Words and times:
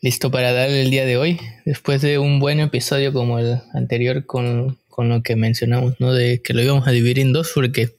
Listo 0.00 0.30
para 0.30 0.52
darle 0.52 0.82
el 0.82 0.90
día 0.90 1.04
de 1.04 1.16
hoy, 1.16 1.40
después 1.64 2.02
de 2.02 2.18
un 2.18 2.40
buen 2.40 2.60
episodio 2.60 3.12
como 3.12 3.38
el 3.38 3.60
anterior 3.72 4.26
con, 4.26 4.78
con 4.88 5.08
lo 5.08 5.22
que 5.22 5.36
mencionamos, 5.36 5.94
¿no? 6.00 6.12
De 6.12 6.42
que 6.42 6.54
lo 6.54 6.62
íbamos 6.62 6.86
a 6.88 6.90
dividir 6.90 7.20
en 7.20 7.32
dos, 7.32 7.52
porque 7.54 7.96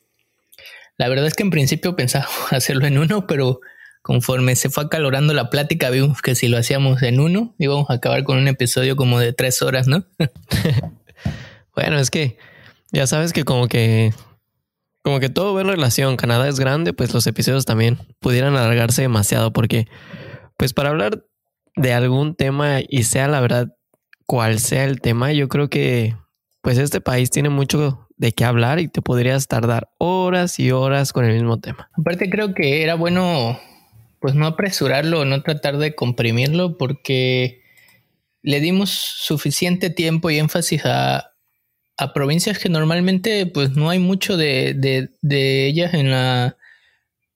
la 0.97 1.07
verdad 1.07 1.27
es 1.27 1.33
que 1.33 1.43
en 1.43 1.49
principio 1.49 1.95
pensábamos 1.95 2.35
hacerlo 2.51 2.85
en 2.87 2.97
uno, 2.97 3.25
pero 3.25 3.59
conforme 4.01 4.55
se 4.55 4.69
fue 4.69 4.83
acalorando 4.83 5.33
la 5.33 5.49
plática, 5.49 5.89
vimos 5.89 6.21
que 6.21 6.35
si 6.35 6.47
lo 6.47 6.57
hacíamos 6.57 7.01
en 7.01 7.19
uno, 7.19 7.55
íbamos 7.57 7.89
a 7.89 7.93
acabar 7.93 8.23
con 8.23 8.37
un 8.37 8.47
episodio 8.47 8.95
como 8.95 9.19
de 9.19 9.33
tres 9.33 9.61
horas, 9.61 9.87
¿no? 9.87 10.05
bueno, 11.75 11.97
es 11.97 12.11
que 12.11 12.37
ya 12.91 13.07
sabes 13.07 13.33
que 13.33 13.45
como 13.45 13.67
que 13.67 14.13
como 15.05 15.19
que 15.19 15.29
todo 15.29 15.53
va 15.53 15.61
en 15.61 15.67
relación. 15.67 16.17
Canadá 16.17 16.49
es 16.49 16.59
grande, 16.59 16.91
pues 16.91 17.13
los 17.13 17.27
episodios 17.27 17.65
también 17.65 17.99
pudieran 18.19 18.55
alargarse 18.55 19.03
demasiado 19.03 19.53
porque, 19.53 19.87
pues 20.57 20.73
para 20.73 20.89
hablar 20.89 21.25
de 21.75 21.93
algún 21.93 22.35
tema 22.35 22.79
y 22.87 23.03
sea 23.03 23.27
la 23.27 23.41
verdad 23.41 23.75
cual 24.25 24.59
sea 24.59 24.85
el 24.85 25.01
tema, 25.01 25.33
yo 25.33 25.47
creo 25.47 25.69
que 25.69 26.15
pues 26.61 26.77
este 26.77 27.01
país 27.01 27.29
tiene 27.29 27.49
mucho 27.49 28.07
de 28.17 28.31
qué 28.31 28.45
hablar 28.45 28.79
y 28.79 28.87
te 28.87 29.01
podrías 29.01 29.47
tardar 29.47 29.89
horas 29.97 30.59
y 30.59 30.71
horas 30.71 31.13
con 31.13 31.25
el 31.25 31.33
mismo 31.33 31.59
tema. 31.59 31.89
Aparte 31.97 32.29
creo 32.29 32.53
que 32.53 32.81
era 32.81 32.95
bueno 32.95 33.59
pues 34.19 34.33
no 34.33 34.47
apresurarlo, 34.47 35.25
no 35.25 35.43
tratar 35.43 35.77
de 35.77 35.93
comprimirlo 35.93 36.77
porque 36.77 37.61
le 38.41 38.59
dimos 38.59 38.89
suficiente 38.89 39.89
tiempo 39.89 40.29
y 40.29 40.39
énfasis 40.39 40.85
a, 40.85 41.31
a 41.97 42.13
provincias 42.13 42.59
que 42.59 42.69
normalmente 42.69 43.45
pues 43.45 43.71
no 43.71 43.89
hay 43.89 43.99
mucho 43.99 44.37
de, 44.37 44.73
de, 45.21 45.67
ellas 45.67 45.93
en 45.93 46.11
la 46.11 46.57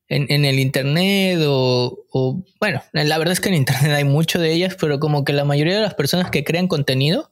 en, 0.10 0.44
el 0.44 0.60
internet 0.60 1.40
o, 1.46 2.44
bueno, 2.60 2.84
la 2.94 3.18
verdad 3.18 3.32
es 3.32 3.40
que 3.40 3.50
en 3.50 3.56
internet 3.56 3.92
hay 3.92 4.04
mucho 4.04 4.40
de 4.40 4.52
ellas, 4.52 4.76
pero 4.80 5.00
como 5.00 5.24
que 5.24 5.34
la 5.34 5.46
mayoría 5.46 5.76
de 5.76 5.84
las 5.84 5.94
personas 5.94 6.32
que 6.32 6.44
crean 6.44 6.68
contenido 6.68 7.32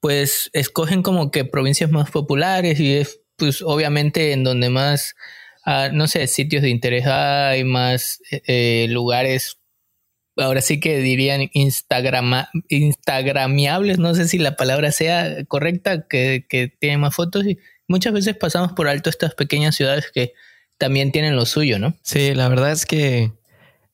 pues 0.00 0.50
escogen 0.52 1.02
como 1.02 1.30
que 1.30 1.44
provincias 1.44 1.90
más 1.90 2.10
populares 2.10 2.78
y 2.78 2.94
es 2.94 3.20
pues 3.36 3.62
obviamente 3.62 4.32
en 4.32 4.44
donde 4.44 4.70
más, 4.70 5.16
ah, 5.64 5.88
no 5.92 6.06
sé, 6.06 6.26
sitios 6.28 6.62
de 6.62 6.68
interés 6.68 7.06
hay, 7.06 7.64
más 7.64 8.20
eh, 8.30 8.86
lugares 8.90 9.58
ahora 10.36 10.60
sí 10.60 10.78
que 10.78 10.98
dirían 10.98 11.48
Instagram, 11.52 12.46
instagramiables, 12.68 13.98
no 13.98 14.14
sé 14.14 14.28
si 14.28 14.38
la 14.38 14.56
palabra 14.56 14.92
sea 14.92 15.44
correcta, 15.46 16.06
que, 16.06 16.46
que 16.48 16.68
tienen 16.68 17.00
más 17.00 17.14
fotos 17.14 17.46
y 17.46 17.58
muchas 17.88 18.12
veces 18.12 18.36
pasamos 18.36 18.72
por 18.72 18.88
alto 18.88 19.10
estas 19.10 19.34
pequeñas 19.34 19.76
ciudades 19.76 20.10
que 20.12 20.32
también 20.78 21.12
tienen 21.12 21.36
lo 21.36 21.46
suyo, 21.46 21.78
¿no? 21.78 21.94
Sí, 22.02 22.34
la 22.34 22.48
verdad 22.48 22.72
es 22.72 22.86
que 22.86 23.32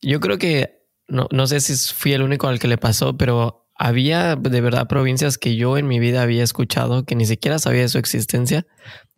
yo 0.01 0.21
creo 0.21 0.39
que, 0.39 0.85
no, 1.09 1.29
no 1.31 1.47
sé 1.47 1.61
si 1.61 1.75
fui 1.95 2.13
el 2.13 2.23
único 2.23 2.49
al 2.49 2.59
que 2.59 2.69
le 2.69 2.79
pasó, 2.79 3.17
pero 3.17 3.67
había 3.75 4.37
de 4.37 4.61
verdad 4.61 4.87
provincias 4.87 5.39
que 5.39 5.57
yo 5.57 5.79
en 5.79 5.89
mi 5.89 5.99
vida 5.99 6.23
había 6.23 6.45
escuchado 6.45 7.05
que 7.05 7.15
ni 7.17 7.27
siquiera 7.27 7.59
sabía 7.59 7.83
de 7.83 7.89
su 7.89 7.99
existencia. 7.99 8.67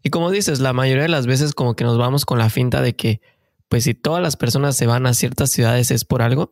Y 0.03 0.11
como 0.11 0.31
dices, 0.31 0.61
la 0.61 0.73
mayoría 0.73 1.05
de 1.05 1.09
las 1.09 1.27
veces 1.27 1.53
como 1.55 1.77
que 1.77 1.85
nos 1.85 1.99
vamos 1.99 2.25
con 2.25 2.39
la 2.39 2.51
finta 2.51 2.81
de 2.81 2.95
que, 2.95 3.21
pues 3.69 3.85
si 3.85 3.95
todas 3.95 4.23
las 4.23 4.37
personas 4.37 4.77
se 4.77 4.87
van 4.87 5.07
a 5.07 5.15
ciertas 5.15 5.51
ciudades 5.51 5.91
es 5.91 6.05
por 6.05 6.23
algo 6.23 6.51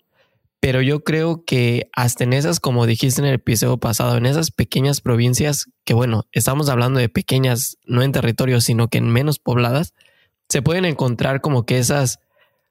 pero 0.60 0.82
yo 0.82 1.02
creo 1.02 1.44
que 1.44 1.88
hasta 1.94 2.24
en 2.24 2.34
esas, 2.34 2.60
como 2.60 2.86
dijiste 2.86 3.22
en 3.22 3.26
el 3.26 3.34
episodio 3.34 3.78
pasado, 3.78 4.18
en 4.18 4.26
esas 4.26 4.50
pequeñas 4.50 5.00
provincias, 5.00 5.70
que 5.84 5.94
bueno, 5.94 6.26
estamos 6.32 6.68
hablando 6.68 7.00
de 7.00 7.08
pequeñas, 7.08 7.78
no 7.86 8.02
en 8.02 8.12
territorio, 8.12 8.60
sino 8.60 8.88
que 8.88 8.98
en 8.98 9.08
menos 9.08 9.38
pobladas, 9.38 9.94
se 10.50 10.60
pueden 10.60 10.84
encontrar 10.84 11.40
como 11.40 11.64
que 11.64 11.78
esas 11.78 12.20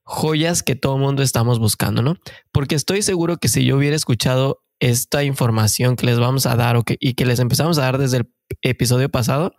joyas 0.04 0.62
que 0.62 0.76
todo 0.76 1.00
mundo 1.00 1.24
estamos 1.24 1.58
buscando, 1.58 2.04
¿no? 2.04 2.18
Porque 2.52 2.76
estoy 2.76 3.02
seguro 3.02 3.38
que 3.38 3.48
si 3.48 3.66
yo 3.66 3.78
hubiera 3.78 3.96
escuchado 3.96 4.62
esta 4.80 5.24
información 5.24 5.96
que 5.96 6.06
les 6.06 6.20
vamos 6.20 6.46
a 6.46 6.56
dar 6.56 6.76
o 6.76 6.84
que, 6.84 6.98
y 7.00 7.16
que 7.16 7.26
les 7.26 7.40
empezamos 7.40 7.80
a 7.80 7.82
dar 7.82 7.98
desde 7.98 8.18
el 8.18 8.30
episodio 8.62 9.10
pasado, 9.10 9.56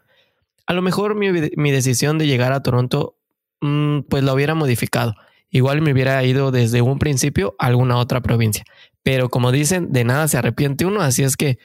a 0.67 0.73
lo 0.73 0.83
mejor 0.83 1.17
mi, 1.17 1.29
mi 1.57 1.73
decisión 1.73 2.19
de 2.19 2.29
llegar 2.29 2.53
a 2.53 2.63
Toronto, 2.63 3.17
mm, 3.61 4.03
pues 4.03 4.23
la 4.23 4.33
hubiera 4.33 4.55
modificado 4.55 5.17
igual 5.51 5.83
me 5.83 5.93
hubiera 5.93 6.23
ido 6.25 6.51
desde 6.51 6.81
un 6.81 6.99
principio 6.99 7.55
a 7.59 7.67
alguna 7.67 7.97
otra 7.97 8.21
provincia. 8.21 8.65
Pero 9.03 9.29
como 9.29 9.53
dicen, 9.53 9.93
de 9.93 10.05
nada 10.05 10.29
se 10.29 10.39
arrepiente 10.39 10.87
uno, 10.87 11.03
así 11.03 11.23
es 11.23 11.37
que 11.37 11.59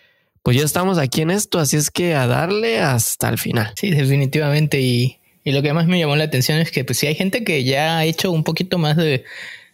pues 0.44 0.58
ya 0.58 0.64
estamos 0.64 0.98
aquí 1.00 1.22
en 1.22 1.32
esto, 1.32 1.60
así 1.60 1.78
es 1.78 1.90
que 1.90 2.14
a 2.14 2.28
darle 2.28 2.80
hasta 2.80 3.30
el 3.30 3.38
final. 3.40 3.74
Sí, 3.76 3.90
definitivamente. 3.90 4.80
Y, 4.80 5.20
lo 5.52 5.62
que 5.62 5.74
más 5.74 5.88
me 5.88 6.00
llamó 6.00 6.16
la 6.16 6.24
atención 6.26 6.60
es 6.60 6.72
que 6.72 6.84
pues 6.84 6.98
si 6.98 7.08
hay 7.08 7.16
gente 7.16 7.44
que 7.44 7.64
ya 7.64 7.98
ha 7.98 8.06
hecho 8.06 8.32
un 8.32 8.44
poquito 8.44 8.78
más 8.78 8.98
de, 8.98 9.24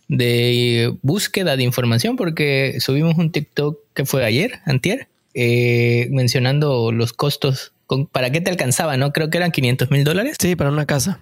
de 0.08 0.94
búsqueda 1.02 1.56
de 1.56 1.64
información, 1.64 2.16
porque 2.16 2.78
subimos 2.80 3.18
un 3.18 3.32
TikTok 3.32 3.80
que 3.94 4.06
fue 4.06 4.26
ayer, 4.26 4.60
antier, 4.66 5.08
eh, 5.34 6.08
mencionando 6.12 6.92
los 6.92 7.14
costos 7.14 7.72
¿para 8.12 8.30
qué 8.30 8.42
te 8.42 8.50
alcanzaba? 8.50 8.98
No 8.98 9.12
creo 9.12 9.30
que 9.30 9.38
eran 9.38 9.52
500 9.52 9.92
mil 9.92 10.04
dólares. 10.04 10.38
Sí, 10.40 10.56
para 10.56 10.70
una 10.70 10.86
casa. 10.86 11.20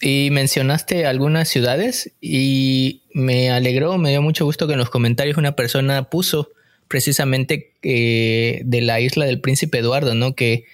Y 0.00 0.28
mencionaste 0.30 1.06
algunas 1.06 1.48
ciudades 1.48 2.12
y 2.20 3.02
me 3.12 3.50
alegró, 3.50 3.96
me 3.98 4.10
dio 4.10 4.22
mucho 4.22 4.44
gusto 4.44 4.66
que 4.66 4.74
en 4.74 4.78
los 4.78 4.90
comentarios 4.90 5.36
una 5.36 5.56
persona 5.56 6.04
puso 6.04 6.50
precisamente 6.88 7.72
eh, 7.82 8.62
de 8.64 8.80
la 8.80 9.00
isla 9.00 9.24
del 9.24 9.40
príncipe 9.40 9.78
Eduardo, 9.78 10.14
¿no? 10.14 10.34
Que, 10.34 10.64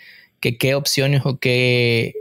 que 0.40 0.56
qué 0.56 0.74
opciones 0.74 1.22
o 1.24 1.38
qué 1.38 2.14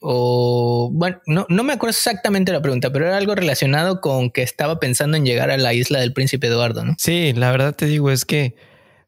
o 0.00 0.90
bueno, 0.92 1.20
no, 1.26 1.46
no 1.48 1.64
me 1.64 1.72
acuerdo 1.72 1.90
exactamente 1.90 2.52
la 2.52 2.62
pregunta, 2.62 2.92
pero 2.92 3.06
era 3.06 3.16
algo 3.16 3.34
relacionado 3.34 4.00
con 4.00 4.30
que 4.30 4.42
estaba 4.42 4.78
pensando 4.78 5.16
en 5.16 5.24
llegar 5.24 5.50
a 5.50 5.56
la 5.56 5.74
isla 5.74 6.00
del 6.00 6.12
príncipe 6.12 6.46
Eduardo, 6.46 6.84
¿no? 6.84 6.94
Sí, 6.98 7.32
la 7.34 7.50
verdad 7.50 7.74
te 7.74 7.86
digo 7.86 8.10
es 8.10 8.24
que, 8.24 8.54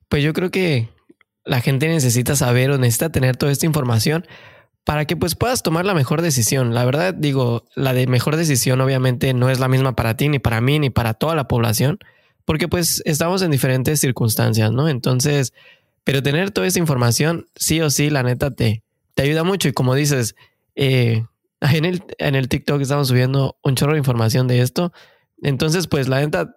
pues 0.09 0.23
yo 0.23 0.33
creo 0.33 0.51
que 0.51 0.89
la 1.45 1.61
gente 1.61 1.89
necesita 1.89 2.37
saber 2.37 2.71
o 2.71 2.79
necesita 2.79 3.11
tener 3.11 3.37
toda 3.37 3.53
esta 3.53 3.67
información 3.67 4.27
para 4.85 5.05
que 5.05 5.17
pues 5.17 5.37
puedas 5.37 5.63
tomar 5.63 5.85
la 5.85 5.95
mejor 5.95 6.23
decisión. 6.23 6.75
La 6.75 6.85
verdad 6.85 7.15
digo, 7.15 7.65
la 7.75 7.93
de 7.93 8.07
mejor 8.07 8.37
decisión 8.37 8.81
obviamente 8.81 9.35
no 9.35 9.51
es 9.51 9.61
la 9.61 9.69
misma 9.69 9.95
para 9.95 10.17
ti, 10.17 10.29
ni 10.29 10.39
para 10.39 10.61
mí, 10.61 10.79
ni 10.79 10.91
para 10.91 11.15
toda 11.15 11.35
la 11.35 11.47
población, 11.47 11.99
porque 12.45 12.67
pues 12.67 13.03
estamos 13.05 13.43
en 13.43 13.51
diferentes 13.51 14.01
circunstancias, 14.01 14.73
¿no? 14.73 14.89
Entonces, 14.89 15.53
pero 16.03 16.23
tener 16.23 16.51
toda 16.51 16.67
esta 16.67 16.81
información, 16.81 17.49
sí 17.55 17.81
o 17.81 17.91
sí, 17.91 18.11
la 18.11 18.23
neta 18.23 18.51
te, 18.51 18.83
te 19.15 19.23
ayuda 19.23 19.45
mucho. 19.45 19.69
Y 19.69 19.73
como 19.73 19.95
dices, 19.95 20.35
eh, 20.75 21.25
en, 21.61 21.85
el, 21.85 22.03
en 22.19 22.35
el 22.35 22.49
TikTok 22.49 22.81
estamos 22.81 23.09
subiendo 23.09 23.59
un 23.63 23.75
chorro 23.75 23.93
de 23.93 23.99
información 23.99 24.47
de 24.49 24.61
esto. 24.61 24.93
Entonces, 25.43 25.87
pues 25.87 26.09
la 26.09 26.21
neta, 26.21 26.57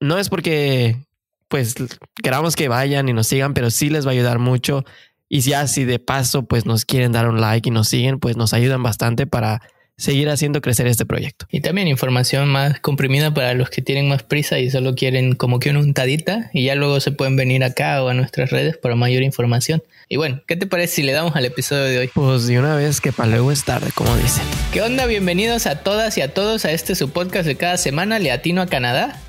no 0.00 0.18
es 0.18 0.28
porque 0.28 1.06
pues 1.48 1.74
queramos 2.22 2.56
que 2.56 2.68
vayan 2.68 3.08
y 3.08 3.12
nos 3.12 3.26
sigan, 3.26 3.54
pero 3.54 3.70
sí 3.70 3.88
les 3.88 4.06
va 4.06 4.10
a 4.10 4.12
ayudar 4.12 4.38
mucho. 4.38 4.84
Y 5.28 5.42
si 5.42 5.52
así 5.52 5.84
de 5.84 5.98
paso, 5.98 6.44
pues 6.44 6.66
nos 6.66 6.84
quieren 6.84 7.12
dar 7.12 7.28
un 7.28 7.40
like 7.40 7.68
y 7.68 7.72
nos 7.72 7.88
siguen, 7.88 8.18
pues 8.18 8.36
nos 8.36 8.52
ayudan 8.52 8.82
bastante 8.82 9.26
para 9.26 9.60
seguir 9.98 10.30
haciendo 10.30 10.62
crecer 10.62 10.86
este 10.86 11.04
proyecto. 11.04 11.46
Y 11.50 11.60
también 11.60 11.88
información 11.88 12.48
más 12.48 12.80
comprimida 12.80 13.34
para 13.34 13.52
los 13.54 13.68
que 13.68 13.82
tienen 13.82 14.08
más 14.08 14.22
prisa 14.22 14.58
y 14.58 14.70
solo 14.70 14.94
quieren 14.94 15.34
como 15.34 15.58
que 15.58 15.70
una 15.70 15.80
untadita 15.80 16.50
y 16.54 16.64
ya 16.64 16.74
luego 16.76 17.00
se 17.00 17.12
pueden 17.12 17.36
venir 17.36 17.62
acá 17.64 18.02
o 18.02 18.08
a 18.08 18.14
nuestras 18.14 18.50
redes 18.50 18.76
para 18.78 18.94
mayor 18.94 19.22
información. 19.22 19.82
Y 20.08 20.16
bueno, 20.16 20.40
¿qué 20.46 20.56
te 20.56 20.66
parece 20.66 20.94
si 20.94 21.02
le 21.02 21.12
damos 21.12 21.36
al 21.36 21.44
episodio 21.44 21.84
de 21.84 21.98
hoy? 21.98 22.10
Pues 22.14 22.46
de 22.46 22.58
una 22.58 22.76
vez 22.76 23.00
que 23.00 23.12
para 23.12 23.28
luego 23.28 23.52
es 23.52 23.64
tarde, 23.64 23.90
como 23.94 24.16
dicen. 24.16 24.44
¿Qué 24.72 24.80
onda? 24.80 25.04
Bienvenidos 25.06 25.66
a 25.66 25.80
todas 25.80 26.16
y 26.16 26.22
a 26.22 26.32
todos 26.32 26.64
a 26.64 26.72
este 26.72 26.94
su 26.94 27.10
podcast 27.10 27.46
de 27.46 27.56
cada 27.56 27.76
semana, 27.76 28.18
Leatino 28.18 28.62
a 28.62 28.66
Canadá. 28.66 29.20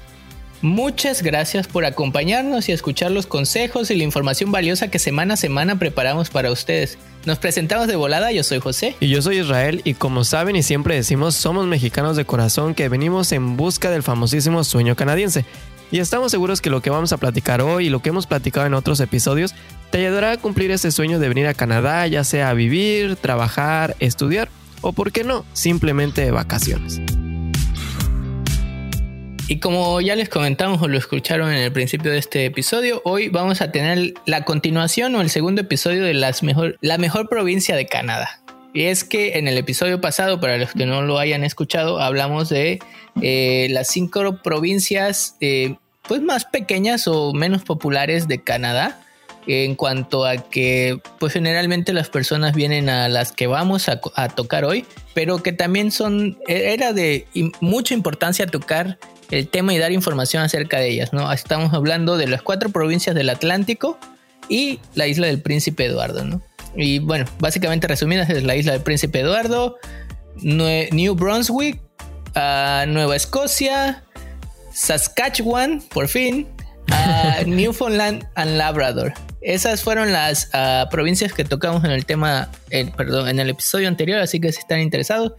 Muchas 0.62 1.24
gracias 1.24 1.68
por 1.68 1.86
acompañarnos 1.86 2.68
y 2.68 2.74
escuchar 2.74 3.12
los 3.12 3.28
consejos 3.28 3.90
y 3.92 3.96
la 3.96 4.04
información 4.04 4.52
valiosa 4.52 4.92
que 4.92 5.00
semana 5.00 5.36
a 5.36 5.38
semana 5.38 5.80
preparamos 5.80 6.30
para 6.30 6.52
ustedes. 6.52 6.98
Nos 7.26 7.38
presentamos 7.40 7.88
de 7.88 7.96
volada, 7.96 8.32
yo 8.34 8.44
soy 8.44 8.60
José. 8.60 8.96
Y 9.00 9.08
yo 9.08 9.22
soy 9.22 9.40
Israel 9.40 9.82
y 9.86 9.94
como 9.94 10.26
saben 10.26 10.58
y 10.58 10.64
siempre 10.64 10.96
decimos, 10.96 11.36
somos 11.36 11.66
mexicanos 11.66 12.18
de 12.18 12.26
corazón 12.26 12.76
que 12.76 12.90
venimos 12.90 13.32
en 13.32 13.56
busca 13.56 13.90
del 13.90 14.04
famosísimo 14.04 14.66
sueño 14.66 14.98
canadiense. 14.98 15.46
Y 15.92 16.00
estamos 16.00 16.32
seguros 16.32 16.60
que 16.60 16.70
lo 16.70 16.82
que 16.82 16.90
vamos 16.90 17.14
a 17.14 17.18
platicar 17.18 17.62
hoy 17.62 17.88
y 17.88 17.90
lo 17.90 18.02
que 18.02 18.10
hemos 18.10 18.28
platicado 18.28 18.68
en 18.68 18.74
otros 18.74 19.00
episodios 19.00 19.56
te 19.92 20.00
ayudará 20.00 20.34
a 20.34 20.38
cumplir 20.38 20.72
ese 20.72 20.92
sueño 20.92 21.20
de 21.20 21.30
venir 21.30 21.48
a 21.48 21.54
Canadá, 21.54 22.06
ya 22.08 22.24
sea 22.26 22.50
a 22.50 22.54
vivir, 22.54 23.16
trabajar, 23.16 23.96
estudiar 24.00 24.50
o, 24.82 24.92
por 24.92 25.12
qué 25.12 25.24
no, 25.24 25.46
simplemente 25.54 26.22
de 26.22 26.32
vacaciones. 26.32 27.02
Y 29.50 29.58
como 29.58 30.00
ya 30.00 30.16
les 30.16 30.30
comentamos 30.30 30.80
o 30.80 30.88
lo 30.88 30.96
escucharon 30.96 31.50
en 31.50 31.58
el 31.58 31.72
principio 31.72 32.12
de 32.12 32.20
este 32.20 32.46
episodio, 32.46 33.02
hoy 33.04 33.30
vamos 33.30 33.62
a 33.62 33.72
tener 33.72 34.14
la 34.28 34.46
continuación 34.46 35.16
o 35.16 35.22
el 35.22 35.32
segundo 35.32 35.62
episodio 35.62 36.04
de 36.04 36.14
las 36.14 36.44
mejor, 36.44 36.78
la 36.82 37.00
mejor 37.00 37.30
provincia 37.30 37.76
de 37.76 37.88
Canadá. 37.88 38.42
Y 38.76 38.84
es 38.84 39.04
que 39.04 39.40
en 39.40 39.48
el 39.48 39.58
episodio 39.58 40.00
pasado, 40.00 40.40
para 40.40 40.60
los 40.60 40.74
que 40.74 40.86
no 40.86 41.02
lo 41.02 41.18
hayan 41.18 41.44
escuchado, 41.44 42.00
hablamos 42.00 42.50
de 42.50 42.78
eh, 43.24 43.66
las 43.72 43.88
cinco 43.88 44.38
provincias 44.44 45.36
eh, 45.42 45.78
pues 46.04 46.22
más 46.22 46.46
pequeñas 46.46 47.08
o 47.08 47.34
menos 47.34 47.64
populares 47.64 48.28
de 48.28 48.44
Canadá 48.44 49.02
en 49.50 49.74
cuanto 49.74 50.26
a 50.26 50.38
que 50.38 51.02
pues 51.20 51.34
generalmente 51.34 51.92
las 51.92 52.08
personas 52.08 52.54
vienen 52.54 52.88
a 52.88 53.10
las 53.10 53.32
que 53.32 53.48
vamos 53.48 53.90
a, 53.90 54.00
a, 54.16 54.30
tocar 54.30 54.64
hoy, 54.64 54.86
pero 55.16 55.42
que 55.42 55.54
también 55.54 55.92
son, 55.92 56.38
era 56.48 56.94
de 56.94 57.26
mucha 57.60 57.96
importancia 57.96 58.46
tocar 58.46 59.00
el 59.32 59.48
tema 59.48 59.74
y 59.74 59.80
dar 59.80 59.92
información 59.92 60.44
acerca 60.44 60.78
de 60.78 60.90
ellas, 60.90 61.14
¿no? 61.14 61.32
Estamos 61.32 61.74
hablando 61.74 62.18
de 62.18 62.28
las 62.28 62.44
cuatro 62.44 62.70
provincias 62.70 63.16
del 63.16 63.30
Atlántico 63.30 63.98
y 64.50 64.80
la 64.94 65.08
isla 65.08 65.26
del 65.28 65.42
Príncipe 65.42 65.86
Eduardo, 65.86 66.26
¿no? 66.26 66.42
Y 66.76 67.00
bueno, 67.00 67.26
básicamente 67.40 67.88
resumidas 67.88 68.30
es 68.30 68.44
la 68.44 68.56
isla 68.56 68.74
del 68.74 68.82
Príncipe 68.82 69.22
Eduardo, 69.22 69.78
New 70.42 71.16
Brunswick, 71.16 71.82
Nueva 72.36 73.16
Escocia, 73.16 74.04
Saskatchewan, 74.74 75.82
por 75.90 76.08
fin, 76.08 76.48
uh, 76.92 77.44
Newfoundland 77.48 78.28
and 78.36 78.58
Labrador. 78.58 79.14
Esas 79.42 79.84
fueron 79.84 80.12
las 80.12 80.50
ah, 80.54 80.88
provincias 80.92 81.34
que 81.34 81.46
tocamos 81.46 81.84
en 81.86 81.92
el 81.92 82.06
tema, 82.06 82.50
perdón, 82.98 83.30
en 83.30 83.40
el 83.40 83.50
episodio 83.50 83.88
anterior, 83.88 84.20
así 84.20 84.40
que 84.40 84.52
si 84.52 84.60
están 84.60 84.82
interesados, 84.82 85.34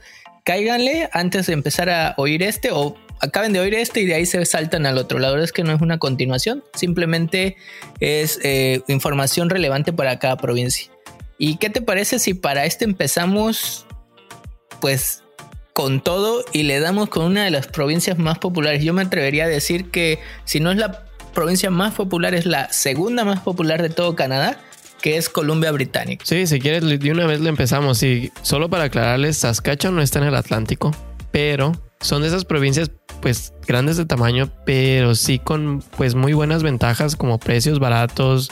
cáiganle 0.44 1.08
antes 1.12 1.46
de 1.46 1.52
empezar 1.52 1.90
a 1.90 2.14
oír 2.16 2.42
este 2.42 2.70
o 2.72 2.96
acaben 3.20 3.52
de 3.52 3.60
oír 3.60 3.74
este 3.74 4.00
y 4.00 4.06
de 4.06 4.14
ahí 4.14 4.26
se 4.26 4.44
saltan 4.46 4.86
al 4.86 4.98
otro. 4.98 5.18
La 5.18 5.28
verdad 5.30 5.44
es 5.44 5.52
que 5.52 5.62
no 5.62 5.72
es 5.72 5.80
una 5.80 5.98
continuación, 5.98 6.64
simplemente 6.74 7.56
es 8.00 8.40
eh, 8.42 8.82
información 8.88 9.50
relevante 9.50 9.92
para 9.92 10.18
cada 10.18 10.36
provincia. 10.36 10.90
¿Y 11.38 11.56
qué 11.56 11.70
te 11.70 11.82
parece 11.82 12.18
si 12.18 12.34
para 12.34 12.64
este 12.64 12.84
empezamos 12.84 13.86
pues 14.80 15.22
con 15.72 16.02
todo 16.02 16.44
y 16.52 16.64
le 16.64 16.80
damos 16.80 17.08
con 17.08 17.24
una 17.24 17.44
de 17.44 17.50
las 17.50 17.66
provincias 17.66 18.18
más 18.18 18.38
populares? 18.38 18.82
Yo 18.82 18.94
me 18.94 19.02
atrevería 19.02 19.44
a 19.44 19.48
decir 19.48 19.90
que 19.90 20.18
si 20.44 20.60
no 20.60 20.70
es 20.70 20.78
la 20.78 21.04
provincia 21.30 21.70
más 21.70 21.94
popular, 21.94 22.34
es 22.34 22.46
la 22.46 22.72
segunda 22.72 23.24
más 23.24 23.40
popular 23.40 23.82
de 23.82 23.90
todo 23.90 24.14
Canadá, 24.14 24.58
que 25.00 25.16
es 25.16 25.28
Columbia 25.28 25.72
Británica. 25.72 26.24
Sí, 26.26 26.46
si 26.46 26.60
quieres, 26.60 27.00
de 27.00 27.10
una 27.10 27.26
vez 27.26 27.40
le 27.40 27.48
empezamos. 27.48 28.02
Y 28.02 28.32
solo 28.42 28.68
para 28.68 28.84
aclararles, 28.84 29.38
Saskatchewan 29.38 29.96
no 29.96 30.02
está 30.02 30.18
en 30.18 30.26
el 30.26 30.34
Atlántico, 30.34 30.92
pero 31.30 31.72
son 32.00 32.22
de 32.22 32.28
esas 32.28 32.44
provincias 32.44 32.90
pues 33.20 33.52
grandes 33.66 33.96
de 33.96 34.06
tamaño, 34.06 34.50
pero 34.64 35.14
sí 35.14 35.38
con 35.38 35.82
pues 35.96 36.14
muy 36.14 36.32
buenas 36.32 36.62
ventajas 36.62 37.16
como 37.16 37.38
precios 37.38 37.78
baratos, 37.78 38.50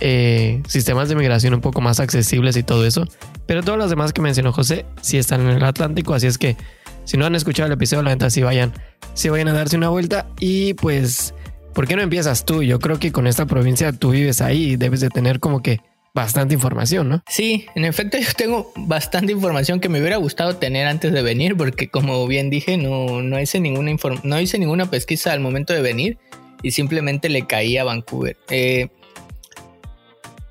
eh, 0.00 0.62
sistemas 0.66 1.10
de 1.10 1.16
migración 1.16 1.52
un 1.52 1.60
poco 1.60 1.80
más 1.80 2.00
accesibles 2.00 2.56
y 2.56 2.62
todo 2.62 2.86
eso. 2.86 3.06
Pero 3.46 3.62
todas 3.62 3.78
las 3.78 3.90
demás 3.90 4.12
que 4.12 4.22
mencionó 4.22 4.52
José 4.52 4.86
sí 5.02 5.18
están 5.18 5.42
en 5.42 5.48
el 5.48 5.64
Atlántico, 5.64 6.14
así 6.14 6.26
es 6.26 6.38
que 6.38 6.56
si 7.04 7.16
no 7.16 7.26
han 7.26 7.34
escuchado 7.34 7.66
el 7.66 7.72
episodio, 7.72 8.02
la 8.02 8.10
neta 8.10 8.30
sí 8.30 8.42
vayan, 8.42 8.72
sí 9.14 9.28
vayan 9.28 9.48
a 9.48 9.52
darse 9.52 9.76
una 9.76 9.88
vuelta 9.88 10.26
y 10.38 10.74
pues 10.74 11.34
¿Por 11.74 11.86
qué 11.86 11.96
no 11.96 12.02
empiezas 12.02 12.44
tú? 12.44 12.62
Yo 12.62 12.78
creo 12.78 12.98
que 12.98 13.12
con 13.12 13.26
esta 13.26 13.46
provincia 13.46 13.92
tú 13.92 14.10
vives 14.10 14.40
ahí 14.40 14.72
y 14.72 14.76
debes 14.76 15.00
de 15.00 15.08
tener 15.08 15.40
como 15.40 15.62
que 15.62 15.80
bastante 16.12 16.54
información, 16.54 17.08
¿no? 17.08 17.22
Sí, 17.28 17.66
en 17.74 17.84
efecto 17.84 18.18
yo 18.18 18.32
tengo 18.36 18.72
bastante 18.76 19.32
información 19.32 19.80
que 19.80 19.88
me 19.88 20.00
hubiera 20.00 20.16
gustado 20.16 20.56
tener 20.56 20.86
antes 20.86 21.12
de 21.12 21.22
venir 21.22 21.56
porque 21.56 21.88
como 21.88 22.26
bien 22.26 22.50
dije 22.50 22.76
no, 22.76 23.22
no, 23.22 23.40
hice, 23.40 23.60
ninguna 23.60 23.94
no 24.24 24.40
hice 24.40 24.58
ninguna 24.58 24.90
pesquisa 24.90 25.32
al 25.32 25.40
momento 25.40 25.72
de 25.72 25.82
venir 25.82 26.18
y 26.62 26.72
simplemente 26.72 27.28
le 27.28 27.46
caí 27.46 27.76
a 27.76 27.84
Vancouver. 27.84 28.36
Eh, 28.50 28.88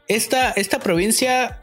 esta, 0.08 0.52
esta 0.52 0.80
provincia, 0.80 1.62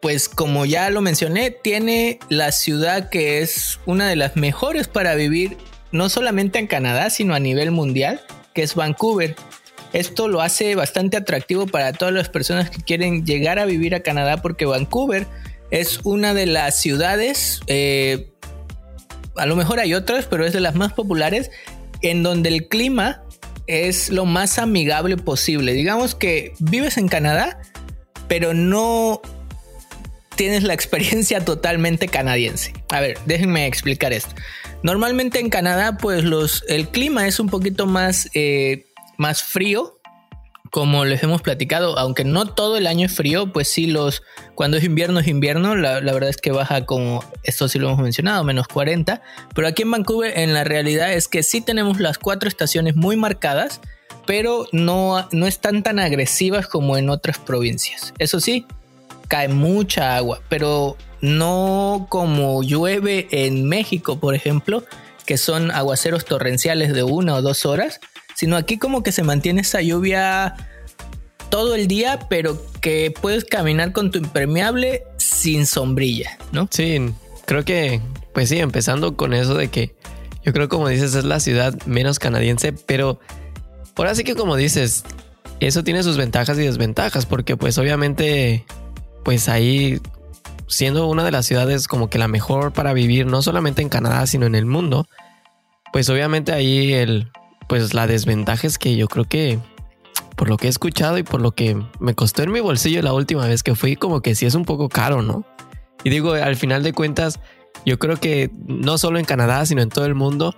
pues 0.00 0.28
como 0.28 0.64
ya 0.64 0.88
lo 0.90 1.00
mencioné, 1.00 1.50
tiene 1.50 2.18
la 2.28 2.52
ciudad 2.52 3.10
que 3.10 3.40
es 3.40 3.80
una 3.84 4.08
de 4.08 4.16
las 4.16 4.36
mejores 4.36 4.86
para 4.86 5.16
vivir 5.16 5.58
no 5.90 6.08
solamente 6.08 6.58
en 6.58 6.66
Canadá, 6.66 7.10
sino 7.10 7.34
a 7.34 7.40
nivel 7.40 7.72
mundial 7.72 8.20
que 8.54 8.62
es 8.62 8.74
Vancouver. 8.74 9.36
Esto 9.92 10.28
lo 10.28 10.40
hace 10.40 10.74
bastante 10.74 11.16
atractivo 11.16 11.66
para 11.66 11.92
todas 11.92 12.14
las 12.14 12.28
personas 12.28 12.70
que 12.70 12.82
quieren 12.82 13.26
llegar 13.26 13.58
a 13.58 13.64
vivir 13.64 13.94
a 13.94 14.00
Canadá 14.00 14.38
porque 14.42 14.64
Vancouver 14.64 15.26
es 15.70 16.00
una 16.04 16.34
de 16.34 16.46
las 16.46 16.80
ciudades, 16.80 17.60
eh, 17.66 18.30
a 19.36 19.46
lo 19.46 19.56
mejor 19.56 19.80
hay 19.80 19.94
otras, 19.94 20.26
pero 20.26 20.46
es 20.46 20.52
de 20.52 20.60
las 20.60 20.74
más 20.74 20.92
populares, 20.92 21.50
en 22.02 22.22
donde 22.22 22.48
el 22.48 22.68
clima 22.68 23.22
es 23.66 24.10
lo 24.10 24.24
más 24.24 24.58
amigable 24.58 25.16
posible. 25.16 25.72
Digamos 25.72 26.14
que 26.14 26.52
vives 26.58 26.96
en 26.96 27.08
Canadá, 27.08 27.60
pero 28.28 28.54
no 28.54 29.20
tienes 30.36 30.62
la 30.62 30.74
experiencia 30.74 31.44
totalmente 31.44 32.08
canadiense. 32.08 32.72
A 32.90 33.00
ver, 33.00 33.18
déjenme 33.26 33.66
explicar 33.66 34.12
esto. 34.12 34.34
Normalmente 34.84 35.40
en 35.40 35.48
Canadá, 35.48 35.96
pues 35.96 36.24
los, 36.24 36.62
el 36.68 36.88
clima 36.88 37.26
es 37.26 37.40
un 37.40 37.48
poquito 37.48 37.86
más, 37.86 38.28
eh, 38.34 38.84
más 39.16 39.42
frío, 39.42 39.98
como 40.70 41.06
les 41.06 41.22
hemos 41.22 41.40
platicado, 41.40 41.98
aunque 41.98 42.22
no 42.22 42.44
todo 42.52 42.76
el 42.76 42.86
año 42.86 43.06
es 43.06 43.14
frío, 43.14 43.50
pues 43.50 43.66
sí 43.66 43.86
los, 43.86 44.22
cuando 44.54 44.76
es 44.76 44.84
invierno 44.84 45.20
es 45.20 45.26
invierno, 45.26 45.74
la, 45.74 46.00
verdad 46.00 46.28
es 46.28 46.36
que 46.36 46.52
baja 46.52 46.84
como, 46.84 47.24
esto 47.44 47.66
sí 47.66 47.78
lo 47.78 47.88
hemos 47.88 48.00
mencionado, 48.00 48.44
menos 48.44 48.68
40, 48.68 49.22
pero 49.54 49.66
aquí 49.66 49.84
en 49.84 49.90
Vancouver 49.90 50.38
en 50.38 50.52
la 50.52 50.64
realidad 50.64 51.14
es 51.14 51.28
que 51.28 51.42
sí 51.42 51.62
tenemos 51.62 51.98
las 51.98 52.18
cuatro 52.18 52.46
estaciones 52.46 52.94
muy 52.94 53.16
marcadas, 53.16 53.80
pero 54.26 54.66
no, 54.72 55.26
no 55.32 55.46
están 55.46 55.82
tan 55.82 55.98
agresivas 55.98 56.66
como 56.66 56.98
en 56.98 57.08
otras 57.08 57.38
provincias. 57.38 58.12
Eso 58.18 58.38
sí, 58.38 58.66
cae 59.34 59.48
mucha 59.48 60.14
agua, 60.14 60.40
pero 60.48 60.96
no 61.20 62.06
como 62.08 62.62
llueve 62.62 63.26
en 63.32 63.68
México, 63.68 64.20
por 64.20 64.36
ejemplo, 64.36 64.84
que 65.26 65.38
son 65.38 65.72
aguaceros 65.72 66.24
torrenciales 66.24 66.92
de 66.92 67.02
una 67.02 67.34
o 67.34 67.42
dos 67.42 67.66
horas, 67.66 67.98
sino 68.36 68.56
aquí 68.56 68.78
como 68.78 69.02
que 69.02 69.10
se 69.10 69.24
mantiene 69.24 69.62
esa 69.62 69.82
lluvia 69.82 70.54
todo 71.50 71.74
el 71.74 71.88
día, 71.88 72.20
pero 72.30 72.64
que 72.80 73.12
puedes 73.20 73.44
caminar 73.44 73.90
con 73.90 74.12
tu 74.12 74.18
impermeable 74.18 75.02
sin 75.16 75.66
sombrilla, 75.66 76.38
¿no? 76.52 76.68
Sí, 76.70 77.00
creo 77.44 77.64
que, 77.64 78.00
pues 78.34 78.50
sí, 78.50 78.60
empezando 78.60 79.16
con 79.16 79.34
eso 79.34 79.56
de 79.56 79.66
que 79.66 79.96
yo 80.44 80.52
creo 80.52 80.68
como 80.68 80.88
dices 80.88 81.12
es 81.16 81.24
la 81.24 81.40
ciudad 81.40 81.74
menos 81.86 82.20
canadiense, 82.20 82.72
pero 82.72 83.18
ahora 83.96 84.14
sí 84.14 84.22
que 84.22 84.36
como 84.36 84.54
dices, 84.54 85.02
eso 85.58 85.82
tiene 85.82 86.04
sus 86.04 86.16
ventajas 86.16 86.56
y 86.56 86.62
desventajas, 86.62 87.26
porque 87.26 87.56
pues 87.56 87.78
obviamente, 87.78 88.64
pues 89.24 89.48
ahí 89.48 90.00
siendo 90.68 91.06
una 91.06 91.24
de 91.24 91.30
las 91.30 91.46
ciudades 91.46 91.88
como 91.88 92.08
que 92.08 92.18
la 92.18 92.28
mejor 92.28 92.72
para 92.72 92.92
vivir, 92.92 93.26
no 93.26 93.42
solamente 93.42 93.82
en 93.82 93.88
Canadá, 93.88 94.26
sino 94.26 94.46
en 94.46 94.54
el 94.54 94.66
mundo, 94.66 95.06
pues 95.92 96.08
obviamente 96.08 96.52
ahí 96.52 96.92
el, 96.92 97.30
pues 97.68 97.94
la 97.94 98.06
desventaja 98.06 98.66
es 98.66 98.78
que 98.78 98.96
yo 98.96 99.08
creo 99.08 99.24
que 99.24 99.58
por 100.36 100.48
lo 100.48 100.56
que 100.56 100.66
he 100.66 100.70
escuchado 100.70 101.18
y 101.18 101.22
por 101.22 101.40
lo 101.40 101.52
que 101.52 101.80
me 102.00 102.14
costó 102.14 102.42
en 102.42 102.52
mi 102.52 102.60
bolsillo 102.60 103.02
la 103.02 103.12
última 103.12 103.46
vez 103.46 103.62
que 103.62 103.74
fui, 103.74 103.96
como 103.96 104.20
que 104.20 104.34
sí 104.34 104.46
es 104.46 104.54
un 104.54 104.64
poco 104.64 104.88
caro, 104.88 105.22
¿no? 105.22 105.44
Y 106.02 106.10
digo, 106.10 106.32
al 106.32 106.56
final 106.56 106.82
de 106.82 106.92
cuentas, 106.92 107.40
yo 107.86 107.98
creo 107.98 108.16
que 108.16 108.50
no 108.66 108.98
solo 108.98 109.18
en 109.18 109.24
Canadá, 109.24 109.64
sino 109.64 109.82
en 109.82 109.88
todo 109.88 110.06
el 110.06 110.14
mundo, 110.14 110.54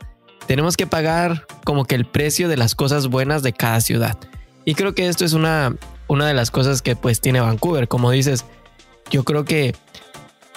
tenemos 0.46 0.76
que 0.76 0.86
pagar 0.86 1.46
como 1.64 1.84
que 1.84 1.94
el 1.94 2.06
precio 2.06 2.48
de 2.48 2.56
las 2.56 2.74
cosas 2.74 3.08
buenas 3.08 3.42
de 3.42 3.52
cada 3.52 3.80
ciudad. 3.80 4.16
Y 4.64 4.74
creo 4.74 4.94
que 4.94 5.08
esto 5.08 5.24
es 5.24 5.32
una, 5.32 5.76
una 6.08 6.26
de 6.26 6.34
las 6.34 6.50
cosas 6.50 6.82
que 6.82 6.96
pues 6.96 7.20
tiene 7.20 7.40
Vancouver. 7.40 7.88
Como 7.88 8.10
dices, 8.10 8.44
yo 9.10 9.24
creo 9.24 9.44
que 9.44 9.74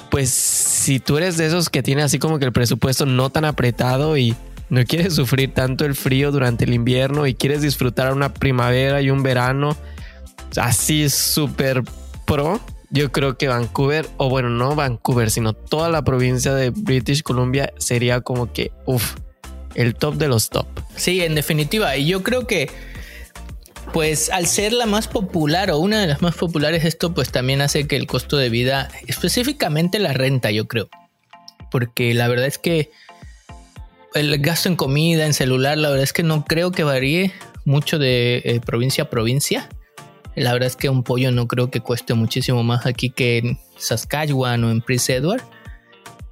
pues 0.10 0.30
si 0.32 1.00
tú 1.00 1.18
eres 1.18 1.38
de 1.38 1.46
esos 1.46 1.70
que 1.70 1.84
tiene 1.84 2.02
así 2.02 2.18
como 2.20 2.40
que 2.40 2.46
el 2.46 2.52
presupuesto 2.52 3.06
no 3.06 3.30
tan 3.30 3.46
apretado 3.46 4.18
y 4.18 4.36
no 4.70 4.84
quieres 4.86 5.14
sufrir 5.16 5.54
tanto 5.54 5.86
el 5.86 5.96
frío 5.96 6.32
durante 6.32 6.66
el 6.66 6.74
invierno 6.74 7.28
y 7.28 7.36
quieres 7.36 7.62
disfrutar 7.62 8.14
una 8.14 8.34
primavera 8.34 9.02
y 9.02 9.10
un 9.10 9.24
verano 9.24 9.78
así 10.58 11.10
súper 11.10 11.84
pro, 12.26 12.60
yo 12.90 13.12
creo 13.12 13.38
que 13.38 13.48
Vancouver, 13.48 14.08
o 14.18 14.30
bueno, 14.30 14.50
no 14.50 14.76
Vancouver, 14.76 15.30
sino 15.30 15.54
toda 15.54 15.90
la 15.90 16.04
provincia 16.04 16.54
de 16.54 16.72
British 16.72 17.22
Columbia 17.22 17.72
sería 17.78 18.22
como 18.22 18.52
que, 18.52 18.72
uff, 18.86 19.16
el 19.76 19.96
top 19.96 20.16
de 20.16 20.28
los 20.28 20.50
top. 20.50 20.68
Sí, 20.96 21.22
en 21.22 21.36
definitiva, 21.36 21.96
y 21.98 22.08
yo 22.08 22.24
creo 22.24 22.48
que 22.48 22.70
pues 23.94 24.30
al 24.30 24.48
ser 24.48 24.74
la 24.74 24.86
más 24.86 25.08
popular 25.08 25.72
o 25.72 25.80
una 25.80 26.02
de 26.02 26.08
las 26.08 26.22
más 26.22 26.36
populares, 26.36 26.86
esto 26.86 27.14
pues 27.14 27.32
también 27.32 27.62
hace 27.62 27.88
que 27.88 27.96
el 27.96 28.08
costo 28.08 28.38
de 28.38 28.50
vida, 28.50 28.90
específicamente 29.08 30.00
la 30.00 30.14
renta, 30.14 30.52
yo 30.52 30.68
creo. 30.68 30.90
Porque 31.72 32.14
la 32.14 32.28
verdad 32.28 32.46
es 32.46 32.58
que 32.58 32.92
el 34.14 34.40
gasto 34.40 34.70
en 34.70 34.76
comida, 34.76 35.26
en 35.26 35.34
celular, 35.34 35.78
la 35.78 35.90
verdad 35.90 36.04
es 36.04 36.14
que 36.14 36.24
no 36.24 36.46
creo 36.46 36.72
que 36.72 36.84
varíe 36.84 37.34
mucho 37.66 38.00
de 38.00 38.42
eh, 38.46 38.60
provincia 38.60 39.06
a 39.06 39.10
provincia. 39.10 39.70
La 40.36 40.54
verdad 40.54 40.68
es 40.68 40.76
que 40.76 40.90
un 40.90 41.04
pollo 41.04 41.32
no 41.32 41.48
creo 41.48 41.70
que 41.70 41.82
cueste 41.82 42.14
muchísimo 42.14 42.64
más 42.64 42.86
aquí 42.86 43.10
que 43.10 43.38
en 43.40 43.60
Saskatchewan 43.78 44.64
o 44.64 44.72
en 44.72 44.82
Prince 44.82 45.16
Edward. 45.16 45.44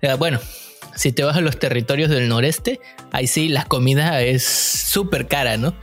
Eh, 0.02 0.14
bueno, 0.14 0.40
si 0.96 1.12
te 1.12 1.24
vas 1.24 1.38
a 1.38 1.42
los 1.42 1.60
territorios 1.60 2.10
del 2.10 2.28
noreste, 2.28 2.80
ahí 3.12 3.28
sí 3.28 3.50
la 3.50 3.66
comida 3.66 4.22
es 4.22 4.44
súper 4.44 5.28
cara, 5.28 5.58
¿no? 5.58 5.76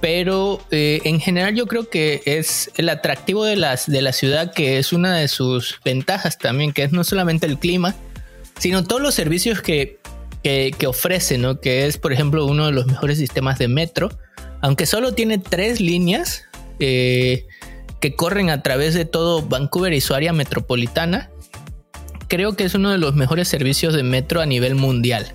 Pero 0.00 0.60
eh, 0.70 1.00
en 1.04 1.20
general 1.20 1.54
yo 1.54 1.66
creo 1.66 1.88
que 1.88 2.22
es 2.26 2.70
el 2.76 2.88
atractivo 2.88 3.44
de, 3.44 3.56
las, 3.56 3.86
de 3.86 4.02
la 4.02 4.12
ciudad, 4.12 4.52
que 4.52 4.78
es 4.78 4.92
una 4.92 5.16
de 5.16 5.28
sus 5.28 5.80
ventajas 5.84 6.38
también, 6.38 6.72
que 6.72 6.82
es 6.82 6.92
no 6.92 7.04
solamente 7.04 7.46
el 7.46 7.58
clima, 7.58 7.94
sino 8.58 8.84
todos 8.84 9.02
los 9.02 9.14
servicios 9.14 9.62
que, 9.62 9.98
que, 10.42 10.86
ofrece, 10.86 11.38
¿no? 11.38 11.60
que 11.60 11.86
es 11.86 11.98
por 11.98 12.12
ejemplo 12.12 12.46
uno 12.46 12.66
de 12.66 12.72
los 12.72 12.86
mejores 12.86 13.18
sistemas 13.18 13.58
de 13.58 13.68
metro, 13.68 14.10
aunque 14.60 14.86
solo 14.86 15.12
tiene 15.12 15.38
tres 15.38 15.80
líneas 15.80 16.44
eh, 16.78 17.46
que 18.00 18.14
corren 18.14 18.50
a 18.50 18.62
través 18.62 18.94
de 18.94 19.04
todo 19.04 19.42
Vancouver 19.42 19.92
y 19.92 20.00
su 20.00 20.14
área 20.14 20.32
metropolitana, 20.32 21.30
creo 22.28 22.56
que 22.56 22.64
es 22.64 22.74
uno 22.74 22.90
de 22.90 22.98
los 22.98 23.14
mejores 23.14 23.48
servicios 23.48 23.94
de 23.94 24.02
metro 24.02 24.40
a 24.40 24.46
nivel 24.46 24.74
mundial. 24.74 25.34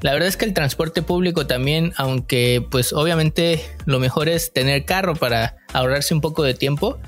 La 0.00 0.12
verdad 0.12 0.28
es 0.28 0.36
que 0.36 0.44
el 0.44 0.54
transporte 0.54 1.02
público 1.02 1.46
también, 1.46 1.92
aunque 1.96 2.64
pues 2.70 2.92
obviamente 2.92 3.60
lo 3.84 3.98
mejor 3.98 4.28
es 4.28 4.52
tener 4.52 4.84
carro 4.84 5.14
para 5.14 5.56
ahorrarse 5.72 6.14
un 6.14 6.20
poco 6.20 6.42
de 6.42 6.54
tiempo, 6.54 6.98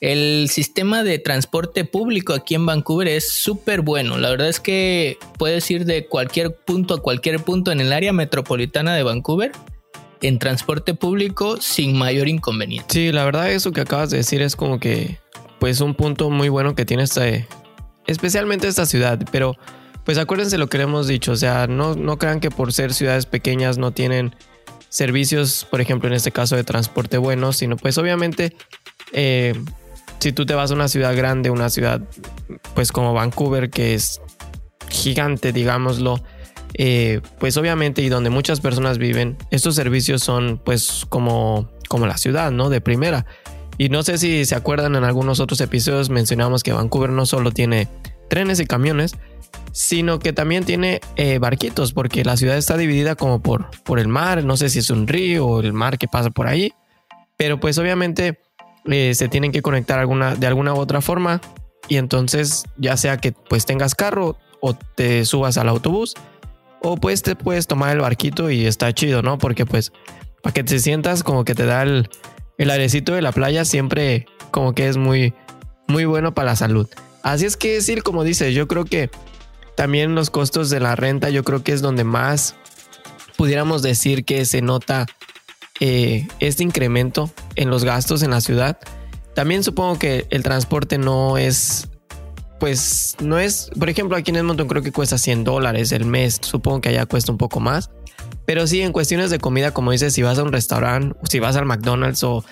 el 0.00 0.48
sistema 0.50 1.02
de 1.02 1.18
transporte 1.18 1.84
público 1.84 2.34
aquí 2.34 2.54
en 2.54 2.66
Vancouver 2.66 3.08
es 3.08 3.32
súper 3.32 3.80
bueno. 3.80 4.18
La 4.18 4.30
verdad 4.30 4.48
es 4.48 4.60
que 4.60 5.16
puedes 5.38 5.70
ir 5.70 5.86
de 5.86 6.06
cualquier 6.06 6.54
punto 6.54 6.94
a 6.94 7.00
cualquier 7.00 7.42
punto 7.42 7.72
en 7.72 7.80
el 7.80 7.92
área 7.92 8.12
metropolitana 8.12 8.94
de 8.94 9.02
Vancouver 9.02 9.52
en 10.20 10.38
transporte 10.38 10.94
público 10.94 11.60
sin 11.60 11.96
mayor 11.96 12.28
inconveniente. 12.28 12.92
Sí, 12.92 13.12
la 13.12 13.24
verdad 13.24 13.50
eso 13.50 13.72
que 13.72 13.80
acabas 13.80 14.10
de 14.10 14.18
decir 14.18 14.42
es 14.42 14.56
como 14.56 14.80
que 14.80 15.18
pues 15.58 15.80
un 15.80 15.94
punto 15.94 16.30
muy 16.30 16.48
bueno 16.48 16.74
que 16.74 16.84
tiene 16.84 17.04
esta, 17.04 17.24
especialmente 18.06 18.68
esta 18.68 18.86
ciudad, 18.86 19.18
pero 19.30 19.56
pues 20.04 20.18
acuérdense 20.18 20.58
lo 20.58 20.68
que 20.68 20.78
le 20.78 20.84
hemos 20.84 21.06
dicho, 21.06 21.32
o 21.32 21.36
sea, 21.36 21.66
no, 21.66 21.94
no 21.94 22.18
crean 22.18 22.40
que 22.40 22.50
por 22.50 22.72
ser 22.72 22.92
ciudades 22.92 23.26
pequeñas 23.26 23.78
no 23.78 23.90
tienen 23.92 24.34
servicios, 24.88 25.66
por 25.70 25.80
ejemplo 25.80 26.08
en 26.08 26.14
este 26.14 26.30
caso 26.30 26.56
de 26.56 26.64
transporte 26.64 27.18
bueno, 27.18 27.52
sino 27.52 27.76
pues 27.76 27.98
obviamente 27.98 28.54
eh, 29.12 29.54
si 30.20 30.32
tú 30.32 30.46
te 30.46 30.54
vas 30.54 30.70
a 30.70 30.74
una 30.74 30.88
ciudad 30.88 31.16
grande, 31.16 31.50
una 31.50 31.68
ciudad 31.70 32.00
pues 32.74 32.92
como 32.92 33.12
Vancouver 33.12 33.70
que 33.70 33.94
es 33.94 34.20
gigante, 34.88 35.52
digámoslo, 35.52 36.22
eh, 36.74 37.20
pues 37.38 37.56
obviamente 37.56 38.02
y 38.02 38.08
donde 38.08 38.30
muchas 38.30 38.60
personas 38.60 38.98
viven, 38.98 39.36
estos 39.50 39.74
servicios 39.74 40.22
son 40.22 40.60
pues 40.64 41.06
como, 41.08 41.68
como 41.88 42.06
la 42.06 42.16
ciudad, 42.16 42.50
¿no? 42.50 42.70
De 42.70 42.80
primera. 42.80 43.26
Y 43.78 43.88
no 43.88 44.02
sé 44.02 44.18
si 44.18 44.44
se 44.44 44.54
acuerdan 44.54 44.94
en 44.96 45.04
algunos 45.04 45.40
otros 45.40 45.60
episodios 45.60 46.10
mencionamos 46.10 46.62
que 46.62 46.72
Vancouver 46.72 47.10
no 47.10 47.26
solo 47.26 47.50
tiene 47.50 47.88
trenes 48.28 48.60
y 48.60 48.66
camiones, 48.66 49.16
sino 49.72 50.18
que 50.18 50.32
también 50.32 50.64
tiene 50.64 51.00
eh, 51.16 51.38
barquitos, 51.38 51.92
porque 51.92 52.24
la 52.24 52.36
ciudad 52.36 52.56
está 52.56 52.76
dividida 52.76 53.14
como 53.16 53.42
por, 53.42 53.70
por 53.82 53.98
el 53.98 54.08
mar, 54.08 54.44
no 54.44 54.56
sé 54.56 54.68
si 54.68 54.80
es 54.80 54.90
un 54.90 55.06
río 55.06 55.46
o 55.46 55.60
el 55.60 55.72
mar 55.72 55.98
que 55.98 56.08
pasa 56.08 56.30
por 56.30 56.46
ahí, 56.46 56.72
pero 57.36 57.58
pues 57.58 57.78
obviamente 57.78 58.40
eh, 58.86 59.14
se 59.14 59.28
tienen 59.28 59.52
que 59.52 59.62
conectar 59.62 60.06
de 60.38 60.46
alguna 60.46 60.74
u 60.74 60.78
otra 60.78 61.00
forma 61.00 61.40
y 61.88 61.96
entonces 61.96 62.64
ya 62.76 62.96
sea 62.96 63.16
que 63.16 63.32
pues 63.32 63.66
tengas 63.66 63.94
carro 63.94 64.36
o 64.60 64.74
te 64.74 65.24
subas 65.24 65.58
al 65.58 65.68
autobús, 65.68 66.14
o 66.80 66.96
pues 66.96 67.22
te 67.22 67.34
puedes 67.34 67.66
tomar 67.66 67.94
el 67.94 68.00
barquito 68.00 68.50
y 68.50 68.66
está 68.66 68.92
chido, 68.92 69.22
¿no? 69.22 69.38
Porque 69.38 69.66
pues 69.66 69.92
para 70.42 70.52
que 70.52 70.64
te 70.64 70.78
sientas 70.78 71.22
como 71.22 71.44
que 71.44 71.54
te 71.54 71.64
da 71.64 71.82
el, 71.82 72.08
el 72.58 72.70
airecito 72.70 73.14
de 73.14 73.22
la 73.22 73.32
playa 73.32 73.64
siempre 73.64 74.26
como 74.50 74.74
que 74.74 74.88
es 74.88 74.96
muy, 74.96 75.34
muy 75.88 76.04
bueno 76.04 76.34
para 76.34 76.50
la 76.50 76.56
salud. 76.56 76.88
Así 77.24 77.46
es 77.46 77.56
que 77.56 77.72
decir, 77.72 78.02
como 78.02 78.22
dices, 78.22 78.54
yo 78.54 78.68
creo 78.68 78.84
que 78.84 79.10
también 79.76 80.14
los 80.14 80.28
costos 80.28 80.68
de 80.68 80.78
la 80.78 80.94
renta, 80.94 81.30
yo 81.30 81.42
creo 81.42 81.64
que 81.64 81.72
es 81.72 81.80
donde 81.80 82.04
más 82.04 82.54
pudiéramos 83.36 83.82
decir 83.82 84.24
que 84.24 84.44
se 84.44 84.60
nota 84.60 85.06
eh, 85.80 86.28
este 86.38 86.62
incremento 86.62 87.30
en 87.56 87.70
los 87.70 87.82
gastos 87.82 88.22
en 88.22 88.30
la 88.30 88.42
ciudad. 88.42 88.78
También 89.34 89.64
supongo 89.64 89.98
que 89.98 90.26
el 90.30 90.42
transporte 90.42 90.98
no 90.98 91.38
es 91.38 91.88
pues 92.60 93.16
no 93.20 93.38
es, 93.38 93.70
por 93.78 93.88
ejemplo, 93.88 94.16
aquí 94.16 94.30
en 94.30 94.36
Edmonton 94.36 94.68
creo 94.68 94.82
que 94.82 94.92
cuesta 94.92 95.18
100 95.18 95.44
dólares 95.44 95.92
el 95.92 96.04
mes, 96.04 96.38
supongo 96.42 96.82
que 96.82 96.90
allá 96.90 97.04
cuesta 97.04 97.32
un 97.32 97.38
poco 97.38 97.58
más, 97.58 97.90
pero 98.46 98.66
sí, 98.66 98.80
en 98.82 98.92
cuestiones 98.92 99.30
de 99.30 99.38
comida, 99.38 99.72
como 99.72 99.90
dices, 99.90 100.12
si 100.14 100.22
vas 100.22 100.38
a 100.38 100.42
un 100.42 100.52
restaurante, 100.52 101.18
si 101.28 101.40
vas 101.40 101.56
al 101.56 101.64
McDonald's 101.64 102.22
o 102.22 102.44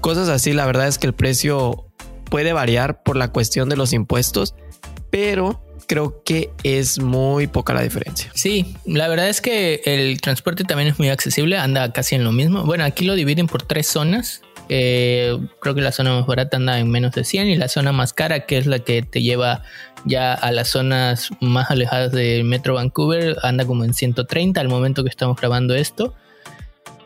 cosas 0.00 0.28
así, 0.28 0.52
la 0.52 0.66
verdad 0.66 0.88
es 0.88 0.98
que 0.98 1.06
el 1.06 1.14
precio 1.14 1.86
puede 2.30 2.52
variar 2.52 3.02
por 3.02 3.16
la 3.16 3.28
cuestión 3.28 3.68
de 3.68 3.76
los 3.76 3.92
impuestos, 3.92 4.54
pero 5.10 5.62
creo 5.86 6.22
que 6.24 6.50
es 6.62 6.98
muy 6.98 7.46
poca 7.46 7.74
la 7.74 7.82
diferencia. 7.82 8.30
Sí, 8.34 8.76
la 8.84 9.08
verdad 9.08 9.28
es 9.28 9.40
que 9.40 9.82
el 9.84 10.20
transporte 10.20 10.64
también 10.64 10.88
es 10.88 10.98
muy 10.98 11.08
accesible, 11.08 11.56
anda 11.58 11.92
casi 11.92 12.14
en 12.14 12.24
lo 12.24 12.32
mismo. 12.32 12.64
Bueno, 12.64 12.84
aquí 12.84 13.04
lo 13.04 13.14
dividen 13.14 13.46
por 13.46 13.62
tres 13.62 13.86
zonas. 13.86 14.42
Eh, 14.68 15.38
creo 15.60 15.76
que 15.76 15.80
la 15.80 15.92
zona 15.92 16.12
más 16.12 16.26
barata 16.26 16.56
anda 16.56 16.80
en 16.80 16.90
menos 16.90 17.12
de 17.12 17.22
100 17.22 17.48
y 17.48 17.56
la 17.56 17.68
zona 17.68 17.92
más 17.92 18.12
cara, 18.12 18.46
que 18.46 18.58
es 18.58 18.66
la 18.66 18.80
que 18.80 19.02
te 19.02 19.22
lleva 19.22 19.62
ya 20.04 20.34
a 20.34 20.50
las 20.50 20.68
zonas 20.68 21.30
más 21.40 21.70
alejadas 21.70 22.12
del 22.12 22.44
Metro 22.44 22.74
Vancouver, 22.74 23.36
anda 23.42 23.64
como 23.64 23.84
en 23.84 23.94
130 23.94 24.60
al 24.60 24.68
momento 24.68 25.04
que 25.04 25.10
estamos 25.10 25.36
grabando 25.36 25.74
esto. 25.74 26.14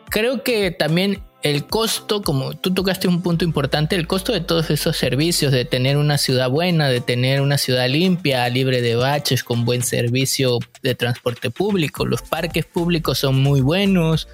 Creo 0.08 0.42
que 0.42 0.70
también 0.70 1.22
el 1.42 1.66
costo, 1.66 2.22
como 2.22 2.54
tú 2.54 2.74
tocaste 2.74 3.08
un 3.08 3.22
punto 3.22 3.44
importante, 3.44 3.96
el 3.96 4.06
costo 4.06 4.32
de 4.32 4.40
todos 4.40 4.70
esos 4.70 4.96
servicios, 4.96 5.52
de 5.52 5.64
tener 5.64 5.96
una 5.96 6.18
ciudad 6.18 6.50
buena, 6.50 6.88
de 6.88 7.00
tener 7.00 7.40
una 7.40 7.56
ciudad 7.56 7.88
limpia, 7.88 8.48
libre 8.48 8.82
de 8.82 8.96
baches, 8.96 9.42
con 9.42 9.64
buen 9.64 9.82
servicio 9.82 10.58
de 10.82 10.94
transporte 10.94 11.50
público, 11.50 12.04
los 12.04 12.22
parques 12.22 12.66
públicos 12.66 13.18
son 13.18 13.42
muy 13.42 13.62
buenos, 13.62 14.28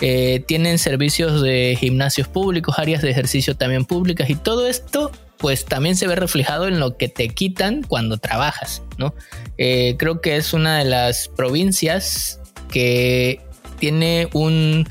eh, 0.00 0.44
tienen 0.46 0.78
servicios 0.78 1.42
de 1.42 1.76
gimnasios 1.78 2.28
públicos, 2.28 2.78
áreas 2.78 3.02
de 3.02 3.10
ejercicio 3.10 3.56
también 3.56 3.84
públicas 3.84 4.28
y 4.30 4.34
todo 4.34 4.66
esto 4.66 5.10
pues 5.38 5.64
también 5.64 5.96
se 5.96 6.06
ve 6.06 6.16
reflejado 6.16 6.66
en 6.66 6.80
lo 6.80 6.96
que 6.96 7.08
te 7.08 7.28
quitan 7.28 7.82
cuando 7.82 8.16
trabajas, 8.18 8.82
¿no? 8.98 9.14
Eh, 9.58 9.96
creo 9.98 10.20
que 10.20 10.36
es 10.36 10.54
una 10.54 10.78
de 10.78 10.84
las 10.84 11.28
provincias 11.28 12.40
que 12.70 13.40
tiene 13.78 14.28
un, 14.32 14.88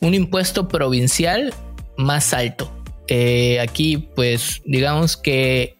un 0.00 0.14
impuesto 0.14 0.68
provincial 0.68 1.54
más 1.96 2.32
alto. 2.32 2.70
Eh, 3.08 3.58
aquí 3.60 3.96
pues 3.98 4.62
digamos 4.64 5.16
que 5.16 5.78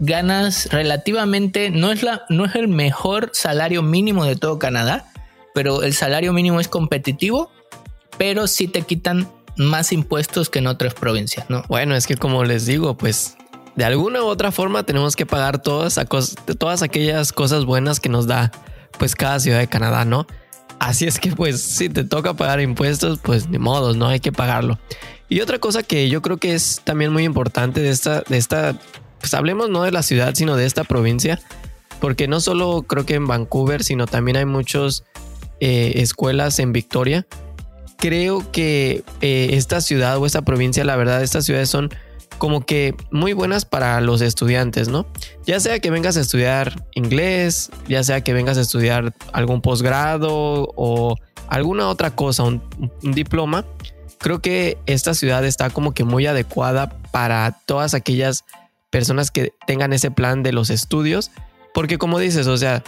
ganas 0.00 0.68
relativamente, 0.72 1.70
no 1.70 1.92
es, 1.92 2.02
la, 2.02 2.22
no 2.28 2.44
es 2.46 2.54
el 2.54 2.68
mejor 2.68 3.30
salario 3.34 3.82
mínimo 3.82 4.24
de 4.24 4.36
todo 4.36 4.58
Canadá, 4.58 5.12
pero 5.54 5.82
el 5.82 5.94
salario 5.94 6.32
mínimo 6.32 6.60
es 6.60 6.68
competitivo 6.68 7.50
pero 8.18 8.46
sí 8.46 8.68
te 8.68 8.82
quitan 8.82 9.28
más 9.56 9.92
impuestos 9.92 10.48
que 10.48 10.58
en 10.58 10.66
otras 10.66 10.94
provincias, 10.94 11.48
¿no? 11.50 11.62
Bueno, 11.68 11.94
es 11.94 12.06
que 12.06 12.16
como 12.16 12.44
les 12.44 12.66
digo, 12.66 12.96
pues 12.96 13.36
de 13.76 13.84
alguna 13.84 14.22
u 14.22 14.26
otra 14.26 14.52
forma 14.52 14.84
tenemos 14.84 15.16
que 15.16 15.26
pagar 15.26 15.60
todas, 15.60 16.00
todas 16.58 16.82
aquellas 16.82 17.32
cosas 17.32 17.64
buenas 17.64 18.00
que 18.00 18.08
nos 18.08 18.26
da 18.26 18.52
pues 18.98 19.14
cada 19.14 19.40
ciudad 19.40 19.58
de 19.58 19.68
Canadá, 19.68 20.04
¿no? 20.04 20.26
Así 20.82 21.06
es 21.06 21.20
que 21.20 21.30
pues 21.30 21.62
si 21.62 21.88
te 21.88 22.02
toca 22.02 22.34
pagar 22.34 22.60
impuestos, 22.60 23.20
pues 23.22 23.48
ni 23.48 23.58
modos, 23.58 23.96
¿no? 23.96 24.08
Hay 24.08 24.18
que 24.18 24.32
pagarlo. 24.32 24.80
Y 25.28 25.40
otra 25.40 25.60
cosa 25.60 25.84
que 25.84 26.08
yo 26.08 26.22
creo 26.22 26.38
que 26.38 26.54
es 26.54 26.80
también 26.82 27.12
muy 27.12 27.22
importante 27.22 27.80
de 27.80 27.90
esta, 27.90 28.22
de 28.22 28.36
esta, 28.36 28.76
pues 29.20 29.32
hablemos 29.32 29.70
no 29.70 29.84
de 29.84 29.92
la 29.92 30.02
ciudad, 30.02 30.34
sino 30.34 30.56
de 30.56 30.66
esta 30.66 30.82
provincia, 30.82 31.40
porque 32.00 32.26
no 32.26 32.40
solo 32.40 32.82
creo 32.82 33.06
que 33.06 33.14
en 33.14 33.28
Vancouver, 33.28 33.84
sino 33.84 34.08
también 34.08 34.36
hay 34.36 34.44
muchas 34.44 35.04
eh, 35.60 35.92
escuelas 35.96 36.58
en 36.58 36.72
Victoria 36.72 37.26
creo 38.02 38.50
que 38.50 39.04
eh, 39.20 39.50
esta 39.52 39.80
ciudad 39.80 40.18
o 40.18 40.26
esta 40.26 40.42
provincia, 40.42 40.84
la 40.84 40.96
verdad, 40.96 41.22
estas 41.22 41.44
ciudades 41.44 41.68
son 41.68 41.88
como 42.42 42.66
que 42.66 42.96
muy 43.12 43.34
buenas 43.34 43.64
para 43.64 44.00
los 44.00 44.20
estudiantes, 44.20 44.88
¿no? 44.88 45.06
Ya 45.46 45.60
sea 45.60 45.78
que 45.78 45.92
vengas 45.92 46.16
a 46.16 46.20
estudiar 46.22 46.84
inglés, 46.92 47.70
ya 47.86 48.02
sea 48.02 48.22
que 48.22 48.32
vengas 48.32 48.58
a 48.58 48.62
estudiar 48.62 49.14
algún 49.32 49.60
posgrado 49.60 50.72
o 50.74 51.14
alguna 51.46 51.88
otra 51.88 52.16
cosa, 52.16 52.42
un, 52.42 52.60
diploma, 53.00 53.64
creo 54.18 54.40
que 54.40 54.76
esta 54.86 55.14
ciudad 55.14 55.44
está 55.44 55.70
como 55.70 55.94
que 55.94 56.02
muy 56.02 56.26
adecuada 56.26 56.88
para 57.12 57.58
todas 57.64 57.94
aquellas 57.94 58.44
personas 58.90 59.30
que 59.30 59.52
tengan 59.64 59.92
ese 59.92 60.10
plan 60.10 60.42
de 60.42 60.50
los 60.50 60.70
estudios, 60.70 61.30
porque 61.72 61.96
como 61.96 62.18
dices, 62.18 62.48
o 62.48 62.56
sea, 62.56 62.82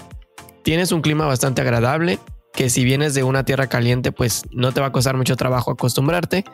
tienes 0.65 0.91
un 0.91 1.01
clima 1.01 1.27
bastante 1.27 1.63
agradable, 1.63 2.19
que 2.55 2.71
si 2.71 2.83
vienes 2.83 3.15
de 3.15 3.23
una 3.23 3.45
tierra 3.45 3.69
caliente, 3.69 4.11
pues 4.11 4.43
no 4.51 4.73
te 4.73 4.81
va 4.81 4.89
a 4.89 4.93
costar 4.93 5.17
mucho 5.17 5.37
trabajo 5.37 5.71
acostumbrarte. 5.71 6.45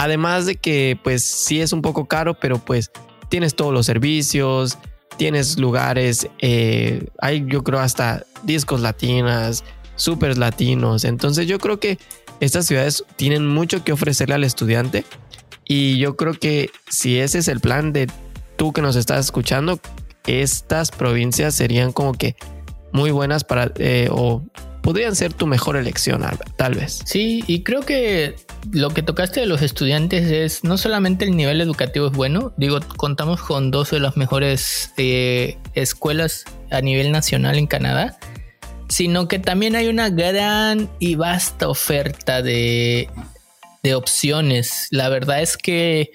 Además 0.00 0.46
de 0.46 0.54
que 0.54 0.96
pues 1.02 1.24
sí 1.24 1.60
es 1.60 1.72
un 1.72 1.82
poco 1.82 2.06
caro, 2.06 2.34
pero 2.34 2.60
pues 2.60 2.92
tienes 3.28 3.56
todos 3.56 3.74
los 3.74 3.84
servicios, 3.84 4.78
tienes 5.16 5.58
lugares, 5.58 6.28
eh, 6.38 7.08
hay 7.20 7.44
yo 7.48 7.64
creo 7.64 7.80
hasta 7.80 8.24
discos 8.44 8.80
latinas, 8.80 9.64
super 9.96 10.38
latinos. 10.38 11.04
Entonces 11.04 11.48
yo 11.48 11.58
creo 11.58 11.80
que 11.80 11.98
estas 12.38 12.66
ciudades 12.66 13.02
tienen 13.16 13.44
mucho 13.44 13.82
que 13.82 13.90
ofrecerle 13.90 14.36
al 14.36 14.44
estudiante 14.44 15.04
y 15.64 15.98
yo 15.98 16.16
creo 16.16 16.34
que 16.34 16.70
si 16.88 17.18
ese 17.18 17.38
es 17.38 17.48
el 17.48 17.58
plan 17.58 17.92
de 17.92 18.08
tú 18.54 18.72
que 18.72 18.82
nos 18.82 18.94
estás 18.94 19.24
escuchando, 19.24 19.80
estas 20.28 20.92
provincias 20.92 21.56
serían 21.56 21.90
como 21.90 22.12
que 22.12 22.36
muy 22.92 23.10
buenas 23.10 23.42
para 23.42 23.72
eh, 23.78 24.08
o 24.12 24.44
podrían 24.88 25.14
ser 25.14 25.34
tu 25.34 25.46
mejor 25.46 25.76
elección, 25.76 26.24
tal 26.56 26.72
vez. 26.72 27.02
Sí, 27.04 27.44
y 27.46 27.62
creo 27.62 27.82
que 27.82 28.36
lo 28.72 28.88
que 28.88 29.02
tocaste 29.02 29.40
de 29.40 29.44
los 29.44 29.60
estudiantes 29.60 30.30
es 30.30 30.64
no 30.64 30.78
solamente 30.78 31.26
el 31.26 31.36
nivel 31.36 31.60
educativo 31.60 32.06
es 32.06 32.14
bueno, 32.14 32.54
digo, 32.56 32.80
contamos 32.96 33.42
con 33.42 33.70
dos 33.70 33.90
de 33.90 34.00
las 34.00 34.16
mejores 34.16 34.94
eh, 34.96 35.58
escuelas 35.74 36.46
a 36.70 36.80
nivel 36.80 37.12
nacional 37.12 37.58
en 37.58 37.66
Canadá, 37.66 38.18
sino 38.88 39.28
que 39.28 39.38
también 39.38 39.76
hay 39.76 39.88
una 39.88 40.08
gran 40.08 40.88
y 40.98 41.16
vasta 41.16 41.68
oferta 41.68 42.40
de, 42.40 43.10
de 43.82 43.94
opciones. 43.94 44.86
La 44.90 45.10
verdad 45.10 45.42
es 45.42 45.58
que 45.58 46.12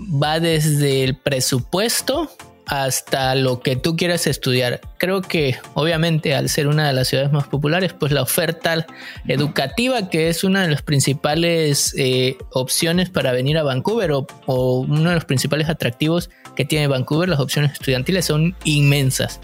va 0.00 0.40
desde 0.40 1.04
el 1.04 1.18
presupuesto 1.18 2.30
hasta 2.66 3.34
lo 3.34 3.60
que 3.60 3.76
tú 3.76 3.96
quieras 3.96 4.26
estudiar. 4.26 4.80
Creo 4.98 5.22
que 5.22 5.56
obviamente 5.74 6.34
al 6.34 6.48
ser 6.48 6.66
una 6.66 6.86
de 6.86 6.92
las 6.94 7.08
ciudades 7.08 7.32
más 7.32 7.46
populares, 7.46 7.92
pues 7.92 8.12
la 8.12 8.22
oferta 8.22 8.86
educativa, 9.26 10.08
que 10.08 10.28
es 10.28 10.44
una 10.44 10.62
de 10.62 10.68
las 10.68 10.82
principales 10.82 11.94
eh, 11.98 12.36
opciones 12.50 13.10
para 13.10 13.32
venir 13.32 13.58
a 13.58 13.62
Vancouver 13.62 14.12
o, 14.12 14.26
uno 14.46 15.10
de 15.10 15.14
los 15.14 15.24
principales 15.24 15.68
atractivos 15.68 16.30
que 16.56 16.64
tiene 16.64 16.86
Vancouver, 16.86 17.28
las 17.28 17.40
opciones 17.40 17.72
estudiantiles 17.72 18.24
son 18.24 18.56
inmensas. 18.64 19.40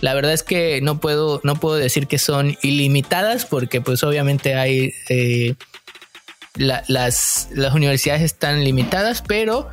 La 0.00 0.14
verdad 0.14 0.32
es 0.32 0.42
que 0.42 0.80
no 0.82 0.98
puedo, 0.98 1.40
no 1.44 1.56
puedo 1.56 1.76
decir 1.76 2.06
que 2.06 2.18
son 2.18 2.56
ilimitadas 2.62 3.46
porque 3.46 3.80
pues 3.80 4.02
obviamente 4.02 4.54
hay... 4.54 4.92
Eh, 5.08 5.54
las, 6.56 7.48
las 7.52 7.74
universidades 7.74 8.22
están 8.22 8.62
limitadas, 8.62 9.24
pero 9.26 9.68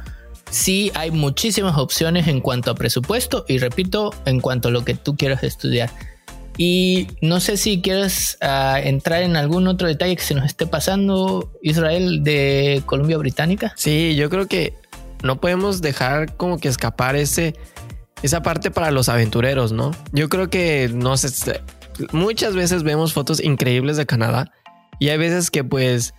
sí 0.51 0.91
hay 0.93 1.10
muchísimas 1.10 1.77
opciones 1.77 2.27
en 2.27 2.41
cuanto 2.41 2.70
a 2.70 2.75
presupuesto 2.75 3.46
y 3.48 3.58
repito, 3.58 4.13
en 4.25 4.39
cuanto 4.39 4.67
a 4.67 4.72
lo 4.72 4.86
que 4.86 4.93
tú 4.93 5.15
quieras 5.15 5.43
estudiar. 5.43 5.89
Y 6.58 7.08
no 7.22 7.39
sé 7.39 7.58
si 7.58 7.81
quieres 7.81 8.38
ah, 8.41 8.79
entrar 8.84 9.24
en 9.24 9.36
algún 9.36 9.67
otro 9.67 9.88
detalle 9.88 10.15
que 10.15 10.22
se 10.22 10.36
nos 10.36 10.46
esté 10.46 10.67
pasando, 10.67 11.51
Israel, 11.63 12.24
de 12.24 12.84
Columbia 12.86 13.17
Británica. 13.17 13.74
Sí, 13.77 14.15
yo 14.15 14.29
creo 14.29 14.48
que 14.48 14.75
no 15.24 15.39
podemos 15.39 15.81
dejar 15.81 16.36
como 16.36 16.60
que 16.60 16.67
escapar 16.67 17.15
ese, 17.15 17.55
esa 18.22 18.43
parte 18.43 18.70
para 18.70 18.91
los 18.91 19.10
aventureros, 19.10 19.72
¿no? 19.72 19.91
Yo 20.12 20.29
creo 20.29 20.50
que 20.50 20.91
no 20.93 21.15
sé, 21.17 21.62
muchas 22.12 22.53
veces 22.53 22.84
vemos 22.84 23.13
fotos 23.13 23.41
increíbles 23.41 23.98
de 23.98 24.05
Canadá 24.05 24.51
y 25.00 25.10
hay 25.10 25.17
veces 25.17 25.50
que 25.50 25.63
pues, 25.63 26.13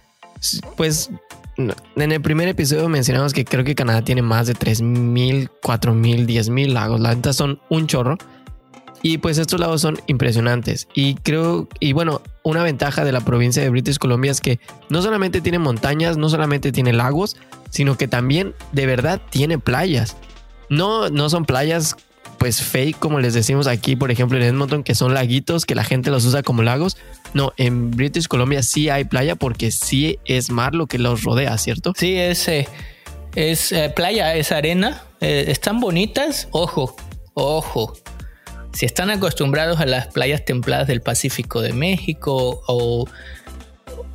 pues 0.76 1.10
en 1.56 2.12
el 2.12 2.20
primer 2.22 2.48
episodio 2.48 2.88
mencionamos 2.88 3.32
que 3.32 3.44
creo 3.44 3.64
que 3.64 3.74
Canadá 3.74 4.02
tiene 4.02 4.22
más 4.22 4.46
de 4.46 4.54
3.000, 4.54 5.50
4.000, 5.62 6.26
10.000 6.26 6.72
lagos. 6.72 7.00
La 7.00 7.14
neta 7.14 7.32
son 7.32 7.60
un 7.68 7.86
chorro. 7.86 8.16
Y 9.04 9.18
pues 9.18 9.38
estos 9.38 9.58
lagos 9.58 9.80
son 9.80 9.98
impresionantes. 10.06 10.86
Y 10.94 11.16
creo, 11.16 11.68
y 11.80 11.92
bueno, 11.92 12.22
una 12.44 12.62
ventaja 12.62 13.04
de 13.04 13.10
la 13.10 13.20
provincia 13.20 13.60
de 13.62 13.68
British 13.68 13.98
Columbia 13.98 14.30
es 14.30 14.40
que 14.40 14.60
no 14.90 15.02
solamente 15.02 15.40
tiene 15.40 15.58
montañas, 15.58 16.16
no 16.16 16.28
solamente 16.28 16.70
tiene 16.70 16.92
lagos, 16.92 17.36
sino 17.70 17.98
que 17.98 18.06
también 18.06 18.54
de 18.70 18.86
verdad 18.86 19.20
tiene 19.30 19.58
playas. 19.58 20.16
No, 20.70 21.10
no 21.10 21.28
son 21.28 21.44
playas 21.44 21.96
pues 22.42 22.60
fake, 22.60 22.98
como 22.98 23.20
les 23.20 23.34
decimos 23.34 23.68
aquí, 23.68 23.94
por 23.94 24.10
ejemplo, 24.10 24.36
en 24.36 24.42
Edmonton, 24.42 24.82
que 24.82 24.96
son 24.96 25.14
laguitos 25.14 25.64
que 25.64 25.76
la 25.76 25.84
gente 25.84 26.10
los 26.10 26.24
usa 26.24 26.42
como 26.42 26.64
lagos. 26.64 26.96
No, 27.34 27.52
en 27.56 27.92
British 27.92 28.26
Columbia 28.26 28.64
sí 28.64 28.88
hay 28.88 29.04
playa 29.04 29.36
porque 29.36 29.70
sí 29.70 30.18
es 30.24 30.50
mar 30.50 30.74
lo 30.74 30.88
que 30.88 30.98
los 30.98 31.22
rodea, 31.22 31.56
¿cierto? 31.56 31.92
Sí, 31.96 32.16
es, 32.16 32.48
eh, 32.48 32.66
es 33.36 33.70
eh, 33.70 33.92
playa, 33.94 34.34
es 34.34 34.50
arena. 34.50 35.04
Eh, 35.20 35.44
están 35.46 35.78
bonitas, 35.78 36.48
ojo, 36.50 36.96
ojo. 37.34 37.94
Si 38.72 38.86
están 38.86 39.10
acostumbrados 39.10 39.78
a 39.78 39.86
las 39.86 40.08
playas 40.08 40.44
templadas 40.44 40.88
del 40.88 41.00
Pacífico 41.00 41.62
de 41.62 41.72
México 41.72 42.64
o 42.66 43.08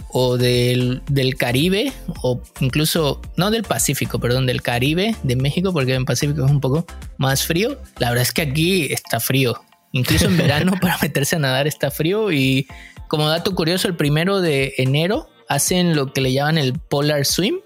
o 0.09 0.37
del, 0.37 1.01
Caribe, 1.37 1.91
o 2.21 2.41
incluso, 2.59 3.21
no 3.35 3.51
del 3.51 3.63
Pacífico, 3.63 4.19
perdón, 4.19 4.45
del 4.45 4.61
Caribe, 4.61 5.15
de 5.23 5.35
México, 5.35 5.73
porque 5.73 5.93
en 5.93 6.05
Pacífico 6.05 6.45
es 6.45 6.51
un 6.51 6.61
poco 6.61 6.85
más 7.17 7.43
frío. 7.43 7.77
La 7.97 8.09
verdad 8.09 8.23
es 8.23 8.31
que 8.31 8.41
aquí 8.41 8.85
está 8.85 9.19
frío. 9.19 9.59
Incluso 9.91 10.27
en 10.27 10.37
verano 10.37 10.73
para 10.81 10.97
meterse 11.01 11.35
a 11.35 11.39
nadar 11.39 11.67
está 11.67 11.91
frío. 11.91 12.31
Y 12.31 12.67
como 13.07 13.27
dato 13.27 13.53
curioso, 13.53 13.87
el 13.87 13.95
primero 13.95 14.41
de 14.41 14.73
enero 14.77 15.27
hacen 15.49 15.95
lo 15.95 16.13
que 16.13 16.21
le 16.21 16.33
llaman 16.33 16.57
el 16.57 16.73
Polar 16.73 17.25
Swim, 17.25 17.59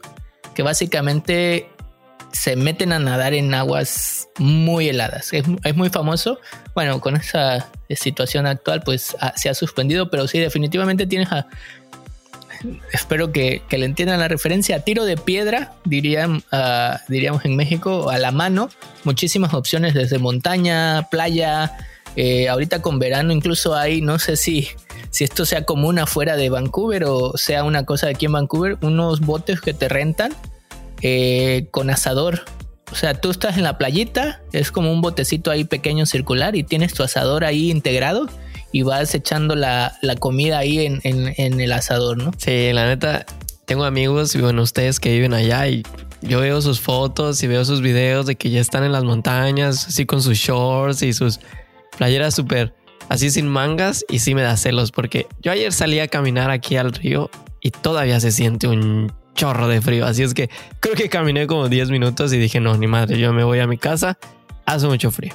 que 0.55 0.63
básicamente 0.63 1.67
se 2.31 2.55
meten 2.55 2.93
a 2.93 2.99
nadar 2.99 3.33
en 3.33 3.53
aguas 3.53 4.29
muy 4.37 4.87
heladas. 4.87 5.33
Es, 5.33 5.43
es, 5.63 5.75
muy 5.75 5.89
famoso. 5.89 6.39
Bueno, 6.73 7.01
con 7.01 7.17
esa 7.17 7.69
situación 7.89 8.45
actual, 8.45 8.81
pues 8.83 9.15
ah, 9.19 9.33
se 9.35 9.49
ha 9.49 9.53
suspendido, 9.53 10.09
pero 10.09 10.27
sí, 10.27 10.39
definitivamente 10.39 11.05
tienes 11.05 11.31
a 11.31 11.47
espero 12.91 13.31
que, 13.31 13.61
le 13.69 13.85
entiendan 13.85 14.19
la 14.19 14.27
referencia. 14.27 14.83
Tiro 14.83 15.05
de 15.05 15.17
piedra, 15.17 15.73
dirían, 15.85 16.43
ah, 16.51 17.01
diríamos 17.07 17.45
en 17.45 17.55
México, 17.55 18.09
a 18.09 18.17
la 18.17 18.31
mano. 18.31 18.69
Muchísimas 19.03 19.53
opciones 19.53 19.93
desde 19.93 20.19
montaña, 20.19 21.07
playa. 21.09 21.77
Eh, 22.15 22.49
ahorita 22.49 22.81
con 22.81 22.99
verano 22.99 23.31
incluso 23.31 23.73
hay, 23.73 24.01
no 24.01 24.19
sé 24.19 24.35
si, 24.35 24.67
si 25.11 25.23
esto 25.23 25.45
sea 25.45 25.63
común 25.63 25.97
afuera 25.97 26.35
de 26.35 26.49
Vancouver 26.49 27.05
o 27.05 27.37
sea 27.37 27.63
una 27.63 27.85
cosa 27.85 28.07
de 28.07 28.13
aquí 28.13 28.25
en 28.25 28.33
Vancouver, 28.33 28.77
unos 28.81 29.21
botes 29.21 29.61
que 29.61 29.73
te 29.73 29.87
rentan 29.87 30.33
eh, 31.01 31.67
con 31.71 31.89
asador. 31.89 32.41
O 32.91 32.95
sea, 32.95 33.13
tú 33.13 33.31
estás 33.31 33.57
en 33.57 33.63
la 33.63 33.77
playita, 33.77 34.41
es 34.51 34.71
como 34.71 34.91
un 34.91 34.99
botecito 34.99 35.49
ahí 35.49 35.63
pequeño 35.63 36.05
circular 36.05 36.57
y 36.57 36.63
tienes 36.63 36.93
tu 36.93 37.03
asador 37.03 37.45
ahí 37.45 37.71
integrado 37.71 38.27
y 38.71 38.83
vas 38.83 39.13
echando 39.15 39.55
la, 39.55 39.97
comida 40.19 40.59
ahí 40.59 40.85
en, 41.03 41.59
el 41.59 41.71
asador, 41.71 42.17
¿no? 42.17 42.31
Sí, 42.37 42.71
la 42.73 42.87
neta, 42.87 43.25
tengo 43.65 43.83
amigos 43.83 44.35
y 44.35 44.41
bueno, 44.41 44.61
ustedes 44.61 44.99
que 44.99 45.11
viven 45.11 45.33
allá 45.33 45.67
y 45.67 45.83
yo 46.21 46.39
veo 46.39 46.61
sus 46.61 46.79
fotos 46.79 47.41
y 47.43 47.47
veo 47.47 47.65
sus 47.65 47.81
videos 47.81 48.25
de 48.25 48.35
que 48.35 48.49
ya 48.49 48.61
están 48.61 48.83
en 48.83 48.91
las 48.91 49.03
montañas, 49.03 49.87
así 49.87 50.05
con 50.05 50.21
sus 50.21 50.37
shorts 50.37 51.01
y 51.03 51.13
sus 51.13 51.39
playeras 51.97 52.35
súper 52.35 52.73
así 53.11 53.29
sin 53.29 53.45
mangas 53.45 54.05
y 54.09 54.19
sí 54.19 54.33
me 54.35 54.41
da 54.41 54.55
celos 54.55 54.91
porque 54.91 55.27
yo 55.41 55.51
ayer 55.51 55.73
salí 55.73 55.99
a 55.99 56.07
caminar 56.07 56.49
aquí 56.49 56.77
al 56.77 56.93
río 56.93 57.29
y 57.59 57.71
todavía 57.71 58.19
se 58.21 58.31
siente 58.31 58.67
un 58.67 59.11
chorro 59.35 59.67
de 59.67 59.81
frío, 59.81 60.05
así 60.05 60.23
es 60.23 60.33
que 60.33 60.49
creo 60.79 60.95
que 60.95 61.09
caminé 61.09 61.45
como 61.45 61.67
10 61.67 61.89
minutos 61.89 62.31
y 62.31 62.37
dije, 62.37 62.61
no, 62.61 62.77
ni 62.77 62.87
madre, 62.87 63.19
yo 63.19 63.33
me 63.33 63.43
voy 63.43 63.59
a 63.59 63.67
mi 63.67 63.77
casa, 63.77 64.17
hace 64.65 64.87
mucho 64.87 65.11
frío. 65.11 65.33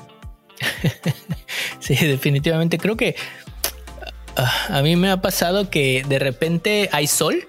sí, 1.80 1.94
definitivamente. 1.94 2.78
Creo 2.78 2.96
que 2.96 3.16
ah, 4.36 4.66
a 4.68 4.82
mí 4.82 4.96
me 4.96 5.10
ha 5.10 5.20
pasado 5.20 5.70
que 5.70 6.04
de 6.08 6.18
repente 6.18 6.88
hay 6.92 7.06
sol 7.06 7.46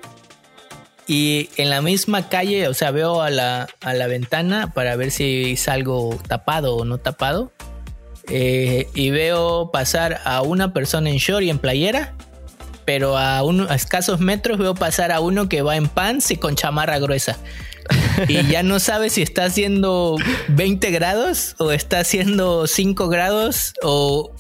y 1.07 1.49
en 1.55 1.69
la 1.69 1.81
misma 1.81 2.27
calle, 2.27 2.67
o 2.67 2.73
sea, 2.73 2.91
veo 2.91 3.21
a 3.21 3.29
la, 3.29 3.67
ventana 4.07 4.73
para 4.73 4.95
ver 4.95 5.11
si 5.11 5.55
salgo 5.55 6.17
tapado 6.27 6.75
o 6.75 6.85
no 6.85 6.97
tapado. 6.97 7.51
Eh, 8.29 8.89
y 8.93 9.09
veo 9.09 9.71
pasar 9.71 10.19
a 10.25 10.41
una 10.41 10.73
persona 10.73 11.09
en 11.09 11.15
short 11.15 11.43
y 11.43 11.49
en 11.49 11.59
playera, 11.59 12.13
pero 12.83 13.15
a, 13.15 13.39
a 13.39 13.75
escasos 13.75 14.19
metros 14.19 14.57
veo 14.57 14.75
pasar 14.75 15.13
a 15.13 15.21
uno 15.21 15.47
que 15.47 15.61
va 15.61 15.77
en 15.77 15.87
pants 15.87 16.29
y 16.31 16.35
con 16.35 16.55
chamarra 16.55 16.99
gruesa 16.99 17.37
y 18.27 18.45
ya 18.47 18.63
no 18.63 18.79
sabes 18.79 19.13
si 19.13 19.21
está 19.21 19.45
haciendo 19.45 20.17
20 20.49 20.91
grados 20.91 21.55
o 21.59 21.71
está 21.71 21.99
haciendo 21.99 22.67
5 22.67 23.07
grados 23.09 23.73
o, 23.83 24.31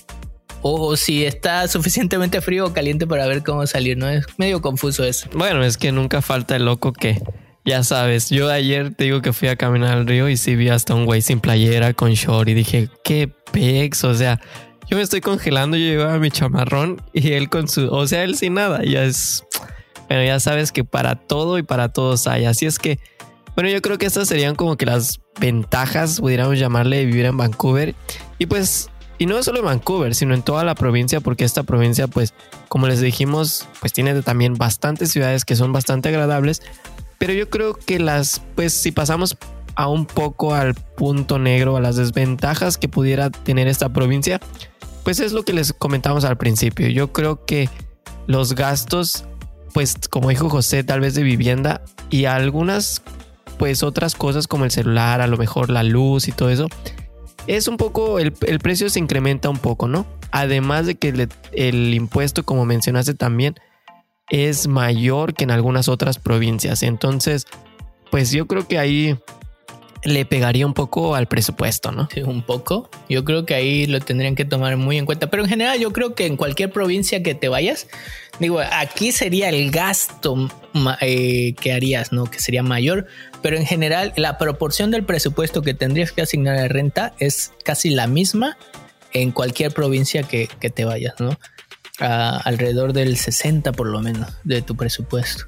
o 0.61 0.95
si 0.97 1.25
está 1.25 1.67
suficientemente 1.67 2.41
frío 2.41 2.65
o 2.65 2.73
caliente 2.73 3.07
para 3.07 3.27
ver 3.27 3.43
cómo 3.43 3.65
salir, 3.67 3.97
¿no? 3.97 4.09
Es 4.09 4.25
medio 4.37 4.61
confuso 4.61 5.03
eso. 5.03 5.29
Bueno, 5.33 5.63
es 5.63 5.77
que 5.77 5.91
nunca 5.91 6.21
falta 6.21 6.55
el 6.55 6.65
loco 6.65 6.93
que, 6.93 7.21
ya 7.67 7.83
sabes, 7.83 8.29
yo 8.29 8.49
ayer 8.49 8.93
te 8.93 9.03
digo 9.03 9.21
que 9.21 9.33
fui 9.33 9.49
a 9.49 9.57
caminar 9.57 9.97
al 9.97 10.07
río 10.07 10.29
y 10.29 10.37
sí 10.37 10.55
vi 10.55 10.69
hasta 10.69 10.95
un 10.95 11.05
güey 11.05 11.21
sin 11.21 11.41
playera, 11.41 11.93
con 11.93 12.13
short 12.13 12.47
y 12.47 12.53
dije, 12.53 12.89
qué 13.03 13.29
pex, 13.51 14.05
o 14.05 14.15
sea, 14.15 14.39
yo 14.89 14.95
me 14.95 15.03
estoy 15.03 15.19
congelando, 15.19 15.75
yo 15.75 15.83
llevaba 15.83 16.17
mi 16.17 16.31
chamarrón 16.31 17.01
y 17.11 17.33
él 17.33 17.49
con 17.49 17.67
su, 17.67 17.93
o 17.93 18.07
sea, 18.07 18.23
él 18.23 18.37
sin 18.37 18.53
nada, 18.53 18.83
ya 18.85 19.03
es, 19.03 19.43
bueno, 20.07 20.23
ya 20.23 20.39
sabes 20.39 20.71
que 20.71 20.85
para 20.85 21.15
todo 21.15 21.57
y 21.57 21.63
para 21.63 21.89
todos 21.89 22.27
hay, 22.27 22.45
así 22.45 22.65
es 22.65 22.79
que 22.79 22.99
bueno, 23.57 23.71
yo 23.71 23.81
creo 23.81 23.97
que 23.97 24.05
estas 24.05 24.27
serían 24.27 24.53
como 24.53 24.77
que 24.77 24.85
las 24.85 25.19
ventajas, 25.39 26.19
pudiéramos 26.19 26.59
llamarle, 26.59 26.97
de 26.97 27.05
vivir 27.05 27.25
en 27.25 27.37
Vancouver. 27.37 27.95
Y 28.37 28.45
pues, 28.45 28.91
y 29.17 29.25
no 29.25 29.41
solo 29.41 29.57
en 29.57 29.65
Vancouver, 29.65 30.13
sino 30.13 30.35
en 30.35 30.43
toda 30.43 30.63
la 30.63 30.75
provincia, 30.75 31.21
porque 31.21 31.43
esta 31.43 31.63
provincia, 31.63 32.07
pues, 32.07 32.35
como 32.69 32.87
les 32.87 33.01
dijimos, 33.01 33.67
pues 33.79 33.93
tiene 33.93 34.21
también 34.21 34.53
bastantes 34.53 35.11
ciudades 35.11 35.43
que 35.43 35.55
son 35.55 35.73
bastante 35.73 36.09
agradables. 36.09 36.61
Pero 37.17 37.33
yo 37.33 37.49
creo 37.49 37.73
que 37.73 37.97
las, 37.97 38.43
pues, 38.53 38.73
si 38.73 38.91
pasamos 38.91 39.35
a 39.73 39.87
un 39.87 40.05
poco 40.05 40.53
al 40.53 40.75
punto 40.75 41.39
negro, 41.39 41.77
a 41.77 41.81
las 41.81 41.95
desventajas 41.95 42.77
que 42.77 42.89
pudiera 42.89 43.31
tener 43.31 43.67
esta 43.67 43.89
provincia, 43.89 44.39
pues 45.03 45.19
es 45.19 45.31
lo 45.31 45.41
que 45.41 45.53
les 45.53 45.73
comentamos 45.73 46.25
al 46.25 46.37
principio. 46.37 46.89
Yo 46.89 47.11
creo 47.11 47.43
que 47.43 47.71
los 48.27 48.53
gastos, 48.53 49.25
pues 49.73 49.95
como 50.11 50.29
dijo 50.29 50.47
José, 50.47 50.83
tal 50.83 50.99
vez 50.99 51.15
de 51.15 51.23
vivienda 51.23 51.81
y 52.11 52.25
algunas 52.25 53.01
pues 53.57 53.83
otras 53.83 54.15
cosas 54.15 54.47
como 54.47 54.65
el 54.65 54.71
celular, 54.71 55.21
a 55.21 55.27
lo 55.27 55.37
mejor 55.37 55.69
la 55.69 55.83
luz 55.83 56.27
y 56.27 56.31
todo 56.31 56.49
eso, 56.49 56.67
es 57.47 57.67
un 57.67 57.77
poco, 57.77 58.19
el, 58.19 58.31
precio 58.31 58.89
se 58.89 58.99
incrementa 58.99 59.49
un 59.49 59.57
poco, 59.57 59.87
¿no? 59.87 60.05
Además 60.31 60.85
de 60.85 60.95
que 60.95 61.29
el 61.53 61.93
impuesto, 61.93 62.43
como 62.43 62.65
mencionaste 62.65 63.13
también, 63.13 63.55
es 64.29 64.67
mayor 64.67 65.33
que 65.33 65.45
en 65.45 65.51
algunas 65.51 65.87
otras 65.87 66.19
provincias. 66.19 66.83
Entonces, 66.83 67.47
pues 68.11 68.31
yo 68.31 68.47
creo 68.47 68.67
que 68.67 68.77
ahí 68.77 69.17
le 70.03 70.25
pegaría 70.25 70.65
un 70.65 70.73
poco 70.73 71.15
al 71.15 71.27
presupuesto, 71.27 71.91
¿no? 71.91 72.07
Sí, 72.13 72.21
un 72.21 72.41
poco. 72.41 72.89
Yo 73.09 73.25
creo 73.25 73.45
que 73.45 73.55
ahí 73.55 73.87
lo 73.87 73.99
tendrían 73.99 74.35
que 74.35 74.45
tomar 74.45 74.77
muy 74.77 74.97
en 74.97 75.05
cuenta. 75.05 75.29
Pero 75.29 75.43
en 75.43 75.49
general 75.49 75.79
yo 75.79 75.91
creo 75.91 76.13
que 76.13 76.25
en 76.25 76.37
cualquier 76.37 76.71
provincia 76.71 77.23
que 77.23 77.35
te 77.35 77.49
vayas, 77.49 77.87
digo, 78.39 78.59
aquí 78.59 79.11
sería 79.11 79.49
el 79.49 79.71
gasto 79.71 80.49
eh, 81.01 81.55
que 81.59 81.73
harías, 81.73 82.11
¿no? 82.11 82.25
Que 82.25 82.39
sería 82.39 82.63
mayor. 82.63 83.07
Pero 83.41 83.57
en 83.57 83.65
general 83.65 84.13
la 84.15 84.37
proporción 84.37 84.91
del 84.91 85.03
presupuesto 85.03 85.61
que 85.61 85.73
tendrías 85.73 86.11
que 86.11 86.21
asignar 86.21 86.57
a 86.57 86.67
renta 86.67 87.13
es 87.19 87.53
casi 87.63 87.89
la 87.91 88.07
misma 88.07 88.57
en 89.13 89.31
cualquier 89.31 89.73
provincia 89.73 90.23
que, 90.23 90.49
que 90.59 90.69
te 90.69 90.85
vayas, 90.85 91.15
¿no? 91.19 91.37
alrededor 91.99 92.93
del 92.93 93.17
60 93.17 93.71
por 93.71 93.87
lo 93.87 94.01
menos 94.01 94.29
de 94.43 94.61
tu 94.61 94.75
presupuesto. 94.75 95.45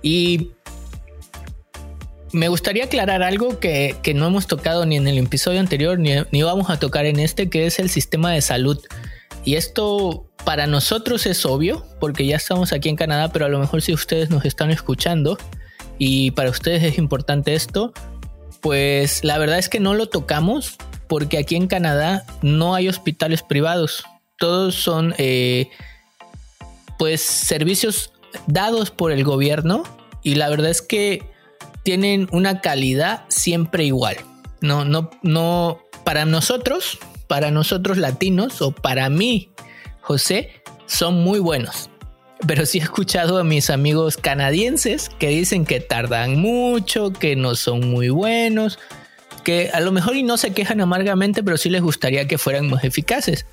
Y 0.00 0.52
me 2.32 2.48
gustaría 2.48 2.84
aclarar 2.84 3.22
algo 3.22 3.60
que, 3.60 3.96
no 4.14 4.26
hemos 4.26 4.46
tocado 4.46 4.86
ni 4.86 4.96
en 4.96 5.06
el 5.06 5.18
episodio 5.18 5.60
anterior 5.60 5.98
ni, 5.98 6.14
ni, 6.30 6.42
vamos 6.42 6.70
a 6.70 6.78
tocar 6.78 7.04
en 7.06 7.20
este, 7.20 7.50
que 7.50 7.66
es 7.66 7.78
el 7.78 7.90
sistema 7.90 8.32
de 8.32 8.40
salud. 8.40 8.80
Y 9.44 9.56
esto 9.56 10.26
para 10.44 10.66
nosotros 10.66 11.26
es 11.26 11.44
obvio, 11.44 11.84
porque 12.00 12.26
ya 12.26 12.36
estamos 12.36 12.72
aquí 12.72 12.88
en 12.88 12.96
Canadá, 12.96 13.30
pero 13.32 13.44
a 13.44 13.48
lo 13.48 13.58
mejor 13.58 13.82
si 13.82 13.92
ustedes 13.92 14.30
nos 14.30 14.44
están 14.44 14.70
escuchando 14.70 15.38
y 16.04 16.32
para 16.32 16.50
ustedes 16.50 16.82
es 16.82 16.98
importante 16.98 17.54
esto, 17.54 17.92
pues 18.60 19.22
la 19.22 19.38
verdad 19.38 19.60
es 19.60 19.68
que 19.68 19.78
no 19.78 19.94
lo 19.94 20.08
tocamos 20.08 20.74
porque 21.06 21.38
aquí 21.38 21.54
en 21.54 21.68
Canadá 21.68 22.24
no 22.42 22.74
hay 22.74 22.88
hospitales 22.88 23.44
privados. 23.44 24.02
Todos 24.36 24.74
son 24.74 25.14
eh, 25.18 25.70
pues 26.98 27.22
servicios 27.22 28.12
dados 28.48 28.90
por 28.90 29.12
el 29.12 29.22
gobierno 29.22 29.84
y 30.24 30.34
la 30.34 30.48
verdad 30.48 30.72
es 30.72 30.82
que 30.82 31.22
tienen 31.84 32.28
una 32.32 32.60
calidad 32.60 33.22
siempre 33.28 33.84
igual. 33.84 34.16
No, 34.60 34.84
no, 34.84 35.08
no, 35.22 35.82
para 36.02 36.24
nosotros, 36.24 36.98
para 37.28 37.52
nosotros 37.52 37.96
latinos 37.96 38.60
o 38.60 38.72
para 38.72 39.08
mí, 39.08 39.50
José, 40.00 40.50
son 40.86 41.22
muy 41.22 41.38
buenos. 41.38 41.91
Pero 42.46 42.66
sí 42.66 42.78
he 42.78 42.82
escuchado 42.82 43.38
a 43.38 43.44
mis 43.44 43.70
amigos 43.70 44.16
canadienses 44.16 45.10
que 45.18 45.28
dicen 45.28 45.64
que 45.64 45.80
tardan 45.80 46.40
mucho, 46.40 47.12
que 47.12 47.36
no 47.36 47.54
son 47.54 47.88
muy 47.88 48.08
buenos, 48.08 48.78
que 49.44 49.70
a 49.72 49.80
lo 49.80 49.92
mejor 49.92 50.16
y 50.16 50.22
no 50.22 50.36
se 50.36 50.52
quejan 50.52 50.80
amargamente, 50.80 51.42
pero 51.42 51.56
sí 51.56 51.70
les 51.70 51.82
gustaría 51.82 52.26
que 52.26 52.38
fueran 52.38 52.68
más 52.68 52.84
eficaces. 52.84 53.46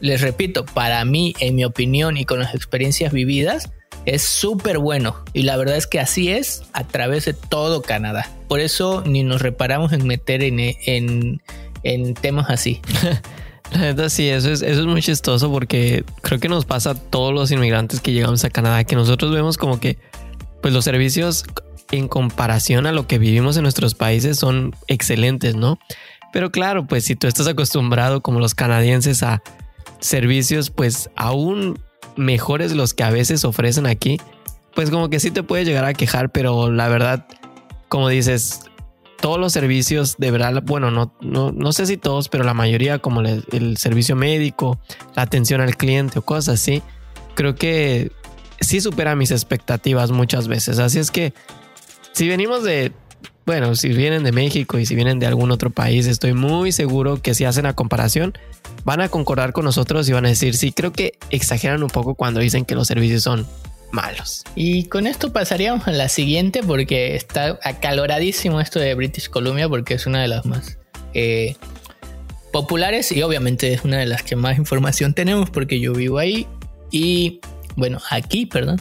Les 0.00 0.20
repito, 0.20 0.64
para 0.64 1.04
mí, 1.04 1.34
en 1.40 1.56
mi 1.56 1.64
opinión 1.64 2.16
y 2.16 2.24
con 2.24 2.38
las 2.38 2.54
experiencias 2.54 3.12
vividas, 3.12 3.70
es 4.04 4.22
súper 4.22 4.78
bueno 4.78 5.22
y 5.32 5.42
la 5.42 5.56
verdad 5.56 5.76
es 5.76 5.86
que 5.86 6.00
así 6.00 6.30
es 6.30 6.62
a 6.72 6.84
través 6.84 7.24
de 7.24 7.34
todo 7.34 7.82
Canadá. 7.82 8.30
Por 8.48 8.60
eso 8.60 9.02
ni 9.04 9.22
nos 9.22 9.42
reparamos 9.42 9.92
en 9.92 10.06
meter 10.06 10.42
en, 10.42 11.40
en, 11.82 12.14
temas 12.14 12.48
así. 12.48 12.80
Sí, 14.08 14.28
eso 14.28 14.50
es, 14.50 14.62
eso 14.62 14.80
es 14.80 14.86
muy 14.86 15.02
chistoso 15.02 15.50
porque 15.50 16.04
creo 16.22 16.40
que 16.40 16.48
nos 16.48 16.64
pasa 16.64 16.90
a 16.90 16.94
todos 16.94 17.34
los 17.34 17.50
inmigrantes 17.50 18.00
que 18.00 18.12
llegamos 18.12 18.44
a 18.44 18.50
Canadá, 18.50 18.84
que 18.84 18.96
nosotros 18.96 19.32
vemos 19.32 19.58
como 19.58 19.78
que 19.78 19.98
pues 20.62 20.74
los 20.74 20.84
servicios 20.84 21.44
en 21.90 22.08
comparación 22.08 22.86
a 22.86 22.92
lo 22.92 23.06
que 23.06 23.18
vivimos 23.18 23.56
en 23.56 23.62
nuestros 23.62 23.94
países 23.94 24.38
son 24.38 24.74
excelentes, 24.88 25.54
¿no? 25.54 25.78
Pero 26.32 26.50
claro, 26.50 26.86
pues 26.86 27.04
si 27.04 27.16
tú 27.16 27.26
estás 27.26 27.46
acostumbrado 27.46 28.20
como 28.22 28.40
los 28.40 28.54
canadienses 28.54 29.22
a 29.22 29.42
servicios 30.00 30.70
pues 30.70 31.10
aún 31.16 31.78
mejores 32.16 32.72
los 32.72 32.94
que 32.94 33.04
a 33.04 33.10
veces 33.10 33.44
ofrecen 33.44 33.86
aquí, 33.86 34.18
pues 34.74 34.90
como 34.90 35.08
que 35.08 35.20
sí 35.20 35.30
te 35.30 35.42
puede 35.42 35.64
llegar 35.64 35.84
a 35.84 35.94
quejar, 35.94 36.30
pero 36.30 36.70
la 36.70 36.88
verdad, 36.88 37.26
como 37.88 38.08
dices, 38.08 38.67
todos 39.20 39.38
los 39.38 39.52
servicios 39.52 40.16
de 40.18 40.30
verdad, 40.30 40.62
bueno, 40.64 40.90
no, 40.90 41.12
no, 41.20 41.50
no 41.50 41.72
sé 41.72 41.86
si 41.86 41.96
todos, 41.96 42.28
pero 42.28 42.44
la 42.44 42.54
mayoría, 42.54 42.98
como 42.98 43.20
el, 43.20 43.76
servicio 43.76 44.16
médico, 44.16 44.78
la 45.16 45.22
atención 45.22 45.60
al 45.60 45.76
cliente 45.76 46.20
o 46.20 46.22
cosas 46.22 46.60
así, 46.60 46.82
creo 47.34 47.54
que 47.54 48.12
sí 48.60 48.80
supera 48.80 49.16
mis 49.16 49.30
expectativas 49.30 50.10
muchas 50.12 50.46
veces. 50.46 50.78
Así 50.78 50.98
es 50.98 51.10
que 51.10 51.34
si 52.12 52.28
venimos 52.28 52.62
de, 52.62 52.92
bueno, 53.44 53.74
si 53.74 53.88
vienen 53.88 54.22
de 54.22 54.32
México 54.32 54.78
y 54.78 54.86
si 54.86 54.94
vienen 54.94 55.18
de 55.18 55.26
algún 55.26 55.50
otro 55.50 55.70
país, 55.70 56.06
estoy 56.06 56.32
muy 56.32 56.70
seguro 56.70 57.20
que 57.20 57.34
si 57.34 57.44
hacen 57.44 57.64
la 57.64 57.74
comparación, 57.74 58.34
van 58.84 59.00
a 59.00 59.08
concordar 59.08 59.52
con 59.52 59.64
nosotros 59.64 60.08
y 60.08 60.12
van 60.12 60.26
a 60.26 60.28
decir, 60.28 60.56
sí, 60.56 60.72
creo 60.72 60.92
que 60.92 61.18
exageran 61.30 61.82
un 61.82 61.90
poco 61.90 62.14
cuando 62.14 62.40
dicen 62.40 62.64
que 62.64 62.76
los 62.76 62.86
servicios 62.86 63.24
son 63.24 63.46
malos. 63.90 64.44
Y 64.54 64.84
con 64.84 65.06
esto 65.06 65.32
pasaríamos 65.32 65.86
a 65.88 65.92
la 65.92 66.08
siguiente 66.08 66.62
porque 66.62 67.16
está 67.16 67.58
acaloradísimo 67.62 68.60
esto 68.60 68.78
de 68.78 68.94
British 68.94 69.28
Columbia 69.28 69.68
porque 69.68 69.94
es 69.94 70.06
una 70.06 70.22
de 70.22 70.28
las 70.28 70.44
más 70.46 70.78
eh, 71.14 71.56
populares 72.52 73.12
y 73.12 73.22
obviamente 73.22 73.72
es 73.72 73.84
una 73.84 73.98
de 73.98 74.06
las 74.06 74.22
que 74.22 74.36
más 74.36 74.58
información 74.58 75.14
tenemos 75.14 75.50
porque 75.50 75.80
yo 75.80 75.92
vivo 75.92 76.18
ahí 76.18 76.46
y 76.90 77.40
bueno, 77.76 78.00
aquí, 78.10 78.46
perdón. 78.46 78.80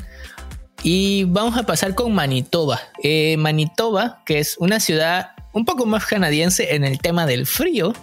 Y 0.83 1.25
vamos 1.25 1.57
a 1.57 1.63
pasar 1.65 1.95
con 1.95 2.13
Manitoba. 2.13 2.79
Eh, 3.03 3.35
Manitoba, 3.37 4.23
que 4.25 4.39
es 4.39 4.57
una 4.59 4.79
ciudad 4.79 5.31
un 5.53 5.65
poco 5.65 5.85
más 5.85 6.05
canadiense 6.05 6.75
en 6.75 6.83
el 6.83 6.99
tema 6.99 7.25
del 7.25 7.45
frío, 7.45 7.93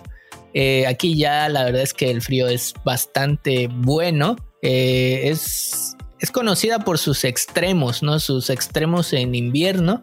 eh, 0.55 0.87
aquí 0.87 1.17
ya 1.17 1.49
la 1.49 1.65
verdad 1.65 1.83
es 1.83 1.93
que 1.93 2.11
el 2.11 2.23
frío 2.23 2.49
es 2.49 2.75
bastante 2.85 3.69
bueno. 3.69 4.37
Es, 4.63 5.94
es 6.25 6.31
conocida 6.31 6.79
por 6.79 6.97
sus 6.99 7.23
extremos, 7.25 8.03
¿no? 8.03 8.19
Sus 8.19 8.49
extremos 8.49 9.13
en 9.13 9.35
invierno. 9.35 10.03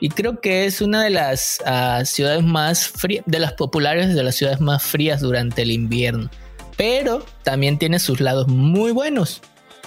Y 0.00 0.08
creo 0.08 0.40
que 0.40 0.66
es 0.66 0.80
una 0.80 1.04
de 1.04 1.10
las 1.10 1.60
ah, 1.64 2.02
ciudades 2.04 2.42
más 2.42 2.88
frías, 2.88 3.22
de 3.26 3.38
las 3.38 3.52
populares 3.52 4.12
de 4.12 4.24
las 4.24 4.34
ciudades 4.34 4.60
más 4.60 4.82
frías 4.82 5.20
durante 5.20 5.62
el 5.62 5.70
invierno. 5.70 6.28
Pero 6.76 7.24
también 7.44 7.78
tiene 7.78 8.00
sus 8.00 8.20
lados 8.20 8.48
muy 8.48 8.90
buenos. 8.90 9.40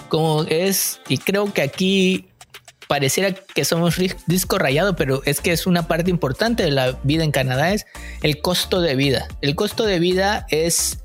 Como 0.08 0.44
es, 0.44 0.98
y 1.08 1.18
creo 1.18 1.52
que 1.52 1.60
aquí 1.60 2.30
pareciera 2.88 3.34
que 3.34 3.66
somos 3.66 3.96
disco 4.26 4.56
rayado, 4.56 4.96
pero 4.96 5.20
es 5.26 5.42
que 5.42 5.52
es 5.52 5.66
una 5.66 5.86
parte 5.86 6.10
importante 6.10 6.62
de 6.62 6.70
la 6.70 6.92
vida 7.02 7.22
en 7.22 7.32
Canadá, 7.32 7.74
es 7.74 7.84
el 8.22 8.40
costo 8.40 8.80
de 8.80 8.96
vida. 8.96 9.28
El 9.42 9.54
costo 9.54 9.84
de 9.84 9.98
vida 9.98 10.46
es 10.48 11.00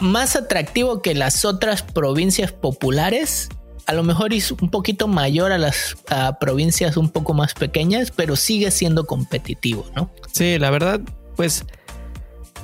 más 0.00 0.36
atractivo 0.36 1.02
que 1.02 1.14
las 1.14 1.44
otras 1.44 1.82
provincias 1.82 2.52
populares. 2.52 3.48
A 3.86 3.94
lo 3.94 4.02
mejor 4.02 4.34
es 4.34 4.52
un 4.52 4.70
poquito 4.70 5.08
mayor 5.08 5.50
a 5.52 5.58
las 5.58 5.96
provincias 6.40 6.96
un 6.96 7.08
poco 7.08 7.32
más 7.34 7.54
pequeñas, 7.54 8.10
pero 8.10 8.36
sigue 8.36 8.70
siendo 8.70 9.06
competitivo, 9.06 9.86
¿no? 9.96 10.10
Sí, 10.32 10.58
la 10.58 10.70
verdad, 10.70 11.00
pues 11.36 11.64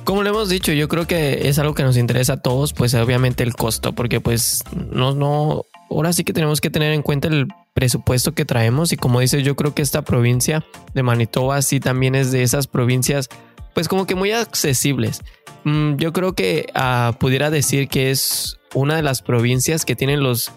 como 0.03 0.21
le 0.21 0.29
hemos 0.29 0.49
dicho, 0.49 0.71
yo 0.71 0.87
creo 0.87 1.07
que 1.07 1.49
es 1.49 1.57
algo 1.57 1.73
que 1.73 1.81
nos 1.81 1.97
interesa 1.97 2.33
a 2.33 2.37
todos, 2.37 2.73
pues 2.73 2.93
obviamente 2.93 3.43
el 3.43 3.55
costo, 3.55 3.93
porque 3.93 4.21
pues 4.21 4.63
no, 4.91 5.15
no, 5.15 5.63
ahora 5.89 6.13
sí 6.13 6.23
que 6.23 6.31
tenemos 6.31 6.61
que 6.61 6.69
tener 6.69 6.93
en 6.93 7.01
cuenta 7.01 7.27
el 7.27 7.47
presupuesto 7.73 8.33
que 8.33 8.45
traemos 8.45 8.93
y 8.93 8.97
como 8.97 9.19
dices, 9.19 9.43
yo 9.43 9.55
creo 9.55 9.73
que 9.73 9.81
esta 9.81 10.03
provincia 10.03 10.63
de 10.93 11.01
Manitoba 11.01 11.61
sí 11.63 11.79
también 11.79 12.13
es 12.13 12.31
de 12.31 12.43
esas 12.43 12.67
provincias 12.67 13.29
pues 13.75 13.87
como 13.87 14.07
que 14.07 14.15
muy 14.15 14.31
accesibles. 14.31 15.21
Mm, 15.65 15.97
yo 15.97 16.13
creo 16.13 16.33
que 16.33 16.67
ah, 16.73 17.13
pudiera 17.19 17.51
decir 17.51 17.87
que 17.87 18.09
es 18.09 18.57
una 18.73 18.95
de 18.95 19.03
las 19.03 19.21
provincias 19.21 19.85
que 19.85 19.95
tienen 19.95 20.23
los, 20.23 20.51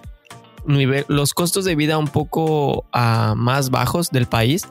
los 0.65 1.35
costos 1.35 1.65
de 1.65 1.75
vida 1.75 1.99
un 1.99 2.09
poco 2.09 2.87
ah, 2.93 3.35
más 3.37 3.71
bajos 3.71 4.11
del 4.11 4.27
país 4.27 4.67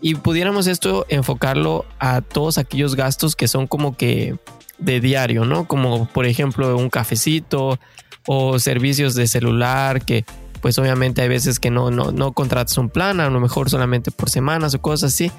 y 0.00 0.16
pudiéramos 0.16 0.66
esto 0.66 1.06
enfocarlo 1.08 1.84
a 2.00 2.20
todos 2.20 2.58
aquellos 2.58 2.96
gastos 2.96 3.36
que 3.36 3.46
son 3.46 3.68
como 3.68 3.96
que 3.96 4.36
de 4.78 5.00
diario, 5.00 5.44
¿no? 5.44 5.68
Como 5.68 6.06
por 6.06 6.26
ejemplo 6.26 6.76
un 6.76 6.90
cafecito 6.90 7.78
o 8.26 8.58
servicios 8.58 9.14
de 9.14 9.28
celular 9.28 10.04
que 10.04 10.24
pues 10.60 10.78
obviamente 10.78 11.22
hay 11.22 11.28
veces 11.28 11.60
que 11.60 11.70
no, 11.70 11.90
no, 11.90 12.10
no 12.10 12.32
contratas 12.32 12.78
un 12.78 12.88
plan, 12.88 13.20
a 13.20 13.30
lo 13.30 13.40
mejor 13.40 13.70
solamente 13.70 14.10
por 14.10 14.28
semanas 14.28 14.74
o 14.74 14.80
cosas 14.80 15.12
así. 15.12 15.30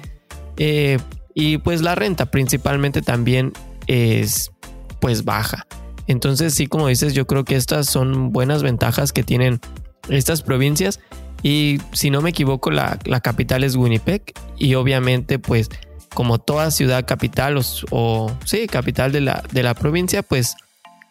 Eh, 0.56 0.98
y 1.34 1.58
pues 1.58 1.82
la 1.82 1.94
renta 1.94 2.26
principalmente 2.26 3.02
también 3.02 3.52
es 3.86 4.52
pues 5.00 5.24
baja. 5.24 5.66
Entonces 6.06 6.54
sí, 6.54 6.66
como 6.66 6.88
dices, 6.88 7.14
yo 7.14 7.26
creo 7.26 7.44
que 7.44 7.56
estas 7.56 7.86
son 7.86 8.32
buenas 8.32 8.62
ventajas 8.62 9.12
que 9.12 9.22
tienen 9.22 9.60
estas 10.08 10.42
provincias. 10.42 11.00
Y 11.42 11.78
si 11.92 12.10
no 12.10 12.22
me 12.22 12.30
equivoco, 12.30 12.70
la, 12.70 12.98
la 13.04 13.20
capital 13.20 13.64
es 13.64 13.76
Winnipeg. 13.76 14.32
Y 14.56 14.74
obviamente 14.74 15.38
pues 15.38 15.70
como 16.14 16.38
toda 16.38 16.70
ciudad 16.70 17.04
capital 17.06 17.60
o, 17.90 18.32
sí, 18.44 18.66
capital 18.66 19.12
de 19.12 19.20
la, 19.20 19.42
de 19.52 19.62
la 19.62 19.74
provincia, 19.74 20.22
pues 20.22 20.56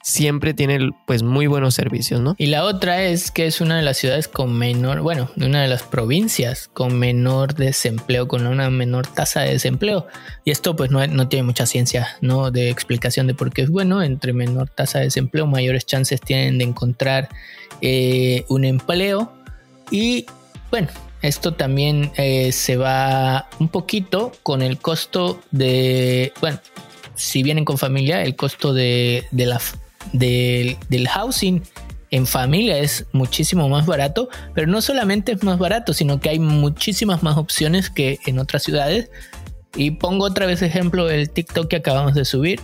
siempre 0.03 0.53
tiene 0.53 0.91
pues 1.07 1.23
muy 1.23 1.47
buenos 1.47 1.75
servicios, 1.75 2.19
¿no? 2.19 2.35
Y 2.37 2.47
la 2.47 2.65
otra 2.65 3.03
es 3.03 3.31
que 3.31 3.47
es 3.47 3.61
una 3.61 3.77
de 3.77 3.83
las 3.83 3.97
ciudades 3.97 4.27
con 4.27 4.53
menor, 4.53 4.99
bueno, 4.99 5.31
una 5.37 5.61
de 5.61 5.67
las 5.69 5.83
provincias 5.83 6.69
con 6.73 6.99
menor 6.99 7.55
desempleo, 7.55 8.27
con 8.27 8.45
una 8.45 8.69
menor 8.69 9.07
tasa 9.07 9.41
de 9.41 9.53
desempleo. 9.53 10.05
Y 10.43 10.51
esto 10.51 10.75
pues 10.75 10.91
no, 10.91 11.05
no 11.07 11.29
tiene 11.29 11.43
mucha 11.43 11.65
ciencia, 11.65 12.17
¿no? 12.21 12.51
De 12.51 12.69
explicación 12.69 13.27
de 13.27 13.33
por 13.33 13.51
qué 13.51 13.61
es 13.63 13.69
bueno. 13.69 14.03
Entre 14.03 14.33
menor 14.33 14.69
tasa 14.69 14.99
de 14.99 15.05
desempleo, 15.05 15.47
mayores 15.47 15.85
chances 15.85 16.19
tienen 16.19 16.57
de 16.57 16.65
encontrar 16.65 17.29
eh, 17.81 18.43
un 18.49 18.65
empleo. 18.65 19.31
Y 19.89 20.25
bueno, 20.69 20.89
Esto 21.21 21.53
también 21.53 22.11
eh, 22.17 22.51
se 22.51 22.75
va 22.75 23.47
un 23.59 23.69
poquito 23.69 24.33
con 24.43 24.61
el 24.61 24.77
costo 24.77 25.39
de, 25.51 26.33
bueno, 26.41 26.59
si 27.15 27.43
vienen 27.43 27.63
con 27.63 27.77
familia, 27.77 28.23
el 28.23 28.35
costo 28.35 28.73
de, 28.73 29.25
la, 29.31 29.61
del 30.11 31.07
housing 31.07 31.61
en 32.13 32.27
familia 32.27 32.77
es 32.77 33.07
muchísimo 33.11 33.67
más 33.69 33.87
barato, 33.87 34.29
pero 34.53 34.67
no 34.67 34.81
solamente 34.81 35.31
es 35.31 35.43
más 35.43 35.57
barato, 35.57 35.93
sino 35.93 36.19
que 36.19 36.29
hay 36.29 36.37
muchísimas 36.37 37.23
más 37.23 37.37
opciones 37.37 37.89
que 37.89 38.19
en 38.27 38.37
otras 38.37 38.61
ciudades. 38.61 39.09
Y 39.75 39.91
pongo 39.91 40.25
otra 40.25 40.45
vez 40.45 40.61
ejemplo 40.61 41.09
el 41.09 41.31
TikTok 41.31 41.67
que 41.67 41.77
acabamos 41.77 42.13
de 42.13 42.25
subir. 42.25 42.61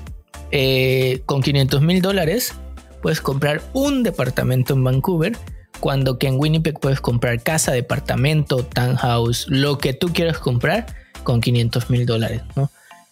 Eh, 0.51 1.21
con 1.25 1.41
500 1.41 1.81
mil 1.81 2.01
dólares 2.01 2.53
puedes 3.01 3.21
comprar 3.21 3.61
un 3.73 4.03
departamento 4.03 4.75
en 4.75 4.83
Vancouver, 4.83 5.35
cuando 5.79 6.19
que 6.19 6.27
en 6.27 6.35
Winnipeg 6.37 6.79
puedes 6.79 7.01
comprar 7.01 7.41
casa, 7.41 7.71
departamento, 7.71 8.63
townhouse, 8.63 9.47
lo 9.47 9.79
que 9.79 9.93
tú 9.93 10.13
quieras 10.13 10.37
comprar 10.37 10.85
con 11.23 11.41
500 11.41 11.89
mil 11.89 12.05
dólares. 12.05 12.41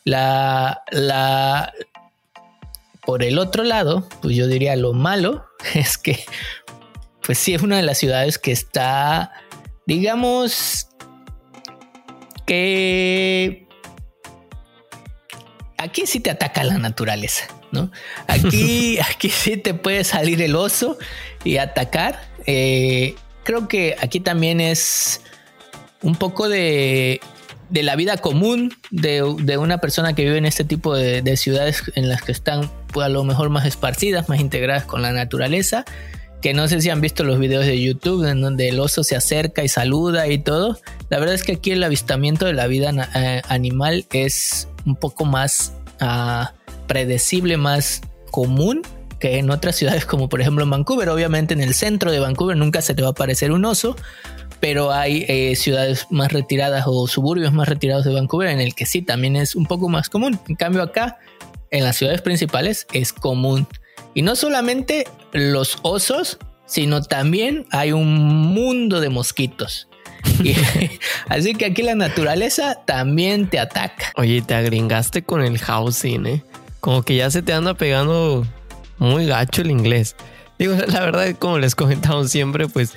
La, 0.03 0.83
la, 0.91 1.73
por 3.07 3.23
el 3.23 3.39
otro 3.39 3.63
lado, 3.63 4.05
pues 4.21 4.35
yo 4.35 4.47
diría 4.47 4.75
lo 4.75 4.91
malo 4.91 5.45
es 5.73 5.97
que, 5.97 6.25
pues 7.23 7.37
sí 7.37 7.53
es 7.53 7.61
una 7.61 7.77
de 7.77 7.83
las 7.83 7.97
ciudades 7.97 8.37
que 8.37 8.51
está, 8.51 9.31
digamos, 9.85 10.89
que 12.45 13.65
aquí 15.77 16.05
sí 16.05 16.19
te 16.19 16.31
ataca 16.31 16.65
la 16.65 16.79
naturaleza, 16.79 17.47
¿no? 17.71 17.91
Aquí, 18.27 18.99
aquí 19.09 19.29
sí 19.29 19.55
te 19.55 19.73
puede 19.73 20.03
salir 20.03 20.41
el 20.41 20.57
oso 20.57 20.97
y 21.45 21.59
atacar. 21.59 22.21
Eh, 22.45 23.15
creo 23.45 23.69
que 23.69 23.95
aquí 24.01 24.19
también 24.19 24.59
es 24.59 25.21
un 26.01 26.15
poco 26.15 26.49
de, 26.49 27.21
de 27.69 27.83
la 27.83 27.95
vida 27.95 28.17
común 28.17 28.73
de, 28.91 29.21
una 29.57 29.79
persona 29.79 30.13
que 30.13 30.23
vive 30.23 30.37
en 30.37 30.45
este 30.45 30.63
tipo 30.63 30.95
de, 30.95 31.37
ciudades 31.37 31.83
en 31.95 32.09
las 32.09 32.21
que 32.21 32.31
están 32.31 32.69
pues, 32.93 33.05
a 33.05 33.09
lo 33.09 33.23
mejor 33.23 33.49
más 33.49 33.65
esparcidas, 33.65 34.29
más 34.29 34.39
integradas 34.39 34.85
con 34.85 35.01
la 35.01 35.11
naturaleza. 35.11 35.85
Que 36.41 36.53
no 36.53 36.67
sé 36.67 36.81
si 36.81 36.89
han 36.91 37.01
visto 37.01 37.23
los 37.23 37.39
videos 37.39 37.65
de 37.65 37.81
YouTube 37.81 38.23
en 38.29 38.41
donde 38.41 38.69
el 38.69 38.79
oso 38.79 39.03
se 39.03 39.15
acerca 39.15 39.63
y 39.63 39.67
saluda 39.67 40.27
y 40.27 40.37
todo. 40.37 40.79
La 41.09 41.17
verdad 41.17 41.33
es 41.33 41.43
que 41.43 41.53
aquí 41.53 41.71
el 41.71 41.83
avistamiento 41.83 42.45
de 42.45 42.53
la 42.53 42.67
vida 42.67 42.91
eh, 43.15 43.41
animal 43.49 44.05
es 44.11 44.67
un 44.85 44.95
poco 44.95 45.25
más 45.25 45.73
ah, 45.99 46.53
predecible, 46.87 47.57
más 47.57 48.01
común 48.29 48.83
que 49.19 49.39
en 49.39 49.49
otras 49.49 49.75
ciudades 49.75 50.05
como 50.05 50.29
por 50.29 50.41
ejemplo 50.41 50.63
en 50.63 50.69
Vancouver. 50.69 51.09
Obviamente 51.09 51.53
en 51.53 51.61
el 51.61 51.73
centro 51.73 52.11
de 52.11 52.19
Vancouver 52.19 52.55
nunca 52.55 52.81
se 52.81 52.93
te 52.93 53.01
va 53.01 53.09
a 53.09 53.11
aparecer 53.11 53.51
un 53.51 53.65
oso, 53.65 53.95
pero 54.59 54.91
hay 54.91 55.25
eh, 55.27 55.55
ciudades 55.55 56.07
más 56.09 56.31
retiradas 56.31 56.85
o 56.87 57.07
suburbios 57.07 57.53
más 57.53 57.67
retirados 57.67 58.05
de 58.05 58.13
Vancouver 58.13 58.49
en 58.49 58.59
el 58.59 58.75
que 58.75 58.85
sí 58.85 59.01
también 59.01 59.35
es 59.35 59.55
un 59.55 59.65
poco 59.65 59.89
más 59.89 60.09
común. 60.09 60.39
En 60.47 60.55
cambio 60.55 60.81
acá, 60.81 61.19
en 61.71 61.83
las 61.83 61.97
ciudades 61.97 62.21
principales, 62.21 62.87
es 62.93 63.13
común. 63.13 63.67
Y 64.13 64.21
no 64.21 64.35
solamente 64.35 65.07
los 65.31 65.77
osos, 65.83 66.39
sino 66.65 67.01
también 67.01 67.65
hay 67.71 67.91
un 67.91 68.15
mundo 68.17 68.99
de 68.99 69.09
mosquitos. 69.09 69.87
así 71.29 71.53
que 71.53 71.65
aquí 71.65 71.83
la 71.83 71.95
naturaleza 71.95 72.79
también 72.85 73.49
te 73.49 73.59
ataca. 73.59 74.11
Oye, 74.15 74.41
te 74.41 74.55
agringaste 74.55 75.21
con 75.21 75.41
el 75.41 75.57
housing, 75.59 76.25
¿eh? 76.25 76.43
Como 76.79 77.03
que 77.03 77.15
ya 77.15 77.29
se 77.29 77.41
te 77.41 77.53
anda 77.53 77.73
pegando 77.73 78.45
muy 78.97 79.25
gacho 79.25 79.61
el 79.61 79.71
inglés. 79.71 80.15
Digo, 80.59 80.75
la 80.87 80.99
verdad, 81.01 81.35
como 81.37 81.59
les 81.59 81.75
comentamos 81.75 82.31
siempre, 82.31 82.67
pues 82.67 82.93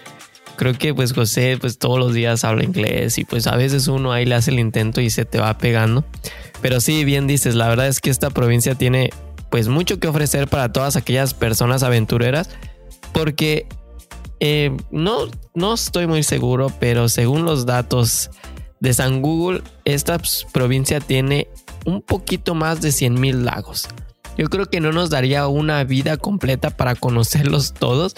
creo 0.60 0.74
que 0.74 0.92
pues 0.92 1.14
José 1.14 1.56
pues 1.58 1.78
todos 1.78 1.98
los 1.98 2.12
días 2.12 2.44
habla 2.44 2.64
inglés 2.64 3.16
y 3.16 3.24
pues 3.24 3.46
a 3.46 3.56
veces 3.56 3.88
uno 3.88 4.12
ahí 4.12 4.26
le 4.26 4.34
hace 4.34 4.50
el 4.50 4.58
intento 4.58 5.00
y 5.00 5.08
se 5.08 5.24
te 5.24 5.38
va 5.38 5.56
pegando. 5.56 6.04
Pero 6.60 6.82
sí, 6.82 7.02
bien 7.06 7.26
dices, 7.26 7.54
la 7.54 7.66
verdad 7.66 7.86
es 7.86 7.98
que 7.98 8.10
esta 8.10 8.28
provincia 8.28 8.74
tiene 8.74 9.08
pues 9.50 9.68
mucho 9.68 9.98
que 9.98 10.06
ofrecer 10.06 10.48
para 10.48 10.70
todas 10.70 10.96
aquellas 10.96 11.32
personas 11.32 11.82
aventureras 11.82 12.50
porque 13.14 13.68
eh, 14.40 14.76
no, 14.90 15.28
no 15.54 15.72
estoy 15.72 16.06
muy 16.06 16.22
seguro, 16.24 16.70
pero 16.78 17.08
según 17.08 17.46
los 17.46 17.64
datos 17.64 18.30
de 18.80 18.92
San 18.92 19.22
Google, 19.22 19.62
esta 19.86 20.20
provincia 20.52 21.00
tiene 21.00 21.48
un 21.86 22.02
poquito 22.02 22.54
más 22.54 22.82
de 22.82 22.92
100 22.92 23.18
mil 23.18 23.46
lagos. 23.46 23.88
Yo 24.36 24.48
creo 24.50 24.66
que 24.66 24.80
no 24.80 24.92
nos 24.92 25.08
daría 25.08 25.48
una 25.48 25.84
vida 25.84 26.18
completa 26.18 26.68
para 26.68 26.94
conocerlos 26.96 27.72
todos. 27.72 28.14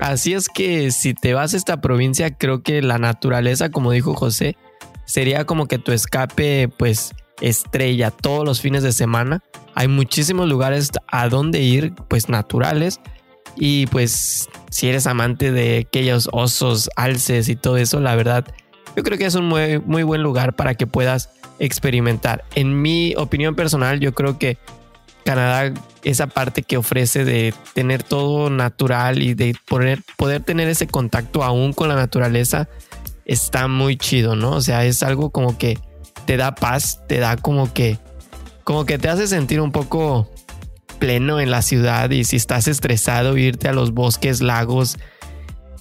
Así 0.00 0.34
es 0.34 0.48
que 0.48 0.90
si 0.90 1.14
te 1.14 1.34
vas 1.34 1.54
a 1.54 1.56
esta 1.56 1.80
provincia, 1.80 2.36
creo 2.36 2.62
que 2.62 2.82
la 2.82 2.98
naturaleza, 2.98 3.70
como 3.70 3.92
dijo 3.92 4.14
José, 4.14 4.56
sería 5.04 5.44
como 5.44 5.66
que 5.66 5.78
tu 5.78 5.92
escape, 5.92 6.68
pues, 6.68 7.14
estrella 7.40 8.10
todos 8.10 8.44
los 8.44 8.60
fines 8.60 8.82
de 8.82 8.92
semana. 8.92 9.42
Hay 9.74 9.88
muchísimos 9.88 10.48
lugares 10.48 10.90
a 11.08 11.28
donde 11.28 11.60
ir, 11.60 11.94
pues, 12.08 12.28
naturales. 12.28 13.00
Y 13.56 13.86
pues, 13.86 14.48
si 14.70 14.88
eres 14.88 15.06
amante 15.06 15.52
de 15.52 15.78
aquellos 15.78 16.28
osos, 16.32 16.90
alces 16.96 17.48
y 17.48 17.56
todo 17.56 17.76
eso, 17.76 18.00
la 18.00 18.16
verdad, 18.16 18.46
yo 18.96 19.02
creo 19.02 19.16
que 19.16 19.26
es 19.26 19.34
un 19.34 19.46
muy, 19.46 19.78
muy 19.78 20.02
buen 20.02 20.22
lugar 20.22 20.56
para 20.56 20.74
que 20.74 20.86
puedas 20.86 21.30
experimentar. 21.58 22.44
En 22.54 22.82
mi 22.82 23.14
opinión 23.16 23.54
personal, 23.54 24.00
yo 24.00 24.12
creo 24.12 24.38
que 24.38 24.58
Canadá, 25.24 25.72
esa 26.02 26.26
parte 26.26 26.62
que 26.62 26.76
ofrece 26.76 27.24
de 27.24 27.54
tener 27.72 28.02
todo 28.02 28.50
natural 28.50 29.22
y 29.22 29.34
de 29.34 29.56
poder, 29.66 30.02
poder 30.16 30.42
tener 30.42 30.68
ese 30.68 30.86
contacto 30.86 31.42
aún 31.42 31.72
con 31.72 31.88
la 31.88 31.94
naturaleza, 31.94 32.68
está 33.24 33.68
muy 33.68 33.96
chido, 33.96 34.36
¿no? 34.36 34.52
O 34.52 34.60
sea, 34.60 34.84
es 34.84 35.02
algo 35.02 35.30
como 35.30 35.56
que 35.58 35.78
te 36.26 36.36
da 36.36 36.54
paz, 36.54 37.00
te 37.08 37.18
da 37.18 37.36
como 37.36 37.72
que, 37.72 37.98
como 38.64 38.84
que 38.84 38.98
te 38.98 39.08
hace 39.08 39.26
sentir 39.26 39.60
un 39.60 39.72
poco 39.72 40.30
pleno 40.98 41.40
en 41.40 41.50
la 41.50 41.62
ciudad 41.62 42.10
y 42.10 42.24
si 42.24 42.36
estás 42.36 42.68
estresado, 42.68 43.36
irte 43.36 43.68
a 43.68 43.72
los 43.72 43.92
bosques, 43.92 44.40
lagos. 44.40 44.98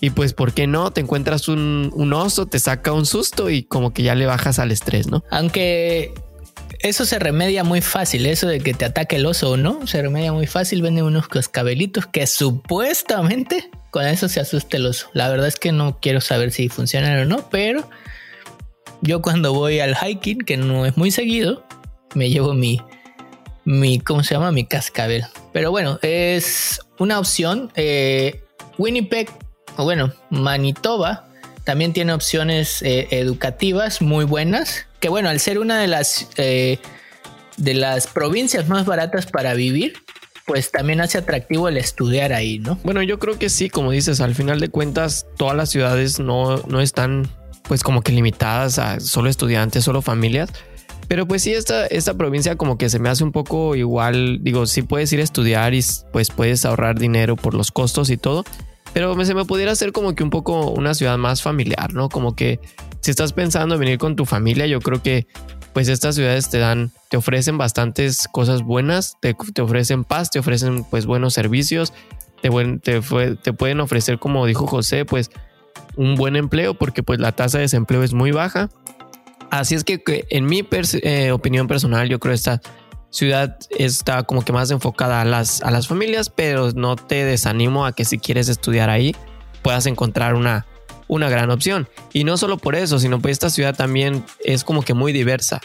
Y 0.01 0.09
pues, 0.09 0.33
¿por 0.33 0.51
qué 0.51 0.67
no? 0.67 0.91
Te 0.91 0.99
encuentras 0.99 1.47
un, 1.47 1.89
un 1.93 2.11
oso, 2.11 2.45
te 2.45 2.59
saca 2.59 2.91
un 2.91 3.05
susto 3.05 3.49
y 3.49 3.63
como 3.63 3.93
que 3.93 4.03
ya 4.03 4.15
le 4.15 4.25
bajas 4.25 4.59
al 4.59 4.71
estrés, 4.71 5.07
¿no? 5.07 5.23
Aunque 5.31 6.13
eso 6.83 7.05
se 7.05 7.17
remedia 7.17 7.63
muy 7.63 7.81
fácil, 7.81 8.25
eso 8.25 8.45
de 8.45 8.59
que 8.59 8.73
te 8.73 8.83
ataque 8.83 9.15
el 9.15 9.25
oso 9.25 9.51
o 9.51 9.57
no, 9.57 9.87
se 9.87 10.01
remedia 10.01 10.33
muy 10.33 10.47
fácil. 10.47 10.81
Venden 10.81 11.05
unos 11.05 11.29
cascabelitos 11.29 12.05
que 12.05 12.27
supuestamente 12.27 13.71
con 13.89 14.05
eso 14.05 14.27
se 14.27 14.41
asusta 14.41 14.75
el 14.75 14.85
oso. 14.85 15.09
La 15.13 15.29
verdad 15.29 15.47
es 15.47 15.55
que 15.55 15.71
no 15.71 15.99
quiero 16.01 16.19
saber 16.19 16.51
si 16.51 16.67
funcionan 16.67 17.19
o 17.19 17.25
no, 17.25 17.49
pero 17.49 17.89
yo 19.01 19.21
cuando 19.21 19.53
voy 19.53 19.79
al 19.79 19.95
hiking, 19.95 20.39
que 20.39 20.57
no 20.57 20.85
es 20.85 20.97
muy 20.97 21.09
seguido, 21.09 21.65
me 22.15 22.29
llevo 22.29 22.53
mi, 22.53 22.81
mi 23.63 23.99
¿cómo 23.99 24.21
se 24.23 24.35
llama? 24.35 24.51
Mi 24.51 24.65
cascabel. 24.65 25.23
Pero 25.53 25.71
bueno, 25.71 25.99
es 26.01 26.81
una 26.99 27.17
opción. 27.17 27.71
Eh, 27.75 28.43
Winnipeg, 28.77 29.29
o 29.77 29.85
bueno, 29.85 30.11
Manitoba, 30.29 31.29
también 31.63 31.93
tiene 31.93 32.11
opciones 32.11 32.81
eh, 32.81 33.07
educativas 33.11 34.01
muy 34.01 34.25
buenas 34.25 34.85
que 35.03 35.09
bueno, 35.09 35.27
al 35.27 35.41
ser 35.41 35.59
una 35.59 35.81
de 35.81 35.87
las, 35.87 36.29
eh, 36.37 36.79
de 37.57 37.73
las 37.73 38.07
provincias 38.07 38.69
más 38.69 38.85
baratas 38.85 39.25
para 39.25 39.53
vivir, 39.53 39.95
pues 40.45 40.71
también 40.71 41.01
hace 41.01 41.17
atractivo 41.17 41.67
el 41.67 41.75
estudiar 41.75 42.31
ahí, 42.31 42.59
¿no? 42.59 42.79
Bueno, 42.85 43.03
yo 43.03 43.19
creo 43.19 43.37
que 43.37 43.49
sí, 43.49 43.69
como 43.69 43.91
dices, 43.91 44.21
al 44.21 44.33
final 44.33 44.61
de 44.61 44.69
cuentas 44.69 45.27
todas 45.35 45.57
las 45.57 45.71
ciudades 45.71 46.21
no, 46.21 46.55
no 46.69 46.79
están 46.79 47.29
pues 47.63 47.83
como 47.83 48.01
que 48.01 48.13
limitadas 48.13 48.79
a 48.79 49.01
solo 49.01 49.29
estudiantes, 49.29 49.83
solo 49.83 50.01
familias. 50.01 50.51
Pero 51.09 51.27
pues 51.27 51.41
sí, 51.41 51.51
esta, 51.51 51.85
esta 51.87 52.13
provincia 52.13 52.55
como 52.55 52.77
que 52.77 52.89
se 52.89 52.99
me 52.99 53.09
hace 53.09 53.25
un 53.25 53.33
poco 53.33 53.75
igual, 53.75 54.39
digo, 54.41 54.65
sí 54.67 54.83
puedes 54.83 55.11
ir 55.11 55.19
a 55.19 55.23
estudiar 55.23 55.73
y 55.73 55.83
pues 56.13 56.29
puedes 56.29 56.63
ahorrar 56.63 56.97
dinero 56.97 57.35
por 57.35 57.55
los 57.55 57.71
costos 57.71 58.09
y 58.09 58.15
todo, 58.15 58.45
pero 58.93 59.21
se 59.25 59.35
me 59.35 59.43
pudiera 59.43 59.73
hacer 59.73 59.91
como 59.91 60.15
que 60.15 60.23
un 60.23 60.29
poco 60.29 60.71
una 60.71 60.93
ciudad 60.93 61.17
más 61.17 61.41
familiar, 61.41 61.93
¿no? 61.93 62.07
Como 62.07 62.37
que 62.37 62.61
si 63.03 63.11
estás 63.11 63.33
pensando 63.33 63.75
en 63.75 63.81
venir 63.81 63.97
con 63.97 64.15
tu 64.15 64.23
familia, 64.23 64.65
yo 64.65 64.79
creo 64.79 65.03
que 65.03 65.27
pues 65.73 65.89
estas 65.89 66.15
ciudades 66.15 66.49
te 66.49 66.59
dan, 66.59 66.93
te 67.09 67.17
ofrecen 67.17 67.57
bastantes 67.57 68.29
cosas 68.31 68.61
buenas, 68.61 69.17
te, 69.19 69.35
ofrecen 69.61 70.05
paz, 70.05 70.29
te 70.29 70.39
ofrecen 70.39 70.85
pues 70.85 71.05
buenos 71.05 71.33
servicios, 71.33 71.91
te, 72.41 72.49
pueden 72.49 73.81
ofrecer, 73.81 74.19
como 74.19 74.45
dijo 74.45 74.67
José, 74.67 75.03
pues 75.03 75.31
un 75.97 76.15
buen 76.15 76.37
empleo 76.37 76.75
porque 76.75 77.03
pues 77.03 77.19
la 77.19 77.33
tasa 77.33 77.57
de 77.57 77.63
desempleo 77.63 78.03
es 78.03 78.13
muy 78.13 78.31
baja. 78.31 78.69
Así 79.51 79.75
es 79.75 79.83
que, 79.83 80.01
en 80.29 80.45
mi 80.45 80.65
eh, 80.71 81.31
opinión 81.31 81.67
personal, 81.67 82.07
yo 82.07 82.21
creo 82.21 82.31
que 82.31 82.35
esta 82.35 82.61
ciudad 83.09 83.57
está 83.77 84.23
como 84.23 84.45
que 84.45 84.53
más 84.53 84.71
enfocada 84.71 85.19
a 85.19 85.25
las, 85.25 85.61
a 85.61 85.71
las 85.71 85.89
familias, 85.89 86.29
pero 86.29 86.71
no 86.71 86.95
te 86.95 87.25
desanimo 87.25 87.85
a 87.85 87.91
que 87.91 88.05
si 88.05 88.17
quieres 88.17 88.47
estudiar 88.47 88.89
ahí 88.89 89.13
puedas 89.61 89.87
encontrar 89.87 90.35
una, 90.35 90.65
una 91.13 91.29
gran 91.29 91.51
opción. 91.51 91.87
Y 92.11 92.23
no 92.23 92.37
solo 92.37 92.57
por 92.57 92.75
eso, 92.75 92.99
sino 92.99 93.19
pues 93.19 93.33
esta 93.33 93.49
ciudad 93.49 93.75
también 93.75 94.23
es 94.43 94.63
como 94.63 94.81
que 94.81 94.93
muy 94.93 95.13
diversa. 95.13 95.61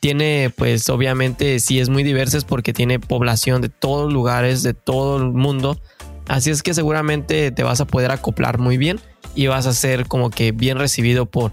Tiene 0.00 0.52
pues 0.56 0.88
obviamente 0.88 1.60
si 1.60 1.78
es 1.78 1.88
muy 1.88 2.02
diversa 2.02 2.38
es 2.38 2.44
porque 2.44 2.72
tiene 2.72 2.98
población 2.98 3.62
de 3.62 3.68
todos 3.68 4.12
lugares, 4.12 4.62
de 4.62 4.74
todo 4.74 5.18
el 5.18 5.32
mundo. 5.32 5.80
Así 6.28 6.50
es 6.50 6.62
que 6.62 6.74
seguramente 6.74 7.50
te 7.50 7.62
vas 7.62 7.80
a 7.80 7.86
poder 7.86 8.10
acoplar 8.10 8.58
muy 8.58 8.76
bien 8.76 9.00
y 9.34 9.46
vas 9.46 9.66
a 9.66 9.72
ser 9.72 10.06
como 10.06 10.30
que 10.30 10.52
bien 10.52 10.78
recibido 10.78 11.26
por 11.26 11.52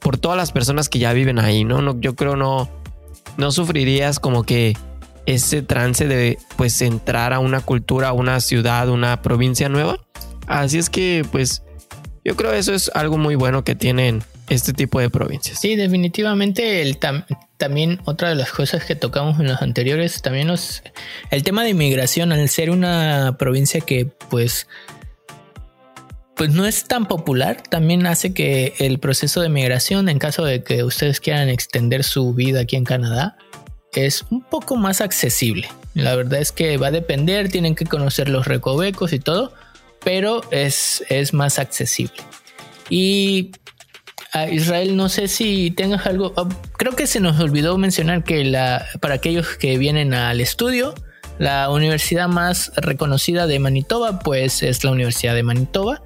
por 0.00 0.18
todas 0.18 0.36
las 0.36 0.52
personas 0.52 0.88
que 0.88 0.98
ya 0.98 1.12
viven 1.12 1.38
ahí, 1.38 1.64
¿no? 1.64 1.82
no 1.82 1.98
yo 2.00 2.14
creo 2.14 2.36
no, 2.36 2.68
no 3.38 3.50
sufrirías 3.50 4.20
como 4.20 4.44
que 4.44 4.76
ese 5.26 5.62
trance 5.62 6.06
de 6.06 6.38
pues 6.56 6.80
entrar 6.80 7.32
a 7.32 7.40
una 7.40 7.60
cultura, 7.60 8.12
una 8.12 8.40
ciudad, 8.40 8.88
una 8.88 9.20
provincia 9.22 9.68
nueva. 9.68 9.98
Así 10.46 10.78
es 10.78 10.90
que 10.90 11.26
pues 11.32 11.64
yo 12.26 12.34
creo 12.34 12.52
eso 12.52 12.74
es 12.74 12.90
algo 12.92 13.18
muy 13.18 13.36
bueno 13.36 13.62
que 13.62 13.76
tienen 13.76 14.24
este 14.48 14.72
tipo 14.72 14.98
de 14.98 15.10
provincias. 15.10 15.60
Sí, 15.60 15.76
definitivamente 15.76 16.82
el 16.82 16.98
también 17.56 18.00
otra 18.04 18.30
de 18.30 18.34
las 18.34 18.50
cosas 18.50 18.84
que 18.84 18.96
tocamos 18.96 19.38
en 19.38 19.46
los 19.46 19.62
anteriores 19.62 20.22
también 20.22 20.48
nos 20.48 20.82
el 21.30 21.44
tema 21.44 21.62
de 21.62 21.70
inmigración 21.70 22.32
al 22.32 22.48
ser 22.48 22.70
una 22.70 23.36
provincia 23.38 23.80
que 23.80 24.06
pues 24.28 24.66
pues 26.34 26.50
no 26.50 26.66
es 26.66 26.84
tan 26.84 27.06
popular, 27.06 27.62
también 27.62 28.06
hace 28.06 28.34
que 28.34 28.74
el 28.78 28.98
proceso 28.98 29.40
de 29.40 29.48
migración, 29.48 30.08
en 30.08 30.18
caso 30.18 30.44
de 30.44 30.62
que 30.64 30.82
ustedes 30.82 31.20
quieran 31.20 31.48
extender 31.48 32.04
su 32.04 32.34
vida 32.34 32.60
aquí 32.60 32.76
en 32.76 32.84
Canadá, 32.84 33.38
es 33.94 34.26
un 34.30 34.42
poco 34.42 34.76
más 34.76 35.00
accesible. 35.00 35.68
La 35.94 36.14
verdad 36.14 36.40
es 36.40 36.52
que 36.52 36.76
va 36.76 36.88
a 36.88 36.90
depender, 36.90 37.48
tienen 37.48 37.74
que 37.74 37.86
conocer 37.86 38.28
los 38.28 38.46
recovecos 38.46 39.14
y 39.14 39.18
todo, 39.18 39.54
pero 40.06 40.42
es, 40.52 41.04
es 41.08 41.34
más 41.34 41.58
accesible. 41.58 42.22
Y 42.88 43.50
a 44.32 44.48
Israel, 44.48 44.96
no 44.96 45.08
sé 45.08 45.26
si 45.26 45.72
tengas 45.72 46.06
algo, 46.06 46.32
oh, 46.36 46.48
creo 46.78 46.94
que 46.94 47.08
se 47.08 47.18
nos 47.18 47.40
olvidó 47.40 47.76
mencionar 47.76 48.22
que 48.22 48.44
la, 48.44 48.86
para 49.00 49.14
aquellos 49.14 49.56
que 49.56 49.76
vienen 49.78 50.14
al 50.14 50.40
estudio, 50.40 50.94
la 51.40 51.70
universidad 51.70 52.28
más 52.28 52.70
reconocida 52.76 53.48
de 53.48 53.58
Manitoba, 53.58 54.20
pues 54.20 54.62
es 54.62 54.84
la 54.84 54.92
Universidad 54.92 55.34
de 55.34 55.42
Manitoba. 55.42 56.02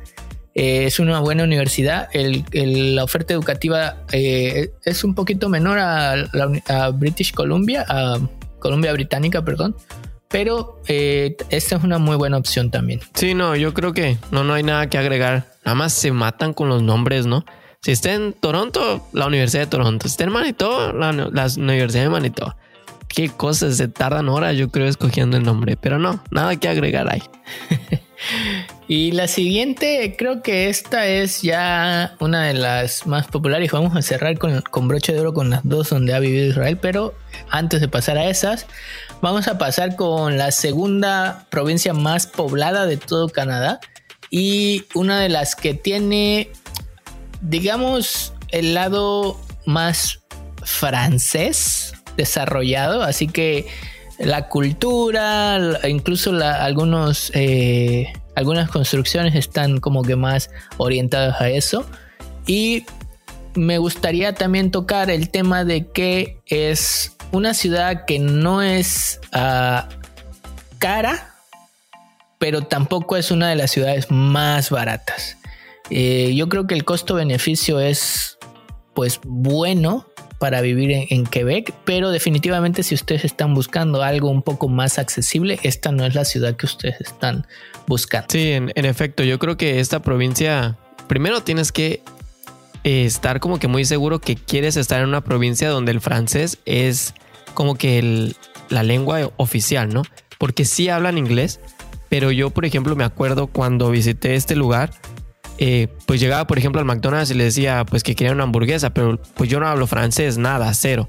Eh, 0.54 0.86
es 0.86 0.98
una 0.98 1.20
buena 1.20 1.44
universidad. 1.44 2.08
la 2.14 3.04
oferta 3.04 3.34
educativa 3.34 3.98
eh, 4.12 4.70
es 4.82 5.04
un 5.04 5.14
poquito 5.14 5.50
menor 5.50 5.78
a, 5.78 6.90
British 6.94 7.34
Columbia, 7.34 7.84
a 7.86 8.18
Columbia 8.60 8.94
Británica, 8.94 9.44
perdón. 9.44 9.76
Pero 10.30 10.80
eh, 10.86 11.36
esta 11.50 11.76
es 11.76 11.82
una 11.82 11.98
muy 11.98 12.16
buena 12.16 12.36
opción 12.36 12.70
también. 12.70 13.00
Sí, 13.14 13.34
no, 13.34 13.56
yo 13.56 13.74
creo 13.74 13.92
que 13.92 14.16
no, 14.30 14.44
no 14.44 14.54
hay 14.54 14.62
nada 14.62 14.88
que 14.88 14.96
agregar. 14.96 15.46
Nada 15.64 15.74
más 15.74 15.92
se 15.92 16.12
matan 16.12 16.54
con 16.54 16.68
los 16.68 16.82
nombres, 16.82 17.26
¿no? 17.26 17.44
Si 17.82 17.90
está 17.90 18.12
en 18.14 18.32
Toronto, 18.34 19.06
la 19.12 19.26
Universidad 19.26 19.62
de 19.62 19.66
Toronto. 19.66 20.06
Si 20.06 20.12
está 20.12 20.24
en 20.24 20.32
Manitoba, 20.32 20.92
la, 20.92 21.12
la 21.12 21.46
Universidad 21.56 22.04
de 22.04 22.10
Manitoba. 22.10 22.56
Qué 23.08 23.28
cosas, 23.28 23.76
se 23.76 23.88
tardan 23.88 24.28
horas, 24.28 24.56
yo 24.56 24.70
creo, 24.70 24.86
escogiendo 24.86 25.36
el 25.36 25.42
nombre. 25.42 25.76
Pero 25.76 25.98
no, 25.98 26.22
nada 26.30 26.54
que 26.56 26.68
agregar 26.68 27.12
ahí. 27.12 27.22
Y 28.86 29.12
la 29.12 29.28
siguiente, 29.28 30.16
creo 30.18 30.42
que 30.42 30.68
esta 30.68 31.06
es 31.06 31.42
ya 31.42 32.16
una 32.18 32.46
de 32.46 32.54
las 32.54 33.06
más 33.06 33.28
populares. 33.28 33.70
Vamos 33.70 33.96
a 33.96 34.02
cerrar 34.02 34.36
con, 34.36 34.62
con, 34.62 34.88
broche 34.88 35.12
de 35.12 35.20
oro 35.20 35.32
con 35.32 35.48
las 35.48 35.60
dos 35.62 35.90
donde 35.90 36.12
ha 36.12 36.18
vivido 36.18 36.46
Israel. 36.46 36.76
Pero 36.76 37.14
antes 37.50 37.80
de 37.80 37.86
pasar 37.86 38.18
a 38.18 38.28
esas, 38.28 38.66
vamos 39.20 39.48
a 39.48 39.58
pasar 39.58 39.96
con 39.96 40.38
la 40.38 40.50
segunda 40.50 41.46
provincia 41.50 41.92
más 41.92 42.26
poblada 42.26 42.86
de 42.86 42.96
todo 42.96 43.28
Canadá. 43.28 43.80
Y 44.30 44.84
una 44.94 45.20
de 45.20 45.28
las 45.28 45.56
que 45.56 45.74
tiene, 45.74 46.50
digamos, 47.40 48.32
el 48.48 48.74
lado 48.74 49.40
más 49.66 50.20
francés 50.62 51.94
desarrollado. 52.16 53.02
Así 53.02 53.26
que 53.26 53.66
la 54.18 54.48
cultura, 54.48 55.58
incluso 55.88 56.32
algunos... 56.32 57.30
Eh, 57.34 58.12
algunas 58.36 58.70
construcciones 58.70 59.34
están 59.34 59.80
como 59.80 60.02
que 60.02 60.16
más 60.16 60.50
orientadas 60.78 61.40
a 61.40 61.50
eso. 61.50 61.84
Y 62.46 62.86
me 63.54 63.78
gustaría 63.78 64.34
también 64.34 64.70
tocar 64.70 65.10
el 65.10 65.30
tema 65.30 65.64
de 65.64 65.86
que 65.88 66.38
es 66.46 67.16
una 67.32 67.54
ciudad 67.54 68.04
que 68.06 68.18
no 68.18 68.62
es 68.62 69.20
ah, 69.32 69.88
cara, 70.78 71.34
pero 72.38 72.62
tampoco 72.62 73.16
es 73.16 73.30
una 73.30 73.48
de 73.48 73.56
las 73.56 73.70
ciudades 73.70 74.10
más 74.10 74.70
baratas. 74.70 75.36
Eh, 75.90 76.32
yo 76.34 76.48
creo 76.48 76.66
que 76.66 76.74
el 76.74 76.84
costo-beneficio 76.84 77.80
es 77.80 78.38
pues 78.94 79.20
bueno 79.24 80.06
para 80.38 80.62
vivir 80.62 80.90
en, 81.10 81.26
Quebec, 81.26 81.74
pero 81.84 82.10
definitivamente 82.10 82.82
si 82.82 82.94
ustedes 82.94 83.26
están 83.26 83.54
buscando 83.54 84.02
algo 84.02 84.30
un 84.30 84.42
poco 84.42 84.68
más 84.68 84.98
accesible, 84.98 85.58
esta 85.64 85.92
no 85.92 86.06
es 86.06 86.14
la 86.14 86.24
ciudad 86.24 86.56
que 86.56 86.64
ustedes 86.64 86.98
están 86.98 87.46
buscando. 87.86 88.28
Sí, 88.30 88.52
en, 88.52 88.70
efecto, 88.74 89.22
yo 89.22 89.38
creo 89.38 89.58
que 89.58 89.80
esta 89.80 90.00
provincia, 90.00 90.78
primero 91.08 91.42
tienes 91.42 91.72
que 91.72 92.02
estar 92.84 93.40
como 93.40 93.58
que 93.58 93.68
muy 93.68 93.84
seguro 93.84 94.20
que 94.20 94.36
quieres 94.36 94.76
estar 94.76 95.00
en 95.00 95.08
una 95.08 95.22
provincia 95.22 95.68
donde 95.68 95.92
el 95.92 96.00
francés 96.00 96.58
es 96.64 97.14
como 97.54 97.74
que 97.74 98.34
la 98.68 98.82
lengua 98.82 99.30
oficial, 99.36 99.92
¿no? 99.92 100.02
Porque 100.38 100.64
sí 100.64 100.88
hablan 100.88 101.18
inglés, 101.18 101.60
pero 102.08 102.30
yo, 102.30 102.50
por 102.50 102.64
ejemplo, 102.64 102.96
me 102.96 103.04
acuerdo 103.04 103.46
cuando 103.46 103.90
visité 103.90 104.34
este 104.34 104.56
lugar, 104.56 104.90
eh, 105.58 105.88
pues 106.06 106.20
llegaba, 106.20 106.46
por 106.46 106.58
ejemplo, 106.58 106.80
al 106.80 106.86
McDonald's 106.86 107.30
y 107.30 107.34
le 107.34 107.44
decía, 107.44 107.84
pues 107.84 108.02
que 108.02 108.14
quería 108.14 108.32
una 108.32 108.44
hamburguesa, 108.44 108.94
pero 108.94 109.20
pues 109.34 109.50
yo 109.50 109.60
no 109.60 109.68
hablo 109.68 109.86
francés, 109.86 110.38
nada, 110.38 110.72
cero. 110.72 111.06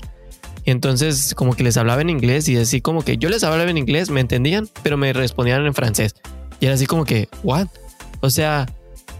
Y 0.65 0.71
entonces 0.71 1.33
como 1.35 1.55
que 1.55 1.63
les 1.63 1.77
hablaba 1.77 2.01
en 2.01 2.09
inglés 2.09 2.47
y 2.49 2.57
así 2.57 2.81
como 2.81 3.03
que 3.03 3.17
yo 3.17 3.29
les 3.29 3.43
hablaba 3.43 3.69
en 3.69 3.77
inglés, 3.77 4.09
me 4.09 4.19
entendían, 4.19 4.67
pero 4.83 4.97
me 4.97 5.13
respondían 5.13 5.65
en 5.65 5.73
francés. 5.73 6.15
Y 6.59 6.65
era 6.65 6.75
así 6.75 6.85
como 6.85 7.05
que, 7.05 7.29
¿what? 7.43 7.67
O 8.19 8.29
sea, 8.29 8.67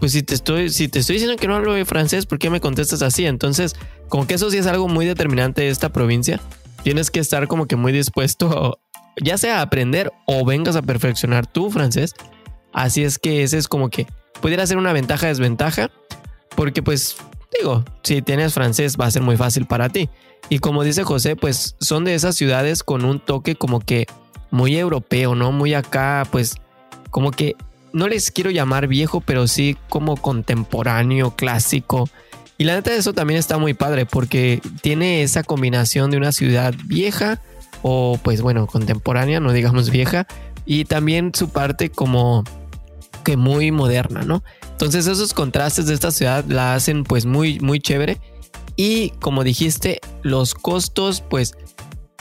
pues 0.02 0.10
si 0.10 0.24
te 0.24 0.34
estoy, 0.34 0.68
si 0.70 0.88
te 0.88 0.98
estoy 0.98 1.14
diciendo 1.14 1.36
que 1.36 1.46
no 1.46 1.54
hablo 1.54 1.86
francés, 1.86 2.26
¿por 2.26 2.40
qué 2.40 2.50
me 2.50 2.58
contestas 2.58 3.02
así? 3.02 3.24
Entonces, 3.24 3.76
como 4.08 4.26
que 4.26 4.34
eso 4.34 4.50
sí 4.50 4.58
es 4.58 4.66
algo 4.66 4.88
muy 4.88 5.06
determinante 5.06 5.60
de 5.60 5.68
esta 5.68 5.92
provincia. 5.92 6.40
Tienes 6.82 7.12
que 7.12 7.20
estar 7.20 7.46
como 7.46 7.66
que 7.66 7.76
muy 7.76 7.92
dispuesto, 7.92 8.80
ya 9.22 9.38
sea 9.38 9.60
a 9.60 9.62
aprender 9.62 10.12
o 10.26 10.44
vengas 10.44 10.74
a 10.74 10.82
perfeccionar 10.82 11.46
tu 11.46 11.70
francés. 11.70 12.14
Así 12.72 13.04
es 13.04 13.20
que 13.20 13.44
ese 13.44 13.58
es 13.58 13.68
como 13.68 13.90
que 13.90 14.08
pudiera 14.40 14.66
ser 14.66 14.76
una 14.76 14.92
ventaja 14.92 15.28
desventaja, 15.28 15.88
porque 16.56 16.82
pues 16.82 17.14
digo, 17.56 17.84
si 18.02 18.22
tienes 18.22 18.54
francés 18.54 18.96
va 19.00 19.06
a 19.06 19.10
ser 19.12 19.22
muy 19.22 19.36
fácil 19.36 19.66
para 19.66 19.88
ti. 19.88 20.10
Y 20.48 20.58
como 20.58 20.82
dice 20.82 21.04
José, 21.04 21.36
pues 21.36 21.76
son 21.78 22.02
de 22.02 22.16
esas 22.16 22.34
ciudades 22.34 22.82
con 22.82 23.04
un 23.04 23.20
toque 23.20 23.54
como 23.54 23.78
que 23.78 24.06
muy 24.50 24.76
europeo, 24.76 25.36
¿no? 25.36 25.52
Muy 25.52 25.74
acá, 25.74 26.26
pues 26.32 26.56
como 27.10 27.30
que 27.30 27.54
no 27.92 28.08
les 28.08 28.30
quiero 28.30 28.50
llamar 28.50 28.86
viejo, 28.86 29.20
pero 29.20 29.46
sí 29.48 29.76
como 29.88 30.16
contemporáneo, 30.16 31.36
clásico. 31.36 32.08
Y 32.58 32.64
la 32.64 32.74
neta 32.74 32.90
de 32.90 32.98
eso 32.98 33.12
también 33.12 33.38
está 33.38 33.58
muy 33.58 33.74
padre 33.74 34.06
porque 34.06 34.60
tiene 34.82 35.22
esa 35.22 35.42
combinación 35.42 36.10
de 36.10 36.16
una 36.16 36.32
ciudad 36.32 36.74
vieja 36.84 37.40
o 37.82 38.18
pues 38.22 38.40
bueno, 38.40 38.66
contemporánea, 38.66 39.40
no 39.40 39.52
digamos 39.52 39.90
vieja, 39.90 40.26
y 40.64 40.84
también 40.84 41.32
su 41.34 41.48
parte 41.48 41.90
como 41.90 42.44
que 43.24 43.36
muy 43.36 43.70
moderna, 43.72 44.22
¿no? 44.22 44.42
Entonces 44.70 45.06
esos 45.06 45.34
contrastes 45.34 45.86
de 45.86 45.94
esta 45.94 46.10
ciudad 46.10 46.44
la 46.46 46.74
hacen 46.74 47.04
pues 47.04 47.26
muy, 47.26 47.60
muy 47.60 47.80
chévere. 47.80 48.18
Y 48.76 49.10
como 49.20 49.44
dijiste, 49.44 50.00
los 50.22 50.54
costos 50.54 51.20
pues 51.20 51.54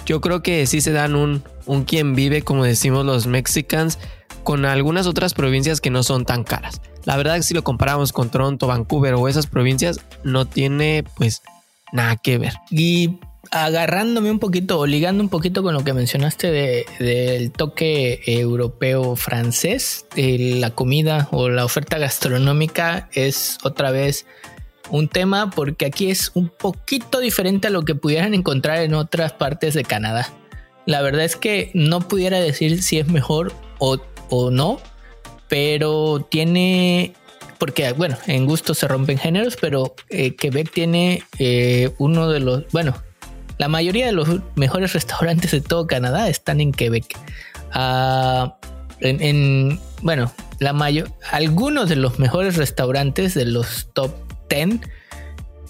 yo 0.05 0.21
creo 0.21 0.43
que 0.43 0.65
sí 0.67 0.81
se 0.81 0.91
dan 0.91 1.15
un, 1.15 1.43
un 1.65 1.85
quien 1.85 2.15
vive, 2.15 2.41
como 2.41 2.63
decimos 2.63 3.05
los 3.05 3.27
mexicanos, 3.27 3.97
con 4.43 4.65
algunas 4.65 5.07
otras 5.07 5.33
provincias 5.33 5.81
que 5.81 5.89
no 5.89 6.03
son 6.03 6.25
tan 6.25 6.43
caras. 6.43 6.81
La 7.05 7.17
verdad 7.17 7.37
es 7.37 7.43
que 7.43 7.47
si 7.49 7.53
lo 7.53 7.63
comparamos 7.63 8.13
con 8.13 8.29
Toronto, 8.29 8.67
Vancouver 8.67 9.15
o 9.15 9.27
esas 9.27 9.47
provincias, 9.47 9.99
no 10.23 10.45
tiene 10.45 11.03
pues 11.15 11.41
nada 11.91 12.15
que 12.17 12.37
ver. 12.37 12.53
Y 12.69 13.19
agarrándome 13.49 14.31
un 14.31 14.39
poquito 14.39 14.79
o 14.79 14.85
ligando 14.85 15.23
un 15.23 15.29
poquito 15.29 15.63
con 15.63 15.73
lo 15.73 15.83
que 15.83 15.93
mencionaste 15.93 16.85
del 16.99 17.51
toque 17.51 18.21
europeo 18.25 19.15
francés, 19.15 20.05
la 20.15 20.69
comida 20.71 21.27
o 21.31 21.49
la 21.49 21.65
oferta 21.65 21.97
gastronómica 21.97 23.09
es 23.13 23.57
otra 23.63 23.91
vez 23.91 24.25
un 24.89 25.07
tema 25.07 25.49
porque 25.49 25.85
aquí 25.85 26.11
es 26.11 26.31
un 26.33 26.49
poquito 26.49 27.19
diferente 27.19 27.67
a 27.67 27.71
lo 27.71 27.83
que 27.83 27.95
pudieran 27.95 28.33
encontrar 28.33 28.79
en 28.79 28.93
otras 28.93 29.33
partes 29.33 29.73
de 29.73 29.83
Canadá. 29.83 30.29
La 30.85 31.01
verdad 31.01 31.25
es 31.25 31.35
que 31.35 31.71
no 31.73 32.01
pudiera 32.01 32.39
decir 32.39 32.81
si 32.81 32.99
es 32.99 33.07
mejor 33.07 33.53
o, 33.79 33.97
no, 34.51 34.79
pero 35.47 36.25
tiene 36.29 37.13
porque 37.61 37.93
bueno, 37.93 38.17
en 38.25 38.47
gusto 38.47 38.73
se 38.73 38.87
rompen 38.87 39.19
géneros, 39.19 39.55
pero 39.55 39.93
eh, 40.09 40.35
Quebec 40.35 40.71
tiene 40.71 41.21
eh, 41.37 41.91
uno 41.99 42.27
de 42.27 42.39
los, 42.39 42.63
bueno, 42.71 42.95
la 43.59 43.67
mayoría 43.67 44.07
de 44.07 44.13
los 44.13 44.27
mejores 44.55 44.93
restaurantes 44.95 45.51
de 45.51 45.61
todo 45.61 45.85
Canadá 45.85 46.27
están 46.27 46.59
en 46.59 46.71
Quebec. 46.71 47.05
Ah, 47.71 48.57
en, 48.99 49.79
bueno, 50.01 50.31
la 50.57 50.73
mayor, 50.73 51.11
algunos 51.31 51.87
de 51.87 51.97
los 51.97 52.17
mejores 52.17 52.57
restaurantes 52.57 53.35
de 53.35 53.45
los 53.45 53.89
top 53.93 54.11
10 54.49 54.79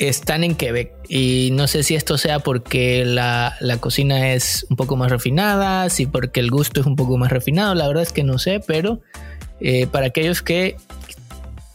están 0.10 0.44
en 0.44 0.56
Quebec. 0.56 0.94
Y 1.08 1.50
no 1.54 1.68
sé 1.68 1.84
si 1.84 1.96
esto 1.96 2.18
sea 2.18 2.40
porque 2.40 3.06
la, 3.06 3.56
cocina 3.80 4.34
es 4.34 4.66
un 4.70 4.76
poco 4.76 4.96
más 4.96 5.12
refinada, 5.12 5.90
si 5.90 6.06
porque 6.06 6.40
el 6.40 6.50
gusto 6.50 6.82
es 6.82 6.88
un 6.88 6.96
poco 6.96 7.18
más 7.18 7.32
refinado. 7.32 7.76
La 7.76 7.88
verdad 7.88 8.04
es 8.04 8.12
que 8.12 8.24
no 8.24 8.40
sé, 8.40 8.60
pero 8.66 9.02
eh, 9.60 9.88
para 9.88 10.08
aquellos 10.08 10.42
que 10.42 10.76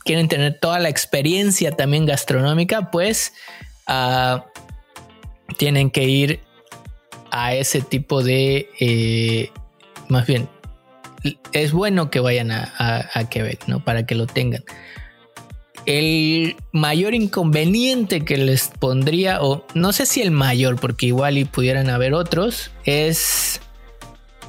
quieren 0.05 0.29
tener 0.29 0.59
toda 0.59 0.79
la 0.79 0.89
experiencia 0.89 1.73
también 1.73 2.07
gastronómica, 2.07 2.91
pues 2.91 3.33
ah, 3.87 4.47
tienen 5.57 5.91
que 5.91 6.05
ir 6.05 6.41
a 7.31 7.55
ese 7.55 7.81
tipo 7.81 8.23
de, 8.23 8.69
eh, 8.81 9.51
más 10.09 10.27
bien, 10.27 10.49
es 11.53 11.73
bueno 11.73 12.11
que 12.11 12.21
vayan 12.21 12.51
a, 12.51 13.29
Quebec, 13.31 13.67
¿no? 13.67 13.85
Para 13.85 14.07
que 14.07 14.15
lo 14.15 14.27
tengan. 14.27 14.65
El 15.87 16.57
mayor 16.73 17.15
inconveniente 17.15 18.25
que 18.25 18.37
les 18.37 18.69
pondría, 18.69 19.41
o 19.41 19.65
no 19.75 19.93
sé 19.93 20.05
si 20.05 20.21
el 20.21 20.33
mayor, 20.33 20.77
porque 20.77 21.07
igual 21.07 21.39
y 21.39 21.45
pudieran 21.45 21.89
haber 21.89 22.13
otros, 22.13 22.71
es 22.85 23.61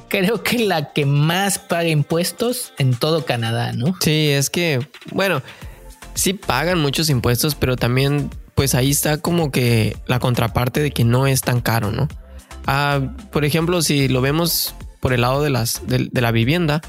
creo 0.08 0.42
que 0.42 0.58
la 0.58 0.92
que 0.92 1.06
más 1.06 1.58
paga 1.58 1.88
impuestos 1.88 2.72
en 2.78 2.94
todo 2.94 3.24
Canadá, 3.24 3.72
¿no? 3.72 3.96
Sí, 4.00 4.30
es 4.30 4.50
que, 4.50 4.80
bueno, 5.12 5.42
sí 6.14 6.34
pagan 6.34 6.80
muchos 6.80 7.10
impuestos, 7.10 7.54
pero 7.54 7.76
también, 7.76 8.30
pues 8.54 8.74
ahí 8.74 8.90
está 8.90 9.18
como 9.18 9.50
que 9.50 9.96
la 10.06 10.18
contraparte 10.18 10.80
de 10.80 10.90
que 10.90 11.04
no 11.04 11.26
es 11.26 11.42
tan 11.42 11.60
caro, 11.60 11.92
¿no? 11.92 12.08
Ah, 12.66 13.00
por 13.30 13.44
ejemplo, 13.44 13.80
si 13.82 14.08
lo 14.08 14.20
vemos 14.20 14.74
por 15.00 15.12
el 15.12 15.20
lado 15.20 15.42
de, 15.42 15.50
las, 15.50 15.86
de, 15.86 16.08
la 16.12 16.32
vivienda, 16.32 16.82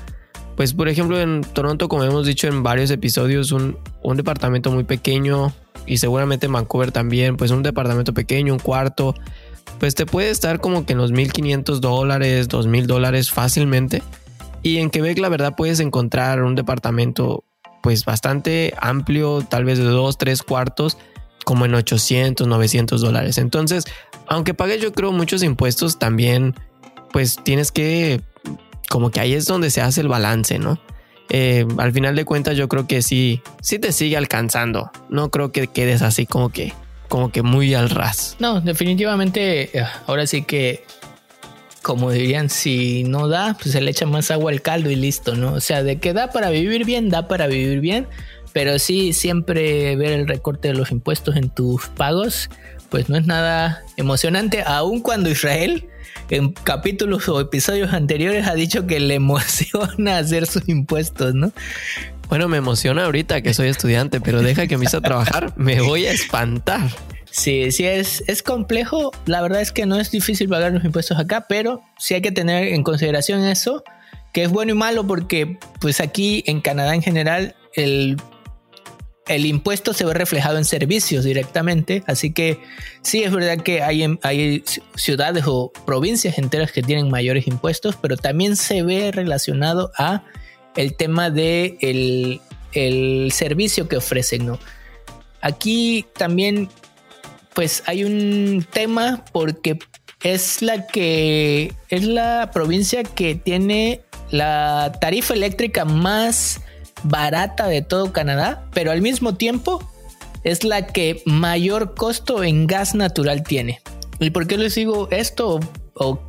pues 0.59 0.73
por 0.73 0.89
ejemplo 0.89 1.17
en 1.17 1.39
Toronto, 1.39 1.87
como 1.87 2.03
hemos 2.03 2.27
dicho 2.27 2.45
en 2.45 2.63
varios 2.63 2.91
episodios, 2.91 3.53
un, 3.53 3.77
departamento 4.17 4.69
muy 4.71 4.83
pequeño 4.83 5.53
y 5.85 5.99
seguramente 5.99 6.47
en 6.47 6.51
Vancouver 6.51 6.91
también, 6.91 7.37
pues 7.37 7.51
un 7.51 7.63
departamento 7.63 8.13
pequeño, 8.13 8.51
un 8.51 8.59
cuarto, 8.59 9.15
pues 9.79 9.95
te 9.95 10.05
puede 10.05 10.31
estar 10.31 10.59
como 10.59 10.85
que 10.85 10.91
en 10.91 10.99
los 10.99 11.13
1500 11.13 11.79
dólares, 11.79 12.49
2000 12.49 12.87
dólares 12.87 13.31
fácilmente. 13.31 14.03
Y 14.61 14.79
en 14.79 14.89
Quebec 14.89 15.19
la 15.19 15.29
verdad 15.29 15.53
puedes 15.55 15.79
encontrar 15.79 16.43
un 16.43 16.55
departamento 16.55 17.45
pues 17.81 18.03
bastante 18.03 18.73
amplio, 18.81 19.45
tal 19.49 19.63
vez 19.63 19.77
de 19.77 19.85
dos, 19.85 20.17
tres 20.17 20.43
cuartos, 20.43 20.97
como 21.45 21.63
en 21.63 21.73
800, 21.73 22.45
900 22.45 22.99
dólares. 22.99 23.37
Entonces, 23.37 23.85
aunque 24.27 24.53
pagues 24.53 24.81
yo 24.81 24.91
creo 24.91 25.13
muchos 25.13 25.41
impuestos, 25.41 25.99
también 25.99 26.53
pues 27.13 27.37
tienes 27.45 27.71
que, 27.71 28.19
como 28.89 29.11
que 29.11 29.19
ahí 29.19 29.33
es 29.33 29.45
donde 29.45 29.69
se 29.69 29.81
hace 29.81 30.01
el 30.01 30.07
balance, 30.07 30.59
¿no? 30.59 30.79
Eh, 31.29 31.65
al 31.77 31.93
final 31.93 32.15
de 32.15 32.25
cuentas 32.25 32.57
yo 32.57 32.67
creo 32.67 32.87
que 32.87 33.01
sí, 33.01 33.41
sí 33.61 33.79
te 33.79 33.91
sigue 33.91 34.17
alcanzando. 34.17 34.91
No 35.09 35.29
creo 35.29 35.51
que 35.51 35.67
quedes 35.67 36.01
así 36.01 36.25
como 36.25 36.49
que 36.49 36.73
como 37.09 37.31
que 37.31 37.41
muy 37.41 37.73
al 37.73 37.89
ras. 37.89 38.37
No, 38.39 38.61
definitivamente, 38.61 39.77
eh, 39.77 39.85
ahora 40.05 40.27
sí 40.27 40.43
que, 40.43 40.83
como 41.81 42.11
dirían, 42.11 42.49
si 42.49 43.03
no 43.03 43.27
da, 43.27 43.57
pues 43.59 43.71
se 43.71 43.81
le 43.81 43.91
echa 43.91 44.05
más 44.05 44.31
agua 44.31 44.51
al 44.51 44.61
caldo 44.61 44.89
y 44.91 44.95
listo, 44.95 45.35
¿no? 45.35 45.53
O 45.53 45.59
sea, 45.59 45.83
de 45.83 45.99
que 45.99 46.13
da 46.13 46.29
para 46.29 46.51
vivir 46.51 46.85
bien, 46.85 47.09
da 47.09 47.27
para 47.27 47.47
vivir 47.47 47.81
bien, 47.81 48.07
pero 48.53 48.79
sí 48.79 49.11
siempre 49.13 49.95
ver 49.95 50.11
el 50.11 50.27
recorte 50.27 50.69
de 50.69 50.75
los 50.75 50.91
impuestos 50.91 51.35
en 51.35 51.49
tus 51.49 51.87
pagos, 51.87 52.49
pues 52.89 53.09
no 53.09 53.17
es 53.17 53.25
nada 53.25 53.83
emocionante, 53.97 54.63
aun 54.65 55.01
cuando 55.01 55.29
Israel 55.29 55.89
en 56.29 56.51
capítulos 56.51 57.27
o 57.29 57.39
episodios 57.39 57.93
anteriores 57.93 58.47
ha 58.47 58.53
dicho 58.53 58.87
que 58.87 58.99
le 58.99 59.15
emociona 59.15 60.17
hacer 60.17 60.45
sus 60.45 60.67
impuestos, 60.69 61.35
¿no? 61.35 61.51
Bueno, 62.29 62.47
me 62.47 62.57
emociona 62.57 63.05
ahorita 63.05 63.41
que 63.41 63.53
soy 63.53 63.69
estudiante, 63.69 64.21
pero 64.21 64.41
deja 64.41 64.67
que 64.67 64.75
empiece 64.75 64.97
a 64.97 65.01
trabajar, 65.01 65.53
me 65.57 65.81
voy 65.81 66.05
a 66.05 66.11
espantar. 66.11 66.89
Sí, 67.31 67.71
sí, 67.71 67.85
es, 67.85 68.23
es 68.27 68.43
complejo. 68.43 69.11
La 69.25 69.41
verdad 69.41 69.61
es 69.61 69.71
que 69.71 69.85
no 69.85 69.99
es 69.99 70.11
difícil 70.11 70.47
pagar 70.47 70.71
los 70.71 70.83
impuestos 70.83 71.17
acá, 71.17 71.45
pero 71.49 71.81
sí 71.97 72.13
hay 72.13 72.21
que 72.21 72.31
tener 72.31 72.67
en 72.67 72.83
consideración 72.83 73.43
eso, 73.45 73.83
que 74.31 74.43
es 74.43 74.49
bueno 74.49 74.73
y 74.73 74.75
malo 74.75 75.05
porque 75.07 75.57
pues 75.79 76.01
aquí 76.01 76.43
en 76.45 76.61
Canadá 76.61 76.93
en 76.93 77.01
general 77.01 77.55
el, 77.73 78.17
el 79.29 79.45
impuesto 79.45 79.93
se 79.93 80.05
ve 80.05 80.13
reflejado 80.13 80.57
en 80.57 80.65
servicios 80.65 81.23
directamente. 81.23 82.03
Así 82.07 82.31
que 82.31 82.59
sí 83.03 83.23
es 83.23 83.31
verdad 83.31 83.63
que 83.63 83.83
hay, 83.83 84.17
hay 84.23 84.63
ciudades 84.95 85.45
o 85.47 85.71
provincias 85.85 86.39
enteras 86.39 86.71
que 86.71 86.81
tienen 86.81 87.09
mayores 87.09 87.47
impuestos, 87.47 87.95
pero 87.95 88.17
también 88.17 88.55
se 88.55 88.81
ve 88.81 89.11
relacionado 89.11 89.91
a 89.97 90.23
el 90.75 90.95
tema 90.95 91.29
de 91.29 91.77
el, 92.73 93.31
servicio 93.31 93.87
que 93.87 93.97
ofrecen, 93.97 94.47
¿no? 94.47 94.59
Aquí 95.41 96.05
también, 96.17 96.67
pues 97.53 97.83
hay 97.85 98.03
un 98.03 98.65
tema 98.71 99.25
porque 99.31 99.77
es 100.23 100.61
la 100.61 100.87
que 100.87 101.73
es 101.89 102.03
la 102.03 102.49
provincia 102.51 103.03
que 103.03 103.35
tiene 103.35 104.01
la 104.31 104.91
tarifa 104.99 105.33
eléctrica 105.33 105.85
más 105.85 106.61
barata 107.03 107.67
de 107.67 107.81
todo 107.81 108.13
Canadá, 108.13 108.65
pero 108.73 108.91
al 108.91 109.01
mismo 109.01 109.35
tiempo 109.35 109.81
es 110.43 110.63
la 110.63 110.87
que 110.87 111.21
mayor 111.25 111.95
costo 111.95 112.43
en 112.43 112.67
gas 112.67 112.95
natural 112.95 113.43
tiene. 113.43 113.81
¿Y 114.19 114.29
por 114.31 114.47
qué 114.47 114.57
les 114.57 114.75
digo 114.75 115.07
esto? 115.11 115.59
o 116.01 116.21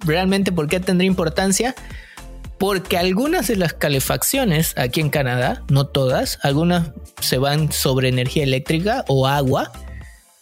realmente 0.00 0.50
por 0.50 0.66
qué 0.66 0.80
tendría 0.80 1.06
importancia? 1.06 1.74
porque 2.60 2.98
algunas 2.98 3.48
de 3.48 3.56
las 3.56 3.72
calefacciones 3.72 4.74
aquí 4.76 5.00
en 5.00 5.08
Canadá, 5.08 5.62
no 5.70 5.86
todas, 5.86 6.38
algunas 6.42 6.90
se 7.22 7.38
van 7.38 7.72
sobre 7.72 8.10
energía 8.10 8.42
eléctrica 8.42 9.02
o 9.08 9.26
agua, 9.26 9.72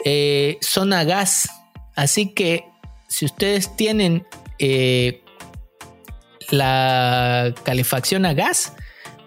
eh, 0.05 0.59
son 0.61 0.93
a 0.93 1.05
gas. 1.05 1.49
Así 1.95 2.35
que 2.35 2.65
si 3.07 3.25
ustedes 3.25 3.77
tienen 3.77 4.27
eh, 4.59 5.23
la 6.51 7.55
calefacción 7.63 8.27
a 8.27 8.35
gas, 8.35 8.73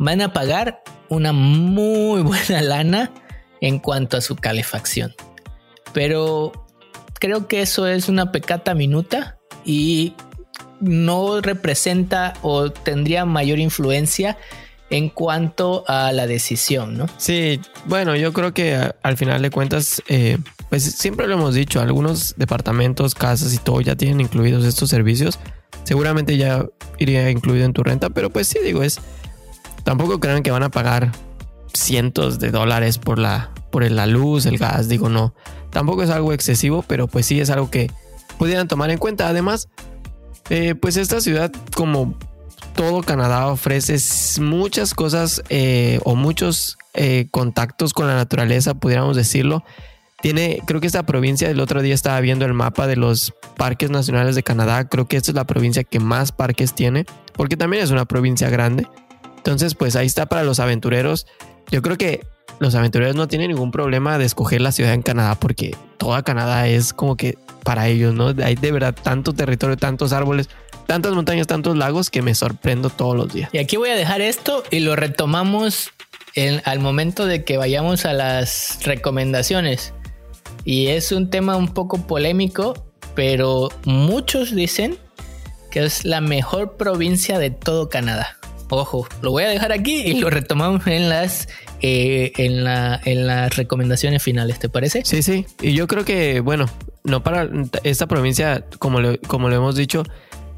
van 0.01 0.19
a 0.21 0.33
pagar 0.33 0.83
una 1.09 1.31
muy 1.31 2.21
buena 2.23 2.61
lana 2.61 3.11
en 3.61 3.79
cuanto 3.79 4.17
a 4.17 4.21
su 4.21 4.35
calefacción. 4.35 5.13
Pero 5.93 6.51
creo 7.19 7.47
que 7.47 7.61
eso 7.61 7.87
es 7.87 8.09
una 8.09 8.31
pecata 8.31 8.73
minuta 8.73 9.37
y 9.63 10.13
no 10.79 11.41
representa 11.41 12.33
o 12.41 12.71
tendría 12.71 13.25
mayor 13.25 13.59
influencia 13.59 14.37
en 14.89 15.09
cuanto 15.09 15.85
a 15.87 16.11
la 16.11 16.25
decisión, 16.27 16.97
¿no? 16.97 17.05
Sí, 17.17 17.61
bueno, 17.85 18.15
yo 18.15 18.33
creo 18.33 18.53
que 18.53 18.91
al 19.03 19.17
final 19.17 19.41
de 19.41 19.51
cuentas, 19.51 20.01
eh, 20.07 20.37
pues 20.69 20.83
siempre 20.83 21.27
lo 21.27 21.35
hemos 21.35 21.53
dicho, 21.53 21.79
algunos 21.79 22.33
departamentos, 22.37 23.13
casas 23.13 23.53
y 23.53 23.57
todo 23.59 23.79
ya 23.81 23.95
tienen 23.95 24.19
incluidos 24.19 24.65
estos 24.65 24.89
servicios. 24.89 25.39
Seguramente 25.83 26.37
ya 26.37 26.65
iría 26.97 27.29
incluido 27.29 27.65
en 27.65 27.73
tu 27.73 27.83
renta, 27.83 28.09
pero 28.09 28.31
pues 28.31 28.47
sí, 28.47 28.59
digo, 28.63 28.81
es... 28.81 28.99
Tampoco 29.83 30.19
crean 30.19 30.43
que 30.43 30.51
van 30.51 30.63
a 30.63 30.69
pagar 30.69 31.11
cientos 31.73 32.39
de 32.39 32.51
dólares 32.51 32.97
por 32.97 33.19
la, 33.19 33.51
por 33.71 33.89
la 33.89 34.05
luz, 34.05 34.45
el 34.45 34.57
gas, 34.57 34.89
digo, 34.89 35.09
no. 35.09 35.33
Tampoco 35.69 36.03
es 36.03 36.09
algo 36.09 36.33
excesivo, 36.33 36.83
pero 36.87 37.07
pues 37.07 37.25
sí 37.25 37.39
es 37.39 37.49
algo 37.49 37.69
que 37.69 37.89
pudieran 38.37 38.67
tomar 38.67 38.91
en 38.91 38.97
cuenta. 38.97 39.27
Además, 39.27 39.69
eh, 40.49 40.75
pues 40.75 40.97
esta 40.97 41.21
ciudad, 41.21 41.51
como 41.75 42.17
todo 42.75 43.01
Canadá, 43.03 43.47
ofrece 43.47 43.97
muchas 44.41 44.93
cosas 44.93 45.41
eh, 45.49 45.99
o 46.03 46.15
muchos 46.15 46.77
eh, 46.93 47.27
contactos 47.31 47.93
con 47.93 48.07
la 48.07 48.15
naturaleza, 48.15 48.73
pudiéramos 48.73 49.15
decirlo. 49.15 49.63
Tiene, 50.21 50.61
creo 50.67 50.79
que 50.79 50.87
esta 50.87 51.03
provincia, 51.03 51.49
el 51.49 51.59
otro 51.59 51.81
día 51.81 51.95
estaba 51.95 52.19
viendo 52.19 52.45
el 52.45 52.53
mapa 52.53 52.85
de 52.85 52.95
los 52.95 53.33
parques 53.57 53.89
nacionales 53.89 54.35
de 54.35 54.43
Canadá. 54.43 54.87
Creo 54.87 55.07
que 55.07 55.17
esta 55.17 55.31
es 55.31 55.35
la 55.35 55.45
provincia 55.45 55.83
que 55.83 55.99
más 55.99 56.31
parques 56.31 56.75
tiene, 56.75 57.05
porque 57.33 57.57
también 57.57 57.83
es 57.83 57.89
una 57.89 58.05
provincia 58.05 58.49
grande. 58.49 58.87
Entonces, 59.41 59.75
pues 59.75 59.95
ahí 59.95 60.05
está 60.05 60.27
para 60.27 60.43
los 60.43 60.59
aventureros. 60.59 61.25
Yo 61.71 61.81
creo 61.81 61.97
que 61.97 62.25
los 62.59 62.75
aventureros 62.75 63.15
no 63.15 63.27
tienen 63.27 63.49
ningún 63.49 63.71
problema 63.71 64.19
de 64.19 64.25
escoger 64.25 64.61
la 64.61 64.71
ciudad 64.71 64.93
en 64.93 65.01
Canadá, 65.01 65.35
porque 65.35 65.75
toda 65.97 66.21
Canadá 66.21 66.67
es 66.67 66.93
como 66.93 67.17
que 67.17 67.37
para 67.63 67.87
ellos, 67.87 68.13
¿no? 68.13 68.33
Hay 68.43 68.55
de 68.55 68.71
verdad 68.71 68.95
tanto 69.01 69.33
territorio, 69.33 69.77
tantos 69.77 70.13
árboles, 70.13 70.47
tantas 70.85 71.13
montañas, 71.13 71.47
tantos 71.47 71.75
lagos 71.75 72.09
que 72.09 72.21
me 72.21 72.35
sorprendo 72.35 72.89
todos 72.89 73.15
los 73.15 73.33
días. 73.33 73.49
Y 73.51 73.57
aquí 73.57 73.77
voy 73.77 73.89
a 73.89 73.95
dejar 73.95 74.21
esto 74.21 74.63
y 74.69 74.81
lo 74.81 74.95
retomamos 74.95 75.89
al 76.65 76.79
momento 76.79 77.25
de 77.25 77.43
que 77.43 77.57
vayamos 77.57 78.05
a 78.05 78.13
las 78.13 78.79
recomendaciones. 78.83 79.93
Y 80.65 80.87
es 80.87 81.11
un 81.11 81.29
tema 81.29 81.55
un 81.55 81.73
poco 81.73 82.05
polémico, 82.05 82.91
pero 83.15 83.69
muchos 83.85 84.53
dicen 84.53 84.97
que 85.71 85.85
es 85.85 86.05
la 86.05 86.21
mejor 86.21 86.77
provincia 86.77 87.39
de 87.39 87.49
todo 87.49 87.89
Canadá. 87.89 88.37
Ojo, 88.73 89.05
lo 89.21 89.31
voy 89.31 89.43
a 89.43 89.49
dejar 89.49 89.73
aquí 89.73 89.97
y 89.97 90.19
lo 90.21 90.29
retomamos 90.29 90.87
en 90.87 91.09
las 91.09 91.49
eh, 91.81 92.31
en, 92.37 92.63
la, 92.63 93.01
en 93.03 93.27
las 93.27 93.57
recomendaciones 93.57 94.23
finales, 94.23 94.59
¿te 94.59 94.69
parece? 94.69 95.03
Sí, 95.03 95.21
sí. 95.21 95.45
Y 95.61 95.73
yo 95.73 95.87
creo 95.87 96.05
que, 96.05 96.39
bueno, 96.39 96.67
no 97.03 97.21
para 97.21 97.49
esta 97.83 98.07
provincia, 98.07 98.63
como 98.79 99.01
lo, 99.01 99.19
como 99.27 99.49
lo 99.49 99.57
hemos 99.57 99.75
dicho, 99.75 100.03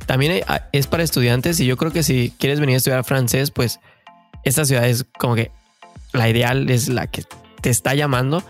también 0.06 0.44
es 0.74 0.86
para 0.86 1.02
estudiantes 1.02 1.60
y 1.60 1.66
yo 1.66 1.76
creo 1.76 1.92
que 1.92 2.04
si 2.04 2.32
quieres 2.38 2.60
venir 2.60 2.76
a 2.76 2.78
estudiar 2.78 3.04
francés, 3.04 3.50
pues 3.50 3.80
esta 4.44 4.64
ciudad 4.64 4.88
es 4.88 5.06
como 5.18 5.34
que 5.34 5.50
la 6.12 6.30
ideal 6.30 6.70
es 6.70 6.90
la 6.90 7.08
que 7.08 7.24
te 7.62 7.72
está 7.72 7.96
llamando. 7.96 8.44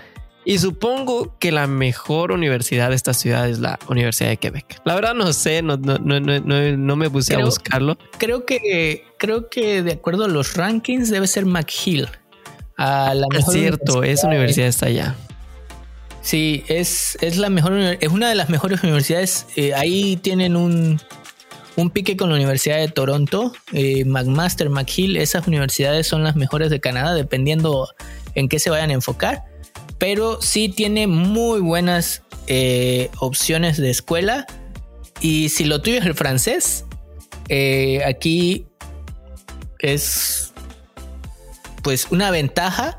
Y 0.45 0.59
supongo 0.59 1.37
que 1.39 1.51
la 1.51 1.67
mejor 1.67 2.31
universidad 2.31 2.89
de 2.89 2.95
esta 2.95 3.13
ciudad 3.13 3.47
es 3.47 3.59
la 3.59 3.79
Universidad 3.87 4.29
de 4.29 4.37
Quebec. 4.37 4.81
La 4.83 4.95
verdad 4.95 5.13
no 5.13 5.31
sé, 5.31 5.61
no, 5.61 5.77
no, 5.77 5.97
no, 5.97 6.19
no 6.19 6.95
me 6.95 7.09
puse 7.09 7.35
a 7.35 7.39
buscarlo. 7.39 7.97
Creo 8.17 8.45
que, 8.45 9.05
creo 9.17 9.49
que 9.49 9.83
de 9.83 9.93
acuerdo 9.93 10.25
a 10.25 10.27
los 10.27 10.55
rankings 10.55 11.09
debe 11.09 11.27
ser 11.27 11.45
McGill. 11.45 12.09
A 12.77 13.13
la 13.13 13.27
mejor 13.31 13.55
es 13.55 13.61
cierto, 13.61 14.03
esa 14.03 14.27
universidad 14.27 14.67
está 14.67 14.87
allá. 14.87 15.15
Sí, 16.21 16.63
es, 16.67 17.17
es 17.21 17.37
la 17.37 17.49
mejor, 17.49 17.73
es 17.73 18.09
una 18.09 18.29
de 18.29 18.35
las 18.35 18.49
mejores 18.49 18.83
universidades. 18.83 19.45
Eh, 19.55 19.73
ahí 19.73 20.17
tienen 20.17 20.55
un, 20.57 20.99
un 21.75 21.89
pique 21.89 22.17
con 22.17 22.29
la 22.29 22.35
Universidad 22.35 22.77
de 22.77 22.87
Toronto, 22.87 23.53
eh, 23.71 24.05
McMaster, 24.05 24.69
McGill, 24.69 25.17
esas 25.17 25.47
universidades 25.47 26.07
son 26.07 26.23
las 26.23 26.35
mejores 26.35 26.69
de 26.69 26.79
Canadá, 26.79 27.13
dependiendo 27.13 27.87
en 28.35 28.49
qué 28.49 28.59
se 28.59 28.69
vayan 28.69 28.89
a 28.89 28.93
enfocar. 28.93 29.43
Pero 30.03 30.41
sí 30.41 30.67
tiene 30.67 31.07
muy 31.07 31.61
buenas 31.61 32.23
eh, 32.47 33.09
opciones 33.19 33.77
de 33.77 33.89
escuela. 33.89 34.45
Y 35.21 35.47
si 35.47 35.63
lo 35.63 35.81
tuyo 35.81 35.99
es 35.99 36.05
el 36.05 36.13
francés, 36.13 36.83
aquí 38.05 38.67
es 39.79 40.51
pues 41.83 42.07
una 42.11 42.31
ventaja 42.31 42.97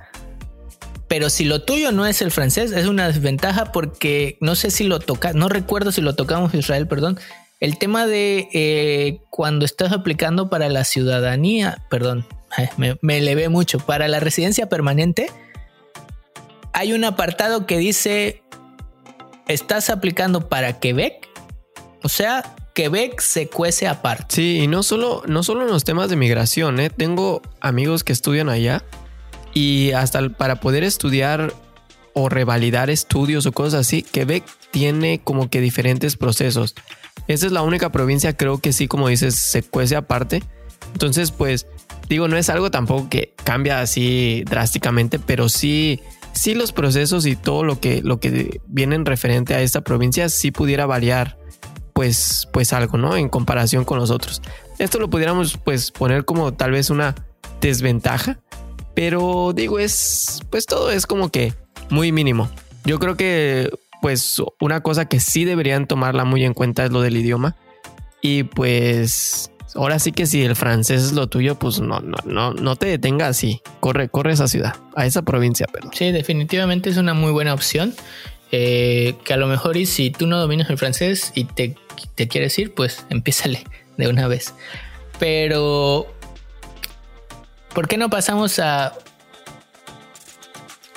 pero 1.08 1.30
si 1.30 1.44
lo 1.44 1.62
tuyo 1.62 1.92
no 1.92 2.06
es 2.06 2.22
el 2.22 2.30
francés, 2.30 2.72
es 2.72 2.86
una 2.86 3.06
desventaja 3.06 3.72
porque 3.72 4.36
no 4.40 4.54
sé 4.56 4.70
si 4.70 4.84
lo 4.84 4.98
toca, 4.98 5.32
no 5.32 5.48
recuerdo 5.48 5.92
si 5.92 6.00
lo 6.00 6.16
tocamos 6.16 6.54
Israel, 6.54 6.88
perdón. 6.88 7.20
El 7.60 7.78
tema 7.78 8.06
de 8.06 8.48
eh, 8.52 9.20
cuando 9.30 9.64
estás 9.64 9.92
aplicando 9.92 10.50
para 10.50 10.68
la 10.68 10.82
ciudadanía, 10.82 11.84
perdón, 11.88 12.26
me, 12.78 12.96
me 13.00 13.18
elevé 13.18 13.48
mucho, 13.48 13.78
para 13.78 14.08
la 14.08 14.18
residencia 14.18 14.68
permanente, 14.68 15.30
hay 16.74 16.92
un 16.92 17.04
apartado 17.04 17.66
que 17.66 17.78
dice, 17.78 18.42
estás 19.48 19.88
aplicando 19.88 20.48
para 20.48 20.80
Quebec, 20.80 21.28
o 22.02 22.08
sea, 22.08 22.54
Quebec 22.74 23.20
se 23.20 23.48
cuece 23.48 23.86
aparte. 23.86 24.34
Sí, 24.34 24.58
y 24.62 24.66
no 24.66 24.82
solo, 24.82 25.22
no 25.26 25.44
solo 25.44 25.62
en 25.62 25.68
los 25.68 25.84
temas 25.84 26.10
de 26.10 26.16
migración, 26.16 26.80
¿eh? 26.80 26.90
tengo 26.90 27.40
amigos 27.60 28.02
que 28.02 28.12
estudian 28.12 28.48
allá 28.48 28.84
y 29.54 29.92
hasta 29.92 30.28
para 30.30 30.56
poder 30.56 30.82
estudiar 30.82 31.54
o 32.12 32.28
revalidar 32.28 32.90
estudios 32.90 33.46
o 33.46 33.52
cosas 33.52 33.80
así, 33.80 34.02
Quebec 34.02 34.44
tiene 34.72 35.20
como 35.22 35.48
que 35.48 35.60
diferentes 35.60 36.16
procesos. 36.16 36.74
Esa 37.28 37.46
es 37.46 37.52
la 37.52 37.62
única 37.62 37.92
provincia, 37.92 38.36
creo 38.36 38.58
que 38.58 38.72
sí, 38.72 38.88
como 38.88 39.08
dices, 39.08 39.36
se 39.36 39.62
cuece 39.62 39.94
aparte. 39.94 40.42
Entonces, 40.92 41.30
pues, 41.30 41.66
digo, 42.08 42.26
no 42.26 42.36
es 42.36 42.50
algo 42.50 42.70
tampoco 42.72 43.08
que 43.08 43.32
cambia 43.44 43.80
así 43.80 44.42
drásticamente, 44.44 45.18
pero 45.18 45.48
sí, 45.48 46.00
sí 46.34 46.54
los 46.54 46.72
procesos 46.72 47.26
y 47.26 47.36
todo 47.36 47.64
lo 47.64 47.80
que, 47.80 48.02
lo 48.02 48.20
que 48.20 48.60
viene 48.66 48.96
en 48.96 49.06
referente 49.06 49.54
a 49.54 49.62
esta 49.62 49.82
provincia 49.82 50.28
sí 50.28 50.50
pudiera 50.50 50.86
variar, 50.86 51.38
pues, 51.92 52.48
pues 52.52 52.72
algo, 52.72 52.98
¿no? 52.98 53.16
En 53.16 53.28
comparación 53.28 53.84
con 53.84 53.98
los 53.98 54.10
otros. 54.10 54.42
Esto 54.78 54.98
lo 54.98 55.08
pudiéramos, 55.08 55.56
pues, 55.56 55.90
poner 55.90 56.24
como 56.24 56.52
tal 56.52 56.72
vez 56.72 56.90
una 56.90 57.14
desventaja, 57.60 58.40
pero 58.94 59.52
digo, 59.54 59.78
es, 59.78 60.40
pues 60.50 60.66
todo 60.66 60.90
es 60.90 61.06
como 61.06 61.30
que 61.30 61.54
muy 61.90 62.12
mínimo. 62.12 62.50
Yo 62.84 62.98
creo 62.98 63.16
que, 63.16 63.70
pues, 64.02 64.42
una 64.60 64.82
cosa 64.82 65.06
que 65.06 65.20
sí 65.20 65.44
deberían 65.44 65.86
tomarla 65.86 66.24
muy 66.24 66.44
en 66.44 66.54
cuenta 66.54 66.84
es 66.84 66.90
lo 66.90 67.00
del 67.00 67.16
idioma. 67.16 67.56
Y 68.20 68.44
pues, 68.44 69.50
ahora 69.74 69.98
sí 69.98 70.12
que 70.12 70.26
si 70.26 70.42
el 70.42 70.56
francés 70.56 71.02
es 71.02 71.12
lo 71.12 71.26
tuyo, 71.26 71.58
pues 71.58 71.80
no, 71.80 72.00
no, 72.00 72.16
no, 72.24 72.52
no 72.52 72.76
te 72.76 72.86
detengas 72.86 73.30
así. 73.30 73.60
Corre, 73.80 74.08
corre 74.08 74.30
a 74.30 74.34
esa 74.34 74.48
ciudad, 74.48 74.76
a 74.94 75.06
esa 75.06 75.22
provincia, 75.22 75.66
perdón. 75.66 75.90
Sí, 75.94 76.12
definitivamente 76.12 76.90
es 76.90 76.96
una 76.96 77.14
muy 77.14 77.32
buena 77.32 77.54
opción. 77.54 77.94
Eh, 78.52 79.16
que 79.24 79.32
a 79.32 79.36
lo 79.36 79.48
mejor 79.48 79.76
y 79.76 79.84
si 79.84 80.10
tú 80.10 80.28
no 80.28 80.38
dominas 80.38 80.70
el 80.70 80.78
francés 80.78 81.32
y 81.34 81.44
te, 81.44 81.74
te 82.14 82.28
quieres 82.28 82.56
ir, 82.58 82.72
pues 82.72 83.04
empiézale 83.10 83.64
de 83.96 84.08
una 84.08 84.28
vez. 84.28 84.54
Pero 85.18 86.06
¿Por 87.74 87.88
qué 87.88 87.96
no 87.96 88.08
pasamos 88.08 88.60
a 88.60 88.92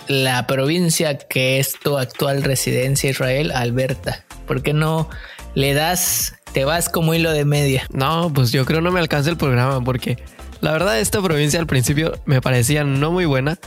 la 0.07 0.45
provincia 0.45 1.17
que 1.17 1.59
es 1.59 1.73
tu 1.79 1.97
actual 1.97 2.43
residencia 2.43 3.09
Israel, 3.09 3.51
Alberta? 3.51 4.23
¿Por 4.45 4.61
qué 4.61 4.73
no 4.73 5.09
le 5.55 5.73
das, 5.73 6.35
te 6.53 6.65
vas 6.65 6.89
como 6.89 7.13
hilo 7.13 7.31
de 7.31 7.45
media? 7.45 7.87
No, 7.91 8.31
pues 8.33 8.51
yo 8.51 8.65
creo 8.65 8.81
no 8.81 8.91
me 8.91 8.99
alcanza 8.99 9.29
el 9.29 9.37
programa 9.37 9.83
porque 9.83 10.17
la 10.61 10.71
verdad 10.71 10.99
esta 10.99 11.21
provincia 11.21 11.59
al 11.59 11.67
principio 11.67 12.13
me 12.25 12.41
parecía 12.41 12.83
no 12.83 13.11
muy 13.11 13.25
buena, 13.25 13.57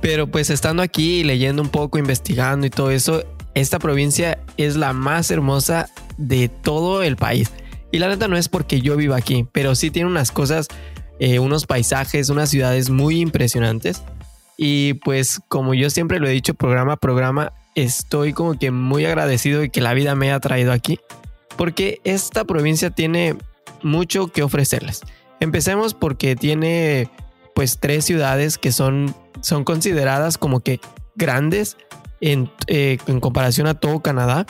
pero 0.00 0.26
pues 0.26 0.50
estando 0.50 0.82
aquí 0.82 1.24
leyendo 1.24 1.62
un 1.62 1.68
poco, 1.68 1.98
investigando 1.98 2.66
y 2.66 2.70
todo 2.70 2.90
eso, 2.90 3.24
esta 3.54 3.78
provincia 3.78 4.38
es 4.56 4.76
la 4.76 4.92
más 4.92 5.30
hermosa 5.30 5.88
de 6.16 6.48
todo 6.48 7.02
el 7.02 7.16
país. 7.16 7.50
Y 7.90 7.98
la 7.98 8.08
neta 8.08 8.26
no 8.26 8.36
es 8.36 8.48
porque 8.48 8.80
yo 8.80 8.96
viva 8.96 9.16
aquí, 9.16 9.46
pero 9.52 9.74
sí 9.74 9.90
tiene 9.90 10.08
unas 10.08 10.32
cosas 10.32 10.68
eh, 11.24 11.38
unos 11.38 11.66
paisajes, 11.66 12.30
unas 12.30 12.50
ciudades 12.50 12.90
muy 12.90 13.20
impresionantes. 13.20 14.02
Y 14.56 14.94
pues 14.94 15.40
como 15.46 15.72
yo 15.72 15.88
siempre 15.88 16.18
lo 16.18 16.26
he 16.26 16.32
dicho 16.32 16.54
programa 16.54 16.96
programa, 16.96 17.52
estoy 17.76 18.32
como 18.32 18.58
que 18.58 18.72
muy 18.72 19.04
agradecido 19.04 19.60
de 19.60 19.70
que 19.70 19.80
la 19.80 19.94
vida 19.94 20.16
me 20.16 20.30
haya 20.30 20.40
traído 20.40 20.72
aquí, 20.72 20.98
porque 21.56 22.00
esta 22.04 22.44
provincia 22.44 22.90
tiene 22.90 23.36
mucho 23.82 24.28
que 24.28 24.42
ofrecerles. 24.42 25.02
Empecemos 25.40 25.94
porque 25.94 26.36
tiene 26.36 27.08
pues 27.54 27.78
tres 27.78 28.04
ciudades 28.04 28.58
que 28.58 28.72
son, 28.72 29.14
son 29.40 29.64
consideradas 29.64 30.38
como 30.38 30.60
que 30.60 30.80
grandes 31.14 31.76
en, 32.20 32.50
eh, 32.68 32.98
en 33.06 33.20
comparación 33.20 33.66
a 33.66 33.74
todo 33.74 34.00
Canadá. 34.00 34.46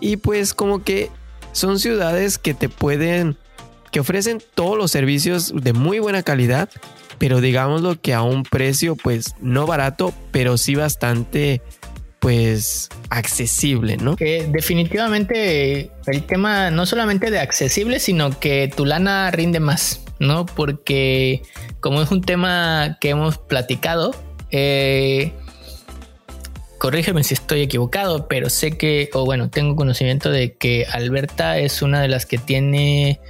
Y 0.00 0.16
pues 0.16 0.54
como 0.54 0.82
que 0.82 1.10
son 1.52 1.78
ciudades 1.78 2.38
que 2.38 2.54
te 2.54 2.68
pueden 2.68 3.36
que 3.90 4.00
ofrecen 4.00 4.40
todos 4.54 4.78
los 4.78 4.90
servicios 4.90 5.52
de 5.54 5.72
muy 5.72 5.98
buena 5.98 6.22
calidad, 6.22 6.68
pero 7.18 7.40
digámoslo 7.40 8.00
que 8.00 8.14
a 8.14 8.22
un 8.22 8.44
precio 8.44 8.96
pues 8.96 9.34
no 9.40 9.66
barato, 9.66 10.14
pero 10.30 10.56
sí 10.56 10.74
bastante 10.74 11.60
pues 12.20 12.90
accesible, 13.08 13.96
¿no? 13.96 14.14
Que 14.14 14.46
definitivamente 14.46 15.90
el 16.06 16.22
tema 16.24 16.70
no 16.70 16.86
solamente 16.86 17.30
de 17.30 17.40
accesible, 17.40 17.98
sino 17.98 18.38
que 18.38 18.70
tu 18.74 18.84
lana 18.84 19.30
rinde 19.30 19.58
más, 19.58 20.02
¿no? 20.18 20.46
Porque 20.46 21.42
como 21.80 22.02
es 22.02 22.10
un 22.10 22.20
tema 22.20 22.98
que 23.00 23.10
hemos 23.10 23.38
platicado, 23.38 24.14
eh, 24.50 25.32
corrígeme 26.78 27.24
si 27.24 27.34
estoy 27.34 27.62
equivocado, 27.62 28.28
pero 28.28 28.50
sé 28.50 28.76
que, 28.76 29.10
o 29.14 29.24
bueno, 29.24 29.48
tengo 29.48 29.74
conocimiento 29.74 30.30
de 30.30 30.54
que 30.54 30.86
Alberta 30.90 31.58
es 31.58 31.80
una 31.80 32.02
de 32.02 32.08
las 32.08 32.26
que 32.26 32.36
tiene 32.38 33.20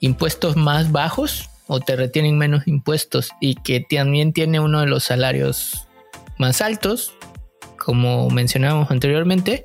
impuestos 0.00 0.56
más 0.56 0.92
bajos 0.92 1.50
o 1.66 1.80
te 1.80 1.94
retienen 1.94 2.38
menos 2.38 2.66
impuestos 2.66 3.30
y 3.40 3.54
que 3.56 3.80
también 3.80 4.32
tiene 4.32 4.60
uno 4.60 4.80
de 4.80 4.86
los 4.86 5.04
salarios 5.04 5.86
más 6.38 6.62
altos, 6.62 7.14
como 7.84 8.28
mencionábamos 8.30 8.90
anteriormente, 8.90 9.64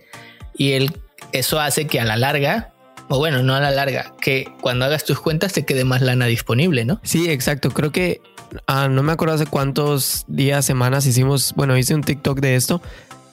y 0.58 0.72
el, 0.72 0.92
eso 1.32 1.60
hace 1.60 1.86
que 1.86 2.00
a 2.00 2.06
la 2.06 2.18
larga, 2.18 2.74
o 3.10 3.20
bueno, 3.20 3.44
no 3.44 3.54
a 3.54 3.60
la 3.60 3.72
larga, 3.72 4.14
que 4.22 4.48
cuando 4.62 4.86
hagas 4.86 5.06
tus 5.06 5.20
cuentas 5.20 5.54
te 5.54 5.66
quede 5.66 5.84
más 5.84 6.02
lana 6.02 6.26
disponible, 6.26 6.86
¿no? 6.86 7.00
Sí, 7.04 7.30
exacto. 7.30 7.70
Creo 7.70 7.92
que 7.92 8.22
ah, 8.68 8.88
no 8.90 9.04
me 9.04 9.12
acuerdo 9.12 9.36
hace 9.36 9.46
cuántos 9.46 10.26
días, 10.28 10.66
semanas 10.66 11.06
hicimos, 11.06 11.54
bueno, 11.56 11.78
hice 11.78 11.94
un 11.94 12.04
TikTok 12.04 12.40
de 12.40 12.56
esto, 12.56 12.82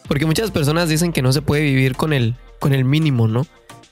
porque 0.08 0.26
muchas 0.26 0.50
personas 0.50 0.88
dicen 0.88 1.12
que 1.12 1.22
no 1.22 1.32
se 1.32 1.42
puede 1.42 1.62
vivir 1.62 1.96
con 1.96 2.12
el, 2.12 2.36
con 2.58 2.74
el 2.74 2.84
mínimo, 2.84 3.28
¿no? 3.28 3.46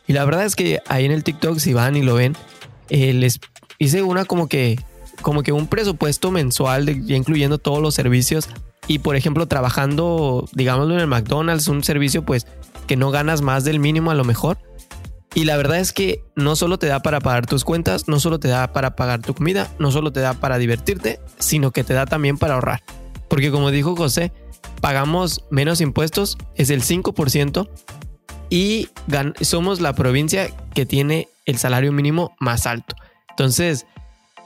Y 0.06 0.12
la 0.12 0.24
verdad 0.24 0.44
es 0.44 0.56
que 0.56 0.80
ahí 0.88 1.04
en 1.04 1.12
el 1.12 1.24
TikTok, 1.24 1.58
si 1.58 1.72
van 1.72 1.96
y 1.96 2.02
lo 2.02 2.14
ven, 2.14 2.36
eh, 2.88 3.12
les 3.12 3.38
hice 3.78 4.02
una 4.02 4.24
como 4.24 4.48
que, 4.48 4.78
como 5.22 5.42
que 5.42 5.52
un 5.52 5.68
presupuesto 5.68 6.30
mensual, 6.30 6.86
de, 6.86 6.92
incluyendo 7.14 7.58
todos 7.58 7.80
los 7.80 7.94
servicios. 7.94 8.48
Y 8.90 8.98
por 8.98 9.14
ejemplo, 9.14 9.46
trabajando, 9.46 10.48
digámoslo 10.52 10.94
en 10.94 11.00
el 11.00 11.06
McDonald's, 11.06 11.68
un 11.68 11.84
servicio 11.84 12.24
pues 12.24 12.48
que 12.88 12.96
no 12.96 13.12
ganas 13.12 13.40
más 13.40 13.62
del 13.62 13.78
mínimo 13.78 14.10
a 14.10 14.16
lo 14.16 14.24
mejor. 14.24 14.58
Y 15.32 15.44
la 15.44 15.56
verdad 15.56 15.78
es 15.78 15.92
que 15.92 16.24
no 16.34 16.56
solo 16.56 16.76
te 16.76 16.88
da 16.88 16.98
para 16.98 17.20
pagar 17.20 17.46
tus 17.46 17.62
cuentas, 17.62 18.08
no 18.08 18.18
solo 18.18 18.40
te 18.40 18.48
da 18.48 18.72
para 18.72 18.96
pagar 18.96 19.22
tu 19.22 19.32
comida, 19.32 19.70
no 19.78 19.92
solo 19.92 20.12
te 20.12 20.18
da 20.18 20.34
para 20.34 20.58
divertirte, 20.58 21.20
sino 21.38 21.70
que 21.70 21.84
te 21.84 21.94
da 21.94 22.04
también 22.04 22.36
para 22.36 22.54
ahorrar. 22.54 22.82
Porque 23.28 23.52
como 23.52 23.70
dijo 23.70 23.94
José, 23.94 24.32
pagamos 24.80 25.44
menos 25.52 25.80
impuestos, 25.80 26.36
es 26.56 26.70
el 26.70 26.82
5%, 26.82 27.70
y 28.48 28.88
somos 29.40 29.80
la 29.80 29.92
provincia 29.92 30.50
que 30.74 30.84
tiene 30.84 31.28
el 31.46 31.58
salario 31.58 31.92
mínimo 31.92 32.34
más 32.40 32.66
alto. 32.66 32.96
Entonces, 33.28 33.86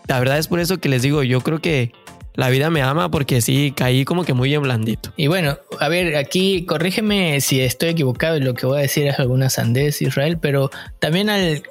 la 0.07 0.19
verdad 0.19 0.37
es 0.37 0.49
por 0.49 0.61
eso 0.61 0.77
que 0.81 0.91
les 0.91 1.01
digo, 1.01 1.23
yo 1.23 1.41
creo 1.41 1.63
que 1.63 1.93
la 2.35 2.49
vida 2.49 2.71
me 2.71 2.83
ama 2.83 3.11
porque 3.11 3.41
sí, 3.41 3.73
caí 3.77 4.05
como 4.05 4.25
que 4.25 4.35
muy 4.35 4.53
en 4.55 4.63
blandito. 4.63 5.13
Y 5.17 5.29
bueno, 5.29 5.59
a 5.79 5.89
ver, 5.89 6.17
aquí 6.17 6.65
corrígeme 6.65 7.41
si 7.41 7.61
estoy 7.61 7.91
equivocado 7.91 8.37
y 8.37 8.41
lo 8.41 8.55
que 8.55 8.67
voy 8.67 8.79
a 8.79 8.83
decir 8.83 9.07
es 9.07 9.19
alguna 9.19 9.51
sandez, 9.51 10.03
Israel, 10.03 10.39
pero 10.41 10.71
también 10.99 11.31
al, 11.31 11.63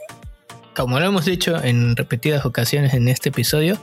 como 0.76 1.00
lo 1.00 1.06
hemos 1.06 1.26
dicho 1.26 1.62
en 1.64 1.96
repetidas 1.96 2.46
ocasiones 2.46 2.94
en 2.94 3.08
este 3.08 3.30
episodio, 3.30 3.78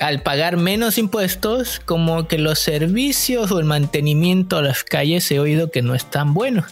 al 0.00 0.22
pagar 0.22 0.56
menos 0.56 0.98
impuestos, 0.98 1.80
como 1.84 2.28
que 2.28 2.38
los 2.38 2.58
servicios 2.58 3.50
o 3.50 3.58
el 3.58 3.64
mantenimiento 3.64 4.58
a 4.58 4.62
las 4.62 4.84
calles 4.84 5.30
he 5.30 5.38
oído 5.38 5.70
que 5.70 5.82
no 5.82 5.94
es 5.94 6.04
tan 6.10 6.34
bueno 6.34 6.64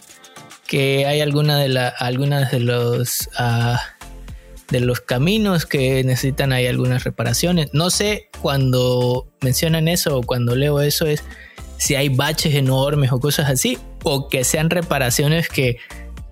que 0.71 1.05
hay 1.05 1.19
alguna 1.19 1.57
de 1.57 1.67
la, 1.67 1.89
algunas 1.89 2.49
de 2.49 2.61
los 2.61 3.29
uh, 3.37 3.75
de 4.71 4.79
los 4.79 5.01
caminos 5.01 5.65
que 5.65 6.03
necesitan 6.03 6.53
hay 6.53 6.65
algunas 6.65 7.03
reparaciones. 7.03 7.69
No 7.73 7.89
sé 7.89 8.29
cuando 8.41 9.27
mencionan 9.41 9.87
eso 9.87 10.17
o 10.17 10.23
cuando 10.23 10.55
leo 10.55 10.81
eso 10.81 11.05
es 11.05 11.23
si 11.77 11.95
hay 11.95 12.09
baches 12.09 12.55
enormes 12.55 13.11
o 13.11 13.19
cosas 13.19 13.49
así, 13.49 13.77
o 14.03 14.29
que 14.29 14.43
sean 14.43 14.69
reparaciones 14.69 15.49
que 15.49 15.77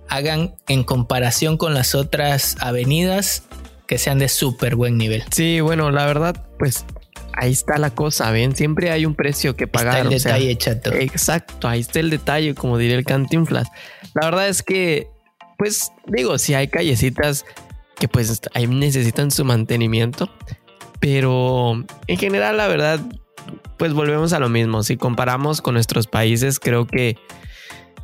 hagan 0.08 0.54
en 0.68 0.84
comparación 0.84 1.56
con 1.56 1.74
las 1.74 1.94
otras 1.94 2.56
avenidas 2.60 3.44
que 3.86 3.98
sean 3.98 4.20
de 4.20 4.28
súper 4.28 4.76
buen 4.76 4.96
nivel. 4.96 5.24
Sí, 5.32 5.60
bueno, 5.60 5.90
la 5.90 6.06
verdad, 6.06 6.46
pues 6.58 6.84
ahí 7.32 7.50
está 7.50 7.78
la 7.78 7.90
cosa, 7.90 8.30
ven, 8.30 8.54
siempre 8.54 8.92
hay 8.92 9.04
un 9.04 9.16
precio 9.16 9.56
que 9.56 9.66
pagar. 9.66 10.06
Está 10.06 10.08
el 10.08 10.22
detalle, 10.22 10.56
chato. 10.56 10.92
Exacto, 10.92 11.66
ahí 11.66 11.80
está 11.80 11.98
el 11.98 12.10
detalle, 12.10 12.54
como 12.54 12.78
diría 12.78 12.96
el 12.96 13.04
Cantinflas. 13.04 13.68
La 14.14 14.26
verdad 14.26 14.48
es 14.48 14.62
que, 14.62 15.08
pues 15.58 15.90
digo, 16.06 16.38
si 16.38 16.54
hay 16.54 16.68
callecitas 16.68 17.44
que 18.00 18.08
pues 18.08 18.40
ahí 18.54 18.66
necesitan 18.66 19.30
su 19.30 19.44
mantenimiento, 19.44 20.28
pero 20.98 21.84
en 22.08 22.18
general 22.18 22.56
la 22.56 22.66
verdad, 22.66 22.98
pues 23.76 23.92
volvemos 23.92 24.32
a 24.32 24.40
lo 24.40 24.48
mismo. 24.48 24.82
Si 24.82 24.96
comparamos 24.96 25.60
con 25.60 25.74
nuestros 25.74 26.08
países, 26.08 26.58
creo 26.58 26.86
que 26.86 27.16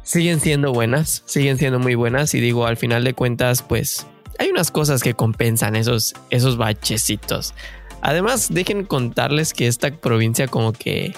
siguen 0.03 0.39
siendo 0.39 0.73
buenas, 0.73 1.25
siguen 1.27 1.59
siendo 1.59 1.81
muy 1.81 1.97
buenas 1.97 2.35
y 2.35 2.41
digo, 2.41 2.67
al 2.67 2.77
final 2.77 3.03
de 3.03 3.15
cuentas, 3.15 3.63
pues 3.63 4.07
hay 4.39 4.51
unas 4.51 4.71
cosas 4.71 5.03
que 5.03 5.15
compensan 5.15 5.75
esos, 5.75 6.15
esos 6.31 6.59
bachecitos. 6.59 7.55
Además, 8.03 8.53
dejen 8.53 8.85
contarles 8.85 9.53
que 9.53 9.67
esta 9.67 9.91
provincia 9.91 10.47
como 10.47 10.73
que... 10.73 11.15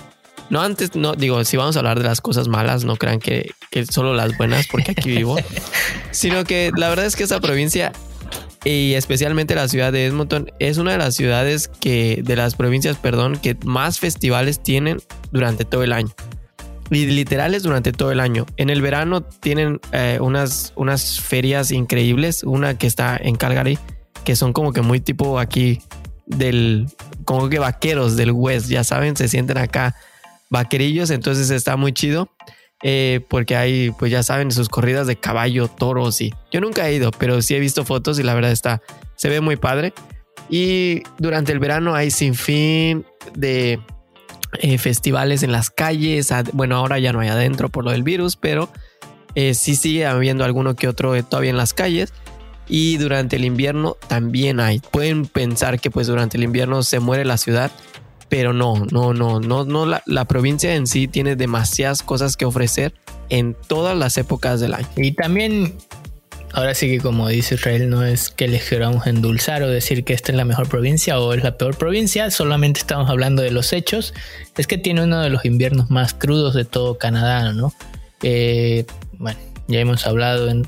No 0.51 0.63
antes, 0.63 0.97
no 0.97 1.15
digo, 1.15 1.45
si 1.45 1.59
vamos 1.59 1.77
a 1.77 1.81
hablar 1.81 1.99
de 1.99 2.05
las 2.05 2.23
cosas 2.23 2.49
malas, 2.49 2.85
no 2.85 2.97
crean 2.97 3.19
que, 3.19 3.51
que 3.71 3.85
solo 3.85 4.15
las 4.15 4.35
buenas 4.39 4.67
porque 4.69 4.93
aquí 4.93 5.11
vivo, 5.11 5.37
sino 6.11 6.45
que 6.45 6.71
la 6.75 6.89
verdad 6.89 7.05
es 7.05 7.17
que 7.17 7.25
esta 7.25 7.39
provincia 7.39 7.93
y 8.69 8.97
especialmente 8.97 9.55
la 9.55 9.67
ciudad 9.67 9.93
de 9.93 10.05
Edmonton 10.05 10.53
es 10.59 10.77
una 10.77 10.93
de 10.93 10.99
las 10.99 11.15
ciudades 11.15 11.69
que, 11.69 12.21
de 12.23 12.37
las 12.37 12.55
provincias, 12.55 12.99
perdón, 12.99 13.39
que 13.39 13.57
más 13.65 13.99
festivales 13.99 14.63
tienen 14.63 14.99
durante 15.33 15.65
todo 15.65 15.85
el 15.85 15.95
año. 15.95 16.11
Y 16.91 17.07
literales 17.07 17.63
durante 17.63 17.93
todo 17.93 18.13
el 18.13 18.21
año. 18.21 18.45
En 18.59 18.69
el 18.69 18.83
verano 18.83 19.23
tienen 19.23 19.81
eh, 19.93 20.19
unas, 20.21 20.75
unas 20.77 21.19
ferias 21.19 21.71
increíbles, 21.71 22.45
una 22.45 22.77
que 22.77 22.87
está 22.87 23.17
en 23.17 23.37
Calgary, 23.37 23.79
que 24.25 24.37
son 24.37 24.53
como 24.53 24.75
que 24.75 24.83
muy 24.83 25.01
tipo 25.01 25.39
aquí 25.39 25.81
del, 26.27 26.89
como 27.25 27.49
que 27.49 27.59
vaqueros 27.59 28.17
del 28.17 28.33
West, 28.33 28.69
ya 28.69 28.85
saben, 28.85 29.17
se 29.17 29.29
sienten 29.29 29.57
acá 29.57 29.97
vaquerillos, 30.51 31.09
entonces 31.09 31.49
está 31.49 31.77
muy 31.79 31.95
chido. 31.95 32.29
Eh, 32.83 33.21
porque 33.29 33.57
hay, 33.57 33.91
pues 33.91 34.13
ya 34.13 34.23
saben, 34.23 34.53
sus 34.53 34.69
corridas 34.69 35.07
de 35.07 35.17
caballo, 35.17 35.67
toros 35.67 36.21
y 36.21 36.33
yo 36.53 36.61
nunca 36.61 36.89
he 36.89 36.95
ido, 36.95 37.11
pero 37.11 37.43
sí 37.43 37.57
he 37.57 37.59
visto 37.59 37.85
fotos 37.85 38.21
y 38.21 38.23
la 38.23 38.35
verdad 38.35 38.53
está, 38.53 38.83
se 39.17 39.29
ve 39.29 39.41
muy 39.41 39.57
padre. 39.57 39.93
Y 40.49 41.03
durante 41.19 41.53
el 41.53 41.59
verano 41.59 41.95
hay 41.95 42.11
sin 42.11 42.35
fin 42.35 43.05
de 43.35 43.81
eh, 44.61 44.79
festivales 44.79 45.43
en 45.43 45.53
las 45.53 45.71
calles. 45.71 46.33
Bueno, 46.53 46.77
ahora 46.77 46.99
ya 46.99 47.13
no 47.13 47.21
hay 47.21 47.29
adentro 47.29 47.69
por 47.69 47.85
lo 47.85 47.91
del 47.91 48.03
virus, 48.03 48.37
pero 48.37 48.71
eh, 49.35 49.55
sí 49.55 49.77
sigue 49.77 50.07
habiendo 50.07 50.45
alguno 50.45 50.75
que 50.75 50.89
otro 50.89 51.23
todavía 51.25 51.51
en 51.51 51.57
las 51.57 51.75
calles. 51.75 52.13
Y 52.67 52.99
durante 52.99 53.37
el 53.37 53.45
invierno 53.45 53.97
también 54.09 54.61
hay. 54.61 54.81
Pueden 54.81 55.27
pensar 55.27 55.81
que 55.81 55.91
pues 55.91 56.07
durante 56.07 56.37
el 56.37 56.45
invierno 56.45 56.83
se 56.83 57.01
muere 57.01 57.25
la 57.25 57.39
ciudad, 57.39 57.71
pero 58.29 58.53
no, 58.53 58.87
no, 58.91 59.15
no, 59.15 59.41
no, 59.41 59.65
no, 59.65 59.87
la, 59.87 60.03
la, 60.07 60.27
provincia 60.27 60.75
en 60.75 60.87
sí 60.87 61.09
tiene 61.09 61.37
demasiadas 61.37 62.03
cosas 62.03 62.37
que 62.37 62.45
ofrecer 62.45 62.93
en 63.31 63.57
todas 63.67 63.97
las 63.97 64.19
épocas 64.19 64.61
del 64.61 64.75
año. 64.75 64.87
Y 64.97 65.13
también, 65.13 65.75
ahora 66.53 66.75
sí 66.75 66.89
que 66.89 67.01
como 67.01 67.29
dice 67.29 67.55
Israel, 67.55 67.89
no 67.89 68.05
es 68.05 68.31
que 68.31 68.49
les 68.49 68.69
queramos 68.69 69.07
endulzar 69.07 69.63
o 69.63 69.69
decir 69.69 70.05
que 70.05 70.13
esta 70.13 70.33
es 70.33 70.37
la 70.37 70.45
mejor 70.45 70.69
provincia 70.69 71.19
o 71.21 71.33
es 71.33 71.43
la 71.43 71.57
peor 71.57 71.77
provincia, 71.77 72.31
solamente 72.31 72.81
estamos 72.81 73.09
hablando 73.09 73.43
de 73.43 73.51
los 73.51 73.73
hechos, 73.73 74.15
es 74.57 74.67
que 74.67 74.79
tiene 74.79 75.05
uno 75.05 75.21
de 75.21 75.31
los 75.31 75.45
inviernos 75.45 75.91
más 75.91 76.15
crudos 76.15 76.55
de 76.55 76.65
todo 76.65 76.99
Canadá, 76.99 77.53
¿no? 77.53 77.73
Eh, 78.23 78.85
bueno, 79.13 79.39
ya 79.69 79.81
hemos 79.81 80.07
hablado 80.07 80.49
en, 80.49 80.67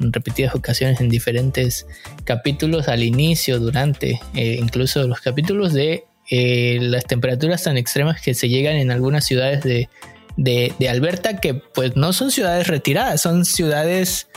repetidas 0.00 0.54
ocasiones 0.54 1.00
en 1.00 1.08
diferentes 1.08 1.86
capítulos 2.24 2.88
al 2.88 3.02
inicio, 3.02 3.58
durante, 3.58 4.20
eh, 4.34 4.58
incluso 4.60 5.06
los 5.08 5.20
capítulos 5.20 5.72
de 5.72 6.04
eh, 6.34 6.78
las 6.80 7.04
temperaturas 7.04 7.62
tan 7.62 7.76
extremas 7.76 8.22
que 8.22 8.32
se 8.32 8.48
llegan 8.48 8.76
en 8.76 8.90
algunas 8.90 9.26
ciudades 9.26 9.62
de, 9.62 9.90
de, 10.38 10.88
Alberta 10.88 11.36
que 11.36 11.52
pues 11.52 11.94
no 11.94 12.14
son 12.14 12.30
ciudades 12.30 12.68
retiradas, 12.68 13.20
son 13.20 13.44
ciudades 13.44 14.28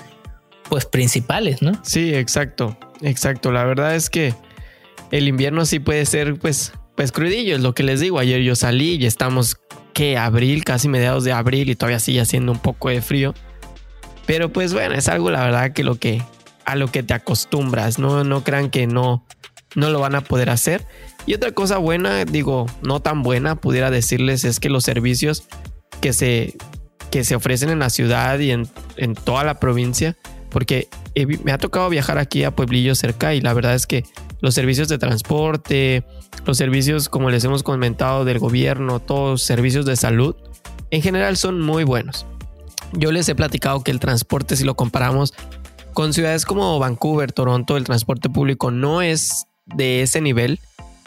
pues 0.67 0.85
principales, 0.85 1.61
¿no? 1.61 1.71
Sí, 1.85 2.13
exacto, 2.13 2.77
exacto. 3.01 3.53
La 3.53 3.63
verdad 3.63 3.95
es 3.95 4.09
que 4.09 4.33
el 5.11 5.29
invierno 5.29 5.65
sí 5.65 5.79
puede 5.79 6.05
ser 6.05 6.35
pues, 6.35 6.73
pues 6.97 7.13
crudillo, 7.13 7.55
es 7.55 7.61
lo 7.61 7.73
que 7.73 7.83
les 7.83 8.01
digo. 8.01 8.19
Ayer 8.19 8.41
yo 8.41 8.55
salí 8.55 8.95
y 8.95 9.05
estamos, 9.05 9.55
que 9.93 10.17
Abril, 10.17 10.65
casi 10.65 10.89
mediados 10.89 11.23
de 11.23 11.31
abril 11.31 11.69
y 11.69 11.75
todavía 11.77 11.99
sigue 11.99 12.19
haciendo 12.19 12.51
un 12.51 12.59
poco 12.59 12.89
de 12.89 13.01
frío. 13.01 13.33
Pero 14.25 14.51
pues 14.51 14.73
bueno, 14.73 14.95
es 14.95 15.07
algo 15.07 15.31
la 15.31 15.45
verdad 15.45 15.71
que 15.71 15.85
lo 15.85 15.95
que 15.95 16.21
a 16.65 16.75
lo 16.75 16.91
que 16.91 17.03
te 17.03 17.13
acostumbras, 17.13 17.99
no, 17.99 18.25
no 18.25 18.43
crean 18.43 18.69
que 18.69 18.85
no, 18.85 19.25
no 19.75 19.91
lo 19.91 20.01
van 20.01 20.15
a 20.15 20.21
poder 20.21 20.49
hacer. 20.49 20.85
Y 21.25 21.33
otra 21.33 21.51
cosa 21.51 21.77
buena, 21.77 22.25
digo, 22.25 22.67
no 22.81 22.99
tan 22.99 23.23
buena, 23.23 23.55
pudiera 23.55 23.89
decirles, 23.89 24.43
es 24.43 24.59
que 24.59 24.69
los 24.69 24.83
servicios 24.83 25.43
que 26.01 26.13
se, 26.13 26.55
que 27.09 27.23
se 27.23 27.35
ofrecen 27.35 27.69
en 27.69 27.79
la 27.79 27.89
ciudad 27.89 28.37
y 28.39 28.51
en, 28.51 28.67
en 28.97 29.15
toda 29.15 29.43
la 29.43 29.59
provincia, 29.59 30.15
porque 30.49 30.87
me 31.43 31.51
ha 31.51 31.57
tocado 31.57 31.89
viajar 31.89 32.17
aquí 32.17 32.43
a 32.43 32.55
pueblillos 32.55 32.99
cerca 32.99 33.33
y 33.33 33.41
la 33.41 33.53
verdad 33.53 33.73
es 33.73 33.87
que 33.87 34.03
los 34.41 34.53
servicios 34.53 34.87
de 34.87 34.97
transporte, 34.97 36.05
los 36.45 36.57
servicios, 36.57 37.09
como 37.09 37.29
les 37.29 37.43
hemos 37.43 37.63
comentado, 37.63 38.25
del 38.25 38.37
gobierno, 38.37 38.99
todos 38.99 39.41
servicios 39.41 39.85
de 39.85 39.95
salud, 39.95 40.35
en 40.91 41.01
general 41.01 41.37
son 41.37 41.59
muy 41.59 41.83
buenos. 41.83 42.27
Yo 42.93 43.11
les 43.11 43.27
he 43.27 43.35
platicado 43.35 43.83
que 43.83 43.91
el 43.91 43.99
transporte, 43.99 44.55
si 44.55 44.63
lo 44.63 44.75
comparamos 44.75 45.33
con 45.93 46.13
ciudades 46.13 46.45
como 46.45 46.77
Vancouver, 46.77 47.31
Toronto, 47.31 47.77
el 47.77 47.85
transporte 47.85 48.29
público 48.29 48.69
no 48.69 49.01
es 49.01 49.47
de 49.65 50.01
ese 50.03 50.21
nivel 50.21 50.59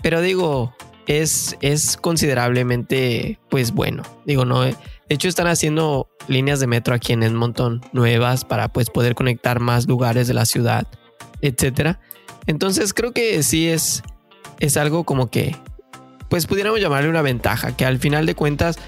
pero 0.02 0.20
digo, 0.20 0.74
es, 1.06 1.56
es 1.60 1.96
considerablemente, 1.96 3.38
pues 3.48 3.72
bueno. 3.72 4.02
Digo, 4.26 4.44
no. 4.44 4.62
De 4.62 4.76
hecho, 5.08 5.28
están 5.28 5.46
haciendo 5.46 6.08
líneas 6.28 6.60
de 6.60 6.66
metro 6.66 6.94
aquí 6.94 7.14
en 7.14 7.22
Edmonton 7.22 7.80
nuevas 7.92 8.44
para 8.44 8.68
pues 8.68 8.90
poder 8.90 9.14
conectar 9.14 9.58
más 9.58 9.88
lugares 9.88 10.28
de 10.28 10.34
la 10.34 10.44
ciudad, 10.44 10.86
etcétera. 11.40 11.98
Entonces 12.46 12.92
creo 12.94 13.12
que 13.12 13.42
sí 13.42 13.68
es, 13.68 14.02
es 14.60 14.76
algo 14.76 15.04
como 15.04 15.30
que, 15.30 15.56
pues 16.28 16.46
pudiéramos 16.46 16.80
llamarle 16.80 17.08
una 17.08 17.22
ventaja, 17.22 17.74
que 17.74 17.86
al 17.86 17.98
final 17.98 18.26
de 18.26 18.34
cuentas 18.34 18.78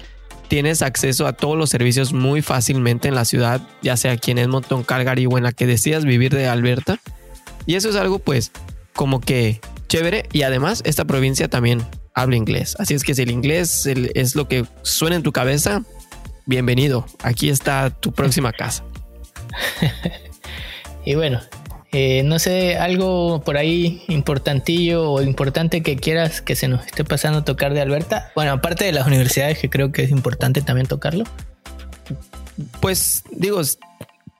tienes 0.47 0.81
acceso 0.81 1.25
a 1.27 1.33
todos 1.33 1.57
los 1.57 1.69
servicios 1.69 2.13
muy 2.13 2.41
fácilmente 2.41 3.07
en 3.07 3.15
la 3.15 3.25
ciudad, 3.25 3.61
ya 3.81 3.97
sea 3.97 4.11
aquí 4.11 4.31
en 4.31 4.37
Edmonton, 4.37 4.83
Calgary 4.83 5.25
o 5.25 5.37
en 5.37 5.43
la 5.43 5.53
que 5.53 5.65
decidas 5.65 6.05
vivir 6.05 6.35
de 6.35 6.47
Alberta. 6.47 6.99
Y 7.65 7.75
eso 7.75 7.89
es 7.89 7.95
algo 7.95 8.19
pues 8.19 8.51
como 8.93 9.21
que 9.21 9.61
chévere. 9.91 10.23
Y 10.31 10.43
además, 10.43 10.81
esta 10.85 11.03
provincia 11.03 11.49
también 11.49 11.85
habla 12.13 12.37
inglés. 12.37 12.77
Así 12.79 12.93
es 12.93 13.03
que 13.03 13.13
si 13.13 13.23
el 13.23 13.31
inglés 13.31 13.85
es 13.85 14.35
lo 14.35 14.47
que 14.47 14.65
suena 14.83 15.17
en 15.17 15.23
tu 15.23 15.33
cabeza, 15.33 15.83
bienvenido. 16.45 17.05
Aquí 17.23 17.49
está 17.49 17.89
tu 17.89 18.13
próxima 18.13 18.53
casa. 18.57 18.85
y 21.05 21.15
bueno, 21.15 21.41
eh, 21.91 22.23
no 22.23 22.39
sé, 22.39 22.77
algo 22.77 23.41
por 23.43 23.57
ahí 23.57 24.03
importantillo 24.07 25.11
o 25.11 25.21
importante 25.21 25.83
que 25.83 25.97
quieras 25.97 26.41
que 26.41 26.55
se 26.55 26.69
nos 26.69 26.85
esté 26.85 27.03
pasando 27.03 27.39
a 27.39 27.43
tocar 27.43 27.73
de 27.73 27.81
Alberta. 27.81 28.31
Bueno, 28.33 28.53
aparte 28.53 28.85
de 28.85 28.93
las 28.93 29.05
universidades, 29.05 29.59
que 29.59 29.69
creo 29.69 29.91
que 29.91 30.03
es 30.03 30.11
importante 30.11 30.61
también 30.61 30.87
tocarlo. 30.87 31.25
Pues 32.79 33.23
digo, 33.31 33.61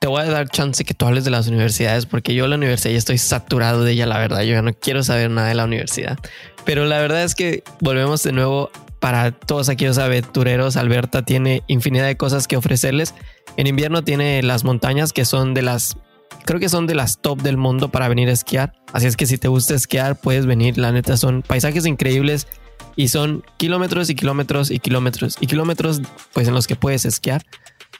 te 0.01 0.07
voy 0.07 0.21
a 0.23 0.25
dar 0.25 0.49
chance 0.49 0.83
que 0.83 0.95
tú 0.95 1.05
hables 1.05 1.25
de 1.25 1.29
las 1.29 1.47
universidades, 1.47 2.07
porque 2.07 2.33
yo 2.33 2.47
la 2.47 2.55
universidad 2.55 2.91
ya 2.91 2.97
estoy 2.97 3.19
saturado 3.19 3.83
de 3.83 3.91
ella, 3.91 4.07
la 4.07 4.17
verdad. 4.17 4.41
Yo 4.41 4.53
ya 4.55 4.63
no 4.63 4.73
quiero 4.73 5.03
saber 5.03 5.29
nada 5.29 5.49
de 5.49 5.53
la 5.53 5.63
universidad. 5.63 6.17
Pero 6.65 6.85
la 6.85 6.99
verdad 6.99 7.23
es 7.23 7.35
que 7.35 7.63
volvemos 7.81 8.23
de 8.23 8.31
nuevo 8.31 8.71
para 8.99 9.31
todos 9.31 9.69
aquellos 9.69 9.99
aventureros. 9.99 10.75
Alberta 10.75 11.23
tiene 11.23 11.61
infinidad 11.67 12.07
de 12.07 12.17
cosas 12.17 12.47
que 12.47 12.57
ofrecerles. 12.57 13.13
En 13.57 13.67
invierno 13.67 14.03
tiene 14.03 14.41
las 14.41 14.63
montañas 14.63 15.13
que 15.13 15.23
son 15.23 15.53
de 15.53 15.61
las, 15.61 15.97
creo 16.45 16.59
que 16.59 16.69
son 16.69 16.87
de 16.87 16.95
las 16.95 17.21
top 17.21 17.39
del 17.43 17.57
mundo 17.57 17.89
para 17.89 18.07
venir 18.07 18.27
a 18.29 18.31
esquiar. 18.31 18.73
Así 18.93 19.05
es 19.05 19.15
que 19.15 19.27
si 19.27 19.37
te 19.37 19.49
gusta 19.49 19.75
esquiar, 19.75 20.19
puedes 20.19 20.47
venir. 20.47 20.79
La 20.79 20.91
neta 20.91 21.15
son 21.15 21.43
paisajes 21.43 21.85
increíbles 21.85 22.47
y 22.95 23.09
son 23.09 23.43
kilómetros 23.57 24.09
y 24.09 24.15
kilómetros 24.15 24.71
y 24.71 24.79
kilómetros 24.79 25.37
y 25.39 25.45
kilómetros, 25.45 26.01
pues 26.33 26.47
en 26.47 26.55
los 26.55 26.65
que 26.65 26.75
puedes 26.75 27.05
esquiar. 27.05 27.43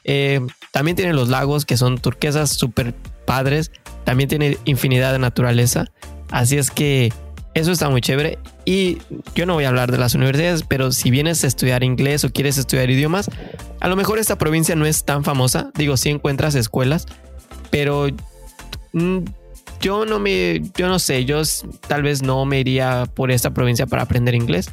Eh, 0.04 0.40
también 0.70 0.96
tiene 0.96 1.12
los 1.12 1.28
lagos 1.28 1.64
que 1.64 1.76
son 1.76 1.98
turquesas 1.98 2.50
súper 2.50 2.94
padres. 3.26 3.70
También 4.04 4.28
tiene 4.28 4.58
infinidad 4.64 5.12
de 5.12 5.18
naturaleza. 5.18 5.86
Así 6.30 6.58
es 6.58 6.70
que 6.70 7.12
eso 7.54 7.70
está 7.70 7.88
muy 7.90 8.00
chévere. 8.00 8.38
Y 8.64 8.98
yo 9.34 9.46
no 9.46 9.54
voy 9.54 9.64
a 9.64 9.68
hablar 9.68 9.92
de 9.92 9.98
las 9.98 10.14
universidades, 10.14 10.64
pero 10.66 10.92
si 10.92 11.10
vienes 11.10 11.44
a 11.44 11.46
estudiar 11.46 11.84
inglés 11.84 12.24
o 12.24 12.30
quieres 12.30 12.58
estudiar 12.58 12.90
idiomas, 12.90 13.30
a 13.80 13.88
lo 13.88 13.96
mejor 13.96 14.18
esta 14.18 14.38
provincia 14.38 14.74
no 14.74 14.86
es 14.86 15.04
tan 15.04 15.24
famosa. 15.24 15.70
Digo, 15.74 15.96
si 15.96 16.08
encuentras 16.08 16.54
escuelas, 16.54 17.06
pero 17.70 18.08
mm, 18.92 19.18
yo 19.80 20.06
no 20.06 20.18
me, 20.18 20.62
yo 20.76 20.88
no 20.88 20.98
sé, 20.98 21.24
yo 21.24 21.42
tal 21.86 22.02
vez 22.02 22.22
no 22.22 22.44
me 22.44 22.60
iría 22.60 23.06
por 23.14 23.30
esta 23.30 23.52
provincia 23.52 23.86
para 23.86 24.02
aprender 24.02 24.34
inglés. 24.34 24.70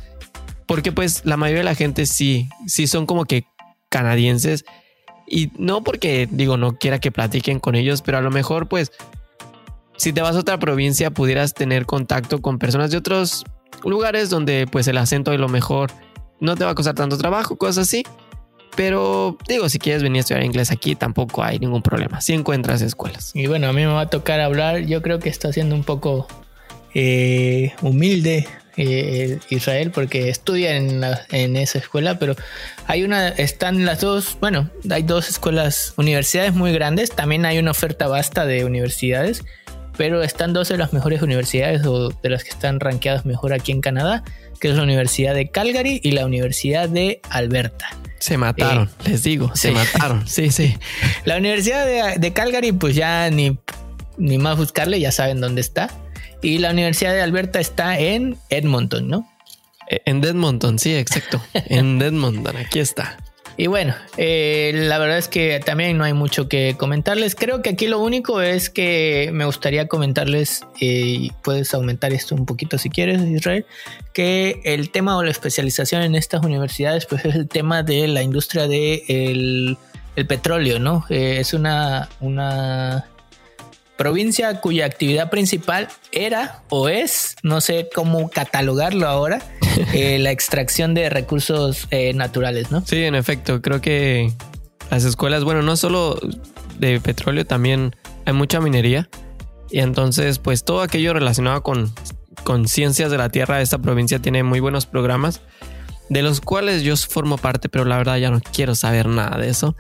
Porque 0.66 0.92
pues 0.92 1.26
la 1.26 1.36
mayoría 1.36 1.62
de 1.62 1.66
la 1.66 1.76
gente 1.76 2.06
sí, 2.06 2.48
sí 2.68 2.86
son 2.86 3.08
como 3.08 3.26
que 3.26 3.46
canadienses 3.90 4.66
Y 5.30 5.52
no 5.58 5.84
porque, 5.84 6.28
digo, 6.30 6.58
no 6.58 6.78
quiera 6.78 7.00
que 7.00 7.12
platiquen 7.12 7.60
con 7.60 7.76
ellos, 7.76 8.02
pero 8.02 8.18
a 8.18 8.22
lo 8.22 8.32
mejor, 8.32 8.68
pues, 8.68 8.92
si 9.98 10.12
te 10.12 10.22
vas 10.22 10.36
a 10.36 10.40
otra 10.40 10.58
provincia, 10.58 11.12
pudieras 11.12 11.54
tener 11.54 11.86
contacto 11.86 12.42
con 12.42 12.58
personas 12.58 12.90
de 12.92 12.98
otros 12.98 13.46
lugares 13.84 14.30
donde, 14.30 14.68
pues, 14.72 14.88
el 14.88 14.98
acento 14.98 15.32
a 15.32 15.36
lo 15.36 15.50
mejor 15.50 15.92
no 16.40 16.56
te 16.56 16.66
va 16.66 16.72
a 16.72 16.76
costar 16.76 16.96
tanto 16.96 17.18
trabajo, 17.18 17.58
cosas 17.58 17.88
así. 17.88 18.04
Pero 18.76 19.38
digo, 19.48 19.68
si 19.68 19.78
quieres 19.78 20.04
venir 20.04 20.20
a 20.20 20.22
estudiar 20.22 20.44
inglés 20.44 20.72
aquí, 20.72 20.96
tampoco 20.96 21.44
hay 21.44 21.60
ningún 21.60 21.82
problema. 21.82 22.22
Si 22.22 22.34
encuentras 22.34 22.82
escuelas. 22.82 23.32
Y 23.34 23.48
bueno, 23.48 23.68
a 23.68 23.74
mí 23.74 23.82
me 23.82 23.88
va 23.88 24.02
a 24.02 24.10
tocar 24.10 24.40
hablar. 24.40 24.86
Yo 24.86 25.02
creo 25.02 25.20
que 25.20 25.30
está 25.30 25.52
siendo 25.52 25.76
un 25.76 25.84
poco 25.84 26.28
eh, 26.94 27.74
humilde 27.82 28.48
eh, 28.82 29.40
Israel 29.50 29.92
porque 29.92 30.30
estudia 30.30 30.78
en, 30.78 31.04
en, 31.32 31.58
esa 31.58 31.80
escuela, 31.80 32.18
pero 32.18 32.36
hay 32.88 33.04
una, 33.04 33.28
están 33.28 33.86
las 33.86 34.00
dos, 34.00 34.38
bueno, 34.40 34.70
hay 34.90 35.04
dos 35.04 35.28
escuelas, 35.28 35.94
universidades 35.98 36.54
muy 36.54 36.72
grandes, 36.72 37.12
también 37.12 37.46
hay 37.46 37.60
una 37.60 37.72
oferta 37.72 38.08
vasta 38.08 38.46
de 38.46 38.64
universidades, 38.64 39.44
pero 39.98 40.24
están 40.24 40.54
dos 40.54 40.70
de 40.70 40.78
las 40.78 40.94
mejores 40.94 41.22
universidades 41.22 41.86
o 41.86 42.08
de 42.08 42.30
las 42.30 42.46
que 42.46 42.52
están 42.52 42.80
rankeadas 42.80 43.26
mejor 43.26 43.52
aquí 43.52 43.74
en 43.74 43.82
Canadá, 43.82 44.24
que 44.62 44.70
es 44.70 44.78
la 44.78 44.84
Universidad 44.84 45.36
de 45.36 45.50
Calgary 45.50 46.00
y 46.02 46.12
la 46.12 46.26
Universidad 46.26 46.88
de 46.88 47.20
Alberta. 47.30 47.90
Se 48.20 48.38
mataron, 48.38 48.88
eh, 49.04 49.10
les 49.10 49.24
digo, 49.24 49.52
se 49.56 49.72
mataron. 49.72 50.26
Sí, 50.28 50.52
sí. 50.52 50.78
La 51.26 51.36
Universidad 51.36 51.86
de, 51.86 52.18
de, 52.18 52.34
Calgary, 52.34 52.72
pues 52.72 52.96
ya 52.96 53.30
ni, 53.30 53.58
ni 54.18 54.38
más 54.38 54.56
buscarle, 54.56 55.02
ya 55.02 55.12
saben 55.12 55.42
dónde 55.42 55.60
está. 55.60 55.90
Y 56.42 56.60
la 56.60 56.72
Universidad 56.72 57.14
de 57.14 57.22
Alberta 57.22 57.60
está 57.60 58.00
en 58.00 58.38
Edmonton, 58.50 59.08
¿no? 59.08 59.30
E, 59.90 60.02
en 60.06 60.24
Edmonton, 60.24 60.80
sí, 60.80 60.96
exacto. 60.96 61.42
en 61.54 62.02
Edmonton, 62.02 62.56
aquí 62.58 62.80
está. 62.80 63.18
Y 63.60 63.68
bueno, 63.68 63.94
eh, 64.16 64.72
la 64.74 65.00
verdad 65.00 65.18
es 65.18 65.28
que 65.28 65.60
también 65.60 65.98
no 65.98 66.06
hay 66.06 66.14
mucho 66.14 66.48
que 66.48 66.76
comentarles. 66.78 67.36
Creo 67.36 67.62
que 67.62 67.72
aquí 67.72 67.88
lo 67.88 68.00
único 68.00 68.40
es 68.40 68.70
que 68.70 69.32
me 69.34 69.44
gustaría 69.44 69.90
comentarles, 69.90 70.62
eh, 70.80 70.86
y 70.86 71.32
puedes 71.44 71.74
aumentar 71.74 72.14
esto 72.14 72.36
un 72.36 72.46
poquito 72.46 72.78
si 72.78 72.90
quieres, 72.90 73.22
Israel, 73.22 73.66
que 74.14 74.62
el 74.64 74.92
tema 74.92 75.18
o 75.18 75.24
la 75.24 75.32
especialización 75.32 76.04
en 76.04 76.16
estas 76.16 76.42
universidades, 76.46 77.06
pues 77.06 77.26
es 77.26 77.36
el 77.36 77.50
tema 77.50 77.84
de 77.84 78.08
la 78.08 78.24
industria 78.24 78.70
del 78.70 79.76
de 79.76 79.78
el 80.16 80.26
petróleo, 80.26 80.80
¿no? 80.80 81.06
Eh, 81.10 81.40
es 81.42 81.54
una, 81.54 82.08
una 82.22 83.08
provincia 84.00 84.62
cuya 84.62 84.86
actividad 84.86 85.30
principal 85.30 85.90
era 86.14 86.64
o 86.70 86.88
es, 86.88 87.36
no 87.44 87.60
sé 87.60 87.90
cómo 87.94 88.30
catalogarlo 88.30 89.06
ahora, 89.10 89.42
eh, 89.94 90.18
la 90.20 90.32
extracción 90.32 90.94
de 90.94 91.10
recursos 91.10 91.86
eh, 91.92 92.14
naturales, 92.14 92.72
¿no? 92.72 92.82
Sí, 92.86 93.04
en 93.04 93.14
efecto, 93.14 93.62
creo 93.62 93.82
que 93.82 94.32
las 94.90 95.04
escuelas, 95.04 95.44
bueno, 95.44 95.64
no 95.64 95.76
solo 95.76 96.18
de 96.80 97.02
petróleo, 97.02 97.46
también 97.46 97.94
hay 98.26 98.32
mucha 98.32 98.62
minería. 98.62 99.10
Y 99.70 99.80
entonces, 99.80 100.40
pues 100.40 100.64
todo 100.64 100.82
aquello 100.82 101.14
relacionado 101.14 101.62
con, 101.62 101.94
con 102.46 102.70
ciencias 102.70 103.12
de 103.12 103.18
la 103.18 103.28
tierra, 103.28 103.58
de 103.58 103.64
esta 103.64 103.80
provincia 103.80 104.20
tiene 104.20 104.44
muy 104.44 104.62
buenos 104.62 104.86
programas, 104.86 105.42
de 106.08 106.22
los 106.22 106.40
cuales 106.40 106.84
yo 106.84 106.96
formo 106.96 107.38
parte, 107.38 107.68
pero 107.68 107.84
la 107.84 107.98
verdad 107.98 108.16
ya 108.16 108.32
no 108.32 108.40
quiero 108.54 108.76
saber 108.76 109.08
nada 109.08 109.38
de 109.38 109.50
eso. 109.50 109.76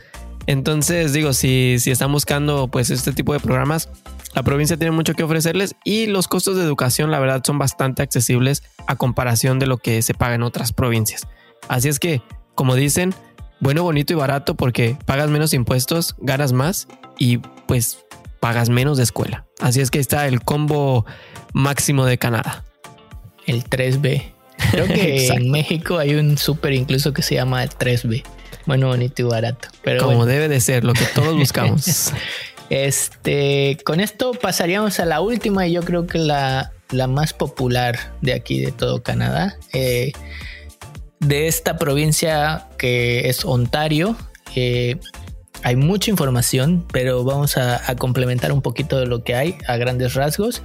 Entonces, 0.46 1.14
digo, 1.14 1.32
si, 1.34 1.78
si 1.80 1.92
están 1.92 2.12
buscando 2.12 2.68
pues 2.70 2.90
este 2.90 3.14
tipo 3.14 3.34
de 3.34 3.40
programas, 3.40 3.88
la 4.34 4.44
provincia 4.44 4.78
tiene 4.78 4.92
mucho 4.92 5.14
que 5.14 5.24
ofrecerles 5.24 5.76
y 5.84 6.06
los 6.06 6.28
costos 6.28 6.56
de 6.56 6.64
educación, 6.64 7.12
la 7.12 7.20
verdad, 7.20 7.42
son 7.46 7.58
bastante 7.58 8.02
accesibles 8.02 8.64
a 8.88 8.96
comparación 8.96 9.60
de 9.60 9.68
lo 9.68 9.78
que 9.78 10.02
se 10.02 10.14
paga 10.14 10.36
en 10.36 10.44
otras 10.44 10.72
provincias. 10.72 11.28
Así 11.68 11.90
es 11.90 12.00
que, 12.00 12.22
como 12.56 12.76
dicen, 12.76 13.14
bueno, 13.60 13.84
bonito 13.84 14.14
y 14.14 14.16
barato 14.16 14.56
porque 14.56 14.98
pagas 15.06 15.30
menos 15.30 15.54
impuestos, 15.54 16.16
ganas 16.20 16.54
más 16.54 16.88
y 17.18 17.38
pues 17.68 18.06
pagas 18.40 18.70
menos 18.70 18.98
de 18.98 19.04
escuela. 19.04 19.46
Así 19.60 19.82
es 19.82 19.92
que 19.92 20.00
está 20.00 20.28
el 20.28 20.42
combo 20.42 21.06
máximo 21.54 22.06
de 22.06 22.18
Canadá. 22.18 22.64
El 23.46 23.64
3B. 23.66 24.32
Creo 24.72 24.88
que 24.88 25.28
en 25.34 25.52
México 25.52 25.98
hay 25.98 26.16
un 26.16 26.38
súper 26.38 26.74
incluso 26.74 27.14
que 27.14 27.22
se 27.22 27.36
llama 27.36 27.64
el 27.64 27.70
3B. 27.70 28.24
Bueno, 28.66 28.88
bonito 28.88 29.24
y 29.24 29.26
barato. 29.26 29.70
Pero 29.84 30.04
Como 30.06 30.26
debe 30.26 30.48
de 30.48 30.60
ser, 30.62 30.84
lo 30.84 30.94
que 30.94 31.06
todos 31.06 31.36
buscamos. 31.38 32.14
este, 32.70 33.78
con 33.84 34.00
esto 34.00 34.32
pasaríamos 34.32 35.00
a 35.00 35.06
la 35.06 35.22
última 35.22 35.68
y 35.68 35.74
yo 35.74 35.82
creo 35.82 36.06
que 36.08 36.20
la, 36.20 36.72
la 36.92 37.08
más 37.08 37.34
popular 37.34 38.14
de 38.22 38.34
aquí 38.34 38.60
de 38.60 38.72
todo 38.72 39.04
Canadá. 39.04 39.58
Eh, 39.74 40.12
de 41.20 41.48
esta 41.48 41.78
provincia 41.78 42.68
que 42.78 43.30
es 43.30 43.46
Ontario. 43.46 44.16
Eh, 44.56 44.98
hay 45.64 45.76
mucha 45.76 46.10
información, 46.10 46.86
pero 46.92 47.24
vamos 47.24 47.58
a, 47.58 47.96
complementar 47.98 48.52
un 48.52 48.62
poquito 48.62 49.00
de 49.00 49.06
lo 49.06 49.24
que 49.24 49.36
hay 49.36 49.58
a 49.68 49.76
grandes 49.78 50.14
rasgos. 50.14 50.62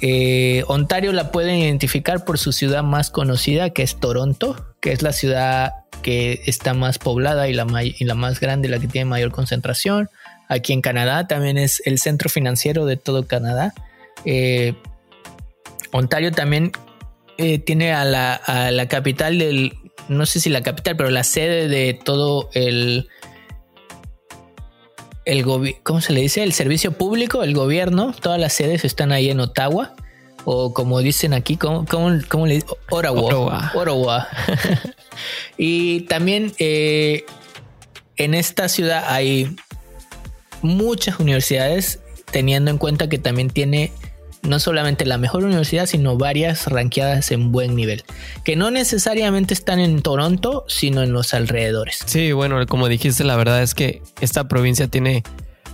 Eh, 0.00 0.64
Ontario 0.68 1.12
la 1.12 1.30
pueden 1.30 1.56
identificar 1.56 2.24
por 2.24 2.38
su 2.38 2.52
ciudad 2.52 2.82
más 2.82 3.10
conocida, 3.10 3.70
que 3.70 3.82
es 3.82 3.96
Toronto, 3.96 4.74
que 4.80 4.92
es 4.92 5.02
la 5.02 5.12
ciudad 5.12 5.72
que 6.02 6.42
está 6.46 6.72
más 6.72 6.98
poblada 6.98 7.48
y 7.48 7.52
la, 7.52 7.66
y 7.82 8.04
la 8.04 8.14
más 8.14 8.40
grande, 8.40 8.68
la 8.68 8.78
que 8.78 8.86
tiene 8.86 9.04
mayor 9.04 9.30
concentración. 9.30 10.08
Aquí 10.48 10.72
en 10.72 10.80
Canadá 10.80 11.26
también 11.26 11.58
es 11.58 11.82
el 11.84 11.98
centro 11.98 12.30
financiero 12.30 12.86
de 12.86 12.96
todo 12.96 13.26
Canadá. 13.26 13.74
Eh, 14.24 14.74
Ontario 15.92 16.32
también 16.32 16.72
eh, 17.36 17.58
tiene 17.58 17.92
a 17.92 18.04
la, 18.04 18.88
capital 18.88 19.38
del, 19.38 19.74
no 20.08 20.26
sé 20.26 20.40
si 20.40 20.48
la 20.48 20.62
capital, 20.62 20.96
pero 20.96 21.10
la 21.10 21.22
sede 21.22 21.68
de 21.68 21.94
todo 21.94 22.48
el, 22.54 23.08
el 25.26 25.44
¿cómo 25.82 26.00
se 26.00 26.12
le 26.14 26.22
dice? 26.22 26.42
El 26.42 26.54
servicio 26.54 26.92
público, 26.92 27.42
el 27.42 27.54
gobierno, 27.54 28.14
todas 28.20 28.40
las 28.40 28.54
sedes 28.54 28.84
están 28.84 29.12
ahí 29.12 29.30
en 29.30 29.40
Ottawa. 29.40 29.94
O 30.44 30.72
como 30.72 31.00
dicen 31.00 31.34
aquí, 31.34 31.56
¿cómo, 31.56 31.84
cómo, 31.84 32.46
le 32.46 32.54
dicen? 32.54 32.70
Ottawa. 32.88 33.70
Ottawa. 33.74 34.28
y 35.58 36.02
también 36.02 36.54
eh, 36.58 37.24
en 38.16 38.32
esta 38.32 38.68
ciudad 38.70 39.04
hay 39.08 39.56
muchas 40.62 41.20
universidades, 41.20 42.00
teniendo 42.30 42.70
en 42.70 42.78
cuenta 42.78 43.08
que 43.08 43.18
también 43.18 43.50
tiene 43.50 43.92
no 44.42 44.58
solamente 44.60 45.04
la 45.04 45.18
mejor 45.18 45.44
universidad, 45.44 45.86
sino 45.86 46.16
varias 46.16 46.66
ranqueadas 46.66 47.30
en 47.32 47.52
buen 47.52 47.74
nivel, 47.74 48.04
que 48.44 48.56
no 48.56 48.70
necesariamente 48.70 49.54
están 49.54 49.80
en 49.80 50.00
Toronto, 50.02 50.64
sino 50.68 51.02
en 51.02 51.12
los 51.12 51.34
alrededores. 51.34 52.00
Sí, 52.06 52.32
bueno, 52.32 52.64
como 52.66 52.88
dijiste, 52.88 53.24
la 53.24 53.36
verdad 53.36 53.62
es 53.62 53.74
que 53.74 54.02
esta 54.20 54.48
provincia 54.48 54.88
tiene, 54.88 55.22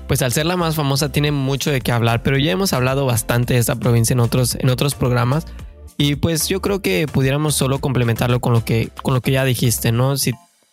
pues 0.08 0.22
al 0.22 0.32
ser 0.32 0.46
la 0.46 0.56
más 0.56 0.76
famosa, 0.76 1.12
tiene 1.12 1.30
mucho 1.30 1.70
de 1.70 1.80
qué 1.80 1.92
hablar, 1.92 2.22
pero 2.22 2.38
ya 2.38 2.52
hemos 2.52 2.72
hablado 2.72 3.06
bastante 3.06 3.54
de 3.54 3.60
esta 3.60 3.76
provincia 3.76 4.14
en 4.14 4.20
otros, 4.20 4.56
en 4.56 4.70
otros 4.70 4.94
programas. 4.94 5.46
Y 5.96 6.16
pues 6.16 6.48
yo 6.48 6.60
creo 6.60 6.82
que 6.82 7.06
pudiéramos 7.06 7.54
solo 7.54 7.78
complementarlo 7.78 8.40
con 8.40 8.52
lo 8.52 8.64
que, 8.64 8.88
con 9.02 9.14
lo 9.14 9.20
que 9.20 9.30
ya 9.30 9.44
dijiste, 9.44 9.92
¿no? 9.92 10.16
Si 10.16 10.32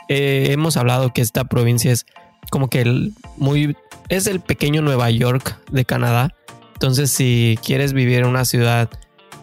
eh, 0.09 0.47
hemos 0.49 0.77
hablado 0.77 1.13
que 1.13 1.21
esta 1.21 1.43
provincia 1.43 1.91
es 1.91 2.07
como 2.49 2.69
que 2.69 2.81
el 2.81 3.13
muy 3.37 3.75
es 4.09 4.27
el 4.27 4.39
pequeño 4.39 4.81
Nueva 4.81 5.09
York 5.09 5.57
de 5.71 5.85
Canadá. 5.85 6.33
Entonces, 6.73 7.11
si 7.11 7.57
quieres 7.63 7.93
vivir 7.93 8.19
en 8.19 8.27
una 8.27 8.45
ciudad 8.45 8.89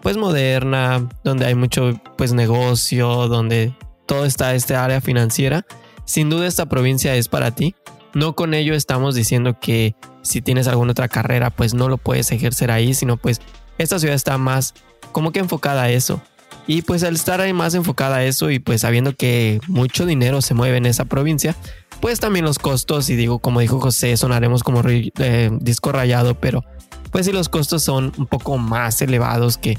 pues 0.03 0.17
moderna, 0.17 1.09
donde 1.25 1.47
hay 1.47 1.55
mucho 1.55 2.01
pues 2.17 2.33
negocio, 2.33 3.29
donde 3.29 3.73
todo 4.07 4.25
está 4.25 4.55
este 4.55 4.75
área 4.75 5.01
financiera, 5.01 5.67
sin 6.05 6.31
duda 6.31 6.47
esta 6.47 6.67
provincia 6.67 7.15
es 7.15 7.29
para 7.29 7.51
ti. 7.51 7.75
No 8.15 8.35
con 8.35 8.55
ello 8.55 8.75
estamos 8.75 9.15
diciendo 9.15 9.59
que 9.61 9.95
si 10.23 10.41
tienes 10.41 10.67
alguna 10.67 10.93
otra 10.93 11.09
carrera, 11.09 11.51
pues 11.51 11.75
no 11.75 11.89
lo 11.89 11.99
puedes 11.99 12.31
ejercer 12.33 12.71
ahí, 12.71 12.95
sino 12.95 13.17
pues 13.17 13.41
esta 13.79 13.99
ciudad 13.99 14.15
está 14.15 14.39
más 14.39 14.75
como 15.13 15.33
que 15.33 15.41
enfocada 15.41 15.85
a 15.85 15.91
eso. 15.91 16.21
Y 16.67 16.83
pues 16.83 17.03
al 17.03 17.15
estar 17.15 17.41
ahí 17.41 17.53
más 17.53 17.75
enfocada 17.75 18.17
a 18.17 18.25
eso 18.25 18.51
y 18.51 18.59
pues 18.59 18.83
sabiendo 18.83 19.15
que 19.15 19.61
mucho 19.69 20.05
dinero 20.05 20.43
se 20.43 20.55
mueve 20.55 20.77
en 20.77 20.87
esa 20.87 21.07
provincia, 21.07 21.57
pues 22.01 22.21
también 22.21 22.45
los 22.45 22.59
costos, 22.59 23.11
y 23.11 23.17
digo, 23.17 23.39
como 23.39 23.61
dijo 23.61 23.81
José, 23.81 24.17
sonaremos 24.17 24.63
como 24.63 24.83
eh, 24.87 25.51
disco 25.61 25.93
rayado, 25.93 26.35
pero 26.35 26.65
pues 27.11 27.27
si 27.27 27.33
los 27.33 27.49
costos 27.49 27.83
son 27.83 28.13
un 28.19 28.27
poco 28.27 28.59
más 28.59 29.01
elevados 29.03 29.59
que 29.59 29.79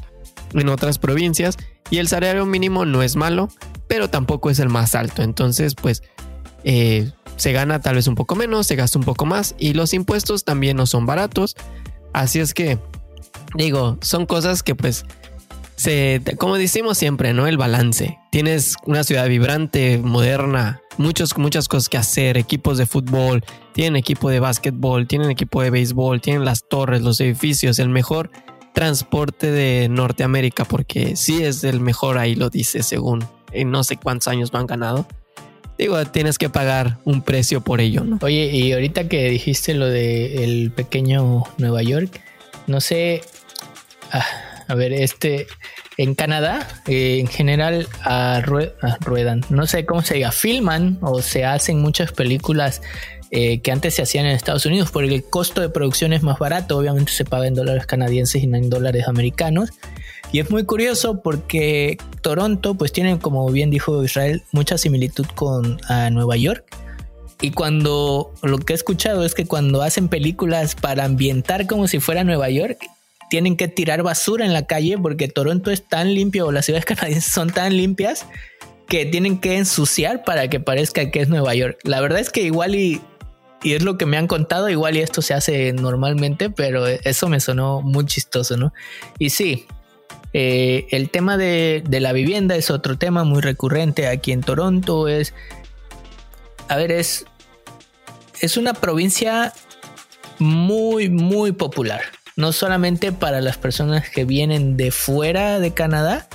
en 0.54 0.70
otras 0.70 0.98
provincias 0.98 1.58
y 1.90 1.98
el 1.98 2.08
salario 2.08 2.46
mínimo 2.46 2.86
no 2.86 3.04
es 3.04 3.16
malo, 3.16 3.50
pero 3.88 4.10
tampoco 4.10 4.50
es 4.50 4.60
el 4.60 4.70
más 4.70 4.96
alto. 4.96 5.22
Entonces, 5.22 5.76
pues 5.76 6.04
eh, 6.64 7.12
se 7.36 7.52
gana 7.52 7.80
tal 7.82 7.96
vez 7.96 8.08
un 8.08 8.16
poco 8.16 8.36
menos, 8.36 8.68
se 8.68 8.76
gasta 8.76 9.00
un 9.00 9.06
poco 9.06 9.26
más 9.26 9.56
y 9.58 9.74
los 9.74 9.94
impuestos 9.94 10.44
también 10.44 10.78
no 10.78 10.86
son 10.86 11.06
baratos. 11.06 11.56
Así 12.14 12.40
es 12.40 12.54
que, 12.54 12.80
digo, 13.56 13.98
son 14.02 14.26
cosas 14.26 14.64
que 14.64 14.76
pues 14.76 15.06
como 16.38 16.58
decimos 16.58 16.98
siempre, 16.98 17.34
¿no? 17.34 17.48
El 17.48 17.58
balance. 17.58 18.18
Tienes 18.32 18.76
una 18.86 19.04
ciudad 19.04 19.28
vibrante, 19.28 19.98
moderna, 19.98 20.82
muchos, 20.98 21.38
muchas 21.38 21.68
cosas 21.68 21.90
que 21.90 21.98
hacer, 21.98 22.38
equipos 22.38 22.78
de 22.78 22.86
fútbol, 22.86 23.44
tienen 23.74 23.96
equipo 23.96 24.30
de 24.30 24.40
básquetbol, 24.40 25.08
tienen 25.08 25.30
equipo 25.30 25.62
de 25.62 25.70
béisbol, 25.70 26.22
tienen 26.22 26.46
las 26.46 26.68
torres, 26.68 27.02
los 27.02 27.20
edificios, 27.22 27.80
el 27.80 27.90
mejor 27.90 28.30
transporte 28.74 29.52
de 29.52 29.90
Norteamérica, 29.90 30.66
porque 30.66 31.16
sí 31.16 31.44
es 31.44 31.64
el 31.64 31.80
mejor, 31.80 32.18
ahí 32.18 32.36
lo 32.36 32.50
dice, 32.50 32.84
según 32.84 33.26
en 33.52 33.72
no 33.72 33.84
sé 33.84 33.98
cuántos 33.98 34.28
años 34.28 34.52
lo 34.54 34.60
han 34.60 34.68
ganado. 34.68 35.08
digo, 35.78 36.04
tienes 36.06 36.38
que 36.38 36.50
pagar 36.50 36.98
un 37.06 37.22
precio 37.22 37.62
por 37.62 37.82
ello, 37.82 38.04
¿no? 38.04 38.20
Oye, 38.22 38.52
y 38.54 38.74
ahorita 38.74 39.08
que 39.08 39.30
dijiste 39.30 39.74
lo 39.74 39.88
de 39.88 40.44
el 40.44 40.72
pequeño 40.72 41.44
Nueva 41.58 41.82
York, 41.84 42.22
no 42.68 42.82
sé, 42.82 43.22
ah, 44.12 44.26
a 44.70 44.76
ver, 44.76 44.94
este, 44.94 45.48
en 45.98 46.14
Canadá, 46.14 46.68
eh, 46.86 47.18
en 47.20 47.28
general, 47.28 47.88
ruedan, 49.02 49.44
no 49.50 49.66
sé 49.66 49.84
cómo 49.86 50.04
se 50.04 50.14
diga, 50.14 50.32
filman 50.32 51.00
o 51.02 51.24
se 51.24 51.44
hacen 51.44 51.82
muchas 51.82 52.12
películas 52.12 52.84
eh, 53.32 53.62
que 53.62 53.72
antes 53.72 53.96
se 53.96 54.04
hacían 54.04 54.28
en 54.28 54.34
Estados 54.34 54.68
Unidos 54.68 54.92
porque 54.92 55.14
el 55.14 55.24
costo 55.24 55.62
de 55.62 55.70
producción 55.70 56.14
es 56.14 56.22
más 56.22 56.38
barato, 56.38 56.78
obviamente 56.78 57.12
se 57.12 57.26
paga 57.26 57.48
en 57.48 57.56
dólares 57.56 57.88
canadienses 57.88 58.44
y 58.44 58.48
no 58.48 58.58
en 58.58 58.70
dólares 58.70 59.08
americanos. 59.08 59.72
Y 60.32 60.40
es 60.40 60.52
muy 60.52 60.66
curioso 60.66 61.22
porque 61.24 61.98
Toronto 62.22 62.76
pues 62.76 62.92
tiene, 62.92 63.18
como 63.18 63.50
bien 63.50 63.72
dijo 63.72 64.04
Israel, 64.04 64.44
mucha 64.52 64.78
similitud 64.78 65.26
con 65.34 65.80
Nueva 66.12 66.38
York. 66.38 66.64
Y 67.42 67.52
cuando 67.52 68.32
lo 68.44 68.60
que 68.60 68.74
he 68.74 68.76
escuchado 68.76 69.26
es 69.26 69.34
que 69.34 69.48
cuando 69.48 69.82
hacen 69.82 70.10
películas 70.10 70.76
para 70.76 71.06
ambientar 71.06 71.66
como 71.66 71.88
si 71.88 72.00
fuera 72.00 72.24
Nueva 72.24 72.52
York, 72.52 72.78
tienen 73.30 73.58
que 73.58 73.68
tirar 73.68 74.04
basura 74.04 74.46
en 74.46 74.54
la 74.54 74.66
calle 74.66 74.98
porque 74.98 75.28
Toronto 75.28 75.72
es 75.72 75.88
tan 75.88 76.14
limpio 76.14 76.48
o 76.48 76.52
las 76.52 76.66
ciudades 76.66 76.86
canadienses 76.86 77.32
son 77.32 77.50
tan 77.52 77.76
limpias 77.76 78.26
que 78.88 79.06
tienen 79.06 79.40
que 79.40 79.58
ensuciar 79.58 80.24
para 80.24 80.50
que 80.50 80.60
parezca 80.60 81.12
que 81.12 81.22
es 81.22 81.30
Nueva 81.30 81.54
York. 81.54 81.78
La 81.84 82.02
verdad 82.02 82.20
es 82.20 82.32
que 82.32 82.42
igual 82.42 82.76
y 82.76 83.02
y 83.64 83.74
es 83.74 83.84
lo 83.84 83.98
que 83.98 84.06
me 84.06 84.18
han 84.18 84.28
contado, 84.28 84.70
igual 84.70 84.96
y 84.96 85.02
esto 85.02 85.22
se 85.22 85.34
hace 85.34 85.74
normalmente, 85.74 86.50
pero 86.50 86.88
eso 86.88 87.28
me 87.28 87.40
sonó 87.40 87.82
muy 87.82 88.06
chistoso, 88.06 88.58
¿no? 88.58 88.74
Y 89.18 89.32
sí, 89.32 89.66
eh, 90.34 90.88
el 90.92 91.10
tema 91.10 91.38
de, 91.38 91.84
la 91.90 92.14
vivienda 92.14 92.56
es 92.56 92.72
otro 92.72 92.98
tema 92.98 93.24
muy 93.24 93.42
recurrente 93.42 94.08
aquí 94.08 94.32
en 94.32 94.42
Toronto, 94.42 95.08
es, 95.08 95.34
a 96.68 96.78
ver, 96.78 96.92
es, 96.92 97.26
es 98.40 98.56
una 98.56 98.74
provincia 98.74 99.54
muy, 100.38 101.10
muy 101.10 101.52
popular, 101.52 102.02
no 102.40 102.54
solamente 102.54 103.12
para 103.12 103.42
las 103.42 103.58
personas 103.58 104.10
que 104.10 104.24
vienen 104.24 104.78
de 104.78 104.92
fuera 104.92 105.60
de 105.60 105.74
Canadá, 105.74 106.30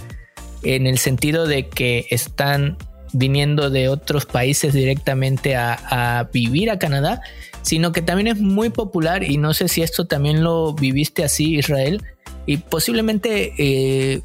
en 0.62 0.86
el 0.86 0.98
sentido 0.98 1.46
de 1.46 1.70
que 1.70 2.06
están 2.10 2.76
viniendo 3.14 3.70
de 3.70 3.88
otros 3.88 4.26
países 4.26 4.74
directamente 4.74 5.56
a, 5.56 6.28
vivir 6.30 6.70
a 6.70 6.78
Canadá, 6.78 7.22
sino 7.62 7.92
que 7.92 8.02
también 8.02 8.26
es 8.26 8.38
muy 8.38 8.68
popular 8.68 9.22
y 9.22 9.38
no 9.38 9.54
sé 9.54 9.68
si 9.68 9.80
esto 9.80 10.06
también 10.06 10.44
lo 10.44 10.74
viviste 10.74 11.24
así 11.24 11.56
Israel 11.56 12.02
y 12.44 12.58
posiblemente 12.58 13.54
eh, 13.56 14.20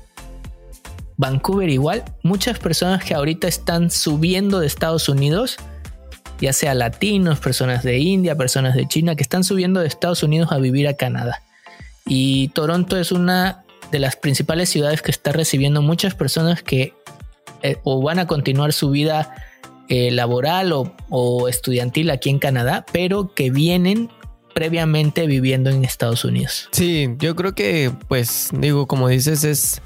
Vancouver 1.15 1.69
igual, 1.69 2.03
muchas 2.23 2.59
personas 2.59 3.05
que 3.05 3.13
ahorita 3.13 3.47
están 3.47 3.89
subiendo 3.89 4.59
de 4.59 4.67
Estados 4.67 5.07
Unidos, 5.07 5.55
ya 6.41 6.51
sea 6.51 6.73
latinos, 6.73 7.39
personas 7.39 7.83
de 7.83 7.99
India, 7.99 8.35
personas 8.35 8.75
de 8.75 8.85
China, 8.85 9.15
que 9.15 9.23
están 9.23 9.45
subiendo 9.45 9.79
de 9.79 9.87
Estados 9.87 10.23
Unidos 10.23 10.51
a 10.51 10.57
vivir 10.57 10.85
a 10.89 10.95
Canadá. 10.95 11.41
Y 12.09 12.49
Toronto 12.49 12.97
es 12.97 13.13
una 13.13 13.63
de 13.91 13.99
las 13.99 14.15
principales 14.15 14.69
ciudades 14.69 15.01
que 15.01 15.11
está 15.11 15.31
recibiendo 15.31 15.81
muchas 15.81 16.15
personas 16.15 16.61
que 16.61 16.93
eh, 17.61 17.77
o 17.83 18.01
van 18.01 18.19
a 18.19 18.27
continuar 18.27 18.73
su 18.73 18.89
vida 18.89 19.33
eh, 19.89 20.11
laboral 20.11 20.71
o, 20.73 21.47
estudiantil 21.47 22.09
aquí 22.09 22.29
en 22.29 22.39
Canadá, 22.39 22.85
pero 22.91 23.33
que 23.33 23.49
vienen 23.51 24.09
previamente 24.53 25.25
viviendo 25.27 25.69
en 25.69 25.83
Estados 25.83 26.25
Unidos. 26.25 26.69
Sí, 26.71 27.15
yo 27.19 27.35
creo 27.35 27.53
que, 27.53 27.91
pues, 28.07 28.49
digo, 28.53 28.87
como 28.87 29.07
dices, 29.07 29.43
es, 29.43 29.81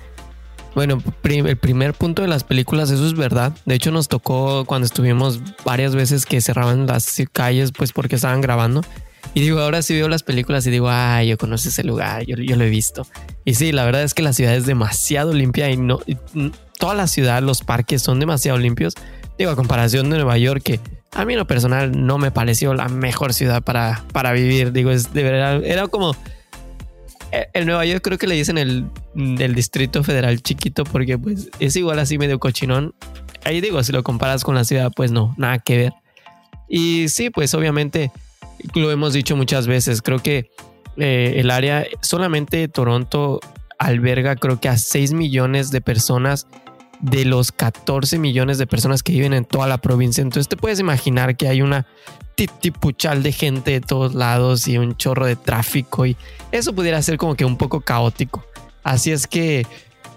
bueno, 0.75 1.01
el 1.23 1.57
primer 1.57 1.93
punto 1.93 2.21
de 2.21 2.27
las 2.27 2.43
películas, 2.43 2.89
eso 2.89 3.05
es 3.05 3.13
verdad. 3.13 3.53
De 3.65 3.75
hecho, 3.75 3.91
nos 3.91 4.07
tocó 4.07 4.65
cuando 4.65 4.85
estuvimos 4.85 5.39
varias 5.63 5.95
veces 5.95 6.25
que 6.25 6.41
cerraban 6.41 6.85
las 6.85 7.21
calles, 7.31 7.71
pues, 7.71 7.91
porque 7.91 8.15
estaban 8.15 8.41
grabando. 8.41 8.81
Y 9.33 9.41
digo, 9.41 9.59
ahora 9.59 9.81
sí 9.81 9.95
veo 9.95 10.07
las 10.09 10.21
películas 10.21 10.65
y 10.67 10.71
digo, 10.71 10.89
ay, 10.89 11.29
yo 11.29 11.37
conozco 11.37 11.69
ese 11.69 11.83
lugar, 11.83 12.23
yo, 12.25 12.35
yo 12.35 12.55
lo 12.55 12.63
he 12.63 12.69
visto. 12.69 13.07
Y 13.45 13.55
sí, 13.55 13.71
la 13.71 13.83
verdad 13.83 14.03
es 14.03 14.13
que 14.13 14.21
la 14.21 14.33
ciudad 14.33 14.55
es 14.55 14.65
demasiado 14.65 15.33
limpia 15.33 15.69
y 15.71 15.77
no, 15.77 15.99
toda 16.77 16.93
la 16.93 17.07
ciudad, 17.07 17.41
los 17.41 17.61
parques 17.61 18.01
son 18.01 18.19
demasiado 18.19 18.59
limpios. 18.59 18.93
Digo, 19.37 19.49
a 19.49 19.55
comparación 19.55 20.09
de 20.11 20.17
Nueva 20.17 20.37
York, 20.37 20.61
que 20.63 20.79
a 21.13 21.25
mí 21.25 21.33
en 21.33 21.39
lo 21.39 21.47
personal 21.47 22.05
no 22.05 22.19
me 22.19 22.29
pareció 22.29 22.75
la 22.75 22.87
mejor 22.89 23.33
ciudad 23.33 23.63
para, 23.63 24.03
para 24.11 24.31
vivir. 24.33 24.71
Digo, 24.71 24.91
es 24.91 25.13
de 25.13 25.23
verdad, 25.23 25.63
era 25.63 25.87
como... 25.87 26.15
El 27.53 27.65
Nueva 27.65 27.83
York 27.83 28.03
creo 28.03 28.19
que 28.19 28.27
le 28.27 28.35
dicen 28.35 28.59
el 28.59 28.85
del 29.15 29.55
Distrito 29.55 30.03
Federal 30.03 30.43
chiquito 30.43 30.83
porque 30.83 31.17
pues 31.17 31.49
es 31.59 31.75
igual 31.75 31.97
así 31.97 32.19
medio 32.19 32.39
cochinón. 32.39 32.93
Ahí 33.43 33.59
digo, 33.59 33.83
si 33.83 33.91
lo 33.91 34.03
comparas 34.03 34.43
con 34.43 34.53
la 34.53 34.63
ciudad, 34.63 34.91
pues 34.95 35.11
no, 35.11 35.33
nada 35.35 35.57
que 35.57 35.77
ver. 35.77 35.93
Y 36.69 37.09
sí, 37.09 37.31
pues 37.31 37.55
obviamente 37.55 38.11
lo 38.73 38.91
hemos 38.91 39.13
dicho 39.13 39.35
muchas 39.35 39.67
veces, 39.67 40.01
creo 40.01 40.19
que 40.19 40.51
eh, 40.97 41.35
el 41.37 41.51
área, 41.51 41.85
solamente 42.01 42.67
Toronto 42.67 43.39
alberga 43.79 44.35
creo 44.35 44.59
que 44.59 44.69
a 44.69 44.77
6 44.77 45.13
millones 45.13 45.71
de 45.71 45.81
personas 45.81 46.47
de 47.01 47.25
los 47.25 47.51
14 47.51 48.17
millones 48.17 48.57
de 48.57 48.65
personas 48.65 49.03
que 49.03 49.11
viven 49.11 49.33
en 49.33 49.43
toda 49.43 49.67
la 49.67 49.77
provincia. 49.77 50.21
Entonces 50.21 50.47
te 50.47 50.55
puedes 50.55 50.79
imaginar 50.79 51.35
que 51.35 51.49
hay 51.49 51.61
una 51.61 51.85
titipuchal 52.35 53.23
de 53.23 53.31
gente 53.31 53.71
de 53.71 53.81
todos 53.81 54.15
lados 54.15 54.67
y 54.67 54.77
un 54.77 54.95
chorro 54.95 55.25
de 55.25 55.35
tráfico 55.35 56.05
y 56.05 56.15
eso 56.51 56.73
pudiera 56.73 57.01
ser 57.01 57.17
como 57.17 57.35
que 57.35 57.45
un 57.45 57.57
poco 57.57 57.81
caótico. 57.81 58.45
Así 58.83 59.11
es 59.11 59.27
que, 59.27 59.67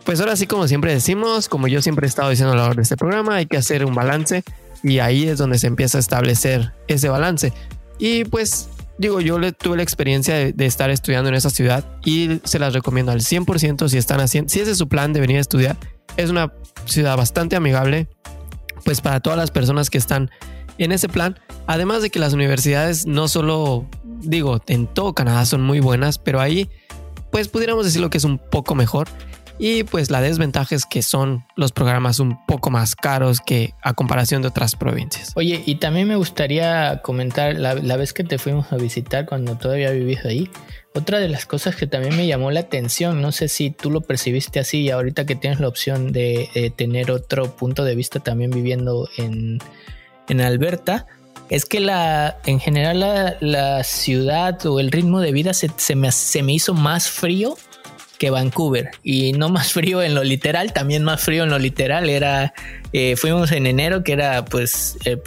pues 0.05 0.20
ahora 0.20 0.36
sí, 0.36 0.47
como 0.47 0.68
siempre 0.68 0.92
decimos, 0.92 1.49
como 1.49 1.68
yo 1.68 1.82
siempre 1.82 2.07
he 2.07 2.09
estado 2.09 2.30
diciendo 2.30 2.53
a 2.53 2.57
lo 2.57 2.62
largo 2.62 2.76
de 2.76 2.82
este 2.82 2.97
programa, 2.97 3.36
hay 3.36 3.47
que 3.47 3.57
hacer 3.57 3.84
un 3.84 3.94
balance 3.94 4.44
y 4.82 5.01
ahí 5.01 5.28
es 5.28 5.38
donde 5.38 5.59
se 5.59 5.66
empieza 5.66 5.99
a 5.99 6.01
establecer 6.01 6.72
ese 6.86 7.09
balance. 7.09 7.53
Y 7.99 8.24
pues 8.24 8.68
digo, 8.99 9.20
yo 9.20 9.38
le 9.38 9.53
tuve 9.53 9.76
la 9.76 9.82
experiencia 9.82 10.34
de, 10.34 10.66
estar 10.66 10.90
estudiando 10.90 11.28
en 11.28 11.34
esa 11.34 11.51
ciudad 11.51 11.84
y 12.05 12.40
se 12.44 12.59
las 12.59 12.72
recomiendo 12.72 13.12
al 13.12 13.20
100% 13.20 13.88
si 13.88 13.99
están 13.99 14.20
haciendo, 14.20 14.49
si 14.49 14.61
ese 14.61 14.72
es 14.72 14.78
su 14.78 14.88
plan 14.88 15.12
de 15.12 15.20
venir 15.20 15.38
a 15.38 15.40
estudiar. 15.40 15.76
Es 16.16 16.30
una 16.30 16.53
ciudad 16.86 17.16
bastante 17.16 17.57
amigable, 17.57 18.09
pues 18.84 19.01
para 19.01 19.20
todas 19.20 19.38
las 19.38 19.51
personas 19.51 19.90
que 19.90 19.99
están 19.99 20.30
en 20.78 20.92
ese 20.92 21.09
plan. 21.09 21.38
Además 21.66 22.03
de 22.03 22.11
que 22.11 22.18
las 22.18 22.32
universidades 22.32 23.07
no 23.07 23.28
solo, 23.28 23.86
digo, 24.20 24.61
en 24.68 24.86
todo 24.86 25.14
Canadá 25.14 25.44
son 25.44 25.62
muy 25.62 25.80
buenas, 25.80 26.18
pero 26.18 26.40
ahí, 26.40 26.70
pues 27.30 27.49
pudiéramos 27.49 27.84
decirlo 27.84 28.09
que 28.09 28.18
es 28.18 28.24
un 28.24 28.38
poco 28.38 28.74
mejor. 28.74 29.09
Y 29.59 29.84
pues 29.84 30.11
la 30.11 30.20
desventaja 30.20 30.74
es 30.74 30.84
que 30.84 31.02
son 31.02 31.44
los 31.57 31.72
programas 31.72 32.20
un 32.20 32.44
poco 32.46 32.70
más 32.70 32.94
caros 32.94 33.40
que 33.40 33.74
a 33.82 33.94
comparación 33.94 34.42
de 34.42 34.48
otras 34.48 34.76
provincias. 34.76 35.32
Oye, 35.34 35.62
y 35.64 35.76
también 35.76 36.09
me 36.09 36.16
gustaría 36.16 37.00
comentar 37.02 37.57
la, 37.57 37.96
vez 37.96 38.12
que 38.12 38.24
te 38.24 38.38
fuimos 38.38 38.72
a 38.72 38.76
visitar 38.76 39.24
cuando 39.24 39.57
todavía 39.57 39.90
vivías 39.90 40.24
ahí. 40.24 40.50
Otra 40.94 41.18
de 41.18 41.28
las 41.28 41.46
cosas 41.46 41.76
que 41.76 41.86
también 41.86 42.16
me 42.16 42.26
llamó 42.26 42.50
la 42.50 42.61
atención, 42.61 43.20
no 43.20 43.32
sé 43.32 43.48
si 43.48 43.70
tú 43.70 43.90
lo 43.90 44.00
percibiste 44.02 44.61
así 44.61 44.80
y 44.82 44.90
ahorita 44.90 45.26
que 45.26 45.36
tienes 45.36 45.61
la 45.61 45.68
opción 45.68 46.12
de 46.12 46.48
eh, 46.54 46.70
tener 46.70 47.11
otro 47.11 47.57
punto 47.57 47.84
de 47.84 47.94
vista 47.94 48.20
también 48.20 48.50
viviendo 48.50 49.09
en, 49.16 49.59
en 50.28 50.40
Alberta, 50.40 51.07
es 51.48 51.64
que 51.64 51.80
la, 51.80 52.38
en 52.44 52.61
general 52.61 53.00
la, 53.40 53.84
ciudad 53.84 54.64
o 54.66 54.80
el 54.80 54.90
ritmo 54.90 55.20
de 55.20 55.32
vida 55.32 55.54
se, 55.54 55.70
se, 55.76 55.94
me, 55.94 56.11
se 56.12 56.42
me 56.42 56.52
hizo 56.54 56.74
más 56.74 57.09
frío 57.09 57.57
que 58.18 58.30
Vancouver. 58.30 58.90
Y 59.02 59.32
no 59.32 59.48
más 59.48 59.72
frío 59.72 60.02
en 60.02 60.14
lo 60.14 60.24
literal, 60.24 60.72
también 60.72 61.04
más 61.04 61.20
frío 61.20 61.44
en 61.44 61.50
lo 61.50 61.58
literal. 61.58 62.08
Era, 62.08 62.54
eh, 62.92 63.16
fuimos 63.16 63.52
en 63.52 63.66
enero 63.66 64.02
que 64.02 64.12
era 64.12 64.44
pues 64.44 64.98
eh, 65.04 65.18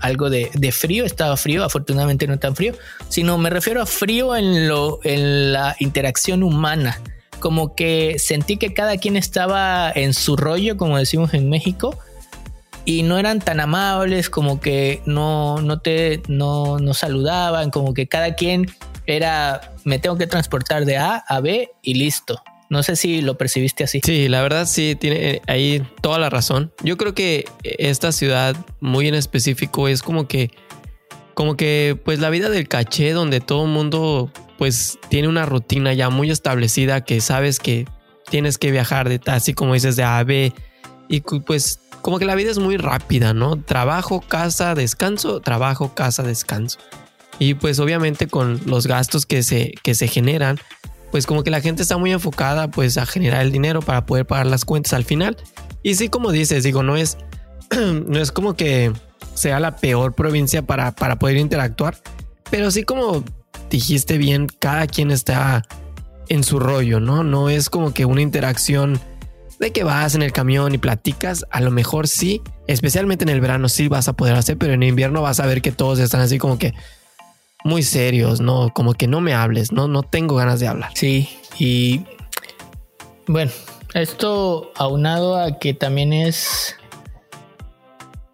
algo 0.00 0.30
de, 0.30 0.72
frío, 0.72 1.04
estaba 1.04 1.36
frío, 1.36 1.64
afortunadamente 1.64 2.26
no 2.26 2.38
tan 2.38 2.56
frío, 2.56 2.74
sino 3.08 3.38
me 3.38 3.50
refiero 3.50 3.82
a 3.82 3.86
frío 3.86 4.34
en, 4.34 4.66
lo, 4.66 4.98
en 5.04 5.52
la 5.52 5.76
interacción 5.78 6.42
humana, 6.42 7.00
como 7.38 7.74
que 7.74 8.18
sentí 8.18 8.56
que 8.56 8.72
cada 8.72 8.96
quien 8.96 9.16
estaba 9.16 9.92
en 9.94 10.14
su 10.14 10.36
rollo, 10.36 10.76
como 10.76 10.98
decimos 10.98 11.34
en 11.34 11.48
México, 11.48 11.98
y 12.86 13.02
no 13.02 13.18
eran 13.18 13.40
tan 13.40 13.60
amables, 13.60 14.30
como 14.30 14.58
que 14.58 15.02
no, 15.04 15.60
no 15.60 15.80
te 15.80 16.22
no, 16.28 16.78
no 16.78 16.94
saludaban, 16.94 17.70
como 17.70 17.92
que 17.92 18.06
cada 18.08 18.34
quien 18.34 18.70
era 19.06 19.72
me 19.84 19.98
tengo 19.98 20.16
que 20.16 20.26
transportar 20.26 20.84
de 20.84 20.96
A 20.96 21.16
a 21.16 21.40
B 21.40 21.70
y 21.82 21.94
listo. 21.94 22.42
No 22.68 22.84
sé 22.84 22.94
si 22.94 23.20
lo 23.20 23.36
percibiste 23.36 23.82
así. 23.82 24.00
Sí, 24.04 24.28
la 24.28 24.42
verdad 24.42 24.64
sí, 24.66 24.96
tiene 24.98 25.42
ahí 25.48 25.84
toda 26.02 26.18
la 26.20 26.30
razón. 26.30 26.72
Yo 26.84 26.96
creo 26.96 27.14
que 27.14 27.44
esta 27.64 28.12
ciudad, 28.12 28.54
muy 28.78 29.08
en 29.08 29.16
específico, 29.16 29.88
es 29.88 30.02
como 30.02 30.28
que, 30.28 30.52
como 31.34 31.56
que, 31.56 31.98
pues 32.04 32.20
la 32.20 32.30
vida 32.30 32.48
del 32.48 32.68
caché, 32.68 33.10
donde 33.10 33.40
todo 33.40 33.64
el 33.64 33.70
mundo, 33.72 34.30
pues 34.56 35.00
tiene 35.08 35.26
una 35.26 35.46
rutina 35.46 35.94
ya 35.94 36.10
muy 36.10 36.30
establecida, 36.30 37.04
que 37.04 37.20
sabes 37.20 37.58
que 37.58 37.86
tienes 38.30 38.56
que 38.56 38.70
viajar 38.70 39.08
de 39.08 39.20
así 39.26 39.52
como 39.52 39.74
dices 39.74 39.96
de 39.96 40.04
A 40.04 40.18
a 40.18 40.24
B 40.24 40.52
y 41.08 41.20
pues 41.20 41.80
como 42.02 42.18
que 42.18 42.24
la 42.24 42.34
vida 42.36 42.50
es 42.50 42.58
muy 42.58 42.76
rápida, 42.76 43.34
¿no? 43.34 43.60
Trabajo, 43.60 44.20
casa, 44.20 44.74
descanso, 44.74 45.40
trabajo, 45.40 45.94
casa, 45.94 46.22
descanso. 46.22 46.78
Y 47.40 47.54
pues 47.54 47.80
obviamente 47.80 48.28
con 48.28 48.60
los 48.66 48.86
gastos 48.86 49.26
que 49.26 49.42
se, 49.42 49.72
que 49.82 49.96
se 49.96 50.06
generan, 50.06 50.60
pues 51.10 51.26
como 51.26 51.42
que 51.42 51.50
la 51.50 51.62
gente 51.62 51.82
está 51.82 51.96
muy 51.96 52.12
enfocada 52.12 52.70
pues 52.70 52.98
a 52.98 53.06
generar 53.06 53.40
el 53.40 53.50
dinero 53.50 53.80
para 53.80 54.06
poder 54.06 54.26
pagar 54.26 54.46
las 54.46 54.64
cuentas 54.64 54.92
al 54.92 55.04
final. 55.04 55.36
Y 55.82 55.94
sí, 55.94 56.08
como 56.08 56.32
dices, 56.32 56.62
digo, 56.62 56.82
no 56.82 56.96
es, 56.96 57.16
no 58.06 58.20
es 58.20 58.30
como 58.30 58.54
que 58.54 58.92
sea 59.34 59.58
la 59.58 59.76
peor 59.76 60.14
provincia 60.14 60.62
para, 60.62 60.92
para 60.92 61.18
poder 61.18 61.38
interactuar, 61.38 61.96
pero 62.50 62.70
sí 62.70 62.82
como 62.82 63.24
dijiste 63.70 64.18
bien, 64.18 64.46
cada 64.58 64.86
quien 64.86 65.10
está 65.10 65.64
en 66.28 66.44
su 66.44 66.58
rollo, 66.58 67.00
¿no? 67.00 67.24
No 67.24 67.48
es 67.48 67.70
como 67.70 67.94
que 67.94 68.04
una 68.04 68.20
interacción 68.20 69.00
de 69.58 69.72
que 69.72 69.84
vas 69.84 70.14
en 70.14 70.22
el 70.22 70.32
camión 70.32 70.74
y 70.74 70.78
platicas, 70.78 71.46
a 71.50 71.60
lo 71.60 71.70
mejor 71.70 72.06
sí, 72.06 72.42
especialmente 72.66 73.24
en 73.24 73.30
el 73.30 73.40
verano 73.40 73.68
sí 73.68 73.88
vas 73.88 74.08
a 74.08 74.12
poder 74.12 74.34
hacer, 74.36 74.58
pero 74.58 74.74
en 74.74 74.82
invierno 74.82 75.22
vas 75.22 75.40
a 75.40 75.46
ver 75.46 75.62
que 75.62 75.72
todos 75.72 75.98
están 75.98 76.20
así 76.20 76.38
como 76.38 76.58
que 76.58 76.74
muy 77.64 77.82
serios, 77.82 78.40
¿no? 78.40 78.72
Como 78.74 78.94
que 78.94 79.06
no 79.06 79.20
me 79.20 79.34
hables, 79.34 79.72
no, 79.72 79.88
no 79.88 80.02
tengo 80.02 80.36
ganas 80.36 80.60
de 80.60 80.68
hablar. 80.68 80.90
Sí, 80.94 81.28
y 81.58 82.04
bueno, 83.26 83.50
esto 83.94 84.72
aunado 84.76 85.36
a 85.36 85.58
que 85.58 85.74
también 85.74 86.12
es 86.12 86.76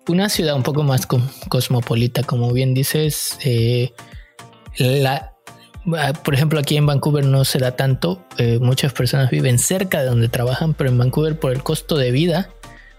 una 0.08 0.28
ciudad 0.28 0.54
un 0.54 0.62
poco 0.62 0.82
más 0.82 1.06
cosmopolita, 1.48 2.22
como 2.22 2.52
bien 2.52 2.74
dices, 2.74 3.38
eh, 3.44 3.92
la, 4.78 5.32
por 6.24 6.34
ejemplo, 6.34 6.58
aquí 6.58 6.76
en 6.76 6.86
Vancouver 6.86 7.24
no 7.24 7.44
se 7.44 7.58
da 7.58 7.76
tanto. 7.76 8.24
Eh, 8.38 8.58
muchas 8.60 8.92
personas 8.92 9.30
viven 9.30 9.58
cerca 9.58 10.00
de 10.00 10.06
donde 10.06 10.28
trabajan, 10.28 10.74
pero 10.74 10.90
en 10.90 10.98
Vancouver 10.98 11.38
por 11.38 11.52
el 11.52 11.62
costo 11.62 11.96
de 11.96 12.10
vida, 12.10 12.50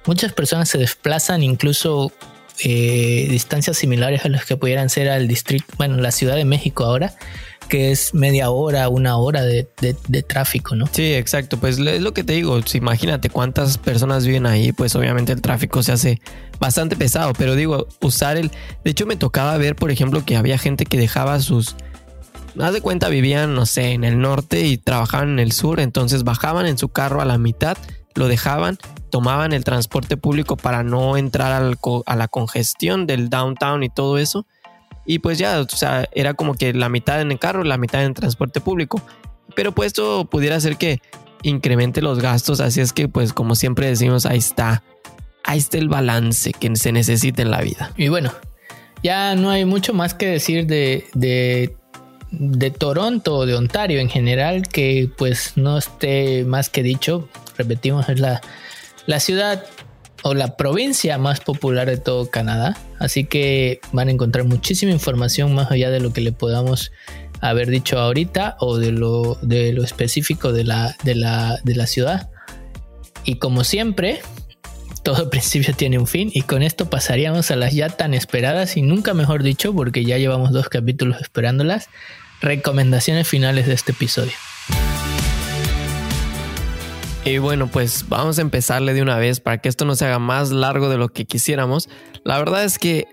muchas 0.05 0.33
personas 0.33 0.69
se 0.69 0.77
desplazan 0.77 1.43
incluso 1.43 2.11
eh, 2.63 3.27
distancias 3.29 3.77
similares 3.77 4.25
a 4.25 4.29
las 4.29 4.45
que 4.45 4.57
pudieran 4.57 4.89
ser 4.89 5.09
al 5.09 5.27
distrito, 5.27 5.65
bueno, 5.77 5.97
la 5.97 6.11
Ciudad 6.11 6.35
de 6.35 6.45
México 6.45 6.85
ahora, 6.85 7.13
que 7.67 7.91
es 7.91 8.13
media 8.13 8.49
hora, 8.49 8.89
una 8.89 9.17
hora 9.17 9.43
de, 9.43 9.67
tráfico, 10.27 10.75
¿no? 10.75 10.87
Sí, 10.91 11.13
exacto. 11.13 11.57
Pues 11.57 11.77
es 11.79 12.01
lo 12.01 12.13
que 12.13 12.23
te 12.23 12.33
digo. 12.33 12.59
imagínate 12.73 13.29
cuántas 13.29 13.77
personas 13.77 14.25
viven 14.25 14.45
ahí, 14.45 14.71
pues 14.71 14.95
obviamente 14.95 15.33
el 15.33 15.41
tráfico 15.41 15.83
se 15.83 15.91
hace 15.91 16.21
bastante 16.59 16.95
pesado. 16.95 17.33
Pero 17.33 17.55
digo, 17.55 17.87
usar 18.01 18.37
el. 18.37 18.51
De 18.83 18.91
hecho, 18.91 19.05
me 19.05 19.17
tocaba 19.17 19.57
ver, 19.57 19.75
por 19.75 19.91
ejemplo, 19.91 20.23
que 20.25 20.37
había 20.37 20.57
gente 20.57 20.85
que 20.85 20.97
dejaba 20.97 21.39
sus 21.39 21.75
haz 22.59 22.73
de 22.73 22.81
cuenta 22.81 23.09
vivían, 23.09 23.53
no 23.53 23.65
sé, 23.65 23.91
en 23.91 24.03
el 24.03 24.19
norte 24.19 24.61
y 24.61 24.77
trabajaban 24.77 25.29
en 25.29 25.39
el 25.39 25.51
sur, 25.51 25.79
entonces 25.79 26.23
bajaban 26.23 26.65
en 26.65 26.77
su 26.77 26.89
carro 26.89 27.21
a 27.21 27.25
la 27.25 27.37
mitad, 27.37 27.77
lo 28.15 28.27
dejaban, 28.27 28.77
tomaban 29.09 29.53
el 29.53 29.63
transporte 29.63 30.17
público 30.17 30.57
para 30.57 30.83
no 30.83 31.17
entrar 31.17 31.75
a 32.05 32.15
la 32.15 32.27
congestión 32.27 33.07
del 33.07 33.29
downtown 33.29 33.83
y 33.83 33.89
todo 33.89 34.17
eso. 34.17 34.45
Y 35.05 35.19
pues 35.19 35.37
ya, 35.37 35.61
o 35.61 35.69
sea, 35.69 36.07
era 36.13 36.33
como 36.33 36.53
que 36.53 36.73
la 36.73 36.89
mitad 36.89 37.21
en 37.21 37.31
el 37.31 37.39
carro, 37.39 37.63
la 37.63 37.77
mitad 37.77 38.03
en 38.03 38.13
transporte 38.13 38.59
público. 38.59 39.01
Pero 39.55 39.71
pues 39.71 39.87
esto 39.87 40.25
pudiera 40.25 40.57
hacer 40.57 40.77
que 40.77 41.01
incremente 41.43 42.01
los 42.01 42.19
gastos, 42.19 42.59
así 42.59 42.81
es 42.81 42.93
que 42.93 43.07
pues 43.07 43.31
como 43.31 43.55
siempre 43.55 43.87
decimos, 43.87 44.25
ahí 44.25 44.39
está, 44.39 44.83
ahí 45.43 45.59
está 45.59 45.77
el 45.77 45.87
balance 45.87 46.51
que 46.51 46.75
se 46.75 46.91
necesita 46.91 47.41
en 47.41 47.51
la 47.51 47.61
vida. 47.61 47.93
Y 47.95 48.09
bueno, 48.09 48.33
ya 49.03 49.35
no 49.35 49.49
hay 49.49 49.63
mucho 49.63 49.93
más 49.93 50.13
que 50.13 50.25
decir 50.25 50.67
de, 50.67 51.05
de 51.13 51.77
de 52.31 52.71
Toronto 52.71 53.45
de 53.45 53.55
Ontario 53.55 53.99
en 53.99 54.09
general, 54.09 54.67
que 54.67 55.09
pues 55.17 55.53
no 55.55 55.77
esté 55.77 56.43
más 56.43 56.69
que 56.69 56.83
dicho, 56.83 57.29
repetimos, 57.57 58.09
es 58.09 58.19
la, 58.19 58.41
la 59.07 59.19
ciudad 59.19 59.65
o 60.23 60.33
la 60.33 60.57
provincia 60.57 61.17
más 61.17 61.39
popular 61.39 61.87
de 61.87 61.97
todo 61.97 62.29
Canadá. 62.29 62.77
Así 62.99 63.25
que 63.25 63.79
van 63.91 64.09
a 64.09 64.11
encontrar 64.11 64.45
muchísima 64.45 64.91
información 64.91 65.55
más 65.55 65.71
allá 65.71 65.89
de 65.89 65.99
lo 65.99 66.13
que 66.13 66.21
le 66.21 66.31
podamos 66.31 66.91
haber 67.41 67.69
dicho 67.69 67.99
ahorita 67.99 68.57
o 68.59 68.77
de 68.77 68.91
lo, 68.91 69.35
de 69.41 69.73
lo 69.73 69.83
específico 69.83 70.51
de 70.51 70.63
la, 70.63 70.95
de, 71.03 71.15
la, 71.15 71.59
de 71.63 71.75
la 71.75 71.87
ciudad. 71.87 72.29
Y 73.23 73.35
como 73.35 73.63
siempre, 73.63 74.19
todo 75.03 75.29
principio 75.29 75.73
tiene 75.73 75.99
un 75.99 76.07
fin 76.07 76.29
y 76.33 76.41
con 76.41 76.61
esto 76.61 76.89
pasaríamos 76.89 77.49
a 77.51 77.55
las 77.55 77.73
ya 77.73 77.89
tan 77.89 78.13
esperadas 78.13 78.75
y 78.75 78.81
nunca 78.81 79.13
mejor 79.13 79.43
dicho 79.43 79.73
porque 79.73 80.03
ya 80.03 80.17
llevamos 80.17 80.51
dos 80.51 80.69
capítulos 80.69 81.21
esperándolas 81.21 81.89
recomendaciones 82.41 83.27
finales 83.27 83.67
de 83.67 83.73
este 83.73 83.93
episodio. 83.93 84.33
Y 87.27 87.39
bueno, 87.39 87.67
pues 87.67 88.05
vamos 88.07 88.39
a 88.39 88.41
empezarle 88.41 88.93
de 88.93 89.01
una 89.01 89.17
vez 89.17 89.41
para 89.41 89.57
que 89.57 89.67
esto 89.67 89.83
no 89.83 89.95
se 89.95 90.05
haga 90.05 90.17
más 90.17 90.51
largo 90.51 90.87
de 90.87 90.97
lo 90.97 91.09
que 91.09 91.25
quisiéramos. 91.25 91.89
La 92.23 92.37
verdad 92.39 92.63
es 92.63 92.79
que 92.79 93.05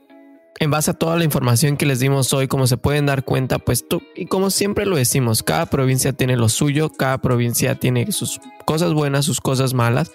en 0.60 0.70
base 0.70 0.92
a 0.92 0.94
toda 0.94 1.16
la 1.16 1.24
información 1.24 1.76
que 1.76 1.84
les 1.84 1.98
dimos 1.98 2.32
hoy, 2.32 2.46
como 2.46 2.68
se 2.68 2.76
pueden 2.76 3.06
dar 3.06 3.24
cuenta, 3.24 3.58
pues 3.58 3.88
tú, 3.88 4.02
y 4.14 4.26
como 4.26 4.50
siempre 4.50 4.86
lo 4.86 4.94
decimos, 4.94 5.42
cada 5.42 5.66
provincia 5.66 6.12
tiene 6.12 6.36
lo 6.36 6.48
suyo, 6.48 6.90
cada 6.90 7.18
provincia 7.18 7.74
tiene 7.74 8.12
sus 8.12 8.40
cosas 8.64 8.92
buenas, 8.92 9.24
sus 9.24 9.40
cosas 9.40 9.74
malas. 9.74 10.12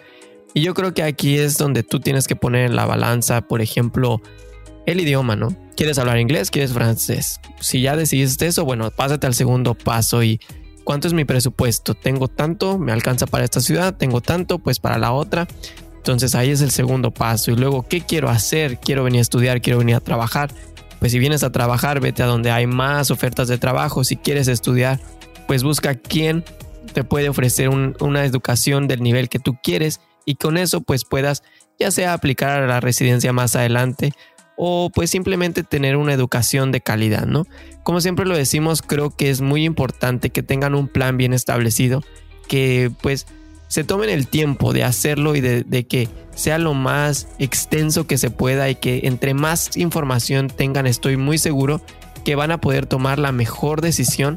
Y 0.53 0.61
yo 0.61 0.73
creo 0.73 0.93
que 0.93 1.03
aquí 1.03 1.37
es 1.37 1.57
donde 1.57 1.83
tú 1.83 1.99
tienes 1.99 2.25
que 2.25 2.37
poner 2.37 2.67
en 2.67 2.77
la 2.77 2.85
balanza, 2.85 3.41
por 3.41 3.61
ejemplo, 3.61 4.21
el 4.85 5.01
idioma, 5.01 5.35
¿no? 5.35 5.53
¿Quieres 5.75 5.99
hablar 5.99 6.19
inglés? 6.19 6.51
¿Quieres 6.51 6.71
francés? 6.71 7.41
Si 7.59 7.81
ya 7.81 7.97
decidiste 7.97 8.47
eso, 8.47 8.63
bueno, 8.63 8.91
pásate 8.91 9.27
al 9.27 9.33
segundo 9.33 9.73
paso 9.75 10.23
y 10.23 10.39
¿cuánto 10.89 11.07
es 11.07 11.13
mi 11.13 11.23
presupuesto? 11.23 11.93
Tengo 11.93 12.27
tanto, 12.27 12.79
me 12.79 12.91
alcanza 12.91 13.27
para 13.27 13.43
esta 13.43 13.61
ciudad, 13.61 13.93
tengo 13.95 14.21
tanto, 14.21 14.57
pues 14.57 14.79
para 14.79 14.97
la 14.97 15.11
otra. 15.11 15.47
Entonces 15.97 16.33
ahí 16.33 16.49
es 16.49 16.61
el 16.61 16.71
segundo 16.71 17.11
paso. 17.11 17.51
Y 17.51 17.55
luego, 17.55 17.85
¿qué 17.87 18.01
quiero 18.01 18.27
hacer? 18.27 18.79
Quiero 18.79 19.03
venir 19.03 19.19
a 19.19 19.21
estudiar, 19.21 19.61
quiero 19.61 19.77
venir 19.77 19.93
a 19.93 19.99
trabajar. 19.99 20.51
Pues 20.97 21.11
si 21.11 21.19
vienes 21.19 21.43
a 21.43 21.51
trabajar, 21.51 21.99
vete 21.99 22.23
a 22.23 22.25
donde 22.25 22.49
hay 22.49 22.65
más 22.65 23.11
ofertas 23.11 23.47
de 23.47 23.59
trabajo. 23.59 24.03
Si 24.03 24.17
quieres 24.17 24.47
estudiar, 24.47 24.99
pues 25.45 25.61
busca 25.61 25.93
quién 25.93 26.43
te 26.91 27.03
puede 27.03 27.29
ofrecer 27.29 27.69
una 27.69 28.25
educación 28.25 28.87
del 28.87 29.03
nivel 29.03 29.29
que 29.29 29.37
tú 29.37 29.59
quieres 29.61 30.01
y 30.25 30.37
con 30.37 30.57
eso 30.57 30.81
pues 30.81 31.05
puedas 31.05 31.43
ya 31.77 31.91
sea 31.91 32.13
aplicar 32.13 32.63
a 32.63 32.65
la 32.65 32.79
residencia 32.79 33.31
más 33.31 33.55
adelante 33.55 34.11
o 34.61 34.91
pues 34.93 35.09
simplemente 35.09 35.63
tener 35.63 35.95
una 35.95 36.11
educación 36.11 36.73
de 36.73 36.81
calidad, 36.81 37.25
¿no? 37.25 37.47
Como 37.83 38.01
siempre 38.01 38.25
lo 38.25 38.35
decimos, 38.35 38.81
creo 38.81 39.09
que 39.09 39.29
es 39.29 39.39
muy 39.39 39.63
importante 39.63 40.31
que 40.31 40.43
tengan 40.43 40.75
un 40.75 40.89
plan 40.89 41.15
bien 41.15 41.31
establecido, 41.31 42.03
que 42.49 42.91
pues 43.01 43.25
se 43.69 43.85
tomen 43.85 44.09
el 44.09 44.27
tiempo 44.27 44.73
de 44.73 44.83
hacerlo 44.83 45.33
y 45.37 45.39
de, 45.39 45.87
que 45.87 46.09
sea 46.35 46.57
lo 46.57 46.73
más 46.73 47.29
extenso 47.39 48.05
que 48.05 48.17
se 48.17 48.31
pueda 48.31 48.69
y 48.69 48.75
que 48.75 49.01
entre 49.03 49.33
más 49.33 49.77
información 49.77 50.49
tengan, 50.49 50.87
estoy 50.87 51.15
muy 51.15 51.37
seguro 51.37 51.81
que 52.25 52.35
van 52.35 52.51
a 52.51 52.59
poder 52.59 52.85
tomar 52.85 53.17
la 53.17 53.31
mejor 53.31 53.79
decisión 53.79 54.35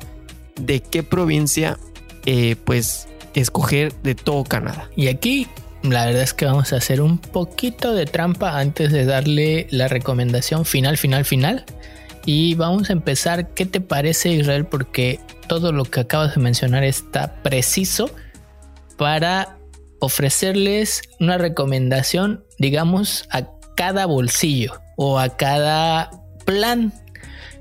de 0.54 0.78
qué 0.78 1.02
provincia 1.02 1.80
eh, 2.26 2.54
pues 2.64 3.08
escoger 3.34 3.92
de 4.04 4.14
todo 4.14 4.44
Canadá. 4.44 4.88
Y 4.94 5.08
aquí 5.08 5.48
la 5.82 6.06
verdad 6.06 6.22
es 6.22 6.34
que 6.34 6.44
vamos 6.44 6.72
a 6.72 6.76
hacer 6.76 7.00
un 7.00 7.18
poquito 7.18 7.92
de 7.94 8.06
trampa 8.06 8.58
antes 8.58 8.92
de 8.92 9.04
darle 9.04 9.66
la 9.70 9.88
recomendación 9.88 10.64
final, 10.64 10.96
final, 10.96 11.24
final. 11.24 11.64
Y 12.24 12.54
vamos 12.54 12.90
a 12.90 12.92
empezar. 12.92 13.48
¿Qué 13.48 13.66
te 13.66 13.80
parece 13.80 14.30
Israel? 14.30 14.66
Porque 14.66 15.18
todo 15.48 15.72
lo 15.72 15.84
que 15.84 16.00
acabas 16.00 16.34
de 16.36 16.40
mencionar 16.40 16.84
está 16.84 17.42
preciso 17.42 18.10
para 18.96 19.58
ofrecerles 19.98 21.02
una 21.18 21.38
recomendación, 21.38 22.44
digamos, 22.58 23.24
a 23.30 23.48
cada 23.76 24.06
bolsillo 24.06 24.80
o 24.96 25.18
a 25.18 25.36
cada 25.36 26.10
plan. 26.44 26.92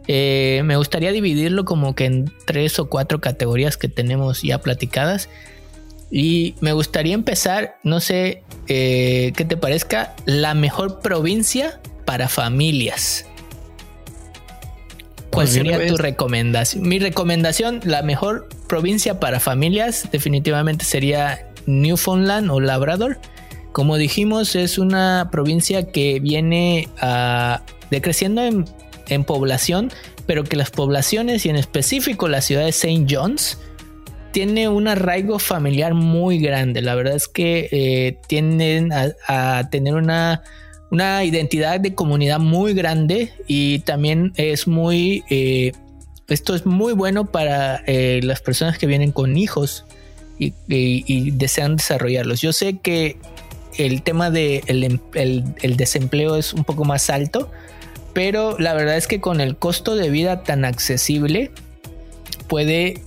Eh, 0.08 0.62
me 0.66 0.76
gustaría 0.76 1.12
dividirlo 1.12 1.66
como 1.66 1.96
que 1.96 2.06
en 2.06 2.32
tres 2.46 2.78
o 2.80 2.90
cuatro 2.90 3.20
categorías 3.20 3.78
que 3.78 3.88
tenemos 3.88 4.42
ya 4.44 4.60
platicadas 4.60 5.30
y 6.12 6.56
me 6.60 6.74
gustaría 6.74 7.14
empezar, 7.14 7.78
no 7.84 8.02
sé 8.02 8.44
eh, 8.68 9.32
qué 9.38 9.46
te 9.46 9.56
parezca, 9.56 10.14
la 10.26 10.54
mejor 10.54 11.00
provincia 11.00 11.80
para 12.06 12.28
familias. 12.28 13.26
¿Cuál 15.30 15.46
pues 15.46 15.52
sería 15.52 15.88
tu 15.88 15.96
recomendación? 15.96 16.86
Mi 16.86 17.00
recomendación, 17.00 17.80
la 17.86 18.02
mejor 18.02 18.50
provincia 18.68 19.22
para 19.22 19.40
familias 19.40 20.10
definitivamente 20.12 20.84
sería 20.84 21.48
Newfoundland 21.66 22.52
o 22.52 22.60
Labrador. 22.60 23.18
Como 23.72 23.96
dijimos, 23.96 24.58
es 24.58 24.78
una 24.78 25.30
provincia 25.32 25.90
que 25.94 26.20
viene 26.20 26.90
ah, 27.00 27.64
decreciendo 27.90 28.44
en, 28.44 28.66
en 29.08 29.24
población, 29.24 29.94
pero 30.26 30.44
que 30.44 30.58
las 30.58 30.72
poblaciones 30.72 31.46
y 31.46 31.50
en 31.50 31.56
específico 31.56 32.28
la 32.28 32.42
ciudad 32.42 32.64
de 32.64 32.70
St. 32.70 33.06
John's 33.10 33.58
tiene 34.32 34.70
un 34.70 34.88
arraigo 34.88 35.40
familiar 35.40 35.94
muy 35.94 36.40
grande. 36.40 36.82
La 36.82 36.96
verdad 36.96 37.16
es 37.16 37.28
que 37.28 37.68
eh, 37.72 38.18
tienden 38.28 38.92
a, 38.94 39.70
tener 39.70 39.96
una, 39.96 40.44
una, 40.90 41.24
identidad 41.24 41.80
de 41.80 41.94
comunidad 41.94 42.40
muy 42.40 42.74
grande 42.74 43.32
y 43.48 43.80
también 43.80 44.34
es 44.38 44.68
muy... 44.68 45.24
Eh, 45.30 45.74
esto 46.28 46.56
es 46.56 46.66
muy 46.66 46.94
bueno 46.94 47.30
para 47.30 47.84
eh, 47.88 48.22
las 48.24 48.42
personas 48.42 48.78
que 48.78 48.88
vienen 48.88 49.12
con 49.12 49.36
hijos 49.36 49.86
y, 50.40 50.54
desean 51.32 51.76
desarrollarlos. 51.76 52.42
Yo 52.42 52.54
sé 52.54 52.80
que 52.80 53.18
el 53.78 54.02
tema 54.02 54.32
de 54.32 54.64
em, 54.68 54.98
el 55.14 55.78
desempleo 55.78 56.38
es 56.38 56.54
un 56.54 56.64
poco 56.64 56.86
más 56.86 57.10
alto, 57.10 57.52
pero 58.14 58.58
la 58.60 58.74
verdad 58.74 58.98
es 58.98 59.08
que 59.08 59.20
con 59.20 59.42
el 59.42 59.58
costo 59.58 59.96
de 59.96 60.10
vida 60.10 60.44
tan 60.44 60.64
accesible 60.64 61.52
puede 62.48 63.02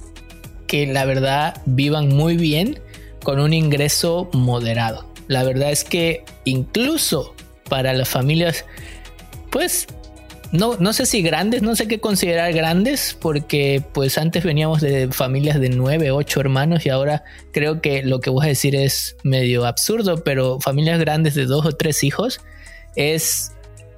que 0.67 0.87
la 0.87 1.05
verdad 1.05 1.61
vivan 1.67 2.09
muy 2.09 2.37
bien 2.37 2.81
con 3.23 3.41
un 3.41 3.53
ingreso 3.53 4.29
moderado. 4.33 5.07
La 5.29 5.43
verdad 5.45 5.71
es 5.71 5.85
que 5.85 6.25
incluso 6.45 7.35
para 7.69 7.93
las 7.95 8.09
familias, 8.09 8.65
pues 9.51 9.87
no, 10.53 10.77
no 10.79 10.93
sé 10.93 11.07
si 11.07 11.21
grandes, 11.23 11.63
no 11.63 11.75
sé 11.75 11.89
qué 11.89 11.99
considerar 11.99 12.53
grandes, 12.53 13.17
porque 13.19 13.83
pues 13.93 14.19
antes 14.19 14.45
veníamos 14.45 14.81
de 14.81 15.09
familias 15.11 15.59
de 15.59 15.71
nueve, 15.71 16.13
ocho 16.13 16.41
hermanos 16.41 16.87
y 16.87 16.91
ahora 16.91 17.25
creo 17.53 17.81
que 17.81 18.05
lo 18.05 18.21
que 18.21 18.31
voy 18.31 18.45
a 18.45 18.49
decir 18.51 18.77
es 18.77 19.17
medio 19.25 19.67
absurdo, 19.67 20.23
pero 20.23 20.61
familias 20.61 21.01
grandes 21.01 21.35
de 21.35 21.47
dos 21.47 21.67
o 21.67 21.73
tres 21.73 22.05
hijos 22.05 22.41
es 22.95 23.53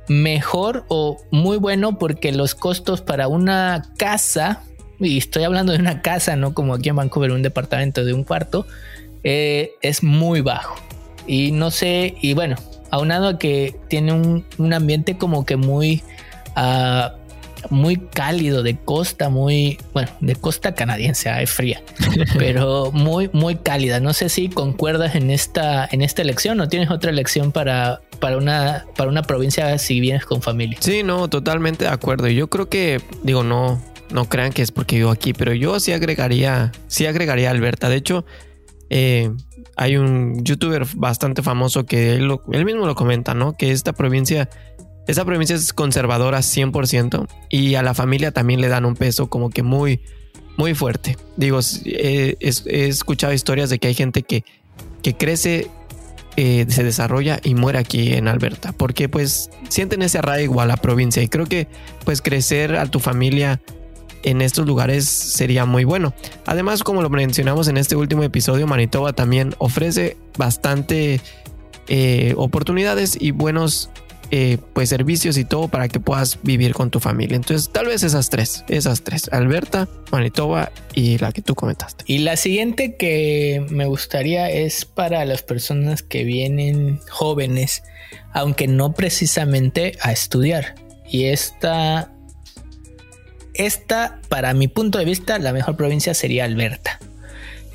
mejor 0.08 0.84
o 0.88 1.18
muy 1.30 1.58
bueno 1.58 1.98
porque 1.98 2.32
los 2.32 2.54
costos 2.54 3.02
para 3.02 3.28
una 3.28 3.82
casa, 3.98 4.62
y 5.00 5.18
estoy 5.18 5.44
hablando 5.44 5.72
de 5.72 5.78
una 5.78 6.02
casa, 6.02 6.36
no 6.36 6.54
como 6.54 6.74
aquí 6.74 6.88
en 6.88 6.96
Vancouver, 6.96 7.32
un 7.32 7.42
departamento 7.42 8.04
de 8.04 8.12
un 8.12 8.24
cuarto, 8.24 8.66
eh, 9.24 9.74
es 9.82 10.02
muy 10.02 10.40
bajo. 10.40 10.76
Y 11.26 11.52
no 11.52 11.70
sé, 11.70 12.14
y 12.20 12.34
bueno, 12.34 12.56
aunado 12.90 13.28
a 13.28 13.38
que 13.38 13.76
tiene 13.88 14.12
un, 14.12 14.72
ambiente 14.72 15.16
como 15.18 15.44
que 15.44 15.56
muy, 15.56 16.02
uh, 16.56 17.10
muy 17.68 17.96
cálido 17.96 18.62
de 18.62 18.76
costa, 18.76 19.28
muy, 19.28 19.78
bueno, 19.92 20.10
de 20.20 20.36
costa 20.36 20.74
canadiense, 20.74 21.30
es 21.42 21.50
fría, 21.50 21.82
pero 22.38 22.92
muy, 22.92 23.28
muy 23.32 23.56
cálida. 23.56 24.00
No 24.00 24.12
sé 24.12 24.28
si 24.28 24.48
concuerdas 24.48 25.14
en 25.14 25.30
esta, 25.30 25.88
en 25.90 26.02
esta 26.02 26.22
elección 26.22 26.60
o 26.60 26.68
tienes 26.68 26.90
otra 26.90 27.10
elección 27.10 27.52
para, 27.52 28.00
para 28.20 28.36
una, 28.36 28.86
para 28.96 29.10
una 29.10 29.22
provincia 29.22 29.76
si 29.78 30.00
vienes 30.00 30.24
con 30.24 30.42
familia. 30.42 30.78
Sí, 30.80 31.02
no, 31.02 31.28
totalmente 31.28 31.84
de 31.84 31.90
acuerdo. 31.90 32.28
Yo 32.28 32.48
creo 32.48 32.68
que, 32.68 33.00
digo, 33.24 33.42
no, 33.42 33.80
no 34.10 34.28
crean 34.28 34.52
que 34.52 34.62
es 34.62 34.72
porque 34.72 34.96
vivo 34.96 35.10
aquí, 35.10 35.32
pero 35.32 35.52
yo 35.52 35.80
sí 35.80 35.92
agregaría, 35.92 36.72
sí 36.86 37.06
agregaría 37.06 37.50
Alberta. 37.50 37.88
De 37.88 37.96
hecho, 37.96 38.24
eh, 38.90 39.30
hay 39.76 39.96
un 39.96 40.44
youtuber 40.44 40.86
bastante 40.96 41.42
famoso 41.42 41.86
que 41.86 42.14
él, 42.14 42.38
mismo 42.64 42.86
lo 42.86 42.94
comenta, 42.94 43.34
¿no? 43.34 43.56
Que 43.56 43.72
esta 43.72 43.92
provincia, 43.92 44.48
esta 45.06 45.24
provincia 45.24 45.56
es 45.56 45.72
conservadora 45.72 46.38
100% 46.38 47.26
y 47.50 47.74
a 47.74 47.82
la 47.82 47.94
familia 47.94 48.30
también 48.30 48.60
le 48.60 48.68
dan 48.68 48.84
un 48.84 48.94
peso 48.94 49.28
como 49.28 49.50
que 49.50 49.62
muy, 49.62 50.00
muy 50.56 50.74
fuerte. 50.74 51.16
Digo, 51.36 51.60
he, 51.84 52.36
he 52.40 52.86
escuchado 52.86 53.32
historias 53.32 53.70
de 53.70 53.78
que 53.78 53.88
hay 53.88 53.94
gente 53.94 54.22
que, 54.22 54.44
que 55.02 55.16
crece 55.16 55.70
eh, 56.38 56.66
se 56.68 56.84
desarrolla 56.84 57.40
y 57.42 57.54
muere 57.54 57.78
aquí 57.78 58.12
en 58.12 58.28
Alberta, 58.28 58.72
porque 58.72 59.08
pues 59.08 59.48
sienten 59.70 60.02
ese 60.02 60.18
arraigo 60.18 60.60
a 60.60 60.66
la 60.66 60.76
provincia 60.76 61.22
y 61.22 61.28
creo 61.28 61.46
que 61.46 61.66
pues 62.04 62.20
crecer 62.20 62.76
a 62.76 62.84
tu 62.84 63.00
familia 63.00 63.62
en 64.26 64.42
estos 64.42 64.66
lugares 64.66 65.06
sería 65.06 65.64
muy 65.64 65.84
bueno. 65.84 66.12
Además, 66.44 66.82
como 66.82 67.00
lo 67.00 67.08
mencionamos 67.08 67.68
en 67.68 67.76
este 67.76 67.94
último 67.94 68.24
episodio, 68.24 68.66
Manitoba 68.66 69.12
también 69.12 69.54
ofrece 69.58 70.16
bastante 70.36 71.20
eh, 71.88 72.34
oportunidades 72.36 73.16
y 73.18 73.30
buenos 73.30 73.88
eh, 74.32 74.58
pues 74.72 74.88
servicios 74.88 75.38
y 75.38 75.44
todo 75.44 75.68
para 75.68 75.86
que 75.86 76.00
puedas 76.00 76.40
vivir 76.42 76.74
con 76.74 76.90
tu 76.90 76.98
familia. 76.98 77.36
Entonces, 77.36 77.70
tal 77.70 77.86
vez 77.86 78.02
esas 78.02 78.28
tres, 78.28 78.64
esas 78.68 79.02
tres, 79.02 79.30
Alberta, 79.30 79.88
Manitoba 80.10 80.72
y 80.92 81.18
la 81.18 81.30
que 81.30 81.40
tú 81.42 81.54
comentaste. 81.54 82.02
Y 82.08 82.18
la 82.18 82.36
siguiente 82.36 82.96
que 82.96 83.64
me 83.70 83.86
gustaría 83.86 84.50
es 84.50 84.84
para 84.84 85.24
las 85.24 85.42
personas 85.42 86.02
que 86.02 86.24
vienen 86.24 86.98
jóvenes, 87.08 87.84
aunque 88.32 88.66
no 88.66 88.92
precisamente 88.92 89.96
a 90.00 90.10
estudiar. 90.10 90.74
Y 91.08 91.26
esta, 91.26 92.10
esta, 93.58 94.20
para 94.28 94.54
mi 94.54 94.68
punto 94.68 94.98
de 94.98 95.04
vista, 95.04 95.38
la 95.38 95.52
mejor 95.52 95.76
provincia 95.76 96.14
sería 96.14 96.44
Alberta. 96.44 96.98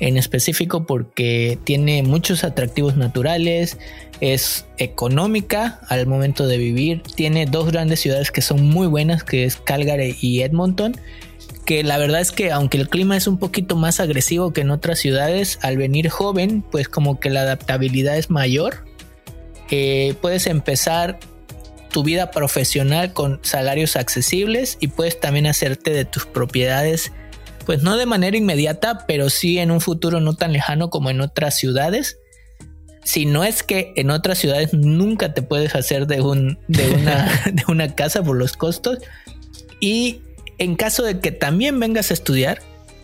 En 0.00 0.16
específico 0.16 0.84
porque 0.84 1.58
tiene 1.64 2.02
muchos 2.02 2.42
atractivos 2.42 2.96
naturales, 2.96 3.78
es 4.20 4.66
económica 4.78 5.80
al 5.88 6.06
momento 6.06 6.46
de 6.46 6.58
vivir, 6.58 7.02
tiene 7.14 7.46
dos 7.46 7.70
grandes 7.70 8.00
ciudades 8.00 8.30
que 8.30 8.42
son 8.42 8.64
muy 8.64 8.86
buenas, 8.86 9.24
que 9.24 9.44
es 9.44 9.56
Calgary 9.56 10.16
y 10.20 10.42
Edmonton, 10.42 10.96
que 11.64 11.84
la 11.84 11.98
verdad 11.98 12.20
es 12.20 12.32
que 12.32 12.50
aunque 12.50 12.78
el 12.78 12.88
clima 12.88 13.16
es 13.16 13.26
un 13.26 13.38
poquito 13.38 13.76
más 13.76 14.00
agresivo 14.00 14.52
que 14.52 14.62
en 14.62 14.70
otras 14.70 14.98
ciudades, 14.98 15.58
al 15.62 15.76
venir 15.76 16.08
joven, 16.08 16.64
pues 16.70 16.88
como 16.88 17.20
que 17.20 17.30
la 17.30 17.42
adaptabilidad 17.42 18.16
es 18.16 18.30
mayor, 18.30 18.84
eh, 19.70 20.14
puedes 20.20 20.46
empezar 20.46 21.18
tu 21.92 22.02
vida 22.02 22.30
profesional 22.30 23.12
con 23.12 23.38
salarios 23.42 23.96
accesibles 23.96 24.78
y 24.80 24.88
puedes 24.88 25.20
también 25.20 25.46
hacerte 25.46 25.92
de 25.92 26.04
tus 26.04 26.26
propiedades 26.26 27.12
pues 27.64 27.82
no 27.82 27.96
de 27.96 28.06
manera 28.06 28.36
inmediata, 28.36 29.04
pero 29.06 29.30
sí 29.30 29.58
en 29.58 29.70
un 29.70 29.80
futuro 29.80 30.20
no 30.20 30.34
tan 30.34 30.52
lejano 30.52 30.90
como 30.90 31.10
en 31.10 31.20
otras 31.20 31.56
ciudades. 31.56 32.18
Si 33.04 33.26
no 33.26 33.44
es 33.44 33.62
que 33.62 33.92
en 33.96 34.10
otras 34.10 34.38
ciudades 34.38 34.72
nunca 34.74 35.34
te 35.34 35.42
puedes 35.42 35.74
hacer 35.74 36.06
de, 36.06 36.20
un, 36.20 36.58
de, 36.68 36.90
una, 36.90 37.42
de 37.52 37.64
una 37.68 37.94
casa 37.94 38.22
por 38.22 38.36
los 38.36 38.52
costos. 38.54 38.98
Y 39.80 40.22
en 40.58 40.76
caso 40.76 41.02
de 41.02 41.20
que 41.20 41.32
también 41.32 41.78
vengas 41.80 42.10
a 42.10 42.14
estudiar, 42.14 42.60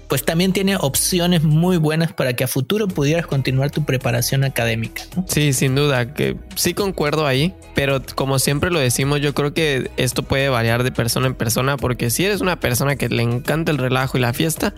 pues 0.09 0.25
también 0.25 0.53
tiene 0.53 0.77
opciones 0.77 1.43
muy 1.43 1.77
buenas 1.77 2.13
para 2.13 2.33
que 2.35 2.45
a 2.45 2.49
futuro 2.49 2.89
pudieras 2.89 3.27
continuar 3.27 3.71
tu 3.71 3.85
preparación 3.85 4.43
académica. 4.43 5.03
Sí, 5.27 5.53
sin 5.53 5.75
duda, 5.75 6.15
que 6.15 6.37
sí 6.57 6.73
concuerdo 6.73 7.27
ahí, 7.27 7.55
pero 7.75 8.03
como 8.15 8.39
siempre 8.39 8.71
lo 8.71 8.81
decimos, 8.81 9.21
yo 9.21 9.35
creo 9.35 9.53
que 9.53 9.91
esto 9.99 10.23
puede 10.23 10.49
variar 10.49 10.83
de 10.83 10.91
persona 10.91 11.27
en 11.27 11.35
persona, 11.35 11.77
porque 11.77 12.09
si 12.11 12.25
eres 12.25 12.41
una 12.41 12.59
persona 12.59 12.97
que 12.97 13.09
le 13.09 13.23
encanta 13.23 13.71
el 13.71 13.79
relajo 13.79 14.17
y 14.17 14.23
la 14.23 14.33
fiesta, 14.33 14.75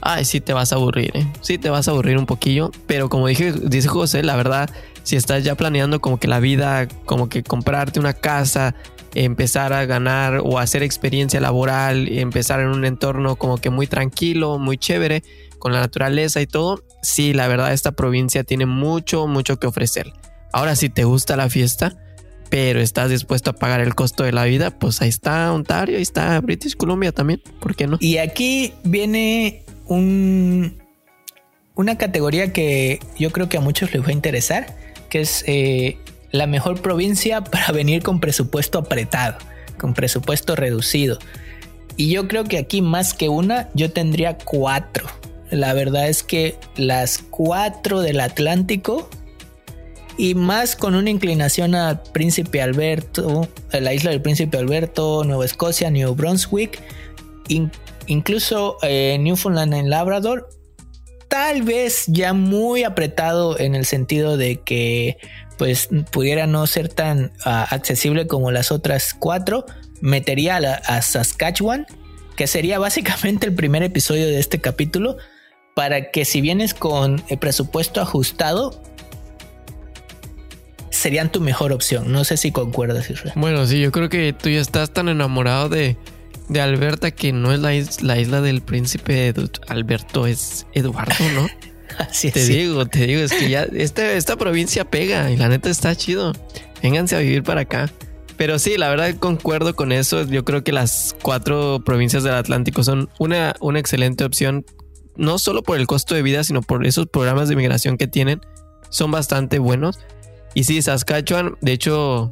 ay, 0.00 0.24
sí 0.24 0.40
te 0.40 0.54
vas 0.54 0.72
a 0.72 0.76
aburrir, 0.76 1.10
¿eh? 1.14 1.26
sí 1.42 1.58
te 1.58 1.68
vas 1.68 1.86
a 1.88 1.90
aburrir 1.90 2.16
un 2.16 2.26
poquillo, 2.26 2.70
pero 2.86 3.10
como 3.10 3.26
dije, 3.26 3.52
dice 3.52 3.88
José, 3.88 4.22
la 4.22 4.34
verdad, 4.34 4.70
si 5.02 5.16
estás 5.16 5.44
ya 5.44 5.54
planeando 5.54 6.00
como 6.00 6.18
que 6.18 6.26
la 6.26 6.40
vida, 6.40 6.88
como 7.04 7.28
que 7.28 7.42
comprarte 7.42 8.00
una 8.00 8.14
casa, 8.14 8.74
empezar 9.14 9.72
a 9.72 9.86
ganar 9.86 10.40
o 10.42 10.58
hacer 10.58 10.82
experiencia 10.82 11.40
laboral, 11.40 12.08
empezar 12.08 12.60
en 12.60 12.68
un 12.68 12.84
entorno 12.84 13.36
como 13.36 13.58
que 13.58 13.70
muy 13.70 13.86
tranquilo, 13.86 14.58
muy 14.58 14.76
chévere, 14.76 15.22
con 15.58 15.72
la 15.72 15.80
naturaleza 15.80 16.40
y 16.40 16.46
todo, 16.46 16.84
sí, 17.02 17.32
la 17.32 17.48
verdad 17.48 17.72
esta 17.72 17.92
provincia 17.92 18.44
tiene 18.44 18.66
mucho, 18.66 19.26
mucho 19.26 19.58
que 19.58 19.66
ofrecer. 19.66 20.12
Ahora 20.52 20.76
si 20.76 20.90
te 20.90 21.04
gusta 21.04 21.36
la 21.36 21.48
fiesta, 21.48 21.96
pero 22.50 22.80
estás 22.80 23.10
dispuesto 23.10 23.50
a 23.50 23.52
pagar 23.54 23.80
el 23.80 23.94
costo 23.94 24.24
de 24.24 24.32
la 24.32 24.44
vida, 24.44 24.70
pues 24.70 25.00
ahí 25.00 25.08
está 25.08 25.52
Ontario, 25.52 25.96
ahí 25.96 26.02
está 26.02 26.38
British 26.40 26.76
Columbia 26.76 27.12
también, 27.12 27.40
¿por 27.60 27.74
qué 27.74 27.86
no? 27.86 27.96
Y 28.00 28.18
aquí 28.18 28.74
viene 28.84 29.64
un, 29.86 30.76
una 31.74 31.96
categoría 31.96 32.52
que 32.52 33.00
yo 33.18 33.30
creo 33.30 33.48
que 33.48 33.56
a 33.56 33.60
muchos 33.60 33.92
les 33.94 34.02
va 34.02 34.08
a 34.08 34.12
interesar, 34.12 34.76
que 35.08 35.20
es 35.20 35.44
eh, 35.46 35.98
la 36.34 36.48
mejor 36.48 36.82
provincia 36.82 37.42
para 37.44 37.72
venir 37.72 38.02
con 38.02 38.20
presupuesto 38.20 38.78
apretado, 38.78 39.38
con 39.78 39.94
presupuesto 39.94 40.56
reducido. 40.56 41.18
Y 41.96 42.10
yo 42.10 42.26
creo 42.26 42.44
que 42.44 42.58
aquí 42.58 42.82
más 42.82 43.14
que 43.14 43.28
una, 43.28 43.70
yo 43.74 43.92
tendría 43.92 44.36
cuatro. 44.36 45.06
La 45.50 45.72
verdad 45.74 46.08
es 46.08 46.24
que 46.24 46.56
las 46.76 47.18
cuatro 47.18 48.00
del 48.00 48.18
Atlántico 48.18 49.08
y 50.18 50.34
más 50.34 50.74
con 50.74 50.96
una 50.96 51.10
inclinación 51.10 51.76
a 51.76 52.02
Príncipe 52.02 52.60
Alberto, 52.60 53.48
la 53.70 53.94
isla 53.94 54.10
del 54.10 54.20
Príncipe 54.20 54.58
Alberto, 54.58 55.22
Nueva 55.22 55.44
Escocia, 55.44 55.88
New 55.90 56.16
Brunswick, 56.16 56.80
incluso 58.06 58.78
eh, 58.82 59.16
Newfoundland 59.20 59.74
en 59.74 59.90
Labrador, 59.90 60.48
tal 61.28 61.62
vez 61.62 62.04
ya 62.08 62.32
muy 62.32 62.84
apretado 62.84 63.58
en 63.58 63.74
el 63.74 63.86
sentido 63.86 64.36
de 64.36 64.60
que 64.60 65.16
pues 65.56 65.88
pudiera 66.10 66.46
no 66.46 66.66
ser 66.66 66.88
tan 66.88 67.32
ah, 67.44 67.66
accesible 67.70 68.26
como 68.26 68.50
las 68.50 68.72
otras 68.72 69.14
cuatro, 69.18 69.66
metería 70.00 70.56
a, 70.56 71.02
Saskatchewan, 71.02 71.86
que 72.36 72.46
sería 72.46 72.78
básicamente 72.78 73.46
el 73.46 73.54
primer 73.54 73.82
episodio 73.82 74.26
de 74.26 74.38
este 74.38 74.60
capítulo, 74.60 75.16
para 75.74 76.10
que 76.10 76.24
si 76.24 76.40
vienes 76.40 76.74
con 76.74 77.22
el 77.28 77.38
presupuesto 77.38 78.00
ajustado, 78.00 78.82
serían 80.90 81.30
tu 81.30 81.40
mejor 81.40 81.72
opción. 81.72 82.12
No 82.12 82.24
sé 82.24 82.36
si 82.36 82.52
concuerdas, 82.52 83.10
Israel. 83.10 83.34
Bueno, 83.36 83.66
sí, 83.66 83.80
yo 83.80 83.92
creo 83.92 84.08
que 84.08 84.32
tú 84.32 84.48
ya 84.48 84.60
estás 84.60 84.92
tan 84.92 85.08
enamorado 85.08 85.68
de, 85.68 85.96
de 86.48 86.60
Alberta 86.60 87.10
que 87.10 87.32
no 87.32 87.52
es 87.52 87.60
la, 87.60 87.72
la 88.02 88.18
isla 88.18 88.40
del 88.40 88.62
príncipe 88.62 89.34
Alberto, 89.68 90.26
es 90.26 90.66
Eduardo, 90.72 91.28
¿no? 91.34 91.48
te 92.32 92.44
digo, 92.46 92.86
te 92.86 93.06
digo, 93.06 93.20
es 93.20 93.32
que 93.32 93.48
ya 93.48 93.62
esta, 93.62 94.12
esta 94.12 94.36
provincia 94.36 94.84
pega 94.84 95.30
y 95.30 95.36
la 95.36 95.48
neta 95.48 95.70
está 95.70 95.94
chido. 95.94 96.32
Vénganse 96.82 97.16
a 97.16 97.20
vivir 97.20 97.42
para 97.42 97.62
acá. 97.62 97.90
Pero 98.36 98.58
sí, 98.58 98.76
la 98.76 98.88
verdad 98.88 99.14
concuerdo 99.18 99.76
con 99.76 99.92
eso. 99.92 100.24
Yo 100.24 100.44
creo 100.44 100.64
que 100.64 100.72
las 100.72 101.14
cuatro 101.22 101.80
provincias 101.84 102.24
del 102.24 102.34
Atlántico 102.34 102.82
son 102.82 103.08
una, 103.18 103.54
una 103.60 103.78
excelente 103.78 104.24
opción, 104.24 104.64
no 105.16 105.38
solo 105.38 105.62
por 105.62 105.78
el 105.78 105.86
costo 105.86 106.14
de 106.14 106.22
vida, 106.22 106.42
sino 106.42 106.60
por 106.62 106.86
esos 106.86 107.06
programas 107.06 107.48
de 107.48 107.56
migración 107.56 107.96
que 107.96 108.08
tienen. 108.08 108.40
Son 108.90 109.10
bastante 109.10 109.58
buenos. 109.58 110.00
Y 110.54 110.64
sí, 110.64 110.82
Saskatchewan, 110.82 111.56
de 111.60 111.72
hecho, 111.72 112.30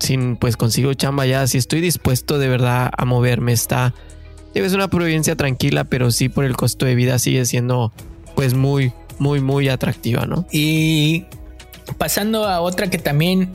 sin 0.00 0.36
pues 0.36 0.56
consigo 0.56 0.94
chamba 0.94 1.26
ya, 1.26 1.46
si 1.46 1.58
estoy 1.58 1.80
dispuesto 1.80 2.38
de 2.38 2.48
verdad 2.48 2.90
a 2.96 3.04
moverme, 3.04 3.52
está... 3.52 3.94
Es 4.54 4.72
una 4.72 4.86
provincia 4.86 5.34
tranquila, 5.34 5.82
pero 5.82 6.12
sí 6.12 6.28
por 6.28 6.44
el 6.44 6.56
costo 6.56 6.86
de 6.86 6.94
vida 6.94 7.18
sigue 7.18 7.44
siendo 7.44 7.92
pues 8.36 8.54
muy, 8.54 8.92
muy, 9.18 9.40
muy 9.40 9.68
atractiva, 9.68 10.26
¿no? 10.26 10.46
Y 10.50 11.26
pasando 11.98 12.46
a 12.46 12.60
otra 12.60 12.88
que 12.90 12.98
también 12.98 13.50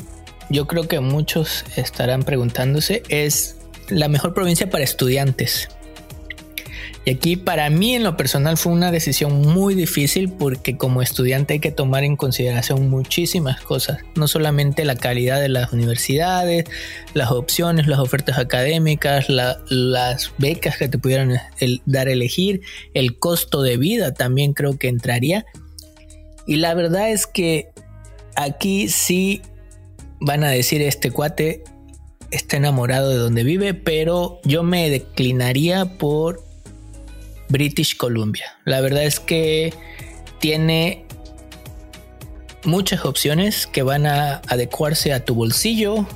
yo 0.49 0.68
creo 0.68 0.88
que 0.88 0.99
muchos 0.99 1.64
estarán 1.76 2.23
preguntándose, 2.23 3.03
es 3.10 3.57
la 3.90 4.07
mejor 4.07 4.34
provincia 4.34 4.69
para 4.69 4.84
estudiantes. 4.84 5.69
Y 7.06 7.12
aquí 7.12 7.38
para 7.38 7.70
mí 7.70 7.96
en 7.96 8.04
lo 8.04 8.18
personal 8.18 8.58
fue 8.58 8.74
una 8.74 8.92
decisión 8.92 9.42
muy 9.42 9.74
difícil 9.74 10.32
porque 10.32 10.78
como 10.78 11.02
estudiante 11.02 11.54
hay 11.54 11.60
que 11.60 11.72
tomar 11.72 12.04
en 12.04 12.18
consideración 12.18 12.90
muchísimas 12.90 13.62
cosas, 13.62 14.00
no 14.16 14.28
solamente 14.28 14.84
la 14.84 14.96
calidad 14.96 15.40
de 15.40 15.50
las 15.50 15.72
universidades, 15.72 16.66
las 17.14 17.32
opciones, 17.32 17.88
las 17.88 18.00
ofertas 18.00 18.38
académicas, 18.38 19.28
las 19.30 20.32
becas 20.38 20.78
que 20.78 20.90
te 20.90 20.98
pudieran 20.98 21.40
dar 21.86 22.08
a 22.08 22.12
elegir, 22.12 22.62
el 22.94 23.18
costo 23.18 23.62
de 23.62 23.78
vida 23.78 24.14
también 24.14 24.54
creo 24.54 24.78
que 24.78 24.90
entraría. 24.90 25.46
Y 26.46 26.58
la 26.58 26.74
verdad 26.74 27.10
es 27.10 27.28
que 27.28 27.70
aquí 28.36 28.90
sí 28.90 29.42
van 30.20 30.44
a 30.44 30.50
decir 30.50 30.82
este 30.82 31.12
cuate 31.12 31.64
está 32.32 32.58
enamorado 32.58 33.10
de 33.10 33.18
donde 33.18 33.44
vive, 33.44 33.74
pero 33.74 34.40
yo 34.44 34.64
me 34.64 34.90
declinaría 34.90 35.98
por 35.98 36.49
British 37.50 37.98
Columbia. 37.98 38.58
La 38.66 38.82
verdad 38.82 39.04
es 39.04 39.20
que 39.20 39.74
tiene 40.40 41.06
muchas 42.64 43.06
opciones 43.06 43.68
que 43.68 43.84
van 43.84 44.06
a 44.06 44.42
adecuarse 44.48 45.14
a 45.14 45.26
tu 45.26 45.36
bolsillo, 45.36 46.08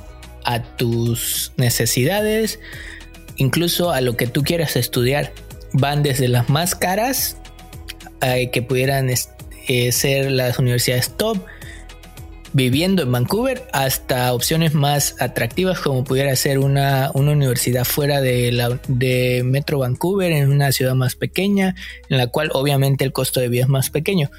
a 0.44 0.62
tus 0.62 1.52
necesidades, 1.56 2.60
incluso 3.36 3.90
a 3.90 4.00
lo 4.00 4.16
que 4.16 4.26
tú 4.26 4.42
quieras 4.42 4.76
estudiar. 4.76 5.32
Van 5.72 6.02
desde 6.02 6.28
las 6.28 6.48
más 6.48 6.74
caras, 6.74 7.36
eh, 8.20 8.50
que 8.50 8.62
pudieran 8.62 9.10
eh, 9.10 9.92
ser 9.92 10.30
las 10.30 10.58
universidades 10.58 11.16
top, 11.16 11.38
viviendo 12.54 13.02
en 13.02 13.10
Vancouver 13.10 13.66
hasta 13.72 14.32
opciones 14.32 14.74
más 14.74 15.16
atractivas 15.18 15.80
como 15.80 16.04
pudiera 16.04 16.34
ser 16.36 16.60
una, 16.60 17.10
universidad 17.12 17.84
fuera 17.84 18.20
de, 18.20 18.52
la, 18.52 18.80
de 18.86 19.42
Metro 19.44 19.80
Vancouver 19.80 20.30
en 20.30 20.50
una 20.50 20.70
ciudad 20.70 20.94
más 20.94 21.16
pequeña 21.16 21.74
en 22.08 22.16
la 22.16 22.28
cual 22.28 22.50
obviamente 22.54 23.04
el 23.04 23.12
costo 23.12 23.40
de 23.40 23.48
vida 23.48 23.64
es 23.64 23.68
más 23.68 23.90
pequeño. 23.90 24.30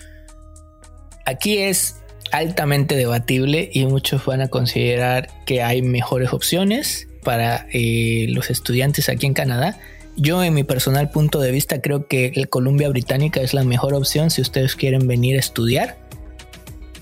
Aquí 1.25 1.57
es 1.57 1.97
altamente 2.31 2.95
debatible 2.95 3.69
y 3.71 3.85
muchos 3.85 4.25
van 4.25 4.41
a 4.41 4.47
considerar 4.47 5.27
que 5.45 5.61
hay 5.61 5.81
mejores 5.81 6.31
opciones 6.31 7.09
para 7.21 7.67
eh, 7.73 8.27
los 8.29 8.49
estudiantes 8.49 9.09
aquí 9.09 9.25
en 9.25 9.33
Canadá. 9.33 9.77
Yo 10.15 10.41
en 10.41 10.53
mi 10.53 10.63
personal 10.63 11.09
punto 11.09 11.41
de 11.41 11.51
vista 11.51 11.81
creo 11.81 12.07
que 12.07 12.31
el 12.35 12.47
Columbia 12.47 12.87
Británica 12.87 13.41
es 13.41 13.53
la 13.53 13.65
mejor 13.65 13.93
opción 13.93 14.31
si 14.31 14.41
ustedes 14.41 14.77
quieren 14.77 15.05
venir 15.05 15.35
a 15.35 15.39
estudiar 15.39 16.04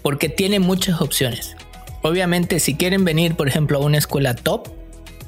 porque 0.03 0.29
tiene 0.29 0.59
muchas 0.59 1.01
opciones. 1.01 1.55
Obviamente, 2.03 2.59
si 2.59 2.75
quieren 2.75 3.05
venir, 3.05 3.35
por 3.35 3.47
ejemplo, 3.47 3.79
a 3.79 3.81
una 3.81 3.97
escuela 3.97 4.35
top 4.35 4.67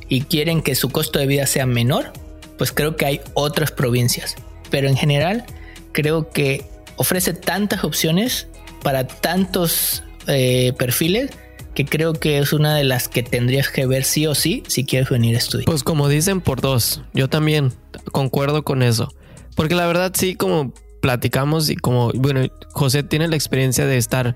y 0.07 0.21
quieren 0.21 0.61
que 0.61 0.75
su 0.75 0.89
costo 0.89 1.17
de 1.17 1.25
vida 1.25 1.47
sea 1.47 1.65
menor, 1.65 2.11
pues 2.57 2.71
creo 2.71 2.95
que 2.95 3.05
hay 3.05 3.21
otras 3.33 3.71
provincias. 3.71 4.35
Pero 4.69 4.87
en 4.87 4.97
general, 4.97 5.45
creo 5.93 6.29
que 6.29 6.65
ofrece 6.97 7.33
tantas 7.33 7.83
opciones 7.83 8.47
para 8.83 9.07
tantos 9.07 10.03
eh, 10.27 10.73
perfiles 10.77 11.31
que 11.73 11.85
creo 11.85 12.13
que 12.13 12.39
es 12.39 12.53
una 12.53 12.75
de 12.75 12.83
las 12.83 13.09
que 13.09 13.23
tendrías 13.23 13.69
que 13.69 13.85
ver 13.85 14.03
sí 14.05 14.27
o 14.27 14.35
sí 14.35 14.63
si 14.67 14.85
quieres 14.85 15.09
venir 15.09 15.35
a 15.35 15.39
estudiar. 15.39 15.65
Pues 15.65 15.83
como 15.83 16.07
dicen 16.07 16.39
por 16.41 16.61
dos, 16.61 17.01
yo 17.13 17.29
también 17.29 17.73
concuerdo 18.11 18.63
con 18.63 18.81
eso. 18.81 19.13
Porque 19.55 19.75
la 19.75 19.85
verdad 19.85 20.11
sí, 20.15 20.35
como 20.35 20.73
platicamos 21.01 21.69
y 21.69 21.75
como, 21.75 22.11
bueno, 22.13 22.47
José 22.71 23.03
tiene 23.03 23.27
la 23.27 23.35
experiencia 23.35 23.85
de 23.85 23.97
estar 23.97 24.35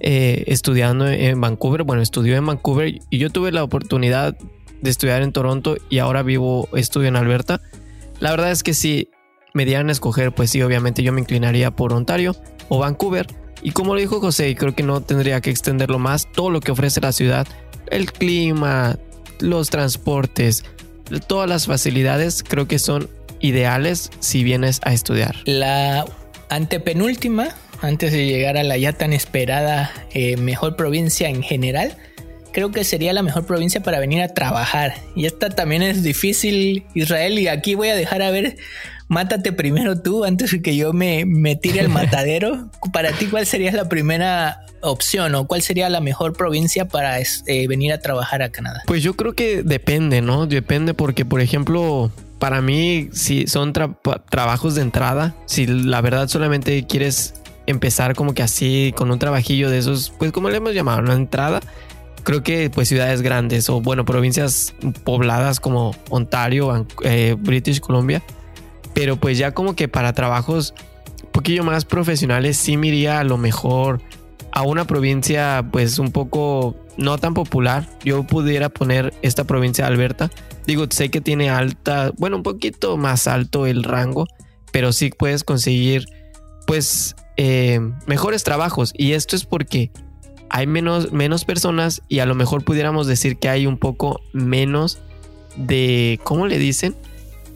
eh, 0.00 0.44
estudiando 0.46 1.08
en 1.08 1.40
Vancouver. 1.40 1.82
Bueno, 1.82 2.02
estudió 2.02 2.36
en 2.36 2.46
Vancouver 2.46 3.00
y 3.10 3.18
yo 3.18 3.30
tuve 3.30 3.52
la 3.52 3.64
oportunidad 3.64 4.36
de 4.80 4.90
estudiar 4.90 5.22
en 5.22 5.32
Toronto 5.32 5.76
y 5.88 5.98
ahora 5.98 6.22
vivo, 6.22 6.68
estudio 6.72 7.08
en 7.08 7.16
Alberta. 7.16 7.60
La 8.20 8.30
verdad 8.30 8.50
es 8.50 8.62
que 8.62 8.74
si 8.74 9.10
me 9.54 9.64
dieran 9.64 9.88
a 9.88 9.92
escoger, 9.92 10.32
pues 10.32 10.50
sí, 10.50 10.62
obviamente 10.62 11.02
yo 11.02 11.12
me 11.12 11.20
inclinaría 11.20 11.70
por 11.70 11.92
Ontario 11.92 12.36
o 12.68 12.78
Vancouver. 12.78 13.26
Y 13.62 13.72
como 13.72 13.94
lo 13.94 14.00
dijo 14.00 14.20
José, 14.20 14.54
creo 14.54 14.74
que 14.74 14.82
no 14.82 15.00
tendría 15.00 15.40
que 15.40 15.50
extenderlo 15.50 15.98
más, 15.98 16.30
todo 16.32 16.50
lo 16.50 16.60
que 16.60 16.70
ofrece 16.70 17.00
la 17.00 17.12
ciudad, 17.12 17.46
el 17.90 18.12
clima, 18.12 18.96
los 19.40 19.70
transportes, 19.70 20.64
todas 21.26 21.48
las 21.48 21.66
facilidades, 21.66 22.44
creo 22.44 22.68
que 22.68 22.78
son 22.78 23.08
ideales 23.40 24.10
si 24.20 24.44
vienes 24.44 24.80
a 24.84 24.92
estudiar. 24.92 25.36
La 25.44 26.04
antepenúltima 26.50 27.48
antes 27.80 28.12
de 28.12 28.26
llegar 28.26 28.56
a 28.56 28.62
la 28.62 28.76
ya 28.76 28.92
tan 28.92 29.12
esperada 29.12 29.92
eh, 30.12 30.36
mejor 30.36 30.76
provincia 30.76 31.28
en 31.28 31.42
general, 31.42 31.96
creo 32.52 32.72
que 32.72 32.84
sería 32.84 33.12
la 33.12 33.22
mejor 33.22 33.46
provincia 33.46 33.82
para 33.82 33.98
venir 34.00 34.22
a 34.22 34.28
trabajar. 34.28 34.94
Y 35.14 35.26
esta 35.26 35.50
también 35.50 35.82
es 35.82 36.02
difícil, 36.02 36.84
Israel, 36.94 37.38
y 37.38 37.48
aquí 37.48 37.74
voy 37.74 37.88
a 37.88 37.94
dejar 37.94 38.22
a 38.22 38.30
ver, 38.30 38.56
mátate 39.08 39.52
primero 39.52 40.00
tú 40.00 40.24
antes 40.24 40.50
de 40.50 40.62
que 40.62 40.76
yo 40.76 40.92
me, 40.92 41.24
me 41.24 41.56
tire 41.56 41.80
al 41.80 41.88
matadero. 41.90 42.70
para 42.92 43.12
ti, 43.12 43.26
¿cuál 43.26 43.46
sería 43.46 43.72
la 43.72 43.88
primera 43.88 44.60
opción 44.80 45.34
o 45.34 45.46
cuál 45.46 45.62
sería 45.62 45.88
la 45.88 46.00
mejor 46.00 46.34
provincia 46.34 46.86
para 46.86 47.18
eh, 47.20 47.66
venir 47.68 47.92
a 47.92 48.00
trabajar 48.00 48.42
a 48.42 48.50
Canadá? 48.50 48.82
Pues 48.86 49.02
yo 49.02 49.14
creo 49.14 49.34
que 49.34 49.62
depende, 49.62 50.20
¿no? 50.20 50.46
Depende 50.46 50.94
porque, 50.94 51.24
por 51.24 51.40
ejemplo, 51.40 52.10
para 52.38 52.62
mí, 52.62 53.08
si 53.12 53.46
son 53.46 53.72
trabajos 53.72 54.74
de 54.74 54.82
entrada, 54.82 55.34
si 55.46 55.66
la 55.66 56.00
verdad 56.00 56.28
solamente 56.28 56.86
quieres 56.86 57.34
empezar 57.68 58.14
como 58.14 58.32
que 58.32 58.42
así 58.42 58.94
con 58.96 59.10
un 59.10 59.18
trabajillo 59.18 59.68
de 59.68 59.76
esos, 59.76 60.10
pues 60.18 60.32
como 60.32 60.48
le 60.48 60.56
hemos 60.56 60.74
llamado, 60.74 61.00
una 61.00 61.12
entrada. 61.12 61.60
Creo 62.24 62.42
que 62.42 62.70
pues 62.70 62.88
ciudades 62.88 63.20
grandes 63.20 63.68
o 63.68 63.80
bueno, 63.80 64.04
provincias 64.04 64.74
pobladas 65.04 65.60
como 65.60 65.94
Ontario, 66.08 66.86
eh, 67.04 67.36
British 67.38 67.80
Columbia. 67.80 68.22
Pero 68.94 69.16
pues 69.16 69.36
ya 69.36 69.52
como 69.52 69.76
que 69.76 69.86
para 69.86 70.14
trabajos 70.14 70.74
un 71.22 71.30
poquillo 71.30 71.62
más 71.62 71.84
profesionales 71.84 72.56
sí 72.56 72.76
me 72.76 73.08
a 73.08 73.22
lo 73.22 73.36
mejor 73.36 74.00
a 74.52 74.62
una 74.62 74.86
provincia 74.86 75.64
pues 75.70 75.98
un 75.98 76.10
poco 76.10 76.74
no 76.96 77.18
tan 77.18 77.34
popular. 77.34 77.86
Yo 78.02 78.24
pudiera 78.24 78.70
poner 78.70 79.12
esta 79.20 79.44
provincia 79.44 79.84
de 79.84 79.92
Alberta. 79.92 80.30
Digo, 80.66 80.86
sé 80.88 81.10
que 81.10 81.20
tiene 81.20 81.50
alta, 81.50 82.12
bueno, 82.16 82.36
un 82.38 82.42
poquito 82.42 82.96
más 82.96 83.26
alto 83.26 83.66
el 83.66 83.84
rango, 83.84 84.26
pero 84.72 84.92
sí 84.92 85.10
puedes 85.10 85.44
conseguir 85.44 86.06
pues 86.66 87.14
eh, 87.38 87.80
mejores 88.06 88.44
trabajos. 88.44 88.92
Y 88.96 89.12
esto 89.12 89.36
es 89.36 89.44
porque 89.44 89.90
hay 90.50 90.66
menos, 90.66 91.12
menos 91.12 91.44
personas 91.44 92.02
y 92.08 92.18
a 92.18 92.26
lo 92.26 92.34
mejor 92.34 92.64
pudiéramos 92.64 93.06
decir 93.06 93.38
que 93.38 93.48
hay 93.48 93.66
un 93.66 93.78
poco 93.78 94.20
menos 94.32 94.98
de, 95.56 96.20
¿cómo 96.24 96.46
le 96.46 96.58
dicen? 96.58 96.96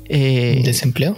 Eh, 0.09 0.63
¿Desempleo? 0.65 1.17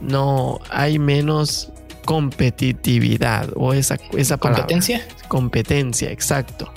No, 0.00 0.60
hay 0.70 0.98
menos 0.98 1.72
competitividad 2.04 3.50
o 3.56 3.72
esa, 3.72 3.96
esa 4.16 4.36
palabra. 4.36 4.62
¿Competencia? 4.62 5.06
Competencia, 5.28 6.10
exacto. 6.12 6.72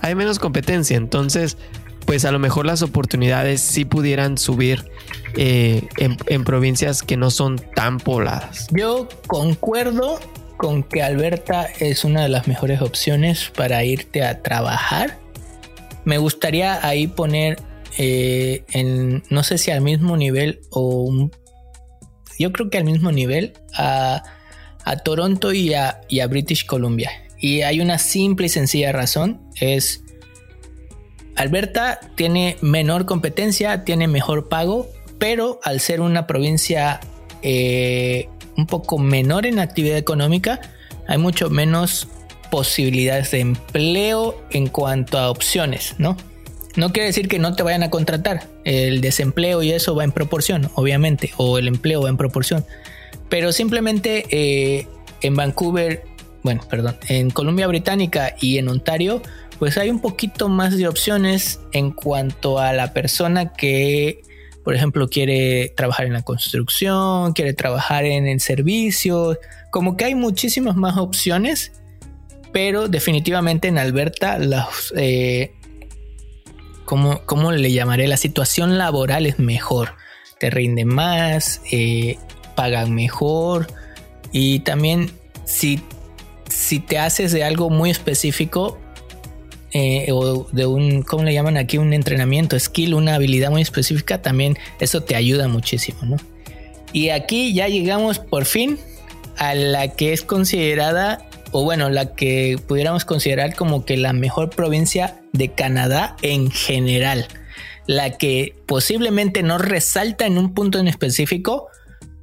Hay 0.00 0.14
menos 0.14 0.38
competencia, 0.38 0.96
entonces 0.96 1.56
pues 2.06 2.24
a 2.24 2.30
lo 2.30 2.38
mejor 2.38 2.64
las 2.64 2.82
oportunidades 2.82 3.60
sí 3.60 3.84
pudieran 3.84 4.38
subir 4.38 4.88
eh, 5.34 5.86
en, 5.98 6.44
provincias 6.44 7.02
que 7.02 7.16
no 7.16 7.30
son 7.30 7.58
tan 7.74 7.98
pobladas. 7.98 8.68
Yo 8.70 9.08
concuerdo 9.26 10.20
con 10.56 10.82
que 10.82 11.02
Alberta 11.02 11.68
es 11.78 12.04
una 12.04 12.22
de 12.22 12.28
las 12.28 12.48
mejores 12.48 12.80
opciones 12.80 13.50
para 13.54 13.84
irte 13.84 14.22
a 14.22 14.42
trabajar. 14.42 15.18
Me 16.04 16.18
gustaría 16.18 16.86
ahí 16.86 17.06
poner 17.06 17.58
eh, 17.98 18.64
en, 18.72 19.22
no 19.30 19.42
sé 19.42 19.58
si 19.58 19.70
al 19.70 19.80
mismo 19.80 20.16
nivel 20.16 20.60
o 20.70 21.30
yo 22.38 22.52
creo 22.52 22.68
que 22.70 22.78
al 22.78 22.84
mismo 22.84 23.12
nivel 23.12 23.54
a, 23.74 24.22
Toronto 25.04 25.52
y 25.52 25.74
a, 25.74 26.00
y 26.08 26.20
a 26.20 26.28
British 26.28 26.64
Columbia. 26.64 27.10
Y 27.38 27.62
hay 27.62 27.80
una 27.80 27.98
simple 27.98 28.46
y 28.46 28.48
sencilla 28.48 28.92
razón, 28.92 29.40
es 29.60 30.02
Alberta 31.34 32.00
tiene 32.14 32.56
menor 32.62 33.04
competencia, 33.04 33.84
tiene 33.84 34.08
mejor 34.08 34.48
pago, 34.48 34.88
pero 35.18 35.60
al 35.64 35.80
ser 35.80 36.00
una 36.00 36.26
provincia 36.26 37.00
eh, 37.42 38.28
un 38.56 38.66
poco 38.66 38.98
menor 38.98 39.46
en 39.46 39.58
actividad 39.58 39.98
económica, 39.98 40.60
hay 41.08 41.18
mucho 41.18 41.50
menos 41.50 42.08
posibilidades 42.50 43.30
de 43.32 43.40
empleo 43.40 44.40
en 44.50 44.68
cuanto 44.68 45.18
a 45.18 45.30
opciones, 45.30 45.94
¿no? 45.98 46.16
No 46.76 46.92
quiere 46.92 47.06
decir 47.06 47.28
que 47.28 47.38
no 47.38 47.54
te 47.54 47.62
vayan 47.62 47.82
a 47.82 47.90
contratar. 47.90 48.46
El 48.64 49.00
desempleo 49.00 49.62
y 49.62 49.72
eso 49.72 49.94
va 49.94 50.04
en 50.04 50.12
proporción, 50.12 50.70
obviamente, 50.74 51.32
o 51.38 51.58
el 51.58 51.68
empleo 51.68 52.02
va 52.02 52.10
en 52.10 52.18
proporción. 52.18 52.66
Pero 53.30 53.52
simplemente 53.52 54.26
eh, 54.30 54.86
en 55.22 55.34
Vancouver, 55.34 56.04
bueno, 56.42 56.62
perdón, 56.68 56.96
en 57.08 57.30
Columbia 57.30 57.66
Británica 57.66 58.34
y 58.40 58.58
en 58.58 58.68
Ontario 58.68 59.22
pues 59.58 59.78
hay 59.78 59.90
un 59.90 60.00
poquito 60.00 60.48
más 60.48 60.76
de 60.76 60.86
opciones 60.86 61.60
en 61.72 61.90
cuanto 61.90 62.58
a 62.58 62.72
la 62.72 62.92
persona 62.92 63.52
que, 63.52 64.22
por 64.66 64.74
ejemplo, 64.74 65.08
quiere 65.08 65.72
trabajar 65.76 66.06
en 66.06 66.12
la 66.12 66.22
construcción, 66.22 67.34
quiere 67.34 67.54
trabajar 67.54 68.04
en 68.04 68.26
el 68.26 68.40
servicio, 68.40 69.38
como 69.70 69.96
que 69.96 70.06
hay 70.06 70.16
muchísimas 70.16 70.74
más 70.74 70.96
opciones, 70.96 71.70
pero 72.52 72.88
definitivamente 72.88 73.68
en 73.68 73.78
Alberta 73.78 74.40
las, 74.40 74.92
eh, 74.96 75.52
¿cómo, 76.84 77.52
le 77.52 77.70
llamaré? 77.70 78.08
La 78.08 78.16
situación 78.16 78.76
laboral 78.76 79.26
es 79.26 79.38
mejor. 79.38 79.94
Te 80.40 80.50
rinde 80.50 80.84
más, 80.84 81.62
eh, 81.70 82.18
pagan 82.56 82.92
mejor 82.92 83.68
y 84.32 84.58
también 84.58 85.12
si, 85.44 85.80
si 86.48 86.80
te 86.80 86.98
haces 86.98 87.30
de 87.30 87.44
algo 87.44 87.70
muy 87.70 87.90
específico 87.90 88.80
eh, 89.76 90.10
o 90.10 90.46
de 90.52 90.64
un, 90.64 91.02
¿cómo 91.02 91.22
le 91.22 91.34
llaman 91.34 91.58
aquí? 91.58 91.76
Un 91.76 91.92
entrenamiento, 91.92 92.58
skill, 92.58 92.94
una 92.94 93.14
habilidad 93.14 93.50
muy 93.50 93.60
específica, 93.60 94.22
también 94.22 94.56
eso 94.80 95.02
te 95.02 95.14
ayuda 95.14 95.48
muchísimo, 95.48 95.98
¿no? 96.02 96.16
Y 96.94 97.10
aquí 97.10 97.52
ya 97.52 97.68
llegamos 97.68 98.18
por 98.18 98.46
fin 98.46 98.78
a 99.36 99.54
la 99.54 99.88
que 99.88 100.14
es 100.14 100.22
considerada, 100.22 101.28
o 101.52 101.62
bueno, 101.62 101.90
la 101.90 102.14
que 102.14 102.58
pudiéramos 102.66 103.04
considerar 103.04 103.54
como 103.54 103.84
que 103.84 103.98
la 103.98 104.14
mejor 104.14 104.48
provincia 104.48 105.20
de 105.34 105.52
Canadá 105.52 106.16
en 106.22 106.50
general. 106.50 107.28
La 107.86 108.16
que 108.16 108.56
posiblemente 108.64 109.42
no 109.42 109.58
resalta 109.58 110.24
en 110.24 110.38
un 110.38 110.54
punto 110.54 110.78
en 110.78 110.88
específico, 110.88 111.68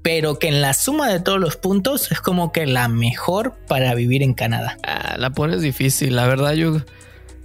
pero 0.02 0.40
que 0.40 0.48
en 0.48 0.60
la 0.60 0.74
suma 0.74 1.08
de 1.08 1.20
todos 1.20 1.40
los 1.40 1.56
puntos 1.56 2.12
es 2.12 2.20
como 2.20 2.52
que 2.52 2.66
la 2.66 2.88
mejor 2.88 3.54
para 3.68 3.94
vivir 3.94 4.24
en 4.24 4.34
Canadá. 4.34 4.80
Ah, 4.82 5.18
la 5.20 5.30
pones 5.30 5.62
difícil, 5.62 6.16
la 6.16 6.26
verdad 6.26 6.54
yo 6.54 6.82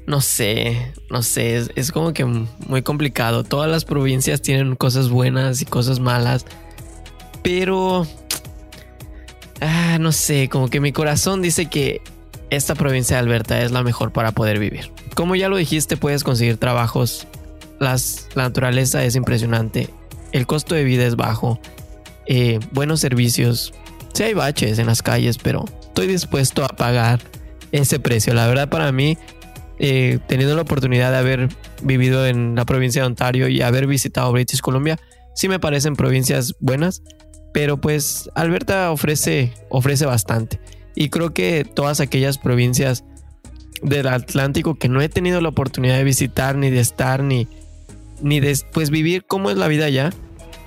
no 0.09 0.20
sé, 0.20 0.93
no 1.09 1.22
sé, 1.22 1.62
es, 1.76 1.93
como 1.93 2.12
que 2.12 2.24
muy 2.24 2.82
complicado. 2.82 3.44
Todas 3.44 3.70
las 3.70 3.85
provincias 3.85 4.43
tienen 4.43 4.74
cosas 4.74 5.09
buenas 5.09 5.62
y 5.62 5.66
cosas 5.66 6.01
malas, 6.01 6.44
pero 7.44 8.05
Ah, 9.60 9.98
no 9.98 10.12
sé, 10.12 10.48
como 10.48 10.68
que 10.68 10.80
mi 10.80 10.93
corazón 10.93 11.43
dice 11.43 11.66
que 11.66 12.01
esta 12.51 12.74
provincia 12.74 13.16
de 13.16 13.20
Alberta 13.20 13.60
es 13.60 13.72
la 13.72 13.82
mejor 13.82 14.12
para 14.12 14.30
poder 14.32 14.59
vivir. 14.59 14.93
Como 15.14 15.35
ya 15.35 15.48
lo 15.48 15.56
dijiste, 15.56 15.97
puedes 15.97 16.22
conseguir 16.22 16.59
trabajos, 16.59 17.26
la 17.80 17.97
naturaleza 18.36 19.05
es 19.05 19.16
impresionante, 19.16 19.90
el 20.32 20.47
costo 20.47 20.74
de 20.74 20.85
vida 20.85 21.05
es 21.06 21.16
bajo, 21.16 21.60
eh, 22.26 22.60
buenos 22.70 23.01
servicios, 23.01 23.72
sí 24.12 24.22
hay 24.22 24.35
baches 24.35 24.78
en 24.78 24.86
las 24.86 25.02
calles, 25.02 25.39
pero 25.39 25.64
estoy 25.80 26.06
dispuesto 26.06 26.64
a 26.64 26.68
pagar 26.68 27.20
ese 27.72 27.98
precio. 27.98 28.35
La 28.35 28.47
verdad 28.47 28.68
para 28.68 28.93
mí, 28.93 29.18
eh, 29.78 30.18
teniendo 30.26 30.56
la 30.56 30.62
oportunidad 30.62 31.12
de 31.12 31.18
haber 31.18 31.48
vivido 31.82 32.26
en 32.26 32.55
la 32.55 32.64
provincia 32.64 33.02
de 33.02 33.06
Ontario 33.06 33.48
y 33.48 33.62
haber 33.62 33.86
visitado 33.86 34.32
British 34.32 34.60
Columbia, 34.60 34.98
sí 35.34 35.48
me 35.48 35.60
parecen 35.60 35.94
provincias 35.96 36.55
buenas 36.60 37.02
pero 37.52 37.80
pues 37.80 38.30
Alberta 38.34 38.90
ofrece, 38.90 39.52
ofrece 39.68 40.06
bastante. 40.06 40.60
Y 40.94 41.10
creo 41.10 41.32
que 41.32 41.64
todas 41.64 42.00
aquellas 42.00 42.38
provincias 42.38 43.05
del 43.82 44.09
Atlántico 44.09 44.74
que 44.74 44.88
no 44.88 45.00
he 45.00 45.09
tenido 45.09 45.40
la 45.40 45.48
oportunidad 45.50 45.96
de 45.96 46.05
visitar, 46.05 46.56
ni 46.56 46.70
de 46.70 46.80
estar, 46.80 47.22
ni, 47.22 47.48
ni 48.20 48.40
de 48.40 48.56
pues, 48.72 48.90
vivir 48.90 49.24
cómo 49.24 49.50
es 49.50 49.56
la 49.56 49.68
vida 49.68 49.86
allá, 49.86 50.10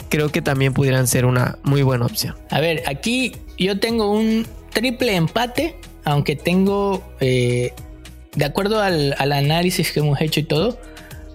creo 0.10 0.30
que 0.30 0.42
también 0.42 0.74
pudieran 0.74 1.08
ser 1.08 1.26
una 1.26 1.58
muy 1.64 1.82
buena 1.82 2.06
opción. 2.06 2.36
A 2.50 2.60
ver, 2.60 2.84
aquí 2.88 3.34
yo 3.58 3.80
tengo 3.80 4.12
un 4.12 4.46
triple 4.74 5.16
empate, 5.16 5.76
aunque 6.06 6.36
tengo, 6.36 7.04
eh, 7.20 7.74
de 8.36 8.46
acuerdo 8.46 8.82
al, 8.82 9.16
al 9.18 9.32
análisis 9.32 9.92
que 9.92 10.00
hemos 10.00 10.20
hecho 10.22 10.40
y 10.40 10.44
todo, 10.44 10.80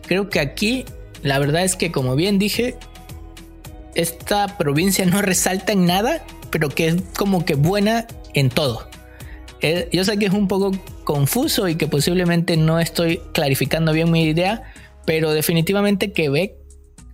creo 0.06 0.31
que 0.31 0.40
aquí 0.40 0.85
la 1.23 1.39
verdad 1.39 1.64
es 1.64 1.77
que 1.77 1.90
como 1.90 2.14
bien 2.14 2.39
dije, 2.39 2.77
esta 3.94 4.59
provincia 4.59 5.05
no 5.06 5.23
resalta 5.23 5.73
en 5.73 5.86
nada, 5.86 6.24
pero 6.51 6.68
que 6.68 6.89
es 6.89 6.97
como 7.16 7.44
que 7.44 7.55
buena 7.55 8.06
en 8.35 8.51
todo. 8.51 8.89
Eh, 9.62 9.89
yo 9.93 10.05
sé 10.05 10.18
que 10.18 10.27
es 10.27 10.32
un 10.32 10.48
poco 10.48 10.73
confuso 11.05 11.68
y 11.68 11.77
que 11.77 11.89
posiblemente 11.89 12.56
no 12.56 12.78
estoy 12.78 13.20
clarificando 13.32 13.93
bien 13.93 14.10
mi 14.10 14.24
idea, 14.24 14.62
pero 15.06 15.32
definitivamente 15.32 16.12
Quebec 16.12 16.55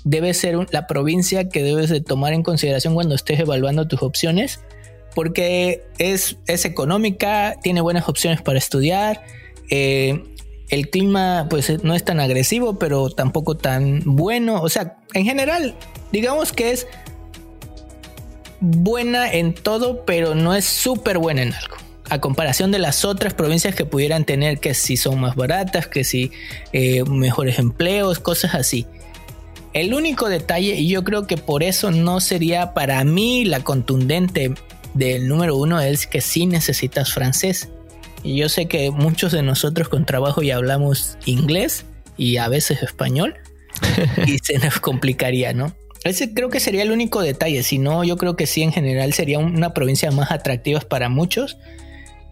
debe 0.04 0.34
ser 0.34 0.56
la 0.72 0.86
provincia 0.88 1.48
que 1.48 1.62
debes 1.62 1.88
de 1.88 2.00
tomar 2.00 2.32
en 2.32 2.42
consideración 2.42 2.94
cuando 2.94 3.14
estés 3.14 3.38
evaluando 3.38 3.86
tus 3.86 4.02
opciones, 4.02 4.60
porque 5.14 5.84
es, 5.98 6.36
es 6.46 6.64
económica, 6.64 7.54
tiene 7.62 7.80
buenas 7.80 8.08
opciones 8.08 8.42
para 8.42 8.58
estudiar, 8.58 9.22
eh, 9.70 10.24
el 10.68 10.88
clima 10.88 11.46
pues 11.50 11.82
no 11.84 11.94
es 11.94 12.04
tan 12.04 12.20
agresivo, 12.20 12.78
pero 12.78 13.10
tampoco 13.10 13.56
tan 13.56 14.02
bueno, 14.04 14.62
o 14.62 14.68
sea, 14.68 14.98
en 15.14 15.24
general 15.24 15.74
digamos 16.12 16.52
que 16.52 16.70
es 16.70 16.86
buena 18.60 19.32
en 19.32 19.54
todo, 19.54 20.04
pero 20.04 20.34
no 20.34 20.54
es 20.54 20.64
súper 20.64 21.18
buena 21.18 21.42
en 21.42 21.52
algo. 21.52 21.76
A 22.08 22.20
comparación 22.20 22.70
de 22.70 22.78
las 22.78 23.04
otras 23.04 23.34
provincias 23.34 23.74
que 23.74 23.84
pudieran 23.84 24.24
tener 24.24 24.58
que 24.60 24.74
si 24.74 24.96
son 24.96 25.20
más 25.20 25.34
baratas, 25.34 25.88
que 25.88 26.04
si 26.04 26.30
eh, 26.72 27.02
mejores 27.04 27.58
empleos, 27.58 28.18
cosas 28.18 28.54
así. 28.54 28.86
El 29.72 29.94
único 29.94 30.28
detalle, 30.28 30.74
y 30.74 30.88
yo 30.88 31.02
creo 31.02 31.26
que 31.26 31.38
por 31.38 31.62
eso 31.62 31.90
no 31.90 32.20
sería 32.20 32.74
para 32.74 33.02
mí 33.04 33.44
la 33.44 33.64
contundente 33.64 34.54
del 34.94 35.26
número 35.26 35.56
uno, 35.56 35.80
es 35.80 36.06
que 36.06 36.20
sí 36.20 36.46
necesitas 36.46 37.12
francés. 37.12 37.70
Y 38.22 38.36
yo 38.36 38.48
sé 38.48 38.66
que 38.66 38.90
muchos 38.90 39.32
de 39.32 39.42
nosotros 39.42 39.88
con 39.88 40.06
trabajo 40.06 40.42
ya 40.42 40.56
hablamos 40.56 41.18
inglés 41.24 41.84
y 42.16 42.36
a 42.36 42.48
veces 42.48 42.82
español, 42.82 43.34
y 44.26 44.38
se 44.38 44.58
nos 44.58 44.80
complicaría, 44.80 45.52
¿no? 45.52 45.74
Ese 46.04 46.34
creo 46.34 46.50
que 46.50 46.60
sería 46.60 46.82
el 46.82 46.90
único 46.90 47.20
detalle. 47.22 47.62
Si 47.62 47.78
no, 47.78 48.02
yo 48.04 48.16
creo 48.16 48.36
que 48.36 48.46
sí, 48.46 48.62
en 48.62 48.72
general 48.72 49.12
sería 49.12 49.38
una 49.38 49.72
provincia 49.72 50.10
más 50.10 50.32
atractiva 50.32 50.80
para 50.80 51.08
muchos. 51.08 51.58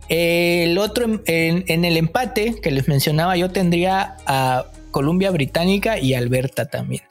El 0.08 0.76
otro, 0.78 1.22
en, 1.26 1.84
el 1.84 1.96
empate 1.96 2.56
que 2.60 2.72
les 2.72 2.88
mencionaba, 2.88 3.36
yo 3.36 3.50
tendría 3.50 4.16
a 4.26 4.66
Columbia 4.90 5.30
Británica 5.30 6.00
y 6.00 6.14
Alberta 6.14 6.66
también. 6.66 7.02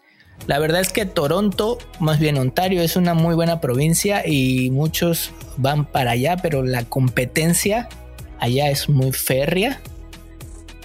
La 0.47 0.59
verdad 0.59 0.81
es 0.81 0.91
que 0.91 1.05
Toronto, 1.05 1.77
más 1.99 2.19
bien 2.19 2.37
Ontario, 2.37 2.81
es 2.81 2.97
una 2.97 3.13
muy 3.13 3.35
buena 3.35 3.61
provincia 3.61 4.27
y 4.27 4.69
muchos 4.71 5.31
van 5.55 5.85
para 5.85 6.11
allá, 6.11 6.37
pero 6.41 6.63
la 6.63 6.83
competencia 6.83 7.87
allá 8.39 8.69
es 8.69 8.89
muy 8.89 9.11
férrea. 9.11 9.81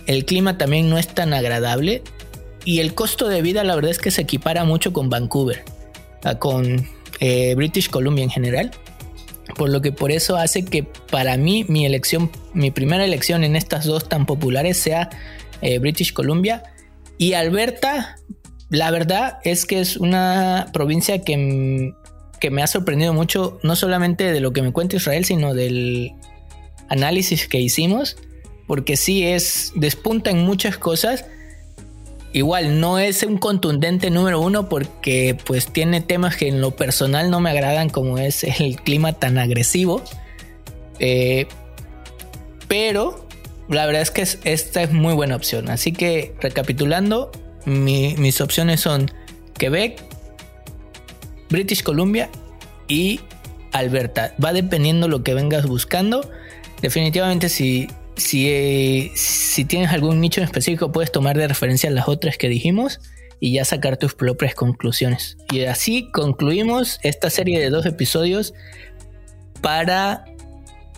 El 0.06 0.24
clima 0.24 0.58
también 0.58 0.90
no 0.90 0.98
es 0.98 1.08
tan 1.08 1.32
agradable 1.32 2.02
y 2.64 2.80
el 2.80 2.94
costo 2.94 3.28
de 3.28 3.42
vida 3.42 3.64
la 3.64 3.74
verdad 3.74 3.90
es 3.90 3.98
que 3.98 4.10
se 4.10 4.22
equipara 4.22 4.64
mucho 4.64 4.92
con 4.92 5.10
Vancouver, 5.10 5.64
con 6.38 6.86
eh, 7.20 7.54
British 7.54 7.90
Columbia 7.90 8.24
en 8.24 8.30
general. 8.30 8.70
Por 9.56 9.68
lo 9.68 9.82
que 9.82 9.92
por 9.92 10.10
eso 10.10 10.36
hace 10.36 10.64
que 10.64 10.82
para 10.82 11.36
mí 11.36 11.64
mi 11.68 11.84
elección, 11.84 12.30
mi 12.54 12.70
primera 12.70 13.04
elección 13.04 13.44
en 13.44 13.56
estas 13.56 13.84
dos 13.84 14.08
tan 14.08 14.26
populares 14.26 14.78
sea 14.78 15.10
eh, 15.60 15.78
British 15.78 16.12
Columbia. 16.12 16.62
Y 17.18 17.34
Alberta, 17.34 18.16
la 18.70 18.90
verdad 18.90 19.38
es 19.44 19.66
que 19.66 19.80
es 19.80 19.98
una 19.98 20.70
provincia 20.72 21.20
que, 21.20 21.92
que 22.40 22.50
me 22.50 22.62
ha 22.62 22.66
sorprendido 22.66 23.12
mucho, 23.12 23.58
no 23.62 23.76
solamente 23.76 24.32
de 24.32 24.40
lo 24.40 24.52
que 24.52 24.62
me 24.62 24.72
cuenta 24.72 24.96
Israel, 24.96 25.24
sino 25.24 25.54
del 25.54 26.12
análisis 26.88 27.48
que 27.48 27.60
hicimos. 27.60 28.16
Porque 28.66 28.96
sí 28.96 29.24
es, 29.24 29.72
despunta 29.74 30.30
en 30.30 30.38
muchas 30.38 30.78
cosas 30.78 31.26
Igual 32.34 32.80
no 32.80 32.98
es 32.98 33.22
un 33.22 33.38
contundente 33.38 34.10
número 34.10 34.40
uno 34.40 34.68
porque 34.68 35.38
pues 35.44 35.68
tiene 35.72 36.00
temas 36.00 36.36
que 36.36 36.48
en 36.48 36.60
lo 36.60 36.72
personal 36.72 37.30
no 37.30 37.38
me 37.38 37.50
agradan 37.50 37.88
como 37.88 38.18
es 38.18 38.42
el 38.42 38.74
clima 38.74 39.12
tan 39.12 39.38
agresivo. 39.38 40.02
Eh, 40.98 41.46
pero 42.66 43.28
la 43.68 43.86
verdad 43.86 44.02
es 44.02 44.10
que 44.10 44.22
esta 44.22 44.82
es 44.82 44.90
muy 44.90 45.14
buena 45.14 45.36
opción. 45.36 45.70
Así 45.70 45.92
que 45.92 46.34
recapitulando, 46.40 47.30
mis 47.66 48.40
opciones 48.40 48.80
son 48.80 49.12
Quebec, 49.56 50.02
British 51.50 51.84
Columbia 51.84 52.30
y 52.88 53.20
Alberta. 53.70 54.34
Va 54.44 54.52
dependiendo 54.52 55.06
lo 55.06 55.22
que 55.22 55.34
vengas 55.34 55.66
buscando. 55.66 56.28
Definitivamente 56.84 57.48
si 57.48 57.88
si, 58.16 59.10
si 59.14 59.64
tienes 59.64 59.90
algún 59.90 60.20
nicho 60.20 60.40
en 60.40 60.44
específico, 60.44 60.92
puedes 60.92 61.10
tomar 61.10 61.36
de 61.36 61.48
referencia 61.48 61.90
las 61.90 62.08
otras 62.08 62.36
que 62.36 62.48
dijimos 62.48 63.00
y 63.40 63.54
ya 63.54 63.64
sacar 63.64 63.96
tus 63.96 64.14
propias 64.14 64.54
conclusiones. 64.54 65.38
Y 65.50 65.64
así 65.64 66.10
concluimos 66.12 67.00
esta 67.02 67.30
serie 67.30 67.58
de 67.58 67.70
dos 67.70 67.86
episodios 67.86 68.54
para 69.60 70.26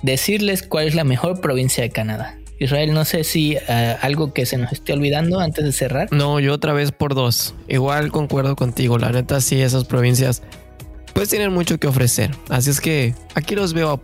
decirles 0.02 0.62
cuál 0.62 0.88
es 0.88 0.94
la 0.94 1.04
mejor 1.04 1.40
provincia 1.40 1.82
de 1.82 1.90
Canadá. 1.90 2.36
Israel, 2.58 2.92
no 2.92 3.04
sé 3.04 3.22
si 3.22 3.56
eh, 3.68 3.96
algo 4.00 4.32
que 4.32 4.44
se 4.44 4.56
nos 4.56 4.72
esté 4.72 4.92
olvidando 4.92 5.40
antes 5.40 5.64
de 5.64 5.72
cerrar. 5.72 6.08
No, 6.10 6.40
yo 6.40 6.54
otra 6.54 6.72
vez 6.72 6.90
por 6.90 7.14
dos. 7.14 7.54
Igual 7.68 8.10
concuerdo 8.10 8.56
contigo. 8.56 8.98
La 8.98 9.10
neta, 9.10 9.40
sí, 9.40 9.60
esas 9.60 9.84
provincias 9.84 10.42
pues 11.12 11.28
tienen 11.28 11.52
mucho 11.52 11.78
que 11.78 11.86
ofrecer. 11.86 12.30
Así 12.48 12.70
es 12.70 12.80
que 12.80 13.14
aquí 13.34 13.54
los 13.54 13.72
veo 13.72 14.02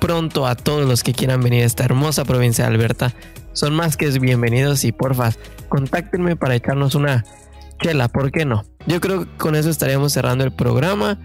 pronto 0.00 0.46
a 0.46 0.56
todos 0.56 0.88
los 0.88 1.02
que 1.04 1.12
quieran 1.12 1.40
venir 1.40 1.62
a 1.62 1.66
esta 1.66 1.84
hermosa 1.84 2.24
provincia 2.24 2.64
de 2.64 2.74
Alberta. 2.74 3.14
Son 3.52 3.74
más 3.74 3.96
que 3.96 4.08
bienvenidos 4.18 4.84
y 4.84 4.92
porfa, 4.92 5.32
contáctenme 5.68 6.36
para 6.36 6.56
echarnos 6.56 6.94
una 6.94 7.24
chela, 7.80 8.08
¿por 8.08 8.32
qué 8.32 8.44
no? 8.44 8.64
Yo 8.86 9.00
creo 9.00 9.24
que 9.24 9.36
con 9.36 9.54
eso 9.54 9.70
estaríamos 9.70 10.12
cerrando 10.12 10.44
el 10.44 10.52
programa. 10.52 11.18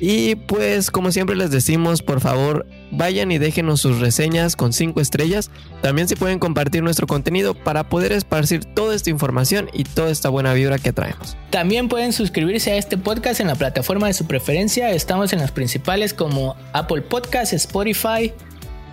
Y 0.00 0.34
pues 0.34 0.90
como 0.90 1.12
siempre 1.12 1.36
les 1.36 1.50
decimos, 1.50 2.00
por 2.00 2.20
favor, 2.20 2.66
vayan 2.90 3.30
y 3.30 3.38
déjenos 3.38 3.82
sus 3.82 4.00
reseñas 4.00 4.56
con 4.56 4.72
5 4.72 4.98
estrellas. 4.98 5.50
También 5.82 6.08
se 6.08 6.16
pueden 6.16 6.38
compartir 6.38 6.82
nuestro 6.82 7.06
contenido 7.06 7.54
para 7.54 7.88
poder 7.90 8.12
esparcir 8.12 8.64
toda 8.64 8.94
esta 8.94 9.10
información 9.10 9.68
y 9.74 9.84
toda 9.84 10.10
esta 10.10 10.30
buena 10.30 10.54
vibra 10.54 10.78
que 10.78 10.94
traemos. 10.94 11.36
También 11.50 11.88
pueden 11.88 12.14
suscribirse 12.14 12.72
a 12.72 12.76
este 12.76 12.96
podcast 12.96 13.40
en 13.40 13.48
la 13.48 13.56
plataforma 13.56 14.06
de 14.06 14.14
su 14.14 14.26
preferencia. 14.26 14.90
Estamos 14.90 15.34
en 15.34 15.40
las 15.40 15.52
principales 15.52 16.14
como 16.14 16.56
Apple 16.72 17.02
Podcasts, 17.02 17.52
Spotify, 17.52 18.32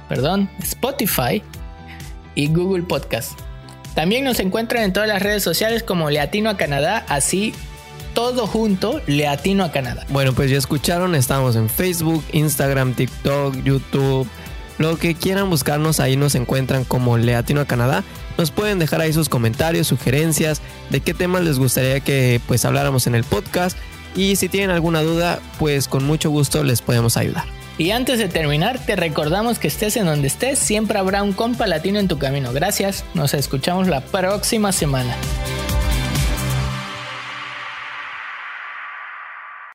perdón, 0.10 0.50
Spotify 0.62 1.42
y 2.36 2.48
Google 2.48 2.84
Podcast. 2.84 3.40
También 3.96 4.26
nos 4.26 4.40
encuentran 4.42 4.84
en 4.84 4.94
todas 4.94 5.08
las 5.08 5.24
redes 5.24 5.42
sociales 5.42 5.84
como 5.84 6.10
Leatino 6.10 6.50
a 6.50 6.58
Canadá, 6.58 7.06
así 7.08 7.54
todo 8.18 8.48
junto, 8.48 9.00
Leatino 9.06 9.64
a 9.64 9.72
Canadá. 9.72 10.04
Bueno, 10.10 10.34
pues 10.34 10.50
ya 10.50 10.58
escucharon, 10.58 11.14
estamos 11.14 11.56
en 11.56 11.70
Facebook, 11.70 12.24
Instagram, 12.32 12.96
TikTok, 12.96 13.62
YouTube. 13.62 14.28
Lo 14.80 14.98
que 14.98 15.14
quieran 15.14 15.52
buscarnos, 15.52 16.00
ahí 16.00 16.16
nos 16.16 16.34
encuentran 16.34 16.84
como 16.84 17.20
Leatino 17.20 17.62
a 17.62 17.66
Canadá. 17.66 18.04
Nos 18.36 18.50
pueden 18.50 18.80
dejar 18.80 19.02
ahí 19.02 19.14
sus 19.14 19.30
comentarios, 19.30 19.86
sugerencias, 19.86 20.64
de 20.90 21.00
qué 21.02 21.14
temas 21.14 21.44
les 21.44 21.60
gustaría 21.60 22.00
que 22.00 22.42
pues 22.48 22.66
habláramos 22.66 23.06
en 23.06 23.14
el 23.14 23.24
podcast. 23.24 23.78
Y 24.16 24.36
si 24.38 24.50
tienen 24.50 24.72
alguna 24.72 25.04
duda, 25.04 25.38
pues 25.60 25.88
con 25.88 26.04
mucho 26.04 26.32
gusto 26.32 26.64
les 26.64 26.82
podemos 26.82 27.18
ayudar. 27.18 27.44
Y 27.78 27.92
antes 27.92 28.18
de 28.18 28.30
terminar, 28.30 28.84
te 28.84 28.96
recordamos 28.96 29.60
que 29.60 29.68
estés 29.68 29.96
en 29.96 30.08
donde 30.08 30.28
estés, 30.28 30.58
siempre 30.58 30.98
habrá 30.98 31.22
un 31.22 31.34
compa 31.34 31.68
latino 31.68 32.00
en 32.00 32.08
tu 32.08 32.18
camino. 32.18 32.52
Gracias, 32.52 33.06
nos 33.14 33.36
escuchamos 33.36 33.88
la 33.88 34.02
próxima 34.02 34.72
semana. 34.72 35.16